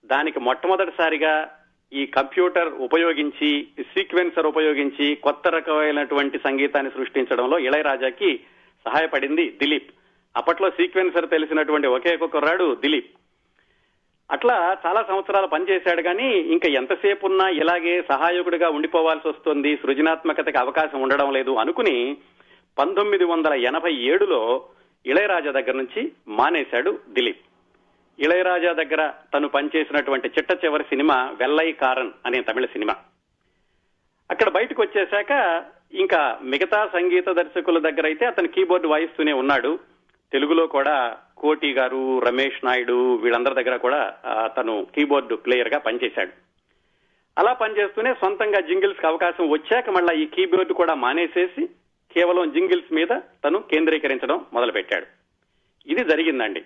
దానికి 0.04 0.40
మొట్టమొదటిసారిగా 0.40 1.57
ఈ 1.92 2.06
కంప్యూటర్ 2.06 2.68
ఉపయోగించి 2.68 3.68
సీక్వెన్సర్ 3.80 4.46
ఉపయోగించి 4.46 5.14
కొత్త 5.14 5.48
రకమైనటువంటి 5.48 6.38
సంగీతాన్ని 6.38 6.90
సృష్టించడంలో 6.90 7.58
ఇళయరాజాకి 7.58 8.40
సహాయపడింది 8.86 9.50
దిలీప్. 9.50 9.90
అప్పట్లో 10.36 10.70
సీక్వెన్సర్ 10.70 11.30
తెలిసినటువంటి 11.30 11.86
ఒకే 11.86 12.16
ఒక 12.16 12.24
కుర్రాడు 12.24 12.74
దిలీప్. 12.74 13.10
అట్లా 14.30 14.78
చాలా 14.86 15.02
సంవత్సరాలు 15.02 15.46
పనిచేశాడు 15.46 16.02
కానీ 16.02 16.28
ఇంకా 16.40 16.68
ఎంతసేపు 16.68 17.26
ఉన్నా 17.26 17.48
ఇలాగే 17.48 18.02
సహాయకుడిగా 18.02 18.68
ఉండిపోవాల్సి 18.68 19.28
వస్తుంది 19.28 19.76
సృజనాత్మకతకి 19.76 20.58
అవకాశం 20.58 21.00
ఉండడం 21.00 21.32
లేదు 21.32 21.54
అనుకుని 21.54 22.16
పంతొమ్మిది 22.78 23.24
వందల 23.24 23.52
ఎనభై 23.52 23.92
ఏడులో 23.94 24.64
ఇళయరాజా 25.06 25.50
దగ్గర 25.50 25.72
నుంచి 25.72 26.12
మానేశాడు 26.28 26.98
దిలీప్. 27.08 27.47
ఇళయరాజా 28.18 28.72
దగ్గర 28.72 29.12
తను 29.34 29.48
పనిచేసినటువంటి 29.48 30.28
చిట్ట 30.28 30.64
చివరి 30.64 30.82
సినిమా 30.82 31.14
వెల్లై 31.40 31.72
కారన్ 31.72 32.10
అనే 32.26 32.40
తమిళ 32.40 32.64
సినిమా. 32.64 32.96
అక్కడ 34.30 34.48
బయటకు 34.48 34.82
వచ్చేశాక 34.82 35.64
ఇంకా 35.92 36.38
మిగతా 36.42 36.86
సంగీత 36.86 37.28
దర్శకుల 37.28 37.78
దగ్గర 37.78 38.06
అయితే 38.06 38.26
అతను 38.26 38.48
కీబోర్డ్ 38.48 38.86
వాయిస్తూనే 38.86 39.32
ఉన్నాడు. 39.32 39.78
తెలుగులో 40.32 40.66
కూడా 40.66 41.16
కోటి 41.36 41.72
గారు 41.72 42.18
రమేష్ 42.20 42.64
నాయుడు 42.64 43.16
వీళ్ళందరి 43.16 43.54
దగ్గర 43.54 43.76
కూడా 43.76 44.14
తను 44.56 44.86
కీబోర్డ్ 44.94 45.34
ప్లేయర్గా 45.34 45.78
పనిచేశాడు. 45.78 46.32
అలా 47.38 47.52
పనిచేస్తూనే 47.52 48.14
సొంతంగా 48.14 48.60
జింగిల్స్కి 48.60 49.06
అవకాశం 49.06 49.48
వచ్చాక 49.48 49.90
మళ్ళా 49.90 50.14
ఈ 50.14 50.26
కీబోర్డ్ 50.26 50.72
కూడా 50.72 50.94
మానేసేసి 50.94 51.66
కేవలం 52.12 52.50
జింగిల్స్ 52.50 52.94
మీద 52.94 53.08
తను 53.44 53.58
కేంద్రీకరించడం 53.58 54.44
మొదలుపెట్టాడు. 54.52 55.06
ఇది 55.86 56.04
జరిగిందండి. 56.04 56.64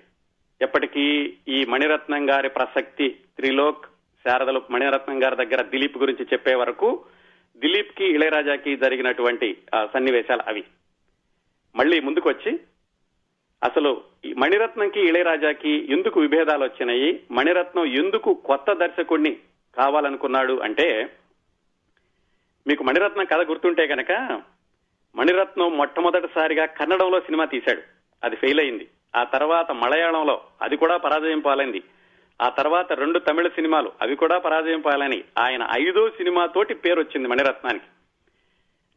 ఎప్పటికీ 0.63 1.05
ఈ 1.49 1.65
మణిరత్నం 1.65 2.31
గారి 2.31 2.49
ప్రసక్తి 2.49 3.07
త్రిలోక్ 3.37 3.87
శారదలు 4.25 4.63
మణిరత్నం 4.71 5.23
గారి 5.23 5.37
దగ్గర 5.37 5.63
దిలీప్ 5.63 5.99
గురించి 5.99 6.25
చెప్పే 6.25 6.55
వరకు 6.55 6.89
దిలీప్కి 7.63 8.05
ఇళయరాజాకి 8.07 8.77
జరిగినటువంటి 8.77 9.49
ఆ, 9.75 9.87
సన్నివేశాలు 9.87 10.43
అవి. 10.47 10.65
మళ్ళీ 11.75 12.01
ముందుకు 12.01 12.29
వచ్చి 12.29 12.53
అసలు 13.63 13.91
ఈ 14.25 14.33
మణిరత్నంకి 14.33 15.01
ఇళయరాజాకి 15.01 15.73
ఎందుకు 15.93 16.21
విభేదాలు 16.21 16.65
వచ్చినాయి? 16.65 17.11
మణిరత్నం 17.31 17.85
ఎందుకు 18.01 18.35
కొత్త 18.35 18.73
దర్శకుడిని 18.73 19.33
కావాలనుకున్నాడు 19.77 20.53
అంటే 20.59 20.87
మీకు 22.67 22.83
మణిరత్నం 22.85 23.25
కథ 23.25 23.49
గుర్తుంటే 23.49 23.87
కనుక 23.87 24.13
మణిరత్నం 25.15 25.77
మొట్టమొదటిసారిగా 25.77 26.67
కన్నడంలో 26.67 27.21
సినిమా 27.21 27.45
తీశాడు. 27.45 27.83
అది 28.23 28.37
ఫెయిల్ 28.37 28.61
అయింది. 28.61 28.87
ఆ 29.17 29.25
తర్వాత 29.25 29.73
మలయాళంలో 29.73 30.41
అది 30.63 30.77
కూడా 30.77 30.97
పరాజయం 30.97 31.41
పాలైంది. 31.41 31.83
ఆ 32.43 32.49
తర్వాత 32.49 32.93
రెండు 32.93 33.19
తమిళ 33.19 33.49
సినిమాలు 33.49 33.93
అవి 34.03 34.17
కూడా 34.17 34.39
పరాజయం 34.39 34.81
పాలని 34.81 35.25
ఆయన 35.39 35.69
ఐదో 35.73 36.09
సినిమాతోటి 36.09 36.75
పేరు 36.75 37.01
వచ్చింది 37.01 37.29
మణిరత్నానికి. 37.29 37.85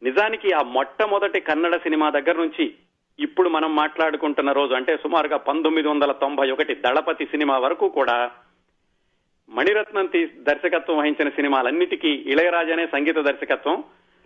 నిజానికి 0.03 0.51
ఆ 0.51 0.61
మొట్టమొదటి 0.61 1.39
కన్నడ 1.39 1.75
సినిమా 1.75 2.09
దగ్గర 2.09 2.35
నుంచి 2.37 2.73
ఇప్పుడు 3.19 3.49
మనం 3.49 3.75
మాట్లాడుకుంటున్న 3.75 4.51
రోజు 4.51 4.73
అంటే 4.73 4.97
సుమారుగా 4.97 5.37
పంతొమ్మిది 5.37 5.87
వందల 5.87 6.11
తొంభై 6.11 6.51
ఒకటి 6.51 6.75
దళపతి 6.75 7.25
సినిమా 7.25 7.57
వరకు 7.57 7.89
కూడా 7.89 8.31
మణిరత్నం 9.49 10.09
దర్శకత్వం 10.37 10.97
వహించిన 10.97 11.29
సినిమాలన్నిటికీ 11.29 12.07
ఇళయరాజానే 12.07 12.87
సంగీత 12.87 13.15
దర్శకత్వం. 13.15 13.83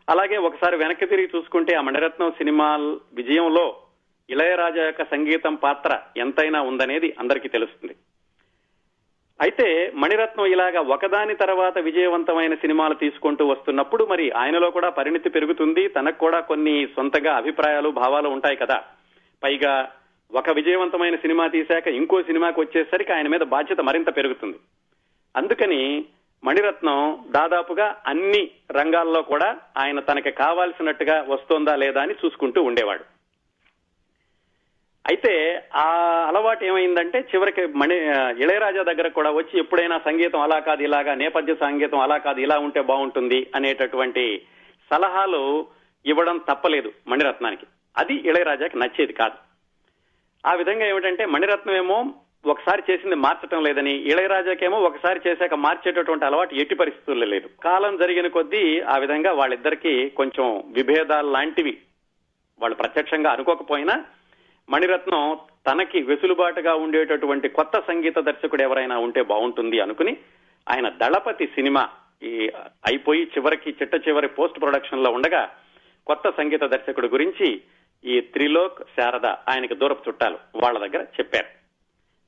అలాగే 0.09 0.37
ఒకసారి 0.37 0.77
వెనక్కి 0.77 1.05
తిరిగి 1.05 1.29
చూసుకుంటే 1.35 1.75
ఆ 1.75 1.81
మణిరత్నం 1.81 2.31
సినిమా 2.31 2.75
విజయంలో 3.13 3.77
ఇళయరాజా 4.29 4.85
యొక్క 4.85 5.03
సంగీతం 5.03 5.55
పాత్ర 5.55 5.99
ఎంతైనా 6.17 6.61
ఉందనేది 6.61 7.15
అందరికీ 7.19 7.47
తెలుస్తుంది. 7.47 7.95
అయితే 9.41 9.91
మణిరత్నం 9.95 10.45
ఇలాగా 10.45 10.81
ఒకదాని 10.81 11.35
తర్వాత 11.35 11.77
విజయవంతమైన 11.77 12.55
సినిమాలు 12.55 12.93
తీసుకుంటూ 12.93 13.47
వస్తున్నప్పుడు 13.47 14.05
మరి 14.05 14.31
ఆయనలో 14.31 14.71
కూడా 14.71 14.89
పరిణితి 14.89 15.29
పెరుగుతుంది 15.29 15.87
తనకు 15.87 16.17
కూడా 16.17 16.39
కొన్ని 16.39 16.87
సొంతగా 16.95 17.35
అభిప్రాయాలు 17.35 17.89
భావాలు 17.89 18.29
ఉంటాయి 18.29 18.55
కదా. 18.55 18.83
పైగా 19.43 19.91
ఒక 20.33 20.49
విజయవంతమైన 20.49 21.15
సినిమా 21.15 21.47
తీశాక 21.47 21.87
ఇంకో 21.87 22.21
సినిమాకి 22.21 22.59
వచ్చేసరికి 22.59 23.13
ఆయన 23.13 23.27
మీద 23.27 23.39
బాధ్యత 23.39 23.81
మరింత 23.81 24.17
పెరుగుతుంది. 24.17 24.57
అందుకని 25.35 26.05
మణిరత్నం 26.43 27.25
దాదాపుగా 27.29 27.95
అన్ని 28.07 28.51
రంగాల్లో 28.71 29.21
కూడా 29.21 29.57
ఆయన 29.77 29.99
తనకి 29.99 30.31
కావాల్సినట్టుగా 30.31 31.25
వస్తోందా 31.29 31.75
లేదా 31.75 32.01
అని 32.01 32.13
చూసుకుంటూ 32.25 32.63
ఉండేవాడు. 32.63 33.18
అయితే 35.07 35.61
ఆ 35.75 35.85
అలవాటు 36.27 36.65
ఏమైందంటే 36.65 37.19
చివరికి 37.19 37.65
మణి 37.65 37.95
ఇళయరాజా 38.43 38.83
దగ్గర 38.83 39.07
కూడా 39.07 39.31
వచ్చి 39.31 39.59
ఎప్పుడైనా 39.59 40.01
సంగీతం 40.05 40.41
అలా 40.41 40.59
కాదు 40.59 40.83
ఇలాగా 40.83 41.13
నేపథ్య 41.15 41.55
సంగీతం 41.55 41.99
అలా 41.99 42.17
కాదు 42.17 42.39
ఇలా 42.39 42.57
ఉంటే 42.57 42.81
బాగుంటుంది 42.81 43.47
అనేటటువంటి 43.55 44.41
సలహాలు 44.93 45.67
ఇవ్వడం 46.05 46.37
తప్పలేదు 46.37 46.91
మణిరత్నానికి. 47.07 47.65
అది 47.97 48.13
ఇళయరాజాకి 48.13 48.77
నచ్చేది 48.79 49.13
కాదు. 49.13 49.37
ఆ 50.47 50.53
విధంగా 50.53 50.85
ఏమిటంటే 50.85 51.25
మణిరత్నం 51.25 51.75
ఏమో 51.75 52.05
ఒకసారి 52.45 52.83
చేసింది 52.91 53.15
మార్చటం 53.15 53.63
లేదని 53.63 53.91
ఇళయరాజాకేమో 53.91 54.77
ఒకసారి 54.77 55.19
చేశాక 55.27 55.53
మార్చేటటువంటి 55.53 56.25
అలవాటు 56.25 56.55
ఎట్టి 56.55 56.75
పరిస్థితుల్లో 56.75 57.25
లేదు. 57.25 57.49
కాలం 57.63 57.97
జరిగిన 57.97 58.27
కొద్దీ 58.27 58.79
ఆ 58.79 58.97
విధంగా 58.97 59.31
వాళ్ళిద్దరికీ 59.31 60.09
కొంచెం 60.09 60.63
విభేదాలు 60.71 61.31
లాంటివి 61.31 61.77
వాళ్ళు 62.59 62.75
ప్రత్యక్షంగా 62.75 63.29
అనుకోకపోయినా 63.31 64.05
మణిరత్నం 64.69 65.37
తనకి 65.67 66.01
వెసులుబాటుగా 66.01 66.73
ఉండేటటువంటి 66.75 67.49
కొత్త 67.49 67.79
సంగీత 67.79 68.19
దర్శకుడు 68.19 68.61
ఎవరైనా 68.61 68.97
ఉంటే 68.97 69.21
బాగుంటుంది 69.21 69.79
అనుకుని 69.79 70.17
ఆయన 70.69 70.89
దళపతి 70.89 71.45
సినిమా 71.47 71.89
ఈ 72.23 72.51
అయిపోయి 72.85 73.23
చివరికి 73.23 73.69
చిట్ట 73.69 74.07
చివరి 74.07 74.27
పోస్ట్ 74.27 74.59
ప్రొడక్షన్లో 74.59 75.11
ఉండగా 75.11 75.49
కొత్త 76.07 76.29
సంగీత 76.29 76.63
దర్శకుడు 76.63 77.07
గురించి 77.07 77.61
ఈ 78.03 78.21
త్రిలోక్ 78.21 78.81
శారద 78.81 79.25
ఆయనకి 79.25 79.75
దూరపు 79.75 80.09
చుట్టాలు 80.09 80.37
వాళ్ళ 80.55 80.79
దగ్గర 80.79 81.03
చెప్పారు. 81.03 81.47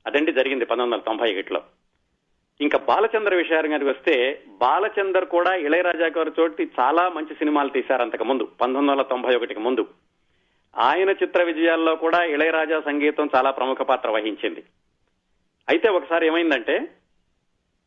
అదండి 0.07 0.31
జరిగింది 0.31 0.65
పంతొమ్మిది 0.65 0.95
వందల 0.95 1.09
తొంభై 1.09 1.33
ఒకటిలో 1.33 1.61
ఇంకా 2.59 2.77
బాలచంద్ర 2.77 3.35
విషయానికి 3.35 3.85
వస్తే 3.85 4.43
బాలచందర్ 4.47 5.25
కూడా 5.25 5.55
ఇళయరాజా 5.55 6.07
గారి 6.17 6.31
చోటి 6.39 6.71
చాలా 6.79 7.09
మంచి 7.09 7.33
సినిమాలు 7.35 7.69
తీశారు 7.69 8.01
అంతకు 8.01 8.23
ముందు 8.23 8.43
పంతొమ్మిది 8.43 8.91
వందల 8.91 9.01
తొంభై 9.01 9.35
ఒకటికి 9.35 9.59
ముందు. 9.59 9.85
ఆయన 10.77 11.09
చిత్ర 11.09 11.43
విజయాల్లో 11.43 11.95
కూడా 11.95 12.23
ఇళయరాజా 12.23 12.79
సంగీతం 12.79 13.29
చాలా 13.35 13.51
ప్రముఖ 13.51 13.77
పాత్ర 13.77 14.09
వహించింది. 14.09 14.63
అయితే 15.69 15.89
ఒకసారి 15.89 16.27
ఏమైందంటే 16.27 16.91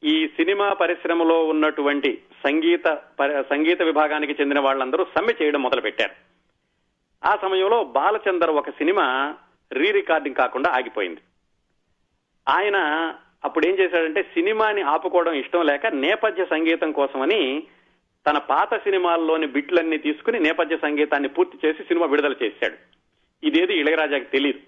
ఈ 0.05 0.27
సినిమా 0.27 0.73
పరిశ్రమలో 0.73 1.45
ఉన్నటువంటి 1.45 2.23
సంగీత 2.45 2.99
సంగీత 3.51 3.83
విభాగానికి 3.83 4.43
చెందిన 4.43 4.61
వాళ్ళందరూ 4.61 5.05
సమ్మె 5.05 5.35
చేయడం 5.43 5.63
మొదలుపెట్టారు. 5.63 6.15
ఆ 7.27 7.39
సమయంలో 7.43 7.85
బాలచందర్ 7.85 8.51
ఒక 8.51 8.71
సినిమా 8.71 9.35
రీ 9.73 9.91
రికార్డింగ్ 9.91 10.35
కాకుండా 10.35 10.71
ఆగిపోయింది. 10.71 11.21
ఆయన 12.49 12.77
అప్పుడు 13.45 13.67
ఏం 13.67 13.75
చేశాడంటే 13.79 14.23
సినిమాని 14.23 14.83
ఆపుకోవడం 14.83 15.33
ఇష్టం 15.33 15.63
లేక 15.63 15.87
నేపథ్య 15.87 16.45
సంగీతం 16.45 16.93
కోసమని 16.93 17.67
తన 18.27 18.39
పాత 18.39 18.75
సినిమాల్లోని 18.75 19.47
బిట్లన్నీ 19.47 19.99
తీసుకుని 19.99 20.41
నేపథ్య 20.41 20.77
సంగీతాన్ని 20.77 21.29
పూర్తి 21.29 21.67
చేసి 21.67 21.83
సినిమా 21.83 22.07
విడుదల 22.07 22.35
చేశాడు. 22.43 22.75
ఇదేది 23.47 23.75
ఇళయరాజాకి 23.75 24.25
తెలియదు 24.25 24.59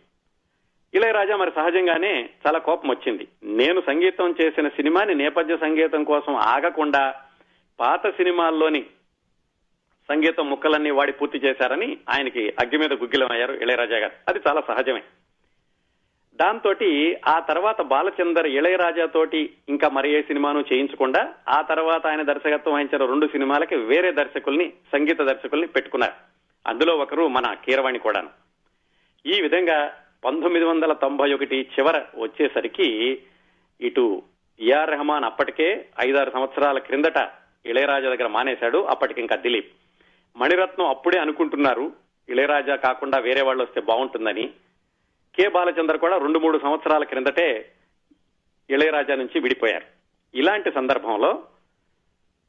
ఇళయరాజా 0.94 1.36
మరి 1.36 1.50
సహజంగానే 1.56 2.28
చాలా 2.46 2.58
కోపం 2.58 2.90
వచ్చింది. 2.90 3.28
నేను 3.44 3.82
సంగీతం 3.86 4.34
చేసిన 4.42 4.68
సినిమాని 4.68 5.14
నేపథ్య 5.14 5.56
సంగీతం 5.56 6.04
కోసం 6.04 6.34
ఆగకుండా 6.34 7.14
పాత 7.80 8.08
సినిమాల్లోని 8.08 8.82
సంగీతం 10.08 10.50
ముక్కలన్నీ 10.50 10.90
వాడి 10.90 11.12
పూర్తి 11.12 11.38
చేశారని 11.38 11.98
ఆయనకి 12.10 12.48
అగ్గి 12.48 12.78
మీద 12.78 12.92
గుగ్గిలం 12.92 13.28
అయ్యారు 13.30 13.52
ఇళయరాజా 13.52 13.96
గారు. 13.98 14.12
అది 14.28 14.40
చాలా 14.48 14.60
సహజమే. 14.60 15.02
దాంతో 16.36 16.74
ఆ 17.28 17.38
తర్వాత 17.38 17.82
బాలచందర్ 17.82 18.46
ఇళయరాజా 18.46 19.06
తోటి 19.06 19.52
ఇంకా 19.68 19.88
మరి 19.88 20.12
ఏ 20.12 20.22
సినిమాను 20.22 20.64
చేయించకుండా 20.72 21.34
ఆ 21.48 21.62
తర్వాత 21.62 22.06
ఆయన 22.06 22.22
దర్శకత్వం 22.22 22.74
వహించిన 22.74 23.04
రెండు 23.04 23.26
సినిమాలకి 23.26 23.76
వేరే 23.76 24.12
దర్శకుల్ని 24.12 24.72
సంగీత 24.92 25.20
దర్శకుల్ని 25.22 25.66
పెట్టుకున్నారు. 25.66 26.12
అందులో 26.66 26.96
ఒకరు 26.96 27.28
మన 27.28 27.54
కీరవాణి 27.54 27.98
కూడాను. 27.98 28.28
ఈ 29.26 29.40
విధంగా 29.40 29.92
పంతొమ్మిది 30.24 30.64
వందల 30.64 30.92
తొంభై 30.92 31.32
ఒకటి 31.32 31.70
చివర 31.78 32.02
వచ్చేసరికి 32.16 33.20
ఇటు 33.80 34.22
ఏఆర్ 34.60 34.90
రెహమాన్ 34.90 35.24
అప్పటికే 35.24 35.86
ఐదారు 36.00 36.30
సంవత్సరాల 36.30 36.78
క్రిందట 36.78 37.28
ఇళయరాజా 37.66 38.08
దగ్గర 38.08 38.26
మానేశాడు 38.26 38.78
అప్పటికి 38.78 39.20
ఇంకా 39.20 39.36
దిలీప్. 39.36 39.72
మణిరత్నం 40.36 40.86
అప్పుడే 40.86 41.18
అనుకుంటున్నారు 41.18 41.92
ఇళయరాజా 42.28 42.76
కాకుండా 42.76 43.18
వేరే 43.18 43.42
వాళ్ళు 43.42 43.62
వస్తే 43.62 43.80
బాగుంటుందని. 43.80 44.50
కె 45.36 45.48
బాలచందర్ 45.48 45.98
కూడా 45.98 46.18
రెండు 46.18 46.38
మూడు 46.38 46.58
సంవత్సరాల 46.58 47.04
క్రిందటే 47.04 47.72
ఇళయరాజా 48.70 49.14
నుంచి 49.14 49.40
విడిపోయారు. 49.40 49.84
ఇలాంటి 50.34 50.72
సందర్భంలో 50.72 51.44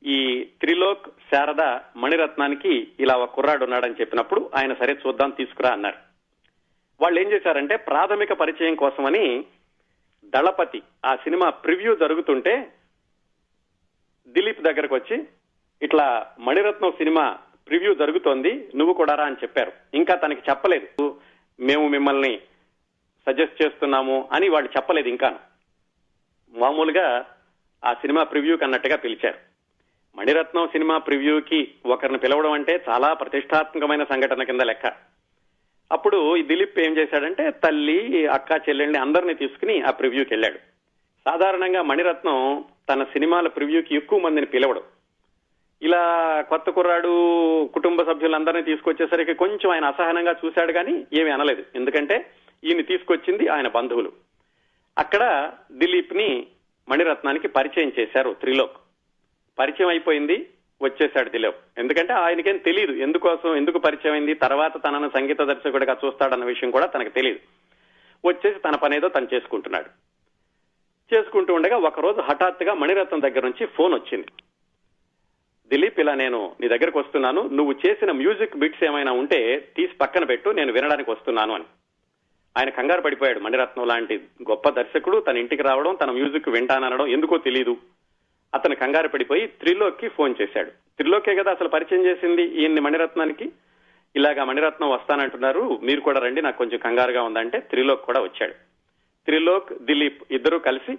ఈ 0.05 0.47
త్రిలోక్ 0.59 1.07
శారద 1.07 1.61
మణిరత్నానికి 1.97 2.87
ఇలా 2.99 3.15
ఒక 3.15 3.29
కుర్రాడు 3.33 3.63
ఉన్నాడని 3.63 3.95
చెప్పినప్పుడు 4.01 4.51
ఆయన 4.55 4.73
సరే 4.73 4.97
చూద్దాం 5.07 5.29
తీసుకురా 5.29 5.69
అన్నారు. 5.69 5.97
వాళ్ళు 7.01 7.19
ఏం 7.19 7.31
చేశారంటే 7.31 7.75
ప్రాథమిక 7.75 8.33
పరిచయం 8.33 8.75
కోసమని 8.75 9.45
దళపతి 10.25 10.81
ఆ 11.05 11.15
సినిమా 11.15 11.49
ప్రివ్యూ 11.49 11.95
జరుగుతుంటే 11.95 12.73
దిలీప్ 14.27 14.61
దగ్గరకు 14.61 14.95
వచ్చి 14.95 15.27
ఇట్లా 15.81 16.35
మణిరత్నం 16.39 16.91
సినిమా 16.91 17.37
ప్రివ్యూ 17.67 17.93
జరుగుతోంది 17.93 18.71
నువ్వు 18.75 18.93
కూడా 18.93 19.15
రా 19.15 19.25
అని 19.25 19.35
చెప్పారు. 19.35 19.71
ఇంకా 19.93 20.15
తనకి 20.15 20.49
చెప్పలేదు. 20.49 21.21
మేము 21.59 21.87
మిమ్మల్ని 21.87 22.41
సజెస్ట్ 23.29 23.65
చేస్తున్నాము 23.65 24.29
అని 24.31 24.49
వాళ్ళు 24.49 24.69
చెప్పలేదు 24.77 25.07
ఇంకాను. 25.07 25.39
మామూలుగా 26.59 27.25
ఆ 27.85 27.93
సినిమా 27.93 28.23
ప్రివ్యూకి 28.23 28.63
అన్నట్టుగా 28.63 28.95
పిలిచారు. 28.95 29.37
మణిరత్నం 30.17 30.67
సినిమా 30.67 30.97
ప్రివ్యూకి 30.97 31.71
ఒకరిని 31.85 32.17
పిలవడం 32.17 32.51
అంటే 32.51 32.83
చాలా 32.89 33.13
ప్రతిష్టాత్మకమైన 33.13 34.03
సంఘటన 34.03 34.43
కింద 34.43 34.61
లెక్క. 34.61 34.93
అప్పుడు 35.91 36.37
ఈ 36.37 36.43
దిలీప్ 36.43 36.79
ఏం 36.79 36.97
చేశాడంటే 36.97 37.51
తల్లి 37.51 38.27
అక్క 38.27 38.51
చెల్లెల్ని 38.69 38.99
అందరినీ 38.99 39.33
తీసుకుని 39.33 39.81
ఆ 39.81 39.91
ప్రివ్యూకి 39.91 40.33
వెళ్ళాడు. 40.33 40.57
సాధారణంగా 41.29 41.81
మణిరత్నం 41.81 42.65
తన 42.89 43.03
సినిమాల 43.03 43.47
ప్రివ్యూకి 43.47 43.95
ఎక్కువ 43.95 44.19
మందిని 44.19 44.45
పిలవడు. 44.45 44.83
ఇలా 45.81 46.41
కొత్త 46.49 46.69
కుర్రాడు 46.69 47.11
కుటుంబ 47.73 48.03
సభ్యులందరినీ 48.03 48.63
తీసుకొచ్చేసరికి 48.63 49.33
కొంచెం 49.33 49.71
ఆయన 49.71 49.85
అసహనంగా 49.85 50.35
చూశాడు 50.45 50.71
కానీ 50.71 51.07
ఏమీ 51.13 51.29
అనలేదు. 51.29 51.63
ఎందుకంటే 51.75 52.31
ఈయన 52.63 52.81
తీసుకొచ్చింది 52.81 53.47
ఆయన 53.47 53.67
బంధువులు. 53.67 54.11
అక్కడ 54.97 55.53
దిలీప్ని 55.71 56.47
మణిరత్నానికి 56.89 57.47
పరిచయం 57.47 57.91
చేశారు 57.99 58.35
త్రిలోక్. 58.39 58.77
పరిచయం 59.59 59.87
అయిపోయింది 59.87 60.49
వచ్చేశాడు 60.81 61.29
దిలీప్. 61.29 61.55
ఎందుకంటే 61.77 62.13
ఆయనకేం 62.13 62.57
తెలియదు 62.57 62.91
ఎందుకోసం 62.91 63.55
ఎందుకు 63.55 63.79
పరిచయం 63.79 64.13
అయింది 64.13 64.33
తర్వాత 64.33 64.83
తనను 64.83 65.09
సంగీత 65.09 65.41
దర్శకుడిగా 65.41 65.97
చూస్తాడన్న 66.05 66.45
విషయం 66.45 66.71
కూడా 66.71 66.85
తనకు 66.85 67.09
తెలియదు 67.09 67.39
వచ్చేసి 68.27 68.59
తన 68.59 68.75
పనేదో 68.75 69.09
తను 69.09 69.27
చేసుకుంటున్నాడు. 69.33 69.89
చేసుకుంటూ 71.15 71.53
ఉండగా 71.53 71.77
ఒక 71.77 71.99
రోజు 71.99 72.21
హఠాత్తుగా 72.21 72.73
మణిరత్నం 72.73 73.21
దగ్గర 73.21 73.43
నుంచి 73.43 73.65
ఫోన్ 73.65 73.93
వచ్చింది. 73.93 74.27
దిలీప్ 75.69 75.99
ఇలా 75.99 76.15
నేను 76.15 76.55
నీ 76.61 76.67
దగ్గరకు 76.67 76.99
వస్తున్నాను 76.99 77.47
నువ్వు 77.47 77.75
చేసిన 77.87 78.11
మ్యూజిక్ 78.11 78.57
బిట్స్ 78.57 78.83
ఏమైనా 78.83 79.11
ఉంటే 79.11 79.59
తీసి 79.75 79.93
పక్కన 79.95 80.23
పెట్టు 80.23 80.49
నేను 80.49 80.73
వినడానికి 80.73 81.11
వస్తున్నాను 81.11 81.53
అని. 81.53 81.63
ఆయన 82.57 82.69
కంగారు 82.69 83.01
పడిపోయాడు. 83.01 83.39
మణిరత్నం 83.39 83.87
లాంటి 83.87 84.17
గొప్ప 84.49 84.69
దర్శకుడు 84.69 85.19
తన 85.19 85.37
ఇంటికి 85.37 85.63
రావడం 85.63 85.95
తన 85.95 86.11
మ్యూజిక్ 86.11 86.49
వింటాననడం 86.49 87.07
ఎందుకో 87.07 87.37
తెలియదు 87.37 87.77
అతను 88.55 88.75
కంగారు 88.75 89.07
పడిపోయి 89.07 89.47
త్రిలోక్కి 89.47 90.07
ఫోన్ 90.07 90.35
చేశాడు. 90.41 90.69
త్రిలోకే 90.69 91.35
కదా 91.35 91.51
అసలు 91.51 91.67
పరిచయం 91.67 92.05
చేసింది 92.05 92.43
ఈయన్ని 92.43 92.81
మణిరత్నానికి? 92.81 93.51
ఇలాగా 94.15 94.43
మణిరత్నం 94.43 94.89
వస్తానంటున్నారు 94.89 95.79
మీరు 95.83 96.01
కూడా 96.01 96.19
రండి 96.19 96.41
నాకు 96.41 96.57
కొంచెం 96.57 96.79
కంగారుగా 96.79 97.23
ఉందంటే 97.23 97.59
త్రిలోక్ 97.59 98.05
కూడా 98.05 98.21
వచ్చాడు. 98.21 98.53
త్రిలోక్ 99.25 99.73
దిలీప్ 99.73 100.23
ఇద్దరూ 100.31 100.59
కలిసి 100.59 100.97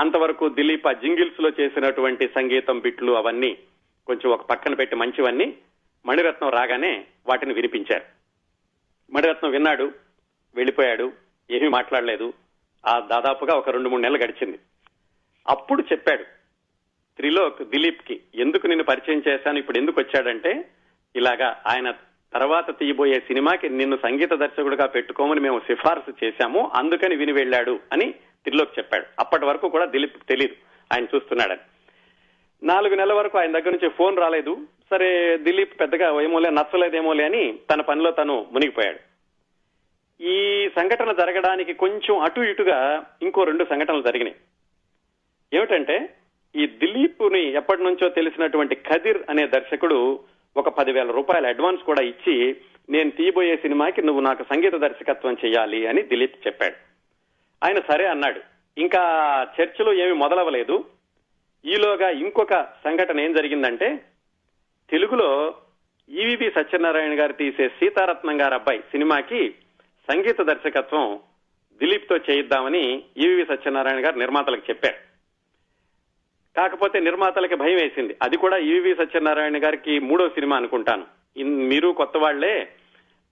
అంతవరకు 0.00 0.48
దిలీప్ 0.48 0.86
ఆ 0.86 0.92
జింగిల్స్లో 0.92 1.50
చేసినటువంటి 1.60 2.28
సంగీతం 2.28 2.78
బిట్లు 2.78 3.12
అవన్నీ 3.12 3.58
కొంచెం 4.06 4.32
ఒక 4.32 4.42
పక్కన 4.42 4.74
పెట్టి 4.74 4.96
మంచివన్నీ 4.96 5.54
మణిరత్నం 6.06 6.50
రాగానే 6.50 7.04
వాటిని 7.26 7.54
వినిపించారు. 7.54 8.04
మణిరత్నం 9.12 9.50
విన్నాడు 9.50 9.92
వెళ్ళిపోయాడు 10.54 11.12
ఏమీ 11.50 11.68
మాట్లాడలేదు. 11.68 12.32
ఆ 12.86 13.00
దాదాపుగా 13.00 13.54
ఒక 13.54 13.70
రెండు 13.70 13.88
మూడు 13.88 14.02
నెలలు 14.02 14.18
గడిచింది. 14.18 14.58
అప్పుడు 15.48 15.82
చెప్పాడు 15.82 16.22
త్రిలోక్ 17.16 17.62
దిలీప్కి 17.62 18.20
ఎందుకు 18.34 18.66
నిన్ను 18.66 18.84
పరిచయం 18.84 19.22
చేశాను 19.28 19.58
ఇప్పుడు 19.58 19.78
ఎందుకు 19.78 20.00
వచ్చాడంటే 20.00 20.68
ఇలాగా 21.16 21.62
ఆయన 21.66 21.90
తర్వాత 22.32 22.78
తీయబోయే 22.78 23.20
సినిమాకి 23.20 23.68
నిన్ను 23.68 23.96
సంగీత 23.96 24.32
దర్శకుడిగా 24.32 24.86
పెట్టుకోమని 24.86 25.40
మేము 25.40 25.60
సిఫార్సు 25.60 26.24
చేశాము 26.24 26.70
అందుకని 26.74 27.16
విని 27.16 27.32
వెళ్ళాడు 27.32 27.80
అని 27.92 28.12
త్రిలోక్ 28.12 28.78
చెప్పాడు. 28.78 29.06
అప్పటి 29.18 29.44
వరకు 29.44 29.68
కూడా 29.68 29.84
దిలీప్ 29.84 30.28
తెలియదు 30.28 30.54
ఆయన 30.92 31.04
చూస్తున్నాడని. 31.04 31.60
నాలుగు 32.66 32.94
నెలల 32.94 33.12
వరకు 33.12 33.38
ఆయన 33.38 33.52
దగ్గర 33.52 33.70
నుంచి 33.70 33.88
ఫోన్ 33.88 34.16
రాలేదు 34.16 34.66
సరే 34.90 35.38
దిలీప్ 35.38 35.80
పెద్దగా 35.80 36.22
ఏమోలే 36.22 36.50
నచ్చలేదేమోలే 36.50 37.24
అని 37.24 37.58
తన 37.72 37.80
పనిలో 37.80 38.10
తను 38.10 38.46
మునిగిపోయాడు. 38.52 39.09
ఈ 40.20 40.68
సంఘటన 40.68 41.12
జరగడానికి 41.12 41.72
కొంచెం 41.72 42.18
అటు 42.18 42.40
ఇటుగా 42.40 43.06
ఇంకో 43.22 43.44
రెండు 43.44 43.64
సంఘటనలు 43.64 44.02
జరిగినాయి. 44.02 44.36
ఏమిటంటే 45.54 46.14
ఈ 46.56 46.66
దిలీప్ని 46.66 47.52
ఎప్పటి 47.52 47.82
నుంచో 47.82 48.08
తెలిసినటువంటి 48.08 48.74
ఖదిర్ 48.74 49.18
అనే 49.28 49.46
దర్శకుడు 49.46 50.20
ఒక 50.56 50.68
పదివేల 50.68 51.10
రూపాయల 51.10 51.46
అడ్వాన్స్ 51.46 51.82
కూడా 51.82 52.02
ఇచ్చి 52.02 52.56
నేను 52.90 53.10
తీయబోయే 53.10 53.56
సినిమాకి 53.56 54.02
నువ్వు 54.02 54.22
నాకు 54.22 54.42
సంగీత 54.42 54.74
దర్శకత్వం 54.74 55.36
చేయాలి 55.46 55.86
అని 55.86 56.02
దిలీప్ 56.02 56.46
చెప్పాడు. 56.46 56.74
ఆయన 57.64 57.80
సరే 57.80 58.06
అన్నాడు. 58.06 58.40
ఇంకా 58.78 59.02
చర్చలో 59.60 59.92
ఏమి 59.92 60.12
మొదలవలేదు 60.12 60.84
ఈలోగా 61.64 62.10
ఇంకొక 62.10 62.62
సంఘటన 62.62 63.20
ఏం 63.20 63.32
జరిగిందంటే 63.32 64.04
తెలుగులో 64.90 65.54
ఈవివి 66.10 66.50
సత్యనారాయణ 66.50 67.20
గారు 67.20 67.32
తీసే 67.32 67.68
సీతారత్నం 67.68 68.40
గారు 68.40 68.54
అబ్బాయి 68.54 68.80
సినిమాకి 68.80 69.54
సంగీత 70.10 70.40
దర్శకత్వం 70.40 71.18
దిలీప్తో 71.72 72.16
చేయిద్దామని 72.16 73.02
ఈవివి 73.16 73.44
సత్యనారాయణ 73.44 74.06
గారు 74.06 74.18
నిర్మాతలకు 74.18 74.62
చెప్పారు. 74.70 74.94
కాకపోతే 76.56 77.00
నిర్మాతలకి 77.00 77.54
భయం 77.54 77.76
వేసింది. 77.76 78.16
అది 78.22 78.36
కూడా 78.36 78.58
ఈవి 78.58 78.94
సత్యనారాయణ 78.94 79.64
గారికి 79.64 79.98
మూడో 79.98 80.28
సినిమా 80.28 80.56
అనుకుంటాను. 80.56 81.06
మీరు 81.44 81.88
కొత్త 81.88 82.16
వాళ్ళే 82.16 82.68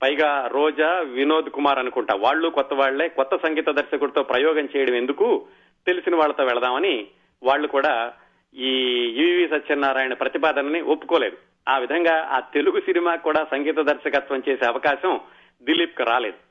పైగా 0.02 0.50
రోజా 0.52 1.00
వినోద్ 1.00 1.50
కుమార్ 1.50 1.78
అనుకుంటా. 1.78 2.14
వాళ్ళు 2.14 2.48
కొత్త 2.48 2.74
వాళ్ళే 2.74 3.08
కొత్త 3.08 3.36
సంగీత 3.36 3.68
దర్శకుడితో 3.68 4.22
ప్రయోగం 4.22 4.68
చేయడం 4.76 4.94
ఎందుకు? 4.94 5.46
తెలిసిన 5.86 6.16
వాళ్ళతో 6.16 6.44
వెళదామని 6.44 7.06
వాళ్ళు 7.42 7.68
కూడా 7.68 8.12
ఈ 8.54 8.68
ఈవి 9.06 9.48
సత్యనారాయణ 9.48 10.14
ప్రతిపాదనని 10.14 10.80
ఒప్పుకోలేదు. 10.80 11.36
ఆ 11.68 11.78
విధంగా 11.78 12.28
ఆ 12.30 12.40
తెలుగు 12.40 12.80
సినిమా 12.80 13.16
కూడా 13.16 13.46
సంగీత 13.50 13.76
దర్శకత్వం 13.76 14.42
చేసే 14.48 14.66
అవకాశం 14.66 15.20
దిలీప్కు 15.62 16.02
రాలేదు. 16.02 16.47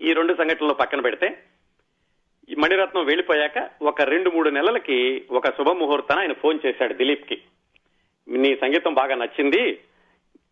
ఈ 0.00 0.12
రెండు 0.12 0.34
సంఘటనలు 0.34 0.74
పక్కన 0.74 1.00
పెడితే 1.00 1.42
ఈ 2.50 2.54
మణిరత్నం 2.54 3.04
వెళ్ళిపోయాక 3.04 3.70
ఒక 3.82 4.02
రెండు 4.02 4.30
మూడు 4.30 4.50
నెలలకి 4.50 5.24
ఒక 5.30 5.48
శుభముహూర్తాన 5.48 6.18
ఆయన 6.18 6.32
ఫోన్ 6.32 6.58
చేశాడు 6.66 6.94
దిలీప్కి 6.94 7.42
నీ 8.28 8.56
సంగీతం 8.56 8.94
బాగా 8.94 9.14
నచ్చింది 9.14 9.80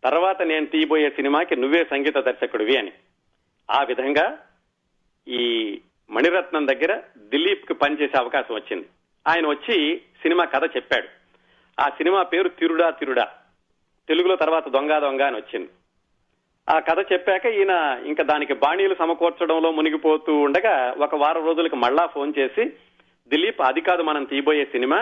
తర్వాత 0.03 0.41
నేను 0.41 0.65
తీయబోయే 0.65 1.09
సినిమాకి 1.09 1.55
నువ్వే 1.55 1.83
సంగీత 1.83 2.17
దర్శకుడివి 2.17 2.77
అని. 2.77 2.91
ఆ 3.71 3.83
విధంగా 3.83 4.45
ఈ 5.27 5.79
మణిరత్నం 6.09 6.67
దగ్గర 6.67 7.03
దిలీప్కి 7.17 7.73
పనిచేసే 7.73 8.17
అవకాశం 8.17 8.55
వచ్చింది. 8.55 8.87
ఆయన 9.27 9.47
వచ్చి 9.47 10.01
సినిమా 10.21 10.45
కథ 10.45 10.75
చెప్పాడు. 10.75 11.07
ఆ 11.81 11.89
సినిమా 11.89 12.23
పేరు 12.23 12.49
తిరుడా 12.49 12.89
తిరుడా. 12.89 13.33
తెలుగులో 14.07 14.35
తర్వాత 14.35 14.67
దొంగ 14.67 14.99
దొంగ 14.99 15.21
అని 15.21 15.37
వచ్చింది. 15.37 15.69
ఆ 16.67 16.79
కథ 16.79 16.99
చెప్పాక 17.13 17.45
ఈయన 17.57 17.73
ఇంకా 18.05 18.23
దానికి 18.23 18.53
బాణీలు 18.53 18.95
సమకూర్చడంలో 18.95 19.71
మునిగిపోతూ 19.71 20.39
ఉండగా 20.39 20.73
ఒక 20.99 21.15
వారం 21.15 21.45
రోజులకు 21.45 21.75
మళ్ళా 21.75 22.05
ఫోన్ 22.05 22.33
చేసి 22.39 22.63
దిలీప్ 23.31 23.61
అది 23.61 23.81
కాదు 23.81 24.03
మనం 24.03 24.23
తీయబోయే 24.23 24.65
సినిమా 24.65 24.99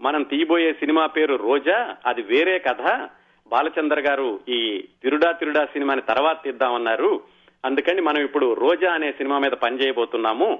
మనం 0.00 0.22
తీయబోయే 0.22 0.72
సినిమా 0.72 1.06
పేరు 1.06 1.34
రోజా 1.36 1.96
అది 2.06 2.22
వేరే 2.22 2.58
కథ 2.58 2.82
బాలచందర్ 3.50 4.00
గారు 4.00 4.40
ఈ 4.48 4.58
తిరుడా 5.02 5.32
తిరుడా 5.32 5.66
సినిమాని 5.66 6.02
తర్వాత 6.02 6.42
తీద్దామన్నారు 6.42 7.22
అందుకని 7.64 8.00
మనం 8.00 8.22
ఇప్పుడు 8.22 8.54
రోజా 8.54 8.92
అనే 8.92 9.12
సినిమా 9.12 9.38
మీద 9.38 9.50
పనిచేయబోతున్నాము 9.50 10.50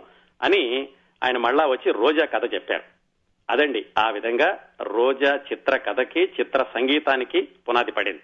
అని 0.43 0.89
ఆయన 1.23 1.37
మళ్ళా 1.37 1.67
వచ్చి 1.67 1.93
రోజా 1.93 2.25
కథ 2.27 2.55
చెప్పారు. 2.55 2.85
అదండి 3.51 3.87
ఆ 3.99 4.11
విధంగా 4.11 4.49
రోజా 4.81 5.33
చిత్ర 5.53 5.77
కథకి 5.77 6.23
చిత్ర 6.41 6.65
సంగీతానికి 6.75 7.49
పునాది 7.69 7.93
పడింది. 7.93 8.23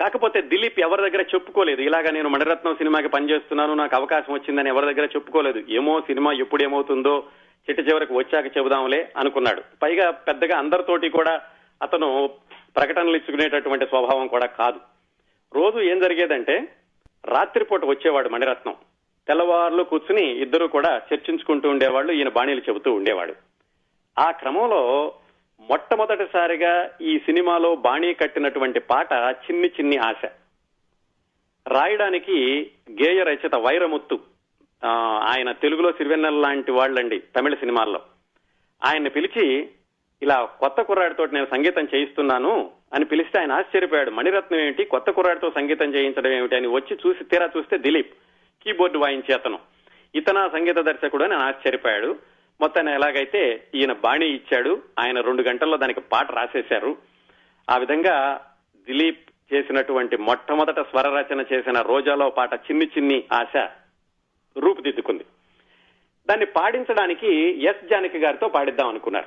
కాకపోతే 0.00 0.40
దిలీప్ 0.40 0.80
ఎవరి 0.80 1.10
దగ్గర 1.10 1.24
చెప్పుకోలేదు. 1.34 1.80
ఇలాగా 1.80 2.10
నేను 2.10 2.28
మణిరత్నం 2.28 2.74
సినిమాకి 2.74 3.08
పనిచేస్తున్నాను 3.08 3.74
నాకు 3.74 3.96
అవకాశం 3.96 4.32
వచ్చిందని 4.34 4.68
ఎవరి 4.68 4.94
దగ్గర 4.94 5.08
చెప్పుకోలేదు. 5.16 5.64
ఏమో 5.68 6.00
సినిమా 6.00 6.32
ఎప్పుడు 6.32 6.62
ఏమవుతుందో 6.62 7.24
చిట్ట 7.70 7.88
చివరికి 7.88 8.12
వచ్చాక 8.12 8.58
చెబుదాంలే 8.58 9.12
అనుకున్నాడు. 9.16 9.62
పైగా 9.82 10.10
పెద్దగా 10.10 10.58
అందరితోటి 10.58 11.08
కూడా 11.08 11.40
అతను 11.82 12.30
ప్రకటనలు 12.76 13.16
ఇచ్చుకునేటటువంటి 13.16 13.86
స్వభావం 13.86 14.26
కూడా 14.26 14.46
కాదు. 14.46 14.80
రోజు 15.54 15.78
ఏం 15.78 16.00
జరిగేదంటే 16.00 16.68
రాత్రిపూట 17.24 17.84
వచ్చేవాడు 17.84 18.28
మణిరత్నం. 18.28 18.74
తెల్లవారులు 19.28 19.82
కూర్చుని 19.82 20.26
ఇద్దరు 20.42 20.66
కూడా 20.66 21.02
చర్చించుకుంటూ 21.14 21.68
ఉండేవాళ్ళు 21.68 22.12
ఈయన 22.12 22.28
బాణీలు 22.28 22.60
చెబుతూ 22.60 22.92
ఉండేవాడు. 22.92 23.34
ఆ 24.18 24.30
క్రమంలో 24.30 25.12
మొట్టమొదటిసారిగా 25.60 26.90
ఈ 27.00 27.18
సినిమాలో 27.18 27.74
బాణీ 27.76 28.14
కట్టినటువంటి 28.14 28.80
పాట 28.80 29.12
చిన్ని 29.12 29.68
చిన్ని 29.68 29.96
ఆశ. 29.96 30.28
రాయడానికి 31.68 32.70
గేయ 32.90 33.22
రచయిత 33.22 33.54
వైరముత్తు 33.54 34.20
ఆయన 35.22 35.52
తెలుగులో 35.52 35.92
సిరివెన్నెల 35.92 36.34
లాంటి 36.34 36.72
వాళ్ళండి 36.72 37.18
తమిళ 37.18 37.54
సినిమాల్లో. 37.54 38.00
ఆయన్ని 38.84 39.10
పిలిచి 39.10 39.68
ఇలా 40.22 40.44
కొత్త 40.44 40.82
కుర్రాడితో 40.82 41.26
నేను 41.26 41.46
సంగీతం 41.46 41.88
చేయిస్తున్నాను 41.94 42.70
అని 42.94 43.04
పిలిస్తే 43.04 43.40
ఆయన 43.40 43.52
ఆశ్చర్యపోయాడు. 43.52 44.10
మణిరత్నం 44.10 44.60
ఏమిటి? 44.60 44.84
కొత్త 44.84 45.10
కుర్రాడితో 45.10 45.50
సంగీతం 45.50 45.94
చేయించడం 45.94 46.32
ఏమిటి? 46.32 46.56
అని 46.56 46.66
వచ్చి 46.66 46.98
చూసి 47.06 47.24
తీరా 47.24 47.50
చూస్తే 47.56 47.78
దిలీప్ 47.78 48.14
కీబోర్డు 48.62 48.98
వాయించే 48.98 49.34
అతను 49.34 49.58
ఇతన 50.14 50.48
సంగీత 50.48 50.76
దర్శకుడు 50.76 51.24
అని 51.24 51.34
ఆశ్చర్యపోయాడు. 51.34 52.16
మొత్తాన్ని 52.60 52.92
ఎలాగైతే 52.92 53.68
ఈయన 53.74 53.92
బాణీ 53.92 54.26
ఇచ్చాడు 54.26 54.82
ఆయన 54.98 55.20
రెండు 55.20 55.42
గంటల్లో 55.42 55.76
దానికి 55.76 56.00
పాట 56.00 56.32
రాసేశారు. 56.32 56.96
ఆ 57.70 57.76
విధంగా 57.76 58.46
దిలీప్ 58.86 59.54
చేసినటువంటి 59.54 60.16
మొట్టమొదట 60.16 60.80
స్వర 60.80 61.08
రచన 61.08 61.44
చేసిన 61.52 61.80
రోజాలో 61.80 62.30
పాట 62.30 62.54
చిన్ని 62.54 62.86
చిన్ని 62.86 63.24
ఆశ 63.32 63.68
రూపుదిద్దుకుంది. 64.56 65.24
దాన్ని 66.28 66.46
పాడించడానికి 66.46 67.62
ఎస్ 67.64 67.88
జానకి 67.88 68.18
గారితో 68.18 68.48
పాడిద్దాం 68.48 68.88
అనుకున్నారు. 68.88 69.26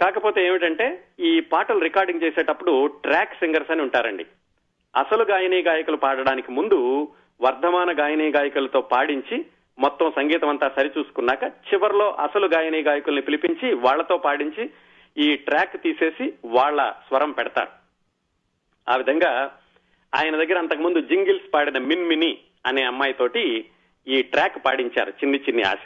కాకపోతే 0.00 0.46
ఏమిటంటే 0.46 1.04
ఈ 1.20 1.40
పాటలు 1.40 1.78
రికార్డింగ్ 1.78 2.22
చేసేటప్పుడు 2.22 2.86
ట్రాక్ 2.86 3.34
సింగర్స్ 3.34 3.70
అని 3.70 3.82
ఉంటారండి. 3.82 4.26
అసలు 4.96 5.24
గాయని 5.24 5.62
గాయకులు 5.62 5.96
పాడడానికి 5.96 6.52
ముందు 6.52 7.08
వర్ధమాన 7.40 7.98
గాయని 7.98 8.30
గాయకులతో 8.30 8.80
పాడించి 8.80 9.44
మొత్తం 9.78 10.12
సంగీతం 10.16 10.48
అంతా 10.48 10.68
సరిచూసుకున్నాక 10.68 11.44
చివరిలో 11.44 12.10
అసలు 12.10 12.46
గాయని 12.46 12.80
గాయకుల్ని 12.82 13.22
పిలిపించి 13.22 13.74
వాళ్ళతో 13.74 14.16
పాడించి 14.16 14.70
ఈ 15.16 15.36
ట్రాక్ 15.36 15.82
తీసేసి 15.82 16.32
వాళ్ళ 16.44 16.92
స్వరం 17.08 17.30
పెడతారు. 17.30 17.72
ఆ 18.88 18.96
విధంగా 18.96 19.58
ఆయన 20.14 20.36
దగ్గర 20.36 20.58
అంతకుముందు 20.58 21.00
జింగిల్స్ 21.00 21.54
పాడిన 21.54 21.78
మిన్మిని 21.78 22.38
అనే 22.66 22.82
అమ్మాయితోటి 22.82 23.64
ఈ 24.06 24.22
ట్రాక్ 24.22 24.66
పాడించారు 24.66 25.10
చిన్ని 25.10 25.38
చిన్ని 25.38 25.62
ఆశ. 25.62 25.84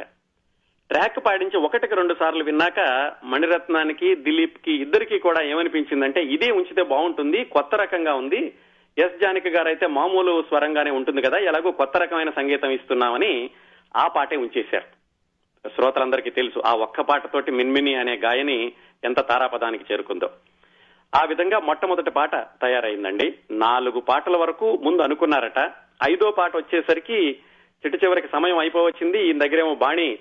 ట్రాక్ 0.91 1.27
పాడించి 1.27 1.57
ఒకటికి 1.57 1.95
రెండు 1.95 2.15
సార్లు 2.15 2.45
విన్నాక 2.45 2.81
మణిరత్నానికి 3.25 4.15
దిలీప్కి 4.17 4.73
ఇద్దరికి 4.73 5.19
కూడా 5.19 5.43
ఏమనిపించిందంటే 5.43 6.23
ఇదే 6.23 6.51
ఉంచితే 6.51 6.83
బాగుంటుంది 6.83 7.45
కొత్త 7.45 7.75
రకంగా 7.75 8.15
ఉంది 8.15 8.55
ఎస్ 8.99 9.21
జానకి 9.23 9.49
గారు 9.49 9.69
అయితే 9.69 9.87
మామూలు 9.87 10.43
స్వరంగానే 10.43 10.91
ఉంటుంది 10.91 11.23
కదా 11.23 11.39
ఎలాగో 11.39 11.73
కొత్త 11.73 11.97
రకమైన 11.97 12.31
సంగీతం 12.31 12.71
ఇస్తున్నామని 12.71 13.51
ఆ 13.97 14.09
పాటే 14.09 14.37
ఉంచేశారు. 14.37 14.97
శ్రోతలందరికీ 15.69 16.31
తెలుసు 16.31 16.63
ఆ 16.67 16.73
ఒక్క 16.75 17.01
పాటతోటి 17.01 17.51
మిన్మిని 17.51 17.95
అనే 17.95 18.15
గాయని 18.17 18.73
ఎంత 19.05 19.21
తారాపదానికి 19.21 19.85
చేరుకుందో. 19.93 20.31
ఆ 21.15 21.25
విధంగా 21.25 21.59
మొట్టమొదటి 21.59 22.11
పాట 22.11 22.37
తయారైందండి. 22.37 23.35
నాలుగు 23.51 24.01
పాటల 24.01 24.37
వరకు 24.37 24.79
ముందు 24.83 25.03
అనుకున్నారట. 25.03 25.59
ఐదో 26.11 26.31
పాట 26.31 26.57
వచ్చేసరికి 26.57 27.39
చిట్ట 27.83 28.05
చివరికి 28.05 28.29
సమయం 28.29 28.59
అయిపోవచ్చింది. 28.59 29.27
ఈయన 29.27 29.39
దగ్గరేమో 29.39 29.75
బాణి 29.75 30.19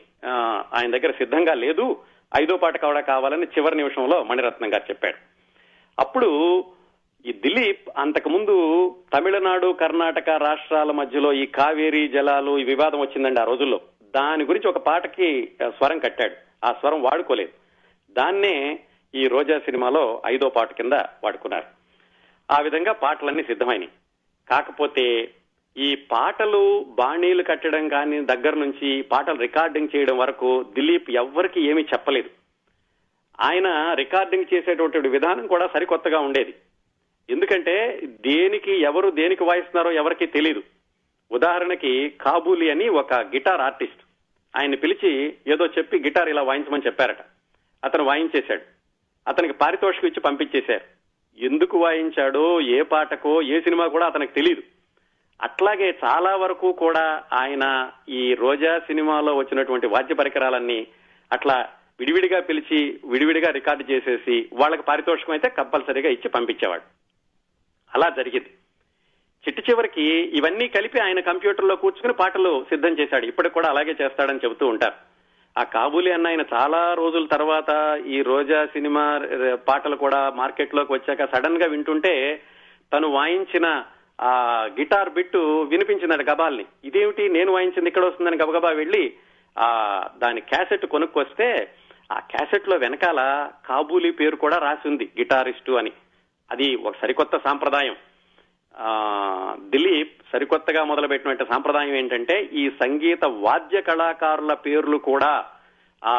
ఆయన 0.74 0.98
దగ్గర 0.98 1.12
సిద్ధంగా 1.12 1.54
లేదు. 1.54 2.02
ఐదో 2.42 2.58
పాట 2.58 2.82
కూడా 2.82 3.00
కావాలని 3.00 3.44
చివరి 3.44 3.76
నిమిషంలో 3.76 4.24
మణిరత్నం 4.24 4.74
గారు 4.74 4.84
చెప్పాడు. 4.90 5.18
అప్పుడు 6.00 6.30
ఈ 7.26 7.34
దిలీప్ 7.34 7.90
అంతకుముందు 7.98 8.56
తమిళనాడు 9.14 9.74
కర్ణాటక 9.74 10.30
రాష్ట్రాల 10.30 10.92
మధ్యలో 10.92 11.34
ఈ 11.34 11.46
కావేరీ 11.46 12.08
జలాలు 12.08 12.58
ఈ 12.58 12.64
వివాదం 12.64 13.00
వచ్చిందండి 13.00 13.42
ఆ 13.42 13.44
రోజుల్లో. 13.44 13.82
దాని 14.16 14.44
గురించి 14.44 14.70
ఒక 14.70 14.78
పాటకి 14.78 15.52
స్వరం 15.70 16.00
కట్టాడు. 16.00 16.36
ఆ 16.66 16.72
స్వరం 16.72 17.02
వాడుకోలేదు. 17.04 17.50
దాన్నే 18.12 18.80
ఈ 19.16 19.28
రోజా 19.28 19.60
సినిమాలో 19.60 20.22
ఐదో 20.26 20.50
పాట 20.50 20.74
కింద 20.74 20.94
వాడుకున్నారు. 20.94 21.64
ఆ 22.52 22.60
విధంగా 22.60 22.92
పాటలన్నీ 22.92 23.44
సిద్ధమైనవి 23.44 23.90
కాకపోతే 24.50 25.32
ఈ 25.78 25.96
పాటలు 25.96 26.86
బాణీలు 26.90 27.44
కట్టడం 27.44 27.88
కానీ 27.88 28.26
దగ్గర 28.26 28.54
నుంచి 28.56 29.02
పాటలు 29.02 29.40
రికార్డింగ్ 29.40 29.88
చేయడం 29.96 30.18
వరకు 30.18 30.66
దిలీప్ 30.74 31.12
ఎవ్వరికి 31.12 31.62
ఏమీ 31.70 31.82
చెప్పలేదు. 31.82 32.30
ఆయన 33.42 33.94
రికార్డింగ్ 33.94 34.46
చేసేటువంటి 34.54 35.00
విధానం 35.00 35.48
కూడా 35.48 35.68
సరికొత్తగా 35.68 36.20
ఉండేది. 36.20 36.54
ఎందుకంటే 37.30 38.02
దేనికి 38.06 38.82
ఎవరు 38.82 39.10
దేనికి 39.10 39.44
వాయిస్తున్నారో 39.44 39.92
ఎవరికి 39.92 40.26
తెలియదు 40.26 40.64
ఉదాహరణకి 41.32 42.10
కాబూలి 42.10 42.72
అని 42.72 42.90
ఒక 42.90 43.14
గిటార్ 43.14 43.62
ఆర్టిస్ట్. 43.62 44.02
ఆయన్ని 44.58 44.78
పిలిచి 44.78 45.36
ఏదో 45.48 45.66
చెప్పి 45.66 46.00
గిటార్ 46.00 46.30
ఇలా 46.30 46.42
వాయించమని 46.42 46.84
చెప్పారట. 46.86 47.18
అతను 47.84 48.04
వాయించేశాడు. 48.04 48.62
అతనికి 49.28 49.54
పారితోషికం 49.54 50.08
ఇచ్చి 50.08 50.20
పంపించేశారు. 50.20 50.82
ఎందుకు 51.38 51.78
వాయించాడో 51.78 52.62
ఏ 52.62 52.82
పాటకో 52.82 53.42
ఏ 53.42 53.62
సినిమా 53.62 53.88
కూడా 53.88 54.06
అతనికి 54.06 54.34
తెలియదు 54.34 54.64
అట్లాగే 55.42 55.98
చాలా 56.06 56.36
వరకు 56.36 56.72
కూడా 56.72 57.24
ఆయన 57.34 57.92
ఈ 58.10 58.34
రోజా 58.34 58.80
సినిమాలో 58.80 59.36
వచ్చినటువంటి 59.36 59.88
వాద్య 59.88 60.16
పరికరాలన్నీ 60.16 60.88
అట్లా 61.32 61.70
విడివిడిగా 62.00 62.40
పిలిచి 62.40 63.00
విడివిడిగా 63.06 63.52
రికార్డు 63.52 63.92
చేసేసి 63.92 64.50
వాళ్ళకి 64.54 64.84
పారితోషికం 64.84 65.34
అయితే 65.34 65.50
కంపల్సరీగా 65.50 66.10
ఇచ్చి 66.10 66.30
పంపించేవాడు. 66.30 67.05
అలా 67.96 68.10
జరిగింది. 68.10 68.50
చిట్టు 69.46 69.72
చివరికి 69.72 70.04
ఇవన్నీ 70.38 70.68
కలిపి 70.68 71.00
ఆయన 71.00 71.20
కంప్యూటర్లో 71.20 71.76
కూర్చుకుని 71.76 72.14
పాటలు 72.14 72.64
సిద్ధం 72.64 72.94
చేశాడు. 73.00 73.26
ఇప్పటికి 73.26 73.54
కూడా 73.54 73.70
అలాగే 73.70 73.96
చేస్తాడని 74.02 74.40
చెబుతూ 74.46 74.68
ఉంటారు. 74.68 74.94
ఆ 75.60 75.64
కాబూలి 75.64 76.12
అన్న 76.12 76.28
ఆయన 76.28 76.44
చాలా 76.54 76.94
రోజుల 76.94 77.26
తర్వాత 77.26 78.02
ఈ 78.06 78.22
రోజా 78.22 78.66
సినిమా 78.66 79.22
పాటలు 79.54 79.96
కూడా 79.96 80.30
మార్కెట్లోకి 80.30 80.94
వచ్చాక 80.94 81.36
సడన్గా 81.36 81.68
వింటుంటే 81.68 82.42
తను 82.94 83.08
వాయించిన 83.08 83.84
ఆ 84.22 84.34
గిటార్ 84.80 85.10
బిట్టు 85.10 85.62
వినిపించినాడు 85.62 86.24
గబాల్ని. 86.24 86.66
ఇదేమిటి? 86.84 87.30
నేను 87.30 87.52
వాయించింది 87.52 87.90
ఇక్కడ 87.90 88.06
వస్తుందని 88.06 88.38
గబగబా 88.38 88.70
వెళ్ళి 88.70 89.14
ఆ 89.60 89.70
దాని 90.18 90.42
క్యాసెట్ 90.42 90.86
కొనుక్కొస్తే 90.86 91.72
ఆ 92.12 92.20
క్యాసెట్లో 92.20 92.78
వెనకాల 92.78 93.50
కాబూలి 93.70 94.12
పేరు 94.12 94.36
కూడా 94.36 94.58
రాసి 94.58 94.88
ఉంది 94.88 95.12
గిటారిస్టు 95.20 95.72
అని. 95.72 95.92
అది 96.52 96.76
ఒక 96.76 96.96
సరికొత్త 97.02 97.38
సాంప్రదాయం. 97.38 97.96
ఆ 98.78 99.56
దిలీప్ 99.60 100.24
సరికొత్తగా 100.32 100.84
మొదలుపెట్టినటువంటి 100.84 101.54
సాంప్రదాయం 101.54 101.96
ఏంటంటే 101.96 102.50
ఈ 102.54 102.70
సంగీత 102.70 103.26
వాద్య 103.26 103.82
కళాకారుల 103.82 104.54
పేర్లు 104.54 104.98
కూడా 104.98 105.46
ఆ 106.06 106.16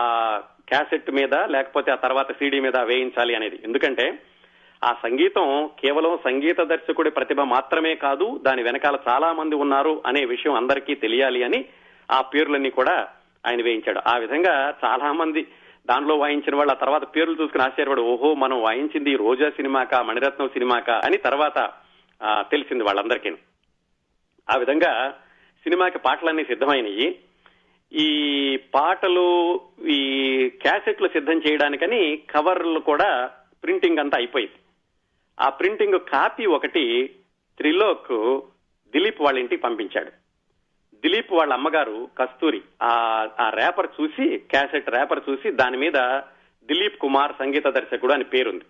క్యాసెట్ 0.68 1.10
మీద 1.10 1.34
లేకపోతే 1.34 1.92
ఆ 1.92 1.94
తర్వాత 1.94 2.32
సీడీ 2.32 2.60
మీద 2.60 2.76
వేయించాలి 2.76 3.34
అనేది. 3.34 3.60
ఎందుకంటే 3.64 4.18
ఆ 4.84 4.92
సంగీతం 5.02 5.70
కేవలం 5.80 6.18
సంగీత 6.24 6.60
దర్శకుడి 6.60 7.10
ప్రతిభ 7.10 7.40
మాత్రమే 7.40 7.94
కాదు 7.94 8.40
దాని 8.42 8.62
వెనకాల 8.62 8.96
చాలా 9.08 9.32
మంది 9.32 9.54
ఉన్నారు 9.54 10.02
అనే 10.06 10.24
విషయం 10.24 10.54
అందరికీ 10.54 10.94
తెలియాలి 10.94 11.44
అని 11.44 11.64
ఆ 12.10 12.20
పేర్లన్నీ 12.20 12.70
కూడా 12.70 13.08
ఆయన 13.46 13.62
వేయించాడు. 13.62 14.00
ఆ 14.08 14.16
విధంగా 14.16 14.74
చాలా 14.84 15.12
మంది 15.12 15.46
దాంట్లో 15.90 16.14
వాయించిన 16.16 16.56
వాళ్ళు 16.56 16.72
ఆ 16.72 16.76
తర్వాత 16.76 17.16
పేర్లు 17.16 17.42
చూసుకుని 17.42 17.64
ఆశ్చర్యపడి 17.64 18.00
ఓహో 18.00 18.34
మనం 18.34 18.62
వాయించింది 18.62 19.16
రోజా 19.16 19.50
సినిమాకా 19.50 20.02
మణిరత్నం 20.02 20.48
సినిమాకా 20.48 21.00
అని 21.04 21.16
తర్వాత 21.16 21.70
తెలిసింది 22.50 22.84
వాళ్ళందరికీ. 22.84 23.30
ఆ 24.50 24.56
విధంగా 24.56 25.10
సినిమాకి 25.62 25.98
పాటలన్నీ 25.98 26.44
సిద్ధమైనవి 26.44 27.18
ఈ 27.92 28.10
పాటలు 28.74 29.60
ఈ 29.86 30.00
క్యాసెట్లు 30.62 31.08
సిద్ధం 31.08 31.38
చేయడానికని 31.38 32.16
కవర్లు 32.16 32.80
కూడా 32.80 33.30
ప్రింటింగ్ 33.64 33.98
అంతా 33.98 34.18
అయిపోయింది. 34.18 34.58
ఆ 35.40 35.48
ప్రింటింగ్ 35.48 35.98
కాపీ 36.12 36.46
ఒకటి 36.46 36.84
త్రిలోక్ 37.58 38.40
దిలీప్ 38.92 39.20
వాళ్ళ 39.20 39.38
ఇంటికి 39.38 39.62
పంపించాడు. 39.62 40.25
దిలీప్ 41.06 41.32
వాళ్ళ 41.32 41.52
అమ్మగారు 41.52 42.08
కస్తూరి. 42.18 42.62
ఆ 42.82 42.92
ఆ 43.40 43.50
రేపర్ 43.50 43.88
చూసి 44.00 44.38
క్యాసెట్ 44.38 44.90
రేపర్ 44.90 45.20
చూసి 45.30 45.50
దాని 45.50 45.76
మీద 45.76 45.92
దిలీప్ 46.64 46.98
కుమార్ 46.98 47.32
సంగీత 47.38 47.66
దర్శకుడు 47.66 48.12
అని 48.12 48.24
పేరుంది. 48.24 48.64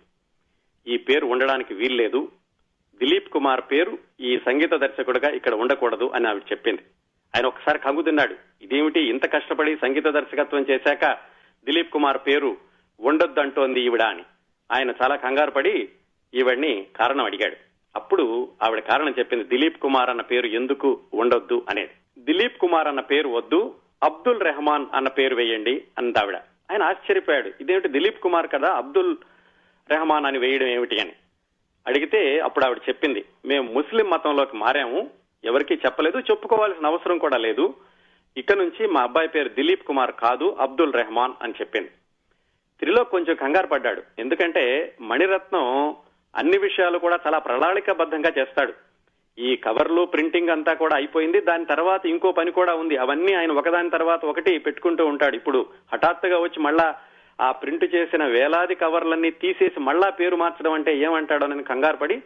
ఈ 0.87 0.97
పేరు 0.97 1.25
ఉండడానికి 1.25 1.73
వీల్లేదు. 1.73 2.31
దిలీప్ 2.99 3.29
కుమార్ 3.29 3.61
పేరు 3.71 3.97
ఈ 4.19 4.39
సంగీత 4.45 4.73
దర్శకుడుగా 4.73 5.29
ఇక్కడ 5.29 5.53
ఉండకూడదు 5.53 6.11
అని 6.15 6.27
ఆవిడ 6.27 6.41
చెప్పింది. 6.51 6.81
ఆయన 7.35 7.45
ఒకసారి 7.45 7.79
కంగు 7.79 8.01
తిన్నాడు. 8.01 8.35
ఇదేమిటి 8.61 8.99
ఇంత 8.99 9.33
కష్టపడి 9.33 9.75
సంగీత 9.75 10.07
దర్శకత్వం 10.07 10.65
చేశాక 10.69 11.05
దిలీప్ 11.65 11.93
కుమార్ 11.93 12.17
పేరు 12.17 12.57
ఉండొద్దు 12.99 13.39
అంటోంది 13.39 13.81
ఈవిడ 13.81 14.01
అని. 14.01 14.23
ఆయన 14.71 14.89
చాలా 14.89 15.15
కంగారు 15.15 15.51
పడి 15.51 15.89
ఈవిడ్ని 16.33 16.87
కారణం 16.95 17.25
అడిగాడు. 17.25 17.55
అప్పుడు 17.95 18.51
ఆవిడ 18.63 18.79
కారణం 18.79 19.15
చెప్పింది 19.19 19.43
దిలీప్ 19.43 19.79
కుమార్ 19.79 20.09
అన్న 20.09 20.21
పేరు 20.21 20.45
ఎందుకు 20.45 21.01
ఉండొద్దు 21.13 21.65
అనేది. 21.69 21.91
దిలీప్ 22.27 22.57
కుమార్ 22.57 22.87
అన్న 22.87 22.99
పేరు 22.99 23.29
వద్దు 23.29 23.75
అబ్దుల్ 24.03 24.41
రెహమాన్ 24.41 24.85
అన్న 24.93 25.07
పేరు 25.07 25.35
వేయండి 25.35 25.83
అంది 25.97 26.19
ఆవిడ. 26.19 26.35
ఆయన 26.71 26.83
ఆశ్చర్యపోయాడు. 26.83 27.51
ఇదేమిటి 27.61 27.87
దిలీప్ 27.87 28.19
కుమార్ 28.19 28.47
కదా 28.53 28.73
అబ్దుల్ 28.73 29.15
రెహమాన్ 29.89 30.25
అని 30.25 30.37
వేయడం 30.37 30.67
ఏమిటి 30.67 30.99
అని. 30.99 31.13
అడిగితే 31.87 32.39
అప్పుడు 32.39 32.65
ఆవిడ 32.65 32.79
చెప్పింది 32.89 33.25
మేము 33.45 33.71
ముస్లిం 33.71 34.09
మతంలోకి 34.09 34.57
మారాము 34.57 35.09
ఎవరికీ 35.43 35.75
చెప్పలేదు 35.75 36.19
చెప్పుకోవాల్సిన 36.19 36.85
అవసరం 36.85 37.17
కూడా 37.17 37.37
లేదు. 37.37 37.73
ఇక 38.37 38.53
నుంచి 38.53 38.87
మా 38.87 39.01
అబ్బాయి 39.01 39.27
పేరు 39.27 39.49
దిలీప్ 39.49 39.87
కుమార్ 39.87 40.11
కాదు 40.11 40.57
అబ్దుల్ 40.59 40.93
రెహమాన్ 40.93 41.33
అని 41.41 41.53
చెప్పింది. 41.61 41.89
త్రిలోక్ 42.79 43.11
కొంచెం 43.11 43.35
కంగారు 43.35 43.67
పడ్డాడు. 43.67 44.03
ఎందుకంటే 44.19 44.95
మణిరత్నం 45.01 45.95
అన్ని 46.35 46.57
విషయాలు 46.57 46.97
కూడా 46.97 47.19
చాలా 47.27 47.39
ప్రణాళికాబద్ధంగా 47.39 48.31
చేస్తాడు. 48.37 48.73
ఈ 49.39 49.55
కవర్లు 49.55 50.05
ప్రింటింగ్ 50.05 50.49
అంతా 50.49 50.73
కూడా 50.73 50.95
అయిపోయింది. 50.95 51.41
దాని 51.41 51.65
తర్వాత 51.65 52.05
ఇంకో 52.05 52.31
పని 52.31 52.51
కూడా 52.51 52.75
ఉంది. 52.75 52.97
అవన్నీ 52.97 53.33
ఆయన 53.33 53.51
ఒకదాని 53.51 53.89
తర్వాత 53.89 54.25
ఒకటి 54.25 54.57
పెట్టుకుంటూ 54.57 55.05
ఉంటాడు. 55.05 55.35
ఇప్పుడు 55.35 55.65
హఠాత్తుగా 55.93 56.39
వచ్చి 56.39 56.59
మళ్ళా 56.59 56.95
ఆ 57.41 57.51
ప్రింట్ 57.51 57.95
చేసిన 57.95 58.25
వేలాది 58.25 58.75
కవర్లన్నీ 58.75 59.31
తీసేసి 59.31 59.79
మళ్ళా 59.79 60.09
పేరు 60.09 60.35
మార్చడం 60.35 60.71
అంటే 60.71 60.97
ఏమంటాడోనని 60.97 61.63
కంగారు 61.63 61.97
పడి 61.97 62.21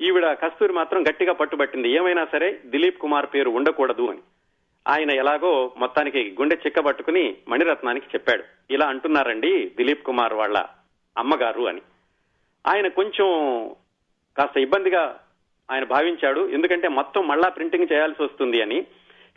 ఈవిడ 0.00 0.32
కస్తూరి 0.32 0.72
మాత్రం 0.72 1.08
గట్టిగా 1.08 1.32
పట్టుబట్టింది. 1.32 1.88
ఏమైనా 1.88 2.26
సరే 2.32 2.60
దిలీప్ 2.66 2.98
కుమార్ 2.98 3.26
పేరు 3.34 3.50
ఉండకూడదు 3.50 4.10
అని. 4.10 4.18
ఆయన 4.88 5.10
ఎలాగో 5.10 5.72
మొత్తానికి 5.76 6.36
గుండె 6.40 6.56
చిక్కబట్టుకుని 6.66 7.36
మణిరత్నానికి 7.48 8.06
చెప్పాడు. 8.14 8.44
ఇలా 8.70 8.86
అంటున్నారండి 8.86 9.72
దిలీప్ 9.76 10.06
కుమార్ 10.06 10.34
వాళ్ళ 10.34 10.64
అమ్మగారు 11.18 11.62
అని. 11.62 11.80
ఆయన 12.66 12.88
కొంచెం 12.88 13.26
కాస్త 14.38 14.58
ఇబ్బందిగా 14.58 15.20
ఆయన 15.70 15.84
భావించాడు. 15.84 16.48
ఎందుకంటే 16.48 16.88
మొత్తం 16.88 17.28
మళ్ళా 17.28 17.48
ప్రింటింగ్ 17.48 17.86
చేయాల్సి 17.92 18.22
వస్తుంది 18.22 18.62
అని. 18.62 18.86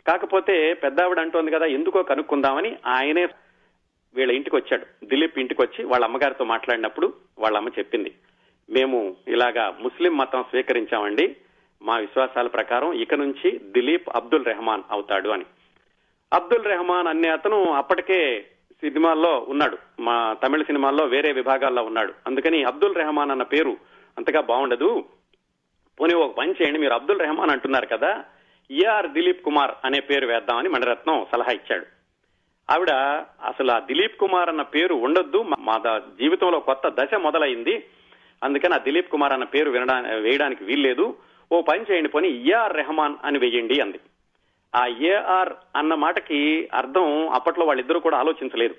కాకపోతే 0.08 0.72
పెద్దావిడ 0.72 1.18
అంటోంది 1.18 1.50
కదా 1.50 1.66
ఎందుకో 1.66 2.02
కనుక్కుందామని 2.02 2.76
ఆయనే 2.86 3.28
వీళ్ళ 4.14 4.32
ఇంటికి 4.32 4.56
వచ్చాడు. 4.56 5.06
దిలీప్ 5.06 5.38
ఇంటికి 5.38 5.62
వచ్చి 5.62 5.84
వాళ్ళ 5.84 6.04
అమ్మగారితో 6.04 6.44
మాట్లాడినప్పుడు 6.44 7.12
వాళ్ళ 7.38 7.56
అమ్మ 7.56 7.68
చెప్పింది. 7.68 8.12
మేము 8.70 9.16
ఇలాగా 9.28 9.76
ముస్లిం 9.80 10.16
మతం 10.16 10.42
స్వీకరించామండి. 10.42 11.36
మా 11.82 11.96
విశ్వాసాల 11.98 12.46
ప్రకారం 12.46 12.92
ఇక 12.92 13.14
నుంచి 13.14 13.60
దిలీప్ 13.64 14.08
అబ్దుల్ 14.14 14.44
రెహమాన్ 14.44 14.82
అవుతాడు 14.90 15.28
అని. 15.28 15.44
అబ్దుల్ 16.32 16.64
రెహమాన్ 16.64 17.06
అనే 17.06 17.28
అతను 17.28 17.64
అప్పటికే 17.64 18.46
సినిమాల్లో 18.70 19.46
ఉన్నాడు. 19.48 19.78
మా 20.00 20.36
తమిళ 20.44 20.62
సినిమాల్లో 20.62 21.04
వేరే 21.04 21.32
విభాగాల్లో 21.32 21.82
ఉన్నాడు. 21.82 22.14
అందుకని 22.26 22.64
అబ్దుల్ 22.64 22.94
రెహమాన్ 22.94 23.30
అన్న 23.30 23.42
పేరు 23.42 23.76
అంతగా 24.18 24.40
బాగుండదు. 24.40 25.04
పోనీ 26.00 26.14
ఒక 26.14 26.36
పని 26.36 26.52
చేయండి 26.52 26.78
మీరు 26.78 26.94
అబ్దుల్ 26.94 27.20
రెహమాన్ 27.20 27.50
అంటున్నారు 27.50 27.86
కదా 27.86 28.24
ఏఆర్ 28.70 29.08
దిలీప్ 29.08 29.44
కుమార్ 29.44 29.70
అనే 29.84 30.00
పేరు 30.00 30.26
వేద్దామని 30.26 30.68
మణిరత్నం 30.68 31.26
సలహా 31.32 31.52
ఇచ్చాడు. 31.52 31.86
ఆవిడ 32.70 32.90
అసలు 33.44 33.72
ఆ 33.72 33.78
దిలీప్ 33.78 34.16
కుమార్ 34.16 34.48
అన్న 34.48 34.62
పేరు 34.62 34.94
ఉండొద్దు 34.94 35.42
మా- 35.42 35.98
జీవితంలో 36.18 36.60
కొత్త 36.60 36.88
దశ 36.88 37.14
మొదలైంది 37.14 37.86
అందుకని 38.42 38.74
ఆ 38.74 38.78
దిలీప్ 38.78 39.10
కుమార్ 39.10 39.32
అన్న 39.32 39.44
పేరు 39.44 39.70
వినడా 39.70 40.00
వేయడానికి 40.00 40.64
వీల్లేదు 40.64 41.16
ఓ 41.52 41.62
పని 41.62 41.84
చేయండి 41.90 42.08
పోనీ 42.08 42.28
ఏఆర్ 42.28 42.76
రెహమాన్ 42.76 43.14
అని 43.24 43.38
వెయ్యండి 43.38 43.80
అంది. 43.80 44.00
ఆ 44.74 44.86
ఏఆర్ 44.86 45.52
అన్న 45.76 45.94
మాటకి 45.94 46.68
అర్థం 46.74 47.28
అప్పట్లో 47.28 47.64
వాళ్ళిద్దరూ 47.64 48.00
కూడా 48.00 48.18
ఆలోచించలేదు. 48.18 48.74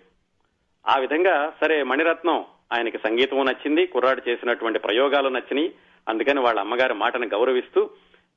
ఆ 0.87 0.97
విధంగా 0.97 1.53
సరే 1.61 1.83
మణిరత్నం 1.83 2.45
ఆయనకి 2.73 2.97
సంగీతం 2.97 3.45
నచ్చింది 3.45 3.85
కుర్రాడు 3.85 4.29
చేసినటువంటి 4.29 4.79
ప్రయోగాలు 4.79 5.29
నచ్చినాయి 5.29 5.69
అందుకని 6.09 6.39
వాళ్ళ 6.39 6.59
అమ్మగారి 6.59 6.93
మాటను 6.93 7.27
గౌరవిస్తూ 7.27 7.89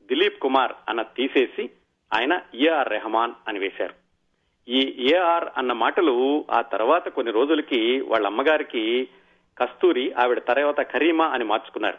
దిలీప్ 0.03 0.41
కుమార్ 0.41 0.73
అన్న 0.89 1.03
తీసేసి 1.03 1.71
ఆయన 2.15 2.41
ఏఆర్ 2.55 2.89
రెహమాన్ 2.89 3.33
అని 3.49 3.59
వేశారు. 3.59 3.95
ఈ 4.69 5.09
ఏఆర్ 5.15 5.45
అన్న 5.57 5.73
మాటలు 5.73 6.45
ఆ 6.51 6.61
తర్వాత 6.61 7.09
కొన్ని 7.09 7.33
రోజులకి 7.33 8.01
వాళ్ళ 8.01 8.27
అమ్మగారికి 8.27 9.09
కస్తూరి 9.59 10.13
ఆవిడ 10.13 10.43
తర్వాత 10.49 10.81
కరీమా 10.81 11.27
అని 11.27 11.45
మార్చుకున్నారు. 11.45 11.99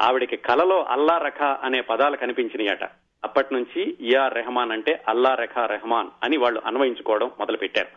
ఆవిడకి 0.00 0.36
కలలో 0.36 0.82
అల్లా 0.82 1.18
రఖ 1.18 1.42
అనే 1.42 1.80
పదాలు 1.80 2.16
కనిపించినాయట. 2.16 2.84
అప్పటి 3.24 3.54
నుంచి 3.54 3.96
ఏఆర్ 4.00 4.34
రెహమాన్ 4.34 4.72
అంటే 4.72 5.02
అల్లా 5.08 5.34
రఖ 5.34 5.58
రెహమాన్ 5.58 6.08
అని 6.22 6.36
వాళ్ళు 6.36 6.62
అన్వయించుకోవడం 6.66 7.30
మొదలుపెట్టారు. 7.38 7.88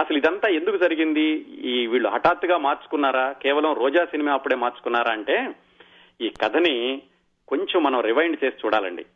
అసలు 0.00 0.16
ఇదంతా 0.16 0.48
ఎందుకు 0.48 0.76
జరిగింది? 0.76 1.26
ఈ 1.72 1.86
వీళ్ళు 1.86 2.08
హఠాత్తుగా 2.08 2.58
మార్చుకున్నారా? 2.58 3.32
కేవలం 3.32 3.72
రోజా 3.72 4.04
సినిమా 4.04 4.32
అప్పుడే 4.32 4.56
మార్చుకున్నారా 4.56 5.12
అంటే 5.12 5.48
ఈ 6.20 6.28
కథని 6.28 7.02
కొంచెం 7.48 7.82
మనం 7.82 8.00
రివైండ్ 8.00 8.44
చేసి 8.44 8.56
చూడాలండి. 8.66 9.06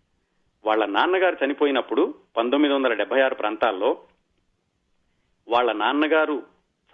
వాళ్ళ 0.65 0.87
నాన్నగారు 0.87 1.37
చనిపోయినప్పుడు 1.45 2.15
పంతొమ్మిది 2.37 2.75
వందల 2.75 2.93
డెబ్బై 2.93 3.21
ఆరు 3.21 3.35
ప్రాంతాల్లో 3.35 3.99
వాళ్ళ 5.49 5.73
నాన్నగారు 5.73 6.43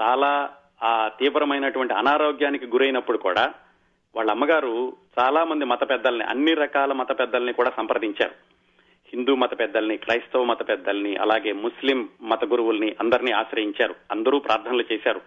చాలా 0.02 0.50
ఆ 0.82 1.08
తీవ్రమైనటువంటి 1.08 1.94
అనారోగ్యానికి 1.94 2.66
గురైనప్పుడు 2.66 3.18
కూడా 3.18 3.54
వాళ్ళ 4.16 4.30
అమ్మగారు 4.30 4.96
చాలా 5.18 5.44
మంది 5.44 5.64
మత 5.64 5.90
పెద్దల్ని 5.90 6.24
అన్ని 6.24 6.54
రకాల 6.54 6.92
మత 6.92 7.18
పెద్దల్ని 7.18 7.52
కూడా 7.52 7.72
సంప్రదించారు. 7.76 8.34
హిందూ 9.14 9.34
మత 9.34 9.58
పెద్దల్ని 9.58 9.96
క్రైస్తవ 9.96 10.44
మత 10.44 10.68
పెద్దల్ని 10.68 11.16
అలాగే 11.16 11.52
ముస్లిం 11.52 12.08
మత 12.22 12.44
గురువుల్ని 12.44 12.96
అందరినీ 13.00 13.32
ఆశ్రయించారు. 13.32 13.94
అందరూ 14.10 14.38
ప్రార్థనలు 14.38 14.84
చేశారు. 14.92 15.20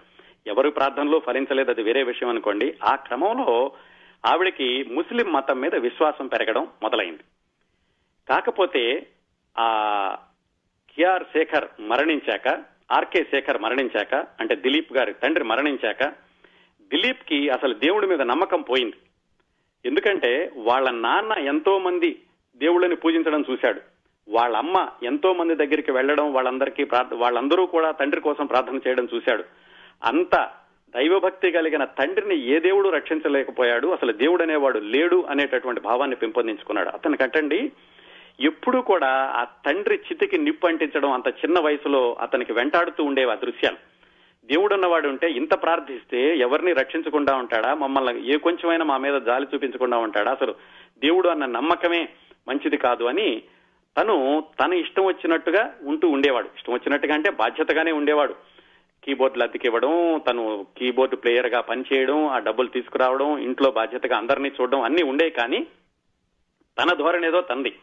ఎవరు 0.48 0.70
ప్రార్థనలు 0.70 1.22
ఫలించలేదు 1.26 1.72
అది 1.72 1.84
వేరే 1.84 2.04
విషయం 2.04 2.30
అనుకోండి. 2.30 2.76
ఆ 2.84 2.96
క్రమంలో 2.96 3.72
ఆవిడకి 4.26 4.84
ముస్లిం 4.84 5.32
మతం 5.34 5.60
మీద 5.62 5.76
విశ్వాసం 5.76 6.28
పెరగడం 6.28 6.68
మొదలైంది. 6.84 7.24
కాకపోతే 8.30 9.08
ఆ 9.60 9.68
కిఆర్ 10.96 11.24
శేఖర్ 11.24 11.82
మరణించాక 11.82 12.64
ఆర్కే 12.92 13.24
శేఖర్ 13.24 13.62
మరణించాక 13.62 14.16
అంటే 14.16 14.56
దిలీప్ 14.56 14.94
గారి 14.94 15.14
తండ్రి 15.14 15.44
మరణించాక 15.44 16.04
దిలీప్కి 16.82 17.50
అసలు 17.50 17.74
దేవుడి 17.74 18.08
మీద 18.08 18.22
నమ్మకం 18.22 18.62
పోయింది. 18.62 18.96
ఎందుకంటే 19.86 20.52
వాళ్ళ 20.58 20.90
నాన్న 20.92 21.32
ఎంతో 21.32 21.80
మంది 21.80 22.22
దేవుళ్ళని 22.56 22.96
పూజించడం 22.96 23.46
చూశాడు. 23.52 23.82
వాళ్ళ 24.30 24.58
అమ్మ 24.58 24.90
ఎంతో 25.04 25.34
మంది 25.34 25.56
దగ్గరికి 25.56 25.92
వెళ్ళడం 25.92 26.34
వాళ్ళందరికీ 26.34 26.88
వాళ్ళందరూ 27.14 27.66
కూడా 27.66 27.92
తండ్రి 27.92 28.22
కోసం 28.22 28.46
ప్రార్థన 28.46 28.80
చేయడం 28.88 29.08
చూశాడు. 29.16 29.44
అంత 30.04 30.52
దైవభక్తి 30.96 31.52
కలిగిన 31.52 31.84
తండ్రిని 31.84 32.48
ఏ 32.48 32.60
దేవుడు 32.60 32.90
రక్షించలేకపోయాడు 32.90 33.88
అసలు 33.88 34.12
దేవుడు 34.12 34.44
అనేవాడు 34.44 34.80
లేడు 34.80 35.26
అనేటటువంటి 35.30 35.82
భావాన్ని 35.82 36.16
పెంపొందించుకున్నాడు. 36.16 36.90
అతను 36.90 37.18
కట్టండి. 37.18 37.72
ఎప్పుడూ 38.42 38.82
కూడా 38.82 39.08
ఆ 39.08 39.44
తండ్రి 39.44 39.96
చితికి 39.96 40.38
నిప్పు 40.38 40.68
అంటించడం 40.68 41.12
అంత 41.12 41.28
చిన్న 41.28 41.60
వయసులో 41.60 42.14
అతనికి 42.14 42.54
వెంటాడుతూ 42.54 43.04
ఉండేవి 43.04 43.32
ఆ 43.32 43.36
దృశ్యాలు. 43.36 43.76
దేవుడు 44.48 44.74
ఉన్నవాడు 44.74 45.08
ఉంటే 45.08 45.32
ఇంత 45.32 45.62
ప్రార్థిస్తే 45.64 46.38
ఎవరిని 46.38 46.74
రక్షించకుండా 46.74 47.36
ఉంటాడా? 47.36 47.74
మమ్మల్ని 47.74 48.34
ఏ 48.34 48.38
కొంచెమైనా 48.38 48.86
మా 48.86 48.98
మీద 48.98 49.22
జాలి 49.22 49.48
చూపించకుండా 49.56 49.98
ఉంటాడా? 49.98 50.32
అసలు 50.32 50.56
దేవుడు 51.00 51.30
అన్న 51.30 51.46
నమ్మకమే 51.46 52.10
మంచిది 52.48 52.78
కాదు 52.78 53.04
అని 53.04 53.42
తను 53.98 54.44
తన 54.64 54.74
ఇష్టం 54.74 55.06
వచ్చినట్టుగా 55.06 55.76
ఉంటూ 55.84 56.10
ఉండేవాడు. 56.10 56.46
ఇష్టం 56.46 56.74
వచ్చినట్టుగా 56.74 57.14
అంటే 57.14 57.30
బాధ్యతగానే 57.30 57.92
ఉండేవాడు. 57.92 58.36
కీబోర్డులు 59.04 59.44
అద్దెకివ్వడం 59.44 60.22
తను 60.30 60.66
కీబోర్డు 60.78 61.16
ప్లేయర్గా 61.16 61.62
పనిచేయడం 61.62 62.28
ఆ 62.28 62.40
డబ్బులు 62.40 62.68
తీసుకురావడం 62.68 63.38
ఇంట్లో 63.38 63.72
బాధ్యతగా 63.72 64.18
అందరినీ 64.18 64.52
చూడడం 64.62 64.82
అన్ని 64.82 65.04
ఉండే 65.04 65.30
కానీ 65.30 65.68
తన 66.78 66.94
ధోరణి 66.94 67.28
ఏదో 67.28 67.42
తంది 67.42 67.76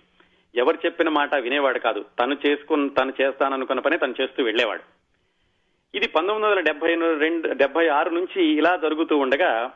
ఎవరు 0.55 0.78
చెప్పిన 0.86 1.09
మాట 1.09 1.34
వినేవాడు 1.34 1.78
కాదు. 1.78 2.05
తను 2.18 2.36
చేసుకుని 2.47 2.88
తను 2.88 3.12
చేస్తాననుకున్న 3.20 3.80
పని 3.80 3.98
తను 3.98 4.14
చేస్తూ 4.20 4.44
వెళ్ళేవాడు 4.44 4.82
ఇది 5.94 6.06
పంతొమ్మిది 6.09 6.47
వందల 6.47 6.60
డెబ్బై 6.60 6.94
రెండు 7.18 7.52
డెబ్బై 7.52 7.88
ఆరు 7.88 8.10
నుంచి 8.10 8.44
ఇలా 8.44 8.76
జరుగుతూ 8.76 9.18
ఉండగా 9.18 9.72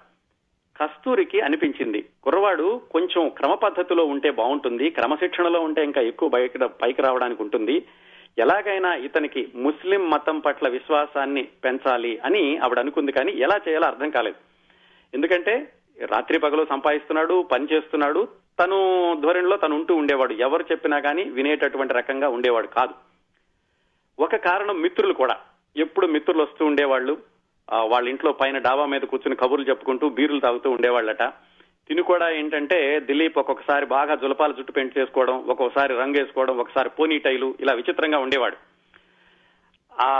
కస్తూరికి 0.80 1.40
అనిపించింది. 1.40 2.06
కుర్రవాడు 2.22 2.82
కొంచెం 2.90 3.28
క్రమ 3.28 3.54
పద్ధతిలో 3.54 4.04
ఉంటే 4.04 4.30
బాగుంటుంది 4.30 4.90
క్రమశిక్షణలో 4.90 5.60
ఉంటే 5.60 5.84
ఇంకా 5.84 6.00
ఎక్కువ 6.00 6.28
బయట 6.28 6.62
పైకి 6.62 7.02
రావడానికి 7.02 7.42
ఉంటుంది. 7.42 7.86
ఎలాగైనా 8.38 8.94
ఇతనికి 8.94 9.48
ముస్లిం 9.54 10.10
మతం 10.10 10.38
పట్ల 10.38 10.68
విశ్వాసాన్ని 10.68 11.42
పెంచాలి 11.42 12.18
అని 12.18 12.58
ఆవిడ 12.58 12.78
అనుకుంది 12.78 13.12
కానీ 13.12 13.32
ఎలా 13.32 13.60
చేయాలో 13.68 13.86
అర్థం 13.86 14.10
కాలేదు. 14.10 14.36
ఎందుకంటే 15.14 15.72
రాత్రి 16.04 16.38
పగలు 16.38 16.66
సంపాదిస్తున్నాడు 16.70 17.42
పని 17.42 17.66
చేస్తున్నాడు 17.72 18.28
తను 18.60 18.78
ధోరణిలో 19.20 19.56
తను 19.56 19.76
ఉంటూ 19.76 19.94
ఉండేవాడు. 19.94 20.32
ఎవరు 20.32 20.64
చెప్పినా 20.72 21.00
కానీ 21.00 21.22
వినేటటువంటి 21.24 21.94
రకంగా 21.94 22.28
ఉండేవాడు 22.28 22.66
కాదు. 22.66 22.94
ఒక 24.22 24.36
కారణం 24.36 24.80
మిత్రులు 24.82 25.12
కూడా. 25.12 25.36
ఎప్పుడు 25.76 26.06
మిత్రులు 26.06 26.42
వస్తూ 26.42 26.64
ఉండేవాళ్ళు. 26.64 27.18
వాళ్ళ 27.84 28.08
ఇంట్లో 28.08 28.32
పైన 28.32 28.58
డాబా 28.58 28.84
మీద 28.86 29.00
కూర్చుని 29.00 29.36
కబుర్లు 29.36 29.68
చెప్పుకుంటూ 29.68 30.08
బీరులు 30.08 30.40
తాగుతూ 30.40 30.70
ఉండేవాళ్ళట. 30.70 31.22
తిని 31.90 32.02
కూడా 32.08 32.26
ఏంటంటే 32.30 32.76
దిలీప్ 33.06 33.38
ఒక్కొక్కసారి 33.40 33.86
బాగా 33.92 34.14
జులపాల 34.14 34.52
జుట్టు 34.58 34.72
పెంట్ 34.72 34.98
చేసుకోవడం 34.98 35.36
ఒక్కొక్కసారి 35.52 35.92
రంగు 35.94 36.18
వేసుకోవడం 36.18 36.56
ఒకసారి 36.62 36.90
పోనీ 36.98 37.16
టైలు 37.18 37.48
ఇలా 37.60 37.72
విచిత్రంగా 37.78 38.18
ఉండేవాడు. 38.18 38.56
ఆ 39.92 40.10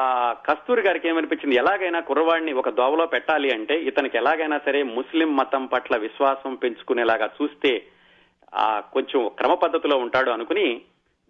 కస్తూరి 0.47 0.82
గారికి 0.82 1.09
ఏమనిపించింది? 1.09 1.55
ఎలాగైనా 1.56 2.01
కుర్రవాడిని 2.01 2.52
ఒక 2.52 2.70
దోవలో 2.70 3.06
పెట్టాలి 3.06 3.51
అంటే 3.55 3.76
ఇతనికి 3.90 4.16
ఎలాగైనా 4.16 4.59
సరే 4.66 4.82
ముస్లిం 4.97 5.36
మతం 5.36 5.66
పట్ల 5.66 5.97
విశ్వాసం 5.97 6.55
పెంచుకునేలాగా 6.55 7.30
చూస్తే 7.38 7.72
ఆ 8.55 8.80
కొంచెం 8.80 9.30
క్రమ 9.38 9.55
పద్ధతిలో 9.55 9.98
ఉంటాడు 9.98 10.30
అనుకుని 10.30 10.66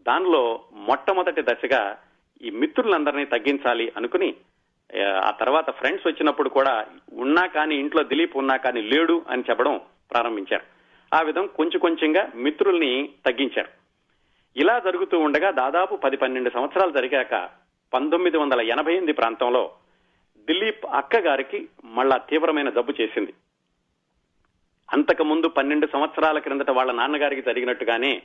దానిలో 0.07 0.43
మొట్టమొదటి 0.89 1.43
దశగా 1.43 1.85
ఈ 2.43 2.51
మిత్రులందరినీ 2.51 3.25
తగ్గించాలి 3.25 3.93
అనుకుని 3.97 4.33
ఆ 5.25 5.31
తర్వాత 5.41 5.71
ఫ్రెండ్స్ 5.71 6.07
వచ్చినప్పుడు 6.07 6.49
కూడా 6.49 6.77
ఉన్నా 7.13 7.47
కానీ 7.47 7.75
ఇంట్లో 7.77 8.03
దిలీప్ 8.03 8.37
ఉన్నా 8.37 8.57
కానీ 8.57 8.81
లేడు 8.95 9.23
అని 9.29 9.49
చెప్పడం 9.51 9.81
ప్రారంభించారు. 10.11 10.63
ఆ 11.17 11.21
విధం 11.21 11.47
కొంచెం 11.47 11.79
కొంచెంగా 11.79 12.31
మిత్రుల్ని 12.35 13.09
తగ్గించారు. 13.27 13.69
ఇలా 14.57 14.79
జరుగుతూ 14.79 15.19
ఉండగా 15.19 15.51
దాదాపు 15.51 15.97
పది 15.97 16.17
పన్నెండు 16.17 16.51
సంవత్సరాలు 16.51 16.91
జరిగాక 16.91 17.51
పంతొమ్మిది 17.95 18.39
వందల 18.39 18.61
ఎనభై 18.61 18.93
ఎనిమిది 18.93 19.13
ప్రాంతంలో 19.13 19.73
దిలీప్ 20.39 20.87
అక్క 20.87 21.17
గారికి 21.17 21.69
మళ్ళా 21.85 22.17
తీవ్రమైన 22.17 22.71
జబ్బు 22.71 22.93
చేసింది. 23.01 23.35
అంతకు 24.93 25.25
ముందు 25.25 25.49
పన్నెండు 25.49 25.89
సంవత్సరాల 25.93 26.39
క్రిందట 26.39 26.71
వాళ్ళ 26.71 26.93
నాన్నగారికి 26.93 27.43
జరిగినట్టుగానే 27.43 28.23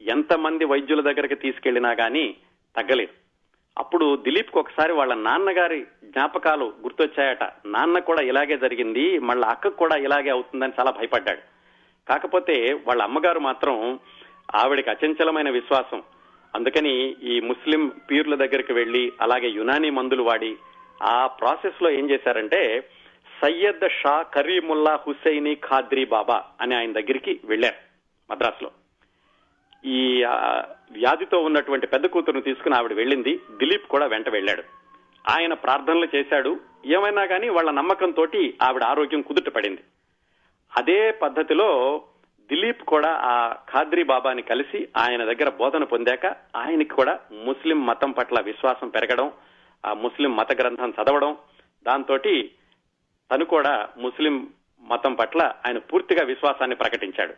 ఎంతమంది 0.00 0.64
వైద్యుల 0.64 1.00
దగ్గరికి 1.00 1.34
తీసుకెళ్ళినా 1.34 1.92
గానీ 1.92 2.36
తగ్గలేదు. 2.76 3.27
అప్పుడు 3.78 4.16
దిలీప్కు 4.16 4.60
ఒకసారి 4.60 4.92
వాళ్ళ 4.92 5.14
నాన్నగారి 5.14 5.86
జ్ఞాపకాలు 6.04 6.64
గుర్తొచ్చాయట. 6.82 7.44
నాన్న 7.66 7.98
కూడా 7.98 8.22
ఇలాగే 8.22 8.58
జరిగింది 8.58 9.18
మళ్ళీ 9.18 9.48
అక్కకు 9.48 9.76
కూడా 9.76 9.96
ఇలాగే 9.96 10.30
అవుతుందని 10.30 10.72
చాలా 10.80 10.90
భయపడ్డాడు. 10.90 11.40
కాకపోతే 12.08 12.72
వాళ్ళ 12.86 13.02
అమ్మగారు 13.02 13.40
మాత్రం 13.40 14.00
ఆవిడకి 14.54 14.90
అచంచలమైన 14.90 15.50
విశ్వాసం. 15.50 16.02
అందుకని 16.54 17.16
ఈ 17.22 17.40
ముస్లిం 17.40 17.92
పీర్ల 18.10 18.34
దగ్గరికి 18.34 18.72
వెళ్ళి 18.72 19.12
అలాగే 19.20 19.48
యునానీ 19.48 19.90
మందులు 19.90 20.22
వాడి 20.22 20.56
ఆ 21.02 21.26
ప్రాసెస్లో 21.26 21.90
ఏం 21.90 22.10
చేశారంటే 22.10 22.90
సయ్యద్ 23.42 23.88
షా 23.88 24.22
కరీముల్లా 24.22 24.98
హుసైని 25.06 25.54
ఖాద్రీ 25.54 26.04
బాబా 26.04 26.42
అని 26.60 26.74
ఆయన 26.74 26.92
దగ్గరికి 26.92 27.40
వెళ్ళారు 27.44 27.76
మద్రాసులో. 28.32 28.70
ఈ 29.84 30.24
వ్యాధితో 30.92 31.38
ఉన్నటువంటి 31.38 31.86
పెద్ద 31.86 32.06
కూతురును 32.06 32.42
తీసుకుని 32.42 32.74
ఆవిడ 32.74 32.92
వెళ్ళింది. 32.92 33.36
దిలీప్ 33.36 33.88
కూడా 33.88 34.06
వెంట 34.06 34.28
వెళ్ళాడు. 34.28 34.62
ఆయన 35.30 35.54
ప్రార్థనలు 35.54 36.08
చేశాడు. 36.16 36.60
ఏమైనా 36.86 37.26
కానీ 37.26 37.48
వాళ్ళ 37.48 37.70
నమ్మకంతో 37.70 38.26
ఆవిడ 38.62 38.84
ఆరోగ్యం 38.84 39.22
కుదుట 39.22 39.48
పడింది. 39.48 39.80
అదే 40.76 41.10
పద్ధతిలో 41.10 42.02
దిలీప్ 42.48 42.82
కూడా 42.82 43.08
ఆ 43.08 43.52
ఖాద్రీ 43.52 44.02
బాబాని 44.02 44.42
కలిసి 44.42 44.88
ఆయన 44.96 45.24
దగ్గర 45.24 45.50
బోధన 45.50 45.84
పొందాక 45.84 46.26
ఆయనకి 46.56 46.88
కూడా 46.88 47.18
ముస్లిం 47.32 47.86
మతం 47.86 48.10
పట్ల 48.10 48.40
విశ్వాసం 48.40 48.88
పెరగడం 48.88 49.32
ఆ 49.86 49.92
ముస్లిం 49.92 50.36
మత 50.36 50.60
గ్రంథం 50.60 50.90
చదవడం 50.90 51.36
దాంతో 51.86 52.18
తను 53.32 53.44
కూడా 53.44 53.88
ముస్లిం 53.98 54.48
మతం 54.80 55.14
పట్ల 55.14 55.54
ఆయన 55.66 55.78
పూర్తిగా 55.78 56.24
విశ్వాసాన్ని 56.24 56.76
ప్రకటించాడు. 56.76 57.34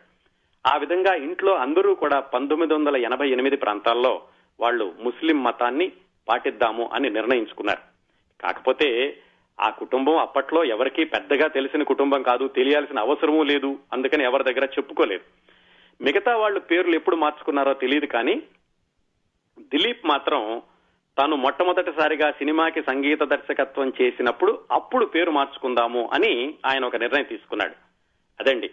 ఆ 0.65 0.77
విధంగా 0.77 1.15
ఇంట్లో 1.15 1.55
అందరూ 1.55 1.95
కూడా 1.95 2.19
పంతొమ్మిది 2.19 2.73
వందల 2.73 2.97
ఎనభై 2.97 3.29
ఎనిమిది 3.29 3.55
ప్రాంతాల్లో 3.55 4.21
వాళ్ళు 4.59 4.95
ముస్లిం 4.99 5.43
మతాన్ని 5.43 5.91
పాటిద్దాము 6.29 6.89
అని 6.93 7.09
నిర్ణయించుకున్నారు. 7.09 7.81
కాకపోతే 8.41 9.17
ఆ 9.61 9.69
కుటుంబం 9.69 10.17
అప్పట్లో 10.17 10.63
ఎవరికీ 10.63 11.03
పెద్దగా 11.03 11.47
తెలిసిన 11.47 11.83
కుటుంబం 11.83 12.21
కాదు 12.21 12.47
తెలియాల్సిన 12.47 12.99
అవసరమూ 12.99 13.43
లేదు 13.43 13.79
అందుకని 13.93 14.23
ఎవరి 14.23 14.43
దగ్గర 14.43 14.65
చెప్పుకోలేదు. 14.65 15.23
మిగతా 16.03 16.35
వాళ్ళు 16.35 16.59
పేర్లు 16.59 16.95
ఎప్పుడు 16.95 17.15
మార్చుకున్నారో 17.15 17.73
తెలియదు 17.73 18.05
కానీ 18.05 18.43
దిలీప్ 19.59 20.05
మాత్రం 20.05 20.61
తాను 21.17 21.35
మొట్టమొదటిసారిగా 21.35 22.31
సినిమాకి 22.31 22.81
సంగీత 22.81 23.23
దర్శకత్వం 23.23 23.93
చేసినప్పుడు 24.01 24.59
అప్పుడు 24.71 25.05
పేరు 25.05 25.31
మార్చుకుందాము 25.31 26.09
అని 26.13 26.55
ఆయన 26.65 26.85
ఒక 26.85 26.95
నిర్ణయం 26.95 27.23
తీసుకున్నాడు. 27.23 27.73
అదండి. 28.39 28.69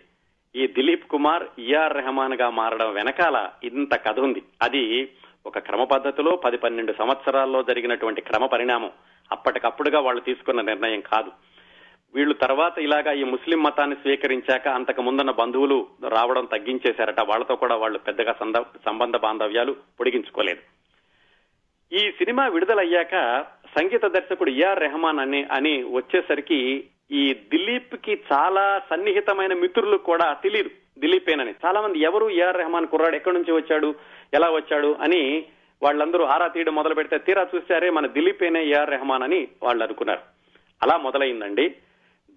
ఈ 0.57 0.66
దిలీప్ 0.66 1.09
కుమార్ 1.11 1.61
ఈఆర్ 1.61 1.95
రెహమాన్గా 1.95 2.51
మారడం 2.51 2.93
వెనకాల 2.93 3.51
ఇంత 3.65 3.95
కథ 3.95 4.20
ఉంది. 4.20 4.43
అది 4.62 5.12
ఒక 5.47 5.59
క్రమ 5.59 5.85
పద్ధతిలో 5.85 6.37
పది 6.37 6.57
పన్నెండు 6.57 6.95
సంవత్సరాల్లో 6.99 7.62
జరిగినటువంటి 7.62 8.20
క్రమ 8.20 8.47
పరిణామం. 8.47 8.91
అప్పటికప్పుడుగా 9.33 10.01
వాళ్ళు 10.01 10.20
తీసుకున్న 10.20 10.61
నిర్ణయం 10.61 11.01
కాదు. 11.01 11.33
వీళ్ళు 12.15 12.35
తర్వాత 12.35 12.79
ఇలాగా 12.79 13.12
ఈ 13.12 13.25
ముస్లిం 13.25 13.62
మతాన్ని 13.62 13.97
స్వీకరించాక 13.97 14.69
అంతకు 14.69 15.03
ముందున్న 15.03 15.31
బంధువులు 15.31 15.87
రావడం 16.09 16.45
తగ్గించేశారట. 16.45 17.20
వాళ్ళతో 17.20 17.57
కూడా 17.57 17.77
వాళ్ళు 17.77 17.99
పెద్దగా 17.99 18.35
సంబంధ 18.85 19.16
బాంధవ్యాలు 19.16 19.73
పొడిగించుకోలేదు. 20.01 20.61
ఈ 21.93 22.11
సినిమా 22.11 22.47
విడుదలయ్యాక 22.47 23.45
సంగీత 23.79 24.07
దర్శకుడు 24.07 24.51
ఏఆర్ 24.51 24.79
రెహమాన్ 24.79 25.19
అని 25.19 25.45
అని 25.45 25.83
వచ్చేసరికి 25.83 26.85
ఈ 27.10 27.35
దిలీప్కి 27.52 28.14
చాలా 28.32 28.64
సన్నిహితమైన 28.90 29.52
మిత్రులు 29.55 29.97
కూడా 29.97 30.26
తెలియదు 30.43 30.70
దిలీపేనని. 31.01 31.52
చాలా 31.64 31.80
మంది 31.80 31.98
ఎవరు 31.98 32.30
ఏఆర్ 32.30 32.56
రెహమాన్ 32.56 32.86
కుర్రాడు 32.86 33.16
ఎక్కడి 33.16 33.36
నుంచి 33.36 33.52
వచ్చాడు 33.52 33.94
ఎలా 34.35 34.51
వచ్చాడు 34.51 34.97
అని 35.05 35.47
వాళ్ళందరూ 35.82 36.24
ఆరా 36.24 36.48
తీయడం 36.48 36.74
మొదలు 36.74 36.94
పెడితే 36.94 37.18
తీరా 37.18 37.43
చూసారే 37.55 37.90
మన 37.90 38.06
దిలీపేనే 38.06 38.62
ఏఆర్ 38.66 38.90
రెహమాన్ 38.90 39.22
అని 39.22 39.48
వాళ్ళు 39.62 39.85
అనుకున్నారు. 39.85 40.22
అలా 40.82 40.97
మొదలైందండి 40.97 41.66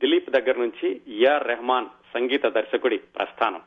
దిలీప్ 0.02 0.30
దగ్గర 0.30 0.56
నుంచి 0.58 1.02
ఏఆర్ 1.08 1.48
రెహమాన్ 1.48 1.88
సంగీత 2.14 2.46
దర్శకుడి 2.46 2.98
ప్రస్థానం. 2.98 3.62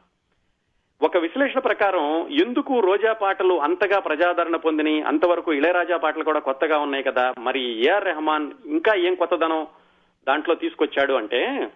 ఒక 1.01 1.17
విశ్లేషణ 1.17 1.59
ప్రకారం 1.59 2.05
ఎందుకు 2.45 2.81
రోజా 2.81 3.13
పాటలు 3.13 3.55
అంతగా 3.55 3.99
ప్రజాదరణ 3.99 4.57
పొందిని 4.57 5.03
అంతవరకు 5.03 5.53
ఇళయరాజా 5.53 5.97
పాటలు 5.97 6.25
కూడా 6.25 6.39
కొత్తగా 6.39 6.79
ఉన్నాయి 6.79 7.03
కదా 7.03 7.25
మరి 7.39 7.63
ఏఆర్ 7.89 8.05
రెహమాన్ 8.05 8.53
ఇంకా 8.67 8.95
ఏం 9.09 9.15
కొత్తదనం? 9.15 9.67
దాంట్లో 10.29 10.55
తీసుకొచ్చాడు 10.55 11.15
అంటే 11.15 11.71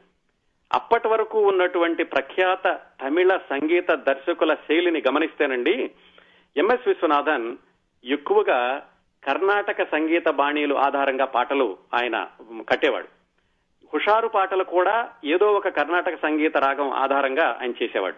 అప్పటి 0.73 1.09
వరకు 1.09 1.49
ఉన్నటువంటి 1.49 2.05
ప్రఖ్యాత 2.05 2.81
తమిళ 3.03 3.37
సంగీత 3.37 3.91
దర్శకుల 3.91 4.55
శైలిని 4.55 5.03
గమనిస్తేనండి 5.09 5.91
ఎంఎస్ 6.57 6.89
విశ్వనాథన్ 6.89 7.57
ఎక్కువగా 8.05 8.87
కర్ణాటక 9.25 9.83
సంగీత 9.83 10.29
బాణీలు 10.29 10.75
ఆధారంగా 10.75 11.25
పాటలు 11.25 11.79
ఆయన 11.95 12.27
కట్టేవాడు. 12.69 13.09
హుషారు 13.95 14.29
పాటలు 14.29 14.65
కూడా 14.65 15.09
ఏదో 15.25 15.53
ఒక 15.53 15.69
కర్ణాటక 15.69 16.15
సంగీత 16.23 16.57
రాగం 16.57 16.91
ఆధారంగా 16.91 17.59
ఆయన 17.63 17.73
చేసేవాడు. 17.83 18.17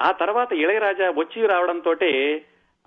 ఆ 0.00 0.12
తర్వాత 0.12 0.52
ఇళయరాజా 0.52 1.10
వచ్చి 1.10 1.46
రావడంతో 1.46 1.94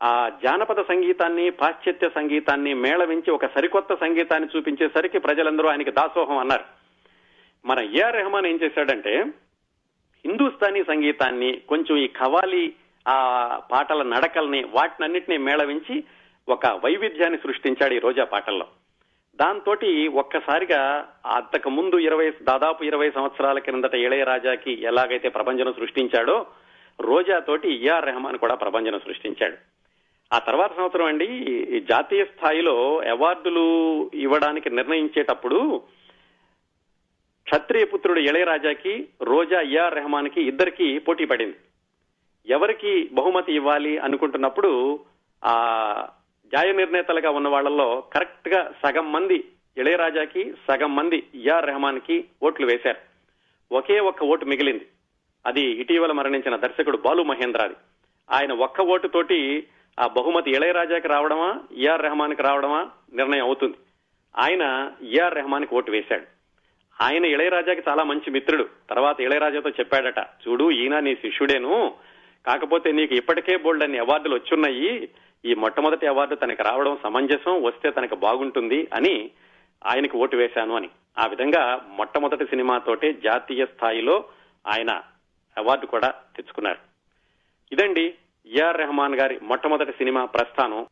ఆ 0.02 0.32
జానపద 0.44 0.82
సంగీతాన్ని 0.82 1.50
పాశ్చాత్య 1.50 2.10
సంగీతాన్ని 2.10 2.74
మేళవించి 2.74 3.32
ఒక 3.32 3.46
సరికొత్త 3.46 3.94
సంగీతాన్ని 3.94 4.50
చూపించేసరికి 4.58 5.20
ప్రజలందరూ 5.20 5.68
ఆయనకి 5.68 5.92
దాసోహం 5.92 6.38
అన్నారు. 6.38 6.64
మన 7.66 7.80
ఏఆర్ 7.80 8.16
రెహమాన్ 8.16 8.46
ఏం 8.46 8.60
చేశాడంటే 8.64 9.26
హిందూస్థానీ 10.26 10.84
సంగీతాన్ని 10.84 11.62
కొంచెం 11.68 11.98
ఈ 11.98 12.08
ఖవాలి 12.08 12.74
ఆ 13.08 13.18
పాటల 13.72 14.04
నడకల్ని 14.04 14.64
వాటినన్నిటినీ 14.64 15.38
మేళవించి 15.38 16.04
ఒక 16.50 16.66
వైవిధ్యాన్ని 16.68 17.38
సృష్టించాడు 17.38 17.94
ఈ 17.94 18.00
రోజా 18.00 18.24
పాటల్లో. 18.24 18.68
దాంతో 19.36 19.76
ఒక్కసారిగా 20.14 21.10
అంతకు 21.26 21.70
ముందు 21.70 21.96
ఇరవై 21.96 22.34
దాదాపు 22.44 22.84
ఇరవై 22.84 23.12
సంవత్సరాల 23.12 23.60
క్రిందట 23.60 23.94
ఇళయరాజాకి 23.94 24.82
ఎలాగైతే 24.82 25.30
ప్రపంచం 25.30 25.74
సృష్టించాడో 25.74 26.46
రోజా 27.02 27.40
తోటి 27.40 27.86
ఏఆర్ 27.86 28.06
రెహమాన్ 28.06 28.38
కూడా 28.38 28.56
ప్రపంచం 28.56 29.00
సృష్టించాడు. 29.00 29.73
ఆ 30.34 30.38
తర్వాత 30.40 30.76
సంవత్సరం 30.76 31.06
అండి 31.06 31.26
ఈ 31.76 31.80
జాతీయ 31.80 32.26
స్థాయిలో 32.26 33.00
అవార్డులు 33.00 33.66
ఇవ్వడానికి 34.14 34.70
నిర్ణయించేటప్పుడు 34.70 35.84
క్షత్రియ 37.46 37.86
పుత్రుడు 37.86 38.20
ఇళయరాజాకి 38.20 39.10
రోజా 39.22 39.62
ఏఆర్ 39.62 39.96
రెహమాన్కి 39.96 40.42
ఇద్దరికి 40.42 41.00
పోటీ 41.00 41.26
పడింది. 41.26 41.58
ఎవరికి 42.48 43.10
బహుమతి 43.14 43.54
ఇవ్వాలి 43.54 43.98
అనుకుంటున్నప్పుడు 43.98 45.00
ఆ 45.44 45.54
న్యాయ 46.54 46.72
నిర్ణేతలుగా 46.74 47.30
ఉన్న 47.30 47.48
వాళ్ళల్లో 47.48 48.04
కరెక్ట్గా 48.14 48.74
సగం 48.84 49.12
మంది 49.12 49.38
ఇళయరాజాకి 49.78 50.54
సగం 50.68 50.96
మంది 50.96 51.24
ఏఆర్ 51.36 51.66
రెహమాన్కి 51.66 52.26
ఓట్లు 52.44 52.66
వేశారు. 52.66 53.02
ఒకే 53.72 54.00
ఒక్క 54.00 54.24
ఓటు 54.24 54.46
మిగిలింది. 54.46 54.86
అది 55.46 55.62
ఇటీవల 55.62 56.12
మరణించిన 56.12 56.56
దర్శకుడు 56.56 56.98
బాలు 56.98 57.24
మహేంద్రాది. 57.24 57.76
ఆయన 58.32 58.52
ఒక్క 58.52 58.82
ఓటు 58.82 59.08
తోటి 59.08 59.68
ఆ 60.00 60.08
బహుమతి 60.08 60.52
ఇళయరాజాకి 60.52 61.08
రావడమా 61.08 61.60
ఏఆర్ 61.78 62.02
రెహమాన్కి 62.02 62.42
రావడమా 62.42 62.90
నిర్ణయం 63.14 63.46
అవుతుంది. 63.46 63.78
ఆయన 64.38 64.92
ఏఆర్ 65.02 65.34
రెహమాన్కి 65.34 65.76
ఓటు 65.76 65.92
వేశాడు. 65.92 66.26
ఆయన 67.04 67.26
ఇళయరాజాకి 67.26 67.82
చాలా 67.90 68.04
మంచి 68.04 68.32
మిత్రుడు. 68.32 68.70
తర్వాత 68.90 69.22
ఇళయరాజాతో 69.22 69.70
చెప్పాడట 69.70 70.20
చూడు 70.20 70.72
ఈయన 70.72 71.00
నీ 71.00 71.16
శిష్యుడేను. 71.16 71.96
కాకపోతే 72.46 72.92
నీకు 72.92 73.14
ఇప్పటికే 73.14 73.58
బోల్డ్ 73.58 73.84
అన్ని 73.84 73.98
అవార్డులు 73.98 74.36
వచ్చున్నాయి. 74.36 75.10
ఈ 75.46 75.54
మొట్టమొదటి 75.54 76.08
అవార్డు 76.08 76.36
తనకి 76.36 76.64
రావడం 76.64 76.98
సమంజసం 77.04 77.64
వస్తే 77.64 77.92
తనకు 77.92 78.16
బాగుంటుంది 78.16 78.88
అని 78.94 79.32
ఆయనకి 79.86 80.18
ఓటు 80.18 80.36
వేశాను 80.36 80.76
అని. 80.76 80.90
ఆ 81.20 81.26
విధంగా 81.26 81.86
మొట్టమొదటి 81.88 82.46
సినిమాతోటే 82.46 83.14
జాతీయ 83.14 83.66
స్థాయిలో 83.66 84.26
ఆయన 84.68 85.02
అవార్డు 85.58 85.86
కూడా 85.86 86.08
తెచ్చుకున్నారు. 86.08 86.80
ఇదండి 87.72 88.14
ఏఆర్ 88.46 88.78
రెహమాన్ 88.78 89.16
గారి 89.16 89.40
మొట్టమొదటి 89.44 89.92
సినిమా 89.92 90.26
ప్రస్థానం 90.26 90.86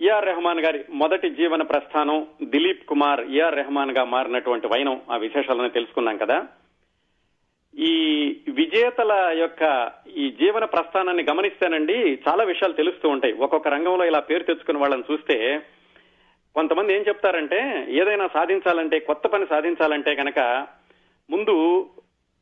ఏఆర్ 0.00 0.24
రెహమాన్ 0.24 0.60
గారి 0.60 0.84
మొదటి 0.90 1.30
జీవన 1.30 1.62
ప్రస్థానం 1.62 2.26
దిలీప్ 2.42 2.86
కుమార్ 2.86 3.20
ఏఆర్ 3.20 3.54
రెహమాన్గా 3.54 4.04
మారినటువంటి 4.04 4.66
వైనం 4.66 5.00
ఆ 5.10 5.16
విశేషాలను 5.16 5.68
తెలుసుకున్నాం 5.68 6.16
కదా. 6.16 6.46
ఈ 7.78 7.94
విజేతల 8.48 9.34
యొక్క 9.38 9.92
ఈ 10.16 10.30
జీవన 10.30 10.64
ప్రస్థానాన్ని 10.64 11.22
గమనిస్తేనండి 11.22 12.18
చాలా 12.28 12.44
విషయాలు 12.44 12.72
తెలుస్తూ 12.72 13.08
ఉంటాయి. 13.08 13.32
ఒక్కొక్క 13.32 13.68
రంగంలో 13.68 14.04
ఇలా 14.04 14.20
పేరు 14.20 14.42
తెచ్చుకున్న 14.42 14.80
వాళ్ళని 14.80 15.12
చూస్తే 15.12 15.62
కొంతమంది 16.54 16.94
ఏం 16.94 17.04
చెప్తారంటే 17.08 17.86
ఏదైనా 17.90 18.28
సాధించాలంటే 18.34 18.98
కొత్త 18.98 19.26
పని 19.26 19.46
సాధించాలంటే 19.46 20.14
కనుక 20.14 20.66
ముందు 21.30 21.88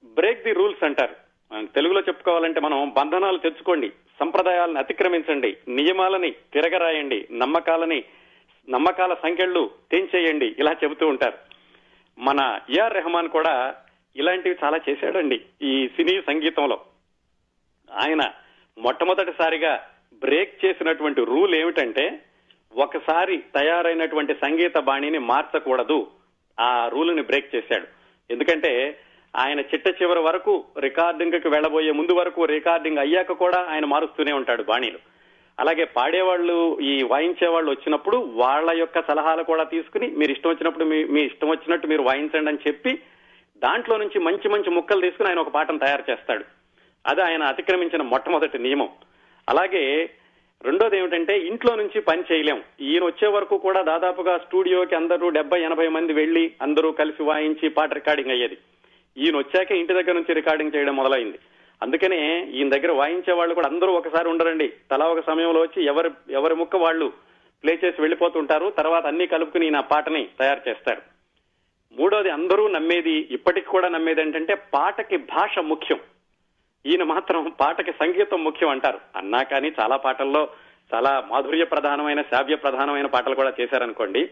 బ్రేక్ 0.05 0.45
ది 0.45 0.53
రూల్స్ 0.53 0.85
అంటారు. 0.85 1.15
తెలుగులో 1.53 2.01
చెప్పుకోవాలంటే 2.01 2.61
మనం 2.61 2.93
బంధనాలు 2.97 3.39
తెచ్చుకోండి. 3.39 3.93
సంప్రదాయాలను 4.21 4.79
అతిక్రమించండి. 4.79 5.57
నియమాలని 5.69 6.31
తిరగరాయండి. 6.31 7.29
నమ్మకాలని 7.33 8.05
నమ్మకాల 8.69 9.15
సంఖ్యలు 9.15 9.71
తెంచేయండి. 9.91 10.57
ఇలా 10.59 10.73
చెబుతూ 10.85 11.07
ఉంటారు. 11.07 11.39
మన 12.19 12.59
ఏఆర్ 12.79 12.95
రెహమాన్ 12.95 13.29
కూడా 13.29 13.75
ఇలాంటివి 14.17 14.57
చాలా 14.65 14.81
చేశాడండి 14.91 15.41
ఈ 15.63 15.89
సినీ 15.89 16.21
సంగీతంలో. 16.21 16.81
ఆయన 17.93 18.21
మొట్టమొదటిసారిగా 18.79 19.89
బ్రేక్ 20.15 20.65
చేసినటువంటి 20.65 21.25
రూల్ 21.25 21.55
ఏమిటంటే 21.55 22.23
ఒకసారి 22.77 23.37
తయారైనటువంటి 23.37 24.35
సంగీత 24.35 24.79
బాణిని 24.79 25.19
మార్చకూడదు. 25.19 26.07
ఆ 26.61 26.89
రూల్ని 26.89 27.23
బ్రేక్ 27.23 27.57
చేశాడు. 27.57 27.87
ఎందుకంటే 28.33 28.99
ఆయన 29.37 29.61
చిట్ట 29.61 30.03
చివరి 30.03 30.21
వరకు 30.21 30.65
రికార్డింగ్కి 30.79 31.49
వెళ్ళబోయే 31.49 31.91
ముందు 31.91 32.13
వరకు 32.13 32.45
రికార్డింగ్ 32.45 32.99
అయ్యాక 32.99 33.33
కూడా 33.33 33.67
ఆయన 33.71 33.85
మారుస్తూనే 33.85 34.33
ఉంటాడు 34.33 34.63
బాణీలు. 34.63 34.99
అలాగే 35.61 35.85
పాడేవాళ్ళు 35.85 36.79
ఈ 36.81 37.03
వాయించే 37.03 37.49
వాళ్ళు 37.49 37.71
వచ్చినప్పుడు 37.71 38.17
వాళ్ళ 38.17 38.79
యొక్క 38.79 39.01
సలహాలు 39.01 39.43
కూడా 39.43 39.65
తీసుకుని 39.65 40.07
మీరు 40.07 40.33
ఇష్టం 40.33 40.51
వచ్చినప్పుడు 40.51 40.85
మీ 40.85 41.05
మీ 41.05 41.23
ఇష్టం 41.23 41.49
వచ్చినట్టు 41.49 41.87
మీరు 41.87 42.03
వాయించండి 42.03 42.51
అని 42.51 42.59
చెప్పి 42.69 42.99
దాంట్లో 43.57 43.97
నుంచి 43.97 44.19
మంచి 44.19 44.49
మంచి 44.49 44.71
ముక్కలు 44.71 45.01
తీసుకుని 45.01 45.29
ఆయన 45.29 45.39
ఒక 45.39 45.49
పాటను 45.49 45.79
తయారు 45.79 46.11
చేస్తాడు. 46.11 46.45
అది 47.07 47.23
ఆయన 47.23 47.43
అతిక్రమించిన 47.43 48.03
మొట్టమొదటి 48.03 48.59
నియమం. 48.59 48.89
అలాగే 49.49 50.11
రెండోది 50.63 50.99
ఏమిటంటే 50.99 51.39
ఇంట్లో 51.39 51.77
నుంచి 51.77 52.01
పని 52.01 52.23
చేయలేం. 52.33 52.63
ఈయన 52.81 53.05
వచ్చే 53.05 53.29
వరకు 53.29 53.59
కూడా 53.59 53.83
దాదాపుగా 53.83 54.39
స్టూడియోకి 54.39 54.95
అందరూ 54.95 55.29
డెబ్బై 55.29 55.61
ఎనభై 55.61 55.89
మంది 55.89 56.13
వెళ్ళి 56.13 56.53
అందరూ 56.63 56.93
కలిసి 56.93 57.23
వాయించి 57.23 57.69
పాట 57.69 57.95
రికార్డింగ్ 57.95 58.31
అయ్యేది. 58.31 58.59
ఈయన 59.19 59.37
వచ్చాక 59.37 59.73
ఇంటి 59.73 59.93
దగ్గర 59.93 60.13
నుంచి 60.13 60.35
రికార్డింగ్ 60.35 60.73
చేయడం 60.77 60.97
మొదలైంది. 60.97 61.39
అందుకనే 61.83 62.45
ఈయన 62.45 62.69
దగ్గర 62.69 62.93
వాయించే 62.93 63.33
వాళ్ళు 63.33 63.55
కూడా 63.55 63.69
అందరూ 63.69 63.93
ఒకసారి 63.93 64.29
ఉండరండి. 64.29 64.73
తలా 64.91 65.07
ఒక 65.07 65.27
సమయంలో 65.27 65.61
వచ్చి 65.61 65.85
ఎవరి 65.85 66.11
ఎవరి 66.31 66.55
ముక్క 66.55 66.77
వాళ్ళు 66.77 67.13
ప్లే 67.63 67.81
చేసి 67.85 68.01
వెళ్ళిపోతుంటారు. 68.01 68.71
తర్వాత 68.71 69.07
అన్ని 69.07 69.27
కలుపుకుని 69.27 69.67
ఈయన 69.67 69.81
పాటని 69.81 70.29
తయారు 70.41 70.69
చేస్తారు. 70.69 71.03
మూడోది 72.01 72.31
అందరూ 72.31 72.69
నమ్మేది 72.69 73.29
ఇప్పటికి 73.31 73.67
కూడా 73.67 73.89
నమ్మేది 73.89 74.21
ఏంటంటే 74.21 74.55
పాటకి 74.55 75.17
భాష 75.17 75.59
ముఖ్యం. 75.59 76.01
ఈయన 76.87 77.03
మాత్రం 77.03 77.53
పాటకి 77.61 77.93
సంగీతం 77.93 78.45
ముఖ్యం 78.45 78.69
అంటారు. 78.69 79.01
అన్నా 79.17 79.43
కానీ 79.43 79.73
చాలా 79.81 79.97
పాటల్లో 79.97 80.49
చాలా 80.95 81.25
మాధుర్య 81.31 81.65
ప్రధానమైన 81.65 82.23
శ్రావ్య 82.23 82.57
ప్రధానమైన 82.57 83.07
పాటలు 83.07 83.35
కూడా 83.35 83.53
చేశారనుకోండి. 83.61 84.31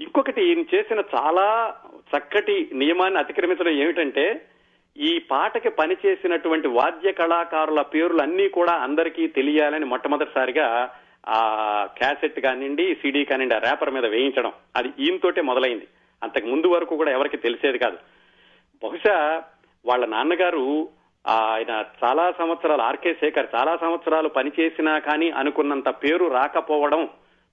ఇంకొకటి 0.00 0.42
ఈయన 0.42 0.60
చేసిన 0.74 1.02
చాలా 1.14 1.74
చక్కటి 2.16 2.70
నియమాన్ని 2.74 3.20
అతిక్రమించడం 3.20 3.72
ఏమిటంటే 3.72 4.46
ఈ 4.96 5.18
పాటకి 5.30 5.68
పనిచేసినటువంటి 5.68 6.68
వాద్య 6.68 7.12
కళాకారుల 7.12 7.82
పేర్లు 7.82 8.22
అన్నీ 8.22 8.48
కూడా 8.48 8.72
అందరికీ 8.72 9.26
తెలియాలని 9.26 9.84
మొట్టమొదటిసారిగా 9.84 10.94
ఆ 11.28 11.40
క్యాసెట్ 11.98 12.40
కానివ్వండి 12.40 12.94
సిడీ 12.94 13.24
కానివ్వండి 13.24 13.54
ఆ 13.54 13.58
ర్యాపర్ 13.58 13.90
మీద 13.90 14.06
వేయించడం. 14.06 14.52
అది 14.76 14.88
ఈయనతోటే 14.88 15.40
మొదలైంది. 15.40 15.86
అంతకు 16.22 16.46
ముందు 16.46 16.66
వరకు 16.66 16.96
కూడా 16.96 17.10
ఎవరికి 17.12 17.36
తెలిసేది 17.36 17.78
కాదు. 17.78 17.96
బహుశా 18.84 19.42
వాళ్ళ 19.86 20.06
నాన్నగారు 20.06 20.88
ఆయన 21.28 21.84
చాలా 22.04 22.32
సంవత్సరాలు 22.38 22.82
ఆర్కే 22.82 23.14
శేఖర్ 23.14 23.46
చాలా 23.54 23.76
సంవత్సరాలు 23.76 24.28
పనిచేసినా 24.28 24.98
కానీ 24.98 25.30
అనుకున్నంత 25.30 25.88
పేరు 25.88 26.26
రాకపోవడం 26.26 27.08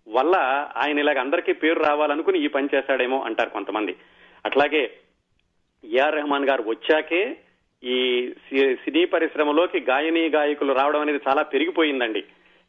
వల్ల 0.09 0.35
ఆయన 0.77 0.99
ఇలాగ 0.99 1.19
అందరికీ 1.19 1.53
పేరు 1.53 1.79
రావాలనుకుని 1.79 2.39
ఈ 2.39 2.47
పని 2.47 2.67
చేశాడేమో 2.75 3.21
అంటారు 3.21 3.49
కొంతమంది. 3.49 3.95
అట్లాగే 4.45 4.93
ఏఆర్ 5.85 6.15
రెహమాన్ 6.15 6.49
గారు 6.49 6.63
వచ్చాకే 6.67 7.37
ఈ 7.83 8.29
సి- 8.49 8.75
సినీ 8.75 9.05
పరిశ్రమలోకి 9.05 9.79
గాయనీ 9.79 10.29
గాయకులు 10.29 10.73
రావడం 10.73 11.01
అనేది 11.01 11.19
చాలా 11.29 11.41
పెరిగిపోయిందండి. 11.41 12.23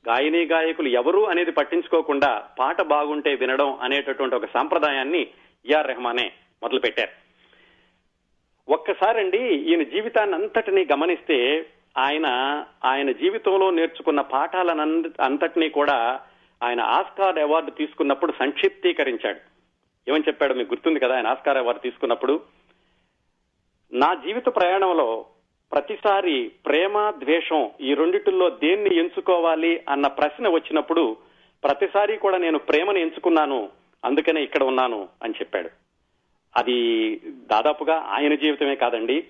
గాయనీ 0.09 0.45
గాయకులు 0.45 0.89
ఎవరు 0.89 1.29
అనేది 1.29 1.51
పట్టించుకోకుండా 1.51 2.49
పాట 2.59 2.83
బాగుంటే 2.83 3.35
వినడం 3.35 3.79
అనేటటువంటి 3.83 4.37
ఒక 4.37 4.47
సాంప్రదాయాన్ని 4.47 5.27
ఏఆర్ 5.67 5.87
రెహమానే 5.87 6.33
మొదలుపెట్టారు. 6.63 7.31
ఒక్కసారండి 8.73 9.39
ఈయన 9.39 9.83
జీవితాన్ని 9.83 10.37
అంతటినీ 10.37 10.87
గమనిస్తే 10.93 11.67
ఆయన 11.99 12.27
ఆయన 12.85 13.13
జీవితంలో 13.13 13.71
నేర్చుకున్న 13.71 14.21
పాఠాలను 14.21 15.05
అంతటినీ 15.23 15.69
కూడా 15.69 16.21
ఆయన 16.63 16.81
ఆస్కార్ 16.81 17.39
అవార్డు 17.39 17.71
తీసుకున్నప్పుడు 17.71 18.33
సంక్షిప్తీకరించాడు. 18.33 19.41
ఏమని 20.11 20.25
చెప్పాడు 20.29 20.55
మీకు 20.55 20.75
గుర్తుంది 20.75 21.01
కదా? 21.01 21.17
ఆయన 21.17 21.27
ఆస్కార్ 21.27 21.57
అవార్డు 21.57 21.81
తీసుకున్నప్పుడు 21.81 22.41
నా 23.93 24.15
జీవిత 24.15 24.47
ప్రయాణంలో 24.47 25.27
ప్రతిసారి 25.73 26.53
ప్రేమ 26.67 27.11
ద్వేషం 27.11 27.71
ఈ 27.81 27.95
రెండిటిల్లో 27.95 28.51
దేన్ని 28.51 28.97
ఎంచుకోవాలి 28.97 29.85
అన్న 29.89 30.07
ప్రశ్న 30.07 30.49
వచ్చినప్పుడు 30.49 31.17
ప్రతిసారి 31.65 32.17
కూడా 32.17 32.39
నేను 32.39 32.59
ప్రేమను 32.59 32.99
ఎంచుకున్నాను 32.99 33.69
అందుకనే 34.05 34.43
ఇక్కడ 34.43 34.63
ఉన్నాను 34.63 35.09
అని 35.23 35.35
చెప్పాడు. 35.41 35.71
అది 36.57 37.17
దాదాపుగా 37.27 37.97
ఆయన 37.97 38.35
జీవితమే 38.35 38.75
కాదండి. 38.75 39.27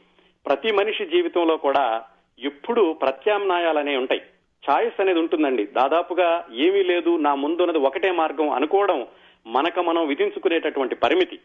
ప్రతి 0.47 0.73
మనిషి 0.73 1.07
జీవితంలో 1.07 1.57
కూడా 1.57 2.05
ఎప్పుడు 2.39 2.93
ప్రత్యామ్నాయాలనే 2.93 3.97
ఉంటాయి. 3.97 4.23
ఛాయిస్ 4.71 5.01
అనేది 5.01 5.19
ఉంటుందండి. 5.19 5.67
దాదాపుగా 5.67 6.45
ఏమీ 6.53 6.83
లేదు 6.83 7.17
నా 7.17 7.35
ముందున్నది 7.35 7.79
ఒకటే 7.79 8.11
మార్గం 8.11 8.51
అనుకోవడం 8.51 9.07
మనకు 9.47 9.81
మనం 9.81 10.07
విధించుకునేటటువంటి 10.07 10.95
పరిమితి. 10.95 11.39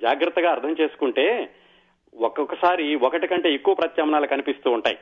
జాగ్రత్తగా 0.00 0.50
అర్థం 0.50 0.76
చేసుకుంటే 0.80 1.54
ఒక్కొక్కసారి 2.20 2.94
ఒకటి 2.94 3.26
కంటే 3.26 3.54
ఎక్కువ 3.54 3.74
ప్రత్యామ్నాయాలు 3.74 4.26
కనిపిస్తూ 4.26 4.70
ఉంటాయి. 4.70 4.98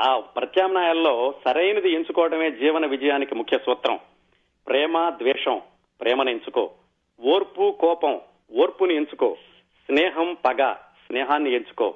ఆ 0.00 0.18
ప్రత్యామ్నాయాల్లో 0.20 1.34
సరైనది 1.44 1.92
ఎంచుకోవడమే 1.92 2.50
జీవన 2.50 2.86
విజయానికి 2.86 3.34
ముఖ్య 3.34 3.58
సూత్రం. 3.58 3.98
ప్రేమ 4.68 5.08
ద్వేషం 5.08 5.60
ప్రేమను 6.00 6.30
ఎంచుకో. 6.30 6.70
ఓర్పు 7.20 7.76
కోపం 7.80 8.20
ఓర్పుని 8.56 8.94
ఎంచుకో. 8.94 9.36
స్నేహం 9.86 10.36
పగ 10.44 10.72
స్నేహాన్ని 11.06 11.52
ఎంచుకో. 11.54 11.90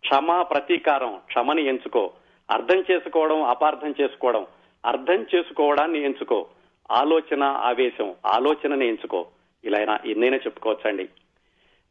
క్షమ 0.00 0.42
ప్రతీకారం 0.42 1.20
క్షమని 1.26 1.64
ఎంచుకో. 1.64 2.10
అర్థం 2.50 2.84
చేసుకోవడం 2.90 3.42
అపార్థం 3.42 3.94
చేసుకోవడం. 4.00 4.46
అర్థం 4.86 5.26
చేసుకోవడాన్ని 5.34 6.04
ఎంచుకో. 6.04 6.46
ఆలోచన 6.90 7.42
ఆవేశం. 7.42 8.14
ఆలోచనని 8.26 8.88
ఎంచుకో. 8.88 9.26
ఇలా 9.64 9.98
ఎన్నైనా 10.06 10.36
చెప్పుకోవచ్చండి. 10.36 11.08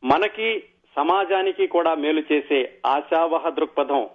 మనకి 0.03 0.63
సమాజానికి 0.95 1.67
కూడా 1.67 1.95
మేలు 1.95 2.23
చేసే 2.31 2.77
ఆశావహ 2.85 3.49
దృక్పథం 3.49 4.09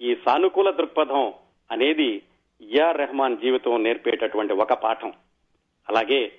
ఈ 0.00 0.14
సానుకూల 0.14 0.70
దృక్పథం 0.70 1.32
అనేది 1.70 2.22
ఏఆర్ 2.62 2.96
రెహమాన్ 2.96 3.36
జీవితం 3.36 3.82
నేర్పేటటువంటి 3.82 4.52
ఒక 4.52 4.72
పాఠం. 4.72 5.12
అలాగే 5.88 6.32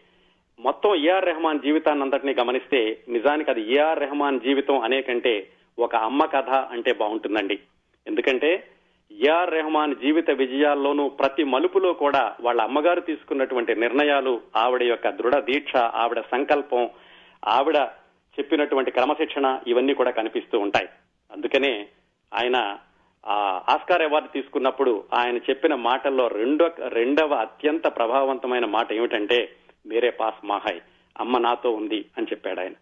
మొత్తం 0.59 0.95
ఏఆర్ 0.95 1.25
రెహమాన్ 1.25 1.59
జీవితాన్ని 1.59 2.03
అంతటినీ 2.03 2.35
గమనిస్తే 2.39 3.03
నిజానికి 3.09 3.51
అది 3.51 3.73
ఏఆర్ 3.73 3.99
రెహమాన్ 3.99 4.39
జీవితం 4.39 4.79
అనే 4.79 5.01
కంటే 5.01 5.47
ఒక 5.79 5.95
అమ్మ 5.95 6.25
కథ 6.25 6.49
అంటే 6.49 6.93
బాగుంటుందండి. 6.93 7.59
ఎందుకంటే 8.07 8.67
ఏఆర్ 9.11 9.51
రెహమాన్ 9.51 9.95
జీవిత 9.95 10.29
విజయాల్లోనూ 10.29 11.09
ప్రతి 11.09 11.43
మలుపులో 11.43 11.93
కూడా 11.93 12.35
వాళ్ళ 12.41 12.61
అమ్మగారు 12.61 13.01
తీసుకున్నటువంటి 13.01 13.75
నిర్ణయాలు 13.75 14.41
ఆవిడ 14.55 14.83
యొక్క 14.83 15.09
దృఢ 15.09 15.39
దీక్ష 15.39 15.75
ఆవిడ 15.75 16.19
సంకల్పం 16.21 16.89
ఆవిడ 17.47 17.77
చెప్పినటువంటి 18.39 18.91
క్రమశిక్షణ 18.91 19.59
ఇవన్నీ 19.67 19.93
కూడా 19.93 20.11
కనిపిస్తూ 20.11 20.59
ఉంటాయి. 20.59 20.87
అందుకనే 21.31 21.87
ఆయన 22.33 22.77
ఆ 23.27 23.61
ఆస్కార్ 23.69 24.01
అవార్డు 24.01 24.29
తీసుకున్నప్పుడు 24.29 25.03
ఆయన 25.13 25.37
చెప్పిన 25.37 25.75
మాటల్లో 25.75 26.27
రెండో 26.27 26.71
రెండవ 26.87 27.33
అత్యంత 27.33 27.87
ప్రభావవంతమైన 27.87 28.65
మాట 28.65 28.93
ఏమిటంటే 28.93 29.55
మేరే 29.85 30.09
పాస్ 30.09 30.45
మాహాయ్ 30.45 30.79
అమ్మ 31.19 31.37
నాతో 31.37 31.71
ఉంది 31.71 32.05
అని 32.17 32.27
చెప్పాడు 32.31 32.59
ఆయన. 32.59 32.73